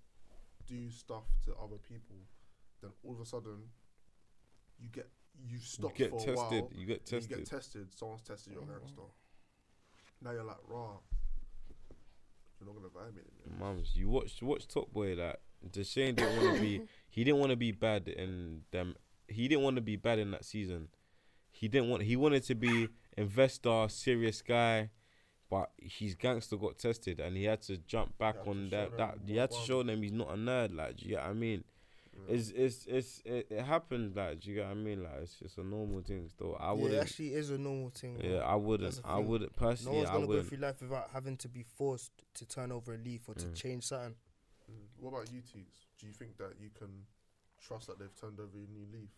do 0.67 0.89
stuff 0.89 1.23
to 1.45 1.55
other 1.55 1.77
people." 1.77 2.17
Then 2.81 2.91
all 3.03 3.13
of 3.13 3.21
a 3.21 3.25
sudden, 3.25 3.69
you 4.79 4.89
get 4.89 5.09
you 5.41 5.57
you 5.57 5.59
stop 5.59 5.95
get 5.95 6.09
for 6.11 6.17
a 6.17 6.19
tested. 6.19 6.35
while. 6.35 6.69
You 6.75 6.85
get 6.85 7.05
then 7.05 7.21
You 7.21 7.27
get 7.27 7.37
tested. 7.45 7.47
tested. 7.47 7.93
Someone's 7.95 8.21
tested 8.23 8.53
your 8.53 8.63
gangster. 8.63 9.01
Mm-hmm. 9.01 10.25
Now 10.25 10.31
you're 10.31 10.43
like, 10.43 10.57
raw. 10.67 10.97
You're 12.59 12.67
not 12.67 12.75
gonna 12.75 12.89
violate 12.89 13.15
me. 13.15 13.41
anymore." 13.51 13.73
Mums, 13.75 13.95
you 13.95 14.09
watch 14.09 14.41
watch 14.41 14.67
Top 14.67 14.91
Boy. 14.91 15.15
Like 15.15 15.39
Dushane 15.69 16.15
didn't 16.15 16.37
want 16.43 16.55
to 16.55 16.61
be. 16.61 16.81
He 17.09 17.23
didn't 17.23 17.39
want 17.39 17.51
to 17.51 17.55
be 17.55 17.71
bad 17.71 18.07
in 18.07 18.61
them. 18.71 18.95
He 19.27 19.47
didn't 19.47 19.63
want 19.63 19.75
to 19.77 19.81
be 19.81 19.95
bad 19.95 20.19
in 20.19 20.31
that 20.31 20.45
season. 20.45 20.89
He 21.51 21.67
didn't 21.67 21.89
want. 21.89 22.03
He 22.03 22.15
wanted 22.15 22.43
to 22.43 22.55
be 22.55 22.89
investor, 23.17 23.85
serious 23.89 24.41
guy. 24.41 24.89
But 25.49 25.69
his 25.77 26.15
gangster 26.15 26.55
got 26.57 26.79
tested, 26.79 27.19
and 27.19 27.37
he 27.37 27.43
had 27.43 27.61
to 27.63 27.77
jump 27.77 28.17
back 28.17 28.37
had 28.39 28.47
on 28.47 28.69
that. 28.71 28.97
That 28.97 29.17
he 29.25 29.35
had 29.37 29.51
to 29.51 29.57
show 29.59 29.83
them 29.83 30.01
he's 30.01 30.11
not 30.11 30.29
a 30.29 30.35
nerd. 30.35 30.75
Like, 30.75 30.97
do 30.97 31.05
you 31.05 31.11
get 31.11 31.21
what 31.21 31.29
I 31.29 31.33
mean? 31.33 31.63
Yeah. 32.27 32.35
It's 32.35 32.49
it's 32.49 32.85
it's 32.87 33.21
it, 33.25 33.47
it 33.51 33.61
happened. 33.63 34.15
Like, 34.15 34.39
do 34.39 34.49
you 34.49 34.55
get 34.55 34.65
what 34.65 34.71
I 34.71 34.75
mean? 34.75 35.03
Like, 35.03 35.13
it's 35.21 35.35
just 35.35 35.59
a 35.59 35.63
normal 35.63 36.01
thing. 36.01 36.27
Still, 36.29 36.57
I 36.59 36.71
wouldn't. 36.71 36.93
it 36.93 37.01
actually 37.01 37.33
is 37.35 37.51
a 37.51 37.57
normal 37.59 37.91
thing. 37.91 38.17
bro. 38.17 38.29
Yeah, 38.29 38.37
I 38.39 38.55
wouldn't. 38.55 38.99
I 39.05 39.17
thing. 39.17 39.27
wouldn't 39.27 39.55
No 39.61 39.91
one's 39.91 40.09
gonna 40.09 40.25
go 40.27 40.41
through 40.41 40.57
life 40.57 40.81
without 40.81 41.09
having 41.13 41.37
to 41.37 41.47
be 41.47 41.63
forced 41.77 42.11
to 42.35 42.45
turn 42.47 42.71
over 42.71 42.95
a 42.95 42.97
leaf 42.97 43.27
or 43.29 43.35
to 43.35 43.45
Mm. 43.45 43.55
change 43.55 43.83
something. 43.83 44.15
Mm. 44.71 44.75
What 45.01 45.09
about 45.09 45.31
you, 45.31 45.41
Teeks? 45.41 45.85
Do 45.99 46.07
you 46.07 46.13
think 46.13 46.37
that 46.37 46.53
you 46.59 46.69
can 46.71 47.05
trust 47.61 47.87
that 47.87 47.99
they've 47.99 48.15
turned 48.19 48.39
over 48.39 48.57
a 48.57 48.71
new 48.71 48.87
leaf? 48.91 49.11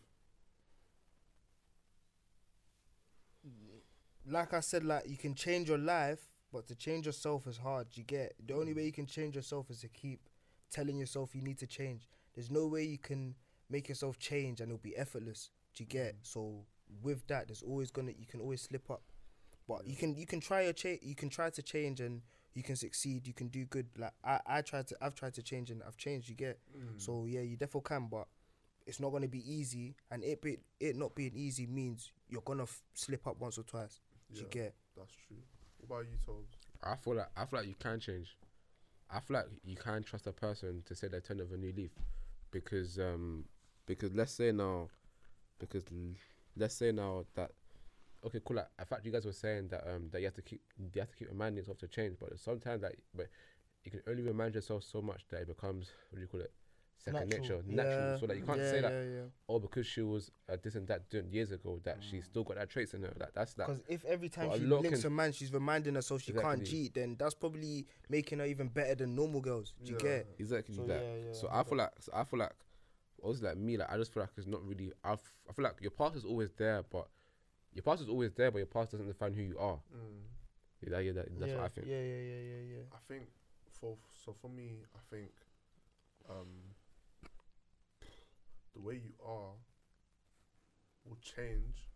Like 4.28 4.54
I 4.54 4.60
said, 4.60 4.84
like 4.84 5.08
you 5.08 5.16
can 5.16 5.34
change 5.34 5.68
your 5.68 5.78
life, 5.78 6.20
but 6.52 6.66
to 6.68 6.74
change 6.74 7.06
yourself 7.06 7.46
is 7.46 7.58
hard. 7.58 7.88
You 7.92 8.02
get 8.02 8.34
the 8.44 8.54
only 8.54 8.74
way 8.74 8.84
you 8.84 8.92
can 8.92 9.06
change 9.06 9.36
yourself 9.36 9.70
is 9.70 9.80
to 9.80 9.88
keep 9.88 10.28
telling 10.70 10.98
yourself 10.98 11.34
you 11.34 11.42
need 11.42 11.58
to 11.58 11.66
change. 11.66 12.08
There's 12.34 12.50
no 12.50 12.66
way 12.66 12.84
you 12.84 12.98
can 12.98 13.34
make 13.70 13.88
yourself 13.88 14.18
change 14.18 14.60
and 14.60 14.70
it'll 14.70 14.82
be 14.82 14.96
effortless. 14.96 15.50
Do 15.74 15.84
you 15.84 15.88
get? 15.88 16.16
So 16.22 16.64
with 17.02 17.26
that, 17.28 17.48
there's 17.48 17.62
always 17.62 17.90
gonna 17.90 18.12
you 18.18 18.26
can 18.26 18.40
always 18.40 18.62
slip 18.62 18.90
up, 18.90 19.02
but 19.68 19.86
you 19.86 19.96
can 19.96 20.16
you 20.16 20.26
can 20.26 20.40
try 20.40 20.62
your 20.62 20.72
change. 20.72 21.00
you 21.02 21.14
can 21.14 21.28
try 21.28 21.50
to 21.50 21.62
change 21.62 22.00
and 22.00 22.22
you 22.54 22.62
can 22.62 22.76
succeed. 22.76 23.26
You 23.26 23.34
can 23.34 23.48
do 23.48 23.64
good. 23.66 23.86
Like 23.96 24.12
I 24.24 24.40
I 24.46 24.62
tried 24.62 24.86
to 24.88 24.96
I've 25.00 25.14
tried 25.14 25.34
to 25.34 25.42
change 25.42 25.70
and 25.70 25.82
I've 25.86 25.96
changed. 25.96 26.28
You 26.28 26.34
get? 26.34 26.58
Mm. 26.76 27.00
So 27.00 27.26
yeah, 27.26 27.40
you 27.40 27.56
definitely 27.56 27.88
can, 27.88 28.08
but 28.10 28.26
it's 28.86 29.00
not 29.00 29.10
gonna 29.10 29.28
be 29.28 29.42
easy. 29.52 29.94
And 30.10 30.22
it 30.24 30.40
be 30.42 30.58
it 30.80 30.96
not 30.96 31.14
being 31.14 31.32
easy 31.34 31.66
means 31.66 32.12
you're 32.28 32.42
gonna 32.42 32.62
f- 32.64 32.82
slip 32.94 33.26
up 33.26 33.40
once 33.40 33.58
or 33.58 33.62
twice. 33.64 34.00
Yeah, 34.32 34.42
you 34.42 34.46
get? 34.50 34.74
that's 34.96 35.12
true. 35.26 35.36
What 35.78 35.96
about 36.00 36.10
you, 36.10 36.18
Tobes? 36.24 36.56
I 36.82 36.96
feel 36.96 37.14
like 37.14 37.28
I 37.36 37.44
feel 37.44 37.58
like 37.60 37.68
you 37.68 37.74
can 37.78 38.00
change. 38.00 38.36
I 39.10 39.20
feel 39.20 39.36
like 39.36 39.46
you 39.64 39.76
can 39.76 40.02
trust 40.02 40.26
a 40.26 40.32
person 40.32 40.82
to 40.86 40.94
say 40.94 41.08
they 41.08 41.20
turn 41.20 41.40
over 41.40 41.54
a 41.54 41.58
new 41.58 41.72
leaf, 41.76 41.90
because 42.50 42.98
um 42.98 43.44
because 43.86 44.12
let's 44.14 44.32
say 44.32 44.52
now, 44.52 44.88
because 45.58 45.84
l- 45.92 46.14
let's 46.56 46.74
say 46.74 46.92
now 46.92 47.24
that 47.34 47.50
okay 48.24 48.40
cool 48.44 48.56
like 48.56 48.66
in 48.78 48.84
fact 48.84 49.04
you 49.04 49.12
guys 49.12 49.24
were 49.24 49.32
saying 49.32 49.68
that 49.68 49.84
um 49.88 50.08
that 50.10 50.20
you 50.20 50.26
have 50.26 50.34
to 50.34 50.42
keep 50.42 50.60
you 50.78 51.00
have 51.00 51.10
to 51.10 51.16
keep 51.16 51.28
reminding 51.28 51.58
yourself 51.58 51.78
to 51.78 51.88
change, 51.88 52.16
but 52.20 52.38
sometimes 52.38 52.82
like 52.82 52.98
but 53.14 53.26
you 53.84 53.90
can 53.90 54.00
only 54.08 54.22
remind 54.22 54.54
yourself 54.54 54.82
so 54.82 55.00
much 55.00 55.22
that 55.30 55.42
it 55.42 55.46
becomes 55.48 55.90
what 56.10 56.16
do 56.16 56.22
you 56.22 56.26
call 56.26 56.40
it 56.40 56.50
second 56.96 57.28
nature 57.30 57.62
natural 57.66 58.06
Yeah, 58.12 58.16
so 58.16 58.26
that 58.26 58.36
you 58.36 58.42
can't 58.42 58.58
yeah, 58.60 58.70
say 58.70 58.80
that 58.80 58.92
yeah, 58.92 59.14
yeah. 59.16 59.22
oh 59.48 59.58
because 59.58 59.86
she 59.86 60.02
was 60.02 60.30
uh, 60.48 60.56
this 60.62 60.74
and 60.74 60.86
that 60.88 61.08
doing 61.08 61.28
years 61.30 61.52
ago 61.52 61.80
that 61.84 61.98
she's 62.00 62.24
still 62.24 62.42
got 62.44 62.56
that 62.56 62.68
traits 62.70 62.94
in 62.94 63.02
her 63.02 63.12
that 63.18 63.34
that's 63.34 63.54
that 63.54 63.66
Because 63.68 63.82
if 63.88 64.04
every 64.04 64.28
time 64.28 64.48
But 64.48 64.56
a 64.56 64.60
she 64.60 64.66
lot 64.66 64.82
links 64.82 65.00
can- 65.02 65.06
a 65.08 65.10
man, 65.14 65.32
she's 65.32 65.52
reminding 65.52 65.94
herself 65.94 66.22
she 66.22 66.32
can't 66.32 66.64
cheat, 66.64 66.94
then 66.94 67.16
that's 67.18 67.34
probably 67.34 67.86
making 68.08 68.38
her 68.40 68.46
even 68.46 68.68
better 68.68 68.94
than 68.94 69.14
normal 69.14 69.40
girls. 69.40 69.74
Do 69.84 69.92
you 69.92 69.98
Yeah. 69.98 70.02
get? 70.02 70.26
exactly 70.38 70.74
So, 70.74 70.86
that 70.86 71.02
yeah, 71.02 71.26
yeah, 71.26 71.32
So 71.32 71.48
I 71.48 71.60
I 71.60 71.64
feel 71.64 71.78
like 71.78 71.90
so 72.00 72.12
I 72.14 72.24
feel 72.24 72.38
like 72.40 72.52
obviously 73.22 73.48
like 73.48 73.56
me 73.58 73.76
like 73.76 73.90
I 73.92 73.96
just 73.96 74.12
feel 74.12 74.22
like 74.22 74.30
it's 74.36 74.46
not 74.46 74.62
really 74.66 74.92
I 75.04 75.12
f- 75.12 75.32
I 75.48 75.52
feel 75.52 75.62
like 75.64 75.80
your 75.80 75.90
past 75.90 76.16
is 76.16 76.24
always 76.24 76.50
there 76.52 76.82
but 76.82 77.08
your 77.72 77.82
past 77.82 78.02
is 78.02 78.08
always 78.08 78.32
there 78.32 78.50
but 78.50 78.58
your 78.58 78.66
past 78.66 78.90
doesn't 78.92 79.06
define 79.06 79.32
who 79.34 79.42
you 79.42 79.58
are. 79.58 79.78
Mm. 79.94 80.22
Yeah, 80.82 80.90
that, 80.90 81.04
yeah 81.04 81.12
that, 81.12 81.40
that's 81.40 81.52
yeah, 81.52 81.58
what 81.58 81.64
I 81.64 81.68
think. 81.68 81.86
Yeah, 81.88 82.00
yeah, 82.00 82.22
yeah, 82.30 82.40
yeah, 82.40 82.62
yeah. 82.76 82.82
I 82.92 82.98
think 83.08 83.28
for 83.80 83.96
so 84.12 84.32
for 84.40 84.48
me, 84.50 84.82
I 84.94 84.98
think 85.10 85.30
um, 86.28 86.48
the 88.76 88.82
way 88.84 88.94
you 88.94 89.16
are 89.24 89.56
will 91.08 91.16
change 91.24 91.88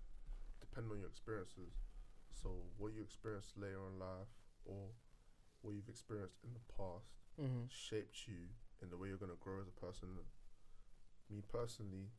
depending 0.60 0.92
on 0.92 0.98
your 1.00 1.08
experiences. 1.08 1.84
So 2.32 2.48
what 2.78 2.94
you 2.96 3.02
experienced 3.02 3.58
later 3.58 3.84
in 3.92 3.98
life 4.00 4.32
or 4.64 4.96
what 5.60 5.74
you've 5.74 5.88
experienced 5.88 6.38
in 6.44 6.54
the 6.54 6.64
past 6.72 7.20
Mm-hmm. 7.40 7.68
shaped 7.68 8.26
you 8.28 8.52
in 8.82 8.90
the 8.90 8.96
way 8.96 9.08
you're 9.08 9.20
gonna 9.20 9.38
grow 9.40 9.60
as 9.60 9.68
a 9.68 9.76
person. 9.80 10.08
Me 11.30 11.42
personally, 11.52 12.10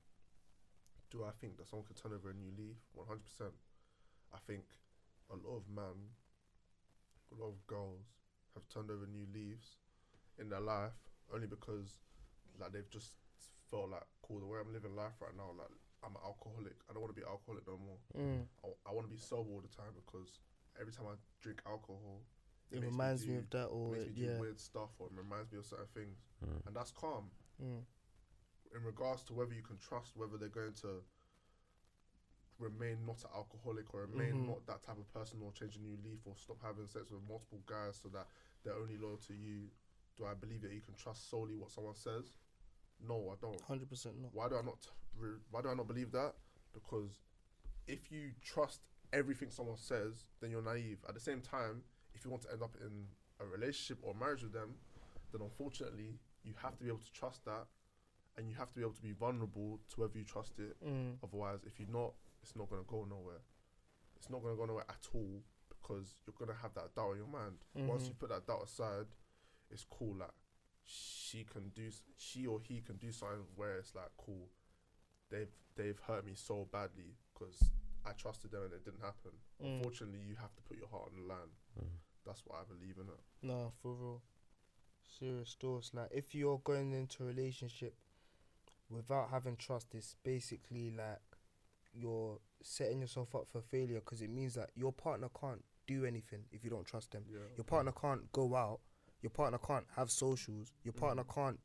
do 1.09 1.23
I 1.23 1.31
think 1.39 1.57
that 1.57 1.67
someone 1.67 1.85
can 1.85 1.95
turn 1.95 2.13
over 2.13 2.29
a 2.29 2.33
new 2.33 2.51
leaf? 2.57 2.77
One 2.93 3.07
hundred 3.07 3.25
percent. 3.25 3.53
I 4.33 4.37
think 4.47 4.63
a 5.29 5.35
lot 5.35 5.57
of 5.57 5.63
men, 5.73 6.15
a 7.31 7.41
lot 7.41 7.49
of 7.49 7.67
girls 7.67 8.07
have 8.55 8.67
turned 8.69 8.89
over 8.91 9.05
new 9.05 9.27
leaves 9.33 9.77
in 10.39 10.49
their 10.49 10.61
life 10.61 10.97
only 11.33 11.47
because 11.47 11.99
like 12.59 12.71
they've 12.71 12.89
just 12.89 13.13
felt 13.71 13.89
like 13.89 14.03
cool 14.21 14.39
the 14.39 14.45
way 14.45 14.59
I'm 14.59 14.73
living 14.75 14.93
life 14.95 15.15
right 15.23 15.33
now. 15.35 15.55
Like 15.57 15.71
I'm 16.03 16.11
an 16.13 16.21
alcoholic. 16.27 16.75
I 16.89 16.93
don't 16.93 17.01
want 17.01 17.15
to 17.15 17.19
be 17.19 17.25
alcoholic 17.25 17.63
no 17.65 17.79
more. 17.79 17.99
Mm. 18.13 18.43
I, 18.85 18.91
want 18.91 19.07
to 19.07 19.11
be 19.11 19.17
sober 19.17 19.49
all 19.55 19.63
the 19.63 19.71
time 19.71 19.95
because 19.95 20.39
every 20.79 20.91
time 20.91 21.07
I 21.07 21.15
drink 21.41 21.61
alcohol, 21.65 22.21
It 22.71 22.81
makes 22.81 22.91
reminds 22.91 23.21
me 23.25 23.33
do- 23.33 23.39
of 23.39 23.49
that, 23.55 23.67
it 23.71 23.73
or 23.73 23.91
makes 23.95 24.05
me 24.07 24.13
do 24.13 24.21
yeah. 24.27 24.39
weird 24.39 24.59
stuff 24.59 24.91
or 24.99 25.07
it 25.07 25.15
reminds 25.15 25.51
me 25.51 25.57
of 25.59 25.65
certain 25.65 25.87
things, 25.95 26.19
Mm. 26.43 26.67
and 26.67 26.75
that's 26.75 26.91
calm. 26.91 27.31
Mm. 27.63 27.85
In 28.75 28.83
regards 28.83 29.23
to 29.25 29.33
whether 29.33 29.53
you 29.53 29.63
can 29.63 29.77
trust 29.77 30.15
whether 30.15 30.37
they're 30.37 30.49
going 30.51 30.73
to 30.81 31.03
remain 32.59 32.97
not 33.05 33.17
an 33.23 33.29
alcoholic 33.35 33.93
or 33.93 34.01
remain 34.05 34.33
Mhm. 34.45 34.47
not 34.47 34.65
that 34.67 34.83
type 34.83 34.97
of 34.97 35.11
person 35.13 35.41
or 35.41 35.51
change 35.51 35.75
a 35.77 35.79
new 35.81 35.97
leaf 36.03 36.19
or 36.25 36.35
stop 36.37 36.61
having 36.61 36.87
sex 36.87 37.09
with 37.09 37.21
multiple 37.27 37.61
guys 37.65 37.97
so 38.01 38.09
that 38.09 38.27
they're 38.63 38.75
only 38.75 38.97
loyal 38.97 39.17
to 39.17 39.33
you, 39.33 39.69
do 40.15 40.25
I 40.25 40.33
believe 40.35 40.61
that 40.61 40.71
you 40.71 40.81
can 40.81 40.93
trust 40.95 41.27
solely 41.29 41.55
what 41.55 41.71
someone 41.71 41.95
says? 41.95 42.37
No, 43.07 43.31
I 43.31 43.35
don't. 43.41 43.59
Hundred 43.61 43.89
percent 43.89 44.15
not. 44.21 44.31
Why 44.33 44.47
do 44.49 44.55
I 44.55 44.61
not? 44.61 44.77
Why 45.51 45.61
do 45.61 45.69
I 45.69 45.73
not 45.73 45.87
believe 45.87 46.11
that? 46.11 46.33
Because 46.73 47.19
if 47.87 48.11
you 48.11 48.31
trust 48.43 48.81
everything 49.13 49.49
someone 49.49 49.77
says, 49.77 50.25
then 50.41 50.51
you're 50.51 50.61
naive. 50.61 50.99
At 51.07 51.13
the 51.13 51.19
same 51.19 51.41
time, 51.41 51.81
if 52.13 52.23
you 52.23 52.31
want 52.31 52.43
to 52.43 52.51
end 52.51 52.63
up 52.63 52.75
in 52.79 53.07
a 53.39 53.45
relationship 53.45 53.97
or 54.01 54.13
marriage 54.13 54.43
with 54.43 54.53
them, 54.53 54.75
then 55.31 55.41
unfortunately 55.41 56.19
you 56.43 56.53
have 56.61 56.77
to 56.77 56.83
be 56.83 56.89
able 56.89 56.99
to 56.99 57.13
trust 57.13 57.43
that, 57.45 57.65
and 58.37 58.47
you 58.47 58.55
have 58.55 58.69
to 58.69 58.75
be 58.75 58.81
able 58.81 58.93
to 58.93 59.01
be 59.01 59.11
vulnerable 59.11 59.79
to 59.89 60.01
whether 60.01 60.17
you 60.17 60.23
trust 60.23 60.53
it. 60.59 60.75
Mm. 60.85 61.15
Otherwise, 61.23 61.59
if 61.65 61.79
you're 61.79 61.89
not, 61.91 62.13
it's 62.41 62.55
not 62.55 62.69
gonna 62.69 62.83
go 62.87 63.05
nowhere. 63.09 63.41
It's 64.15 64.29
not 64.29 64.41
gonna 64.41 64.55
go 64.55 64.65
nowhere 64.65 64.85
at 64.89 65.07
all 65.13 65.41
because 65.69 66.15
you're 66.25 66.35
gonna 66.37 66.57
have 66.61 66.73
that 66.75 66.95
doubt 66.95 67.11
in 67.11 67.17
your 67.17 67.27
mind. 67.27 67.57
Once 67.75 68.07
you 68.07 68.13
put 68.13 68.29
that 68.29 68.47
doubt 68.47 68.63
aside, 68.63 69.07
it's 69.69 69.85
cool. 69.89 70.15
Like 70.17 70.29
she 70.85 71.43
can 71.43 71.69
do, 71.75 71.89
she 72.17 72.45
or 72.47 72.59
he 72.67 72.81
can 72.81 72.97
do 72.97 73.11
something 73.11 73.45
where 73.55 73.77
it's 73.77 73.95
like 73.95 74.11
cool. 74.17 74.49
They've 75.29 75.51
they've 75.75 75.99
hurt 76.07 76.25
me 76.25 76.33
so 76.35 76.67
badly 76.71 77.15
because 77.33 77.57
I 78.05 78.11
trusted 78.11 78.51
them 78.51 78.63
and 78.63 78.73
it 78.73 78.83
didn't 78.83 79.01
happen. 79.01 79.31
Mm. 79.63 79.77
Unfortunately, 79.77 80.19
you 80.27 80.35
have 80.35 80.53
to 80.55 80.61
put 80.63 80.77
your 80.77 80.87
heart 80.89 81.11
on 81.11 81.21
the 81.21 81.27
line. 81.27 81.51
Mm. 81.79 81.87
That's 82.25 82.43
what 82.45 82.59
I 82.59 82.63
believe 82.67 82.95
in 82.97 83.07
it. 83.07 83.19
No, 83.41 83.71
for 83.81 83.93
real. 83.93 84.21
Serious 85.19 85.55
thoughts. 85.59 85.91
Like 85.93 86.09
if 86.11 86.35
you're 86.35 86.61
going 86.63 86.93
into 86.93 87.23
a 87.23 87.27
relationship 87.27 87.95
without 88.89 89.29
having 89.31 89.55
trust, 89.55 89.87
it's 89.93 90.15
basically 90.23 90.91
like 90.91 91.21
you're 91.93 92.39
setting 92.63 93.01
yourself 93.01 93.35
up 93.35 93.47
for 93.51 93.61
failure 93.61 93.99
because 93.99 94.21
it 94.21 94.29
means 94.29 94.55
that 94.55 94.69
your 94.75 94.91
partner 94.91 95.29
can't 95.39 95.63
do 95.87 96.05
anything 96.05 96.43
if 96.51 96.63
you 96.63 96.69
don't 96.69 96.85
trust 96.85 97.11
them. 97.11 97.23
Yeah. 97.29 97.39
Your 97.57 97.63
partner 97.63 97.91
can't 97.91 98.31
go 98.31 98.55
out. 98.55 98.79
Your 99.21 99.29
partner 99.29 99.57
can't 99.59 99.85
have 99.95 100.09
socials. 100.11 100.71
Your 100.83 100.93
partner 100.93 101.23
Mhm. 101.23 101.33
can't 101.35 101.59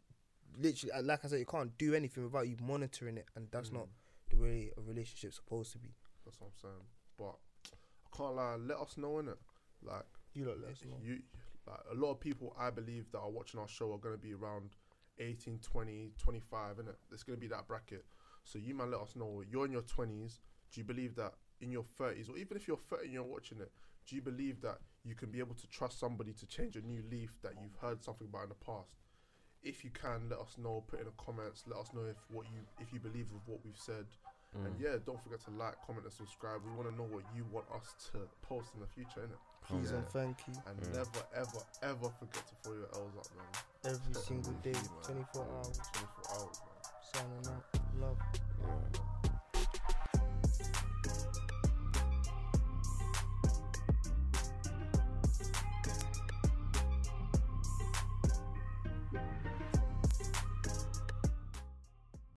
literally, 0.58 0.92
uh, 0.92 1.02
like 1.02 1.24
I 1.24 1.28
said, 1.28 1.38
you 1.38 1.46
can't 1.46 1.76
do 1.78 1.94
anything 1.94 2.24
without 2.24 2.48
you 2.48 2.56
monitoring 2.58 3.18
it, 3.18 3.28
and 3.34 3.50
that's 3.50 3.70
not 3.70 3.86
Mm. 3.86 3.90
the 4.30 4.36
way 4.36 4.72
a 4.76 4.80
relationship's 4.80 5.36
supposed 5.36 5.72
to 5.72 5.78
be. 5.78 5.94
That's 6.24 6.40
what 6.40 6.48
I'm 6.48 6.56
saying. 6.56 6.86
But 7.18 7.38
I 7.72 8.16
can't 8.16 8.34
lie. 8.36 8.56
Let 8.56 8.78
us 8.78 8.96
know 8.96 9.18
in 9.18 9.28
it. 9.28 9.38
Like 9.82 10.06
You 10.34 10.46
lot 10.46 10.58
let 10.58 10.70
us 10.72 10.84
know. 10.84 10.98
you, 10.98 11.22
like 11.66 11.80
a 11.90 11.94
lot 11.94 12.12
of 12.12 12.20
people 12.20 12.54
I 12.56 12.70
believe 12.70 13.10
that 13.12 13.18
are 13.20 13.30
watching 13.30 13.60
our 13.60 13.68
show 13.68 13.92
are 13.92 13.98
gonna 13.98 14.16
be 14.16 14.32
around 14.34 14.76
18, 15.18 15.58
20, 15.60 16.12
25, 16.18 16.78
innit? 16.78 16.96
It's 17.10 17.22
gonna 17.22 17.38
be 17.38 17.48
that 17.48 17.66
bracket. 17.68 18.04
So 18.44 18.58
you 18.58 18.74
man, 18.74 18.90
let 18.90 19.00
us 19.00 19.14
know. 19.16 19.42
You're 19.42 19.64
in 19.66 19.72
your 19.72 19.82
twenties. 19.82 20.40
Do 20.70 20.80
you 20.80 20.84
believe 20.84 21.14
that 21.16 21.34
in 21.60 21.70
your 21.70 21.84
thirties, 21.84 22.28
or 22.28 22.36
even 22.38 22.56
if 22.56 22.66
you're 22.68 22.76
thirty 22.76 23.04
and 23.04 23.12
you're 23.14 23.22
watching 23.24 23.60
it, 23.60 23.72
do 24.06 24.14
you 24.16 24.22
believe 24.22 24.60
that 24.62 24.80
you 25.06 25.14
can 25.14 25.30
be 25.30 25.38
able 25.38 25.54
to 25.54 25.66
trust 25.68 25.98
somebody 26.00 26.32
to 26.32 26.46
change 26.46 26.76
a 26.76 26.80
new 26.82 27.02
leaf 27.10 27.30
that 27.42 27.52
you've 27.62 27.76
heard 27.80 28.02
something 28.02 28.26
about 28.28 28.44
in 28.44 28.48
the 28.50 28.64
past? 28.66 28.96
If 29.62 29.84
you 29.84 29.90
can, 29.90 30.28
let 30.28 30.38
us 30.38 30.56
know. 30.58 30.84
Put 30.86 31.00
in 31.00 31.06
the 31.06 31.12
comments. 31.16 31.64
Let 31.66 31.78
us 31.78 31.88
know 31.94 32.04
if 32.10 32.16
what 32.30 32.46
you 32.52 32.60
if 32.80 32.92
you 32.92 33.00
believe 33.00 33.26
with 33.32 33.42
what 33.46 33.60
we've 33.64 33.78
said. 33.78 34.06
Mm. 34.56 34.66
And 34.66 34.74
yeah, 34.80 34.96
don't 35.04 35.20
forget 35.22 35.40
to 35.46 35.50
like, 35.50 35.74
comment, 35.86 36.04
and 36.04 36.12
subscribe. 36.12 36.60
We 36.64 36.70
want 36.76 36.88
to 36.90 36.94
know 36.94 37.08
what 37.10 37.24
you 37.34 37.44
want 37.50 37.66
us 37.74 37.94
to 38.12 38.18
post 38.42 38.68
in 38.74 38.80
the 38.80 38.86
future, 38.86 39.20
innit? 39.26 39.38
Please 39.66 39.90
Yeah. 39.90 39.98
and 39.98 40.08
thank 40.10 40.36
you. 40.46 40.54
And 40.66 40.78
Mm. 40.80 40.92
never, 40.92 41.22
ever, 41.34 41.60
ever 41.82 42.08
forget 42.10 42.46
to 42.46 42.54
throw 42.62 42.74
your 42.74 42.90
L's 42.94 43.16
up, 43.16 43.26
man. 43.36 43.94
Every 43.94 44.14
single 44.14 44.52
day, 44.62 44.72
Man. 44.72 45.02
24 45.02 45.44
hours. 45.44 45.78
24 45.92 46.38
hours, 46.38 46.60
man. 46.62 46.82
Signing 47.12 47.46
out. 47.48 49.15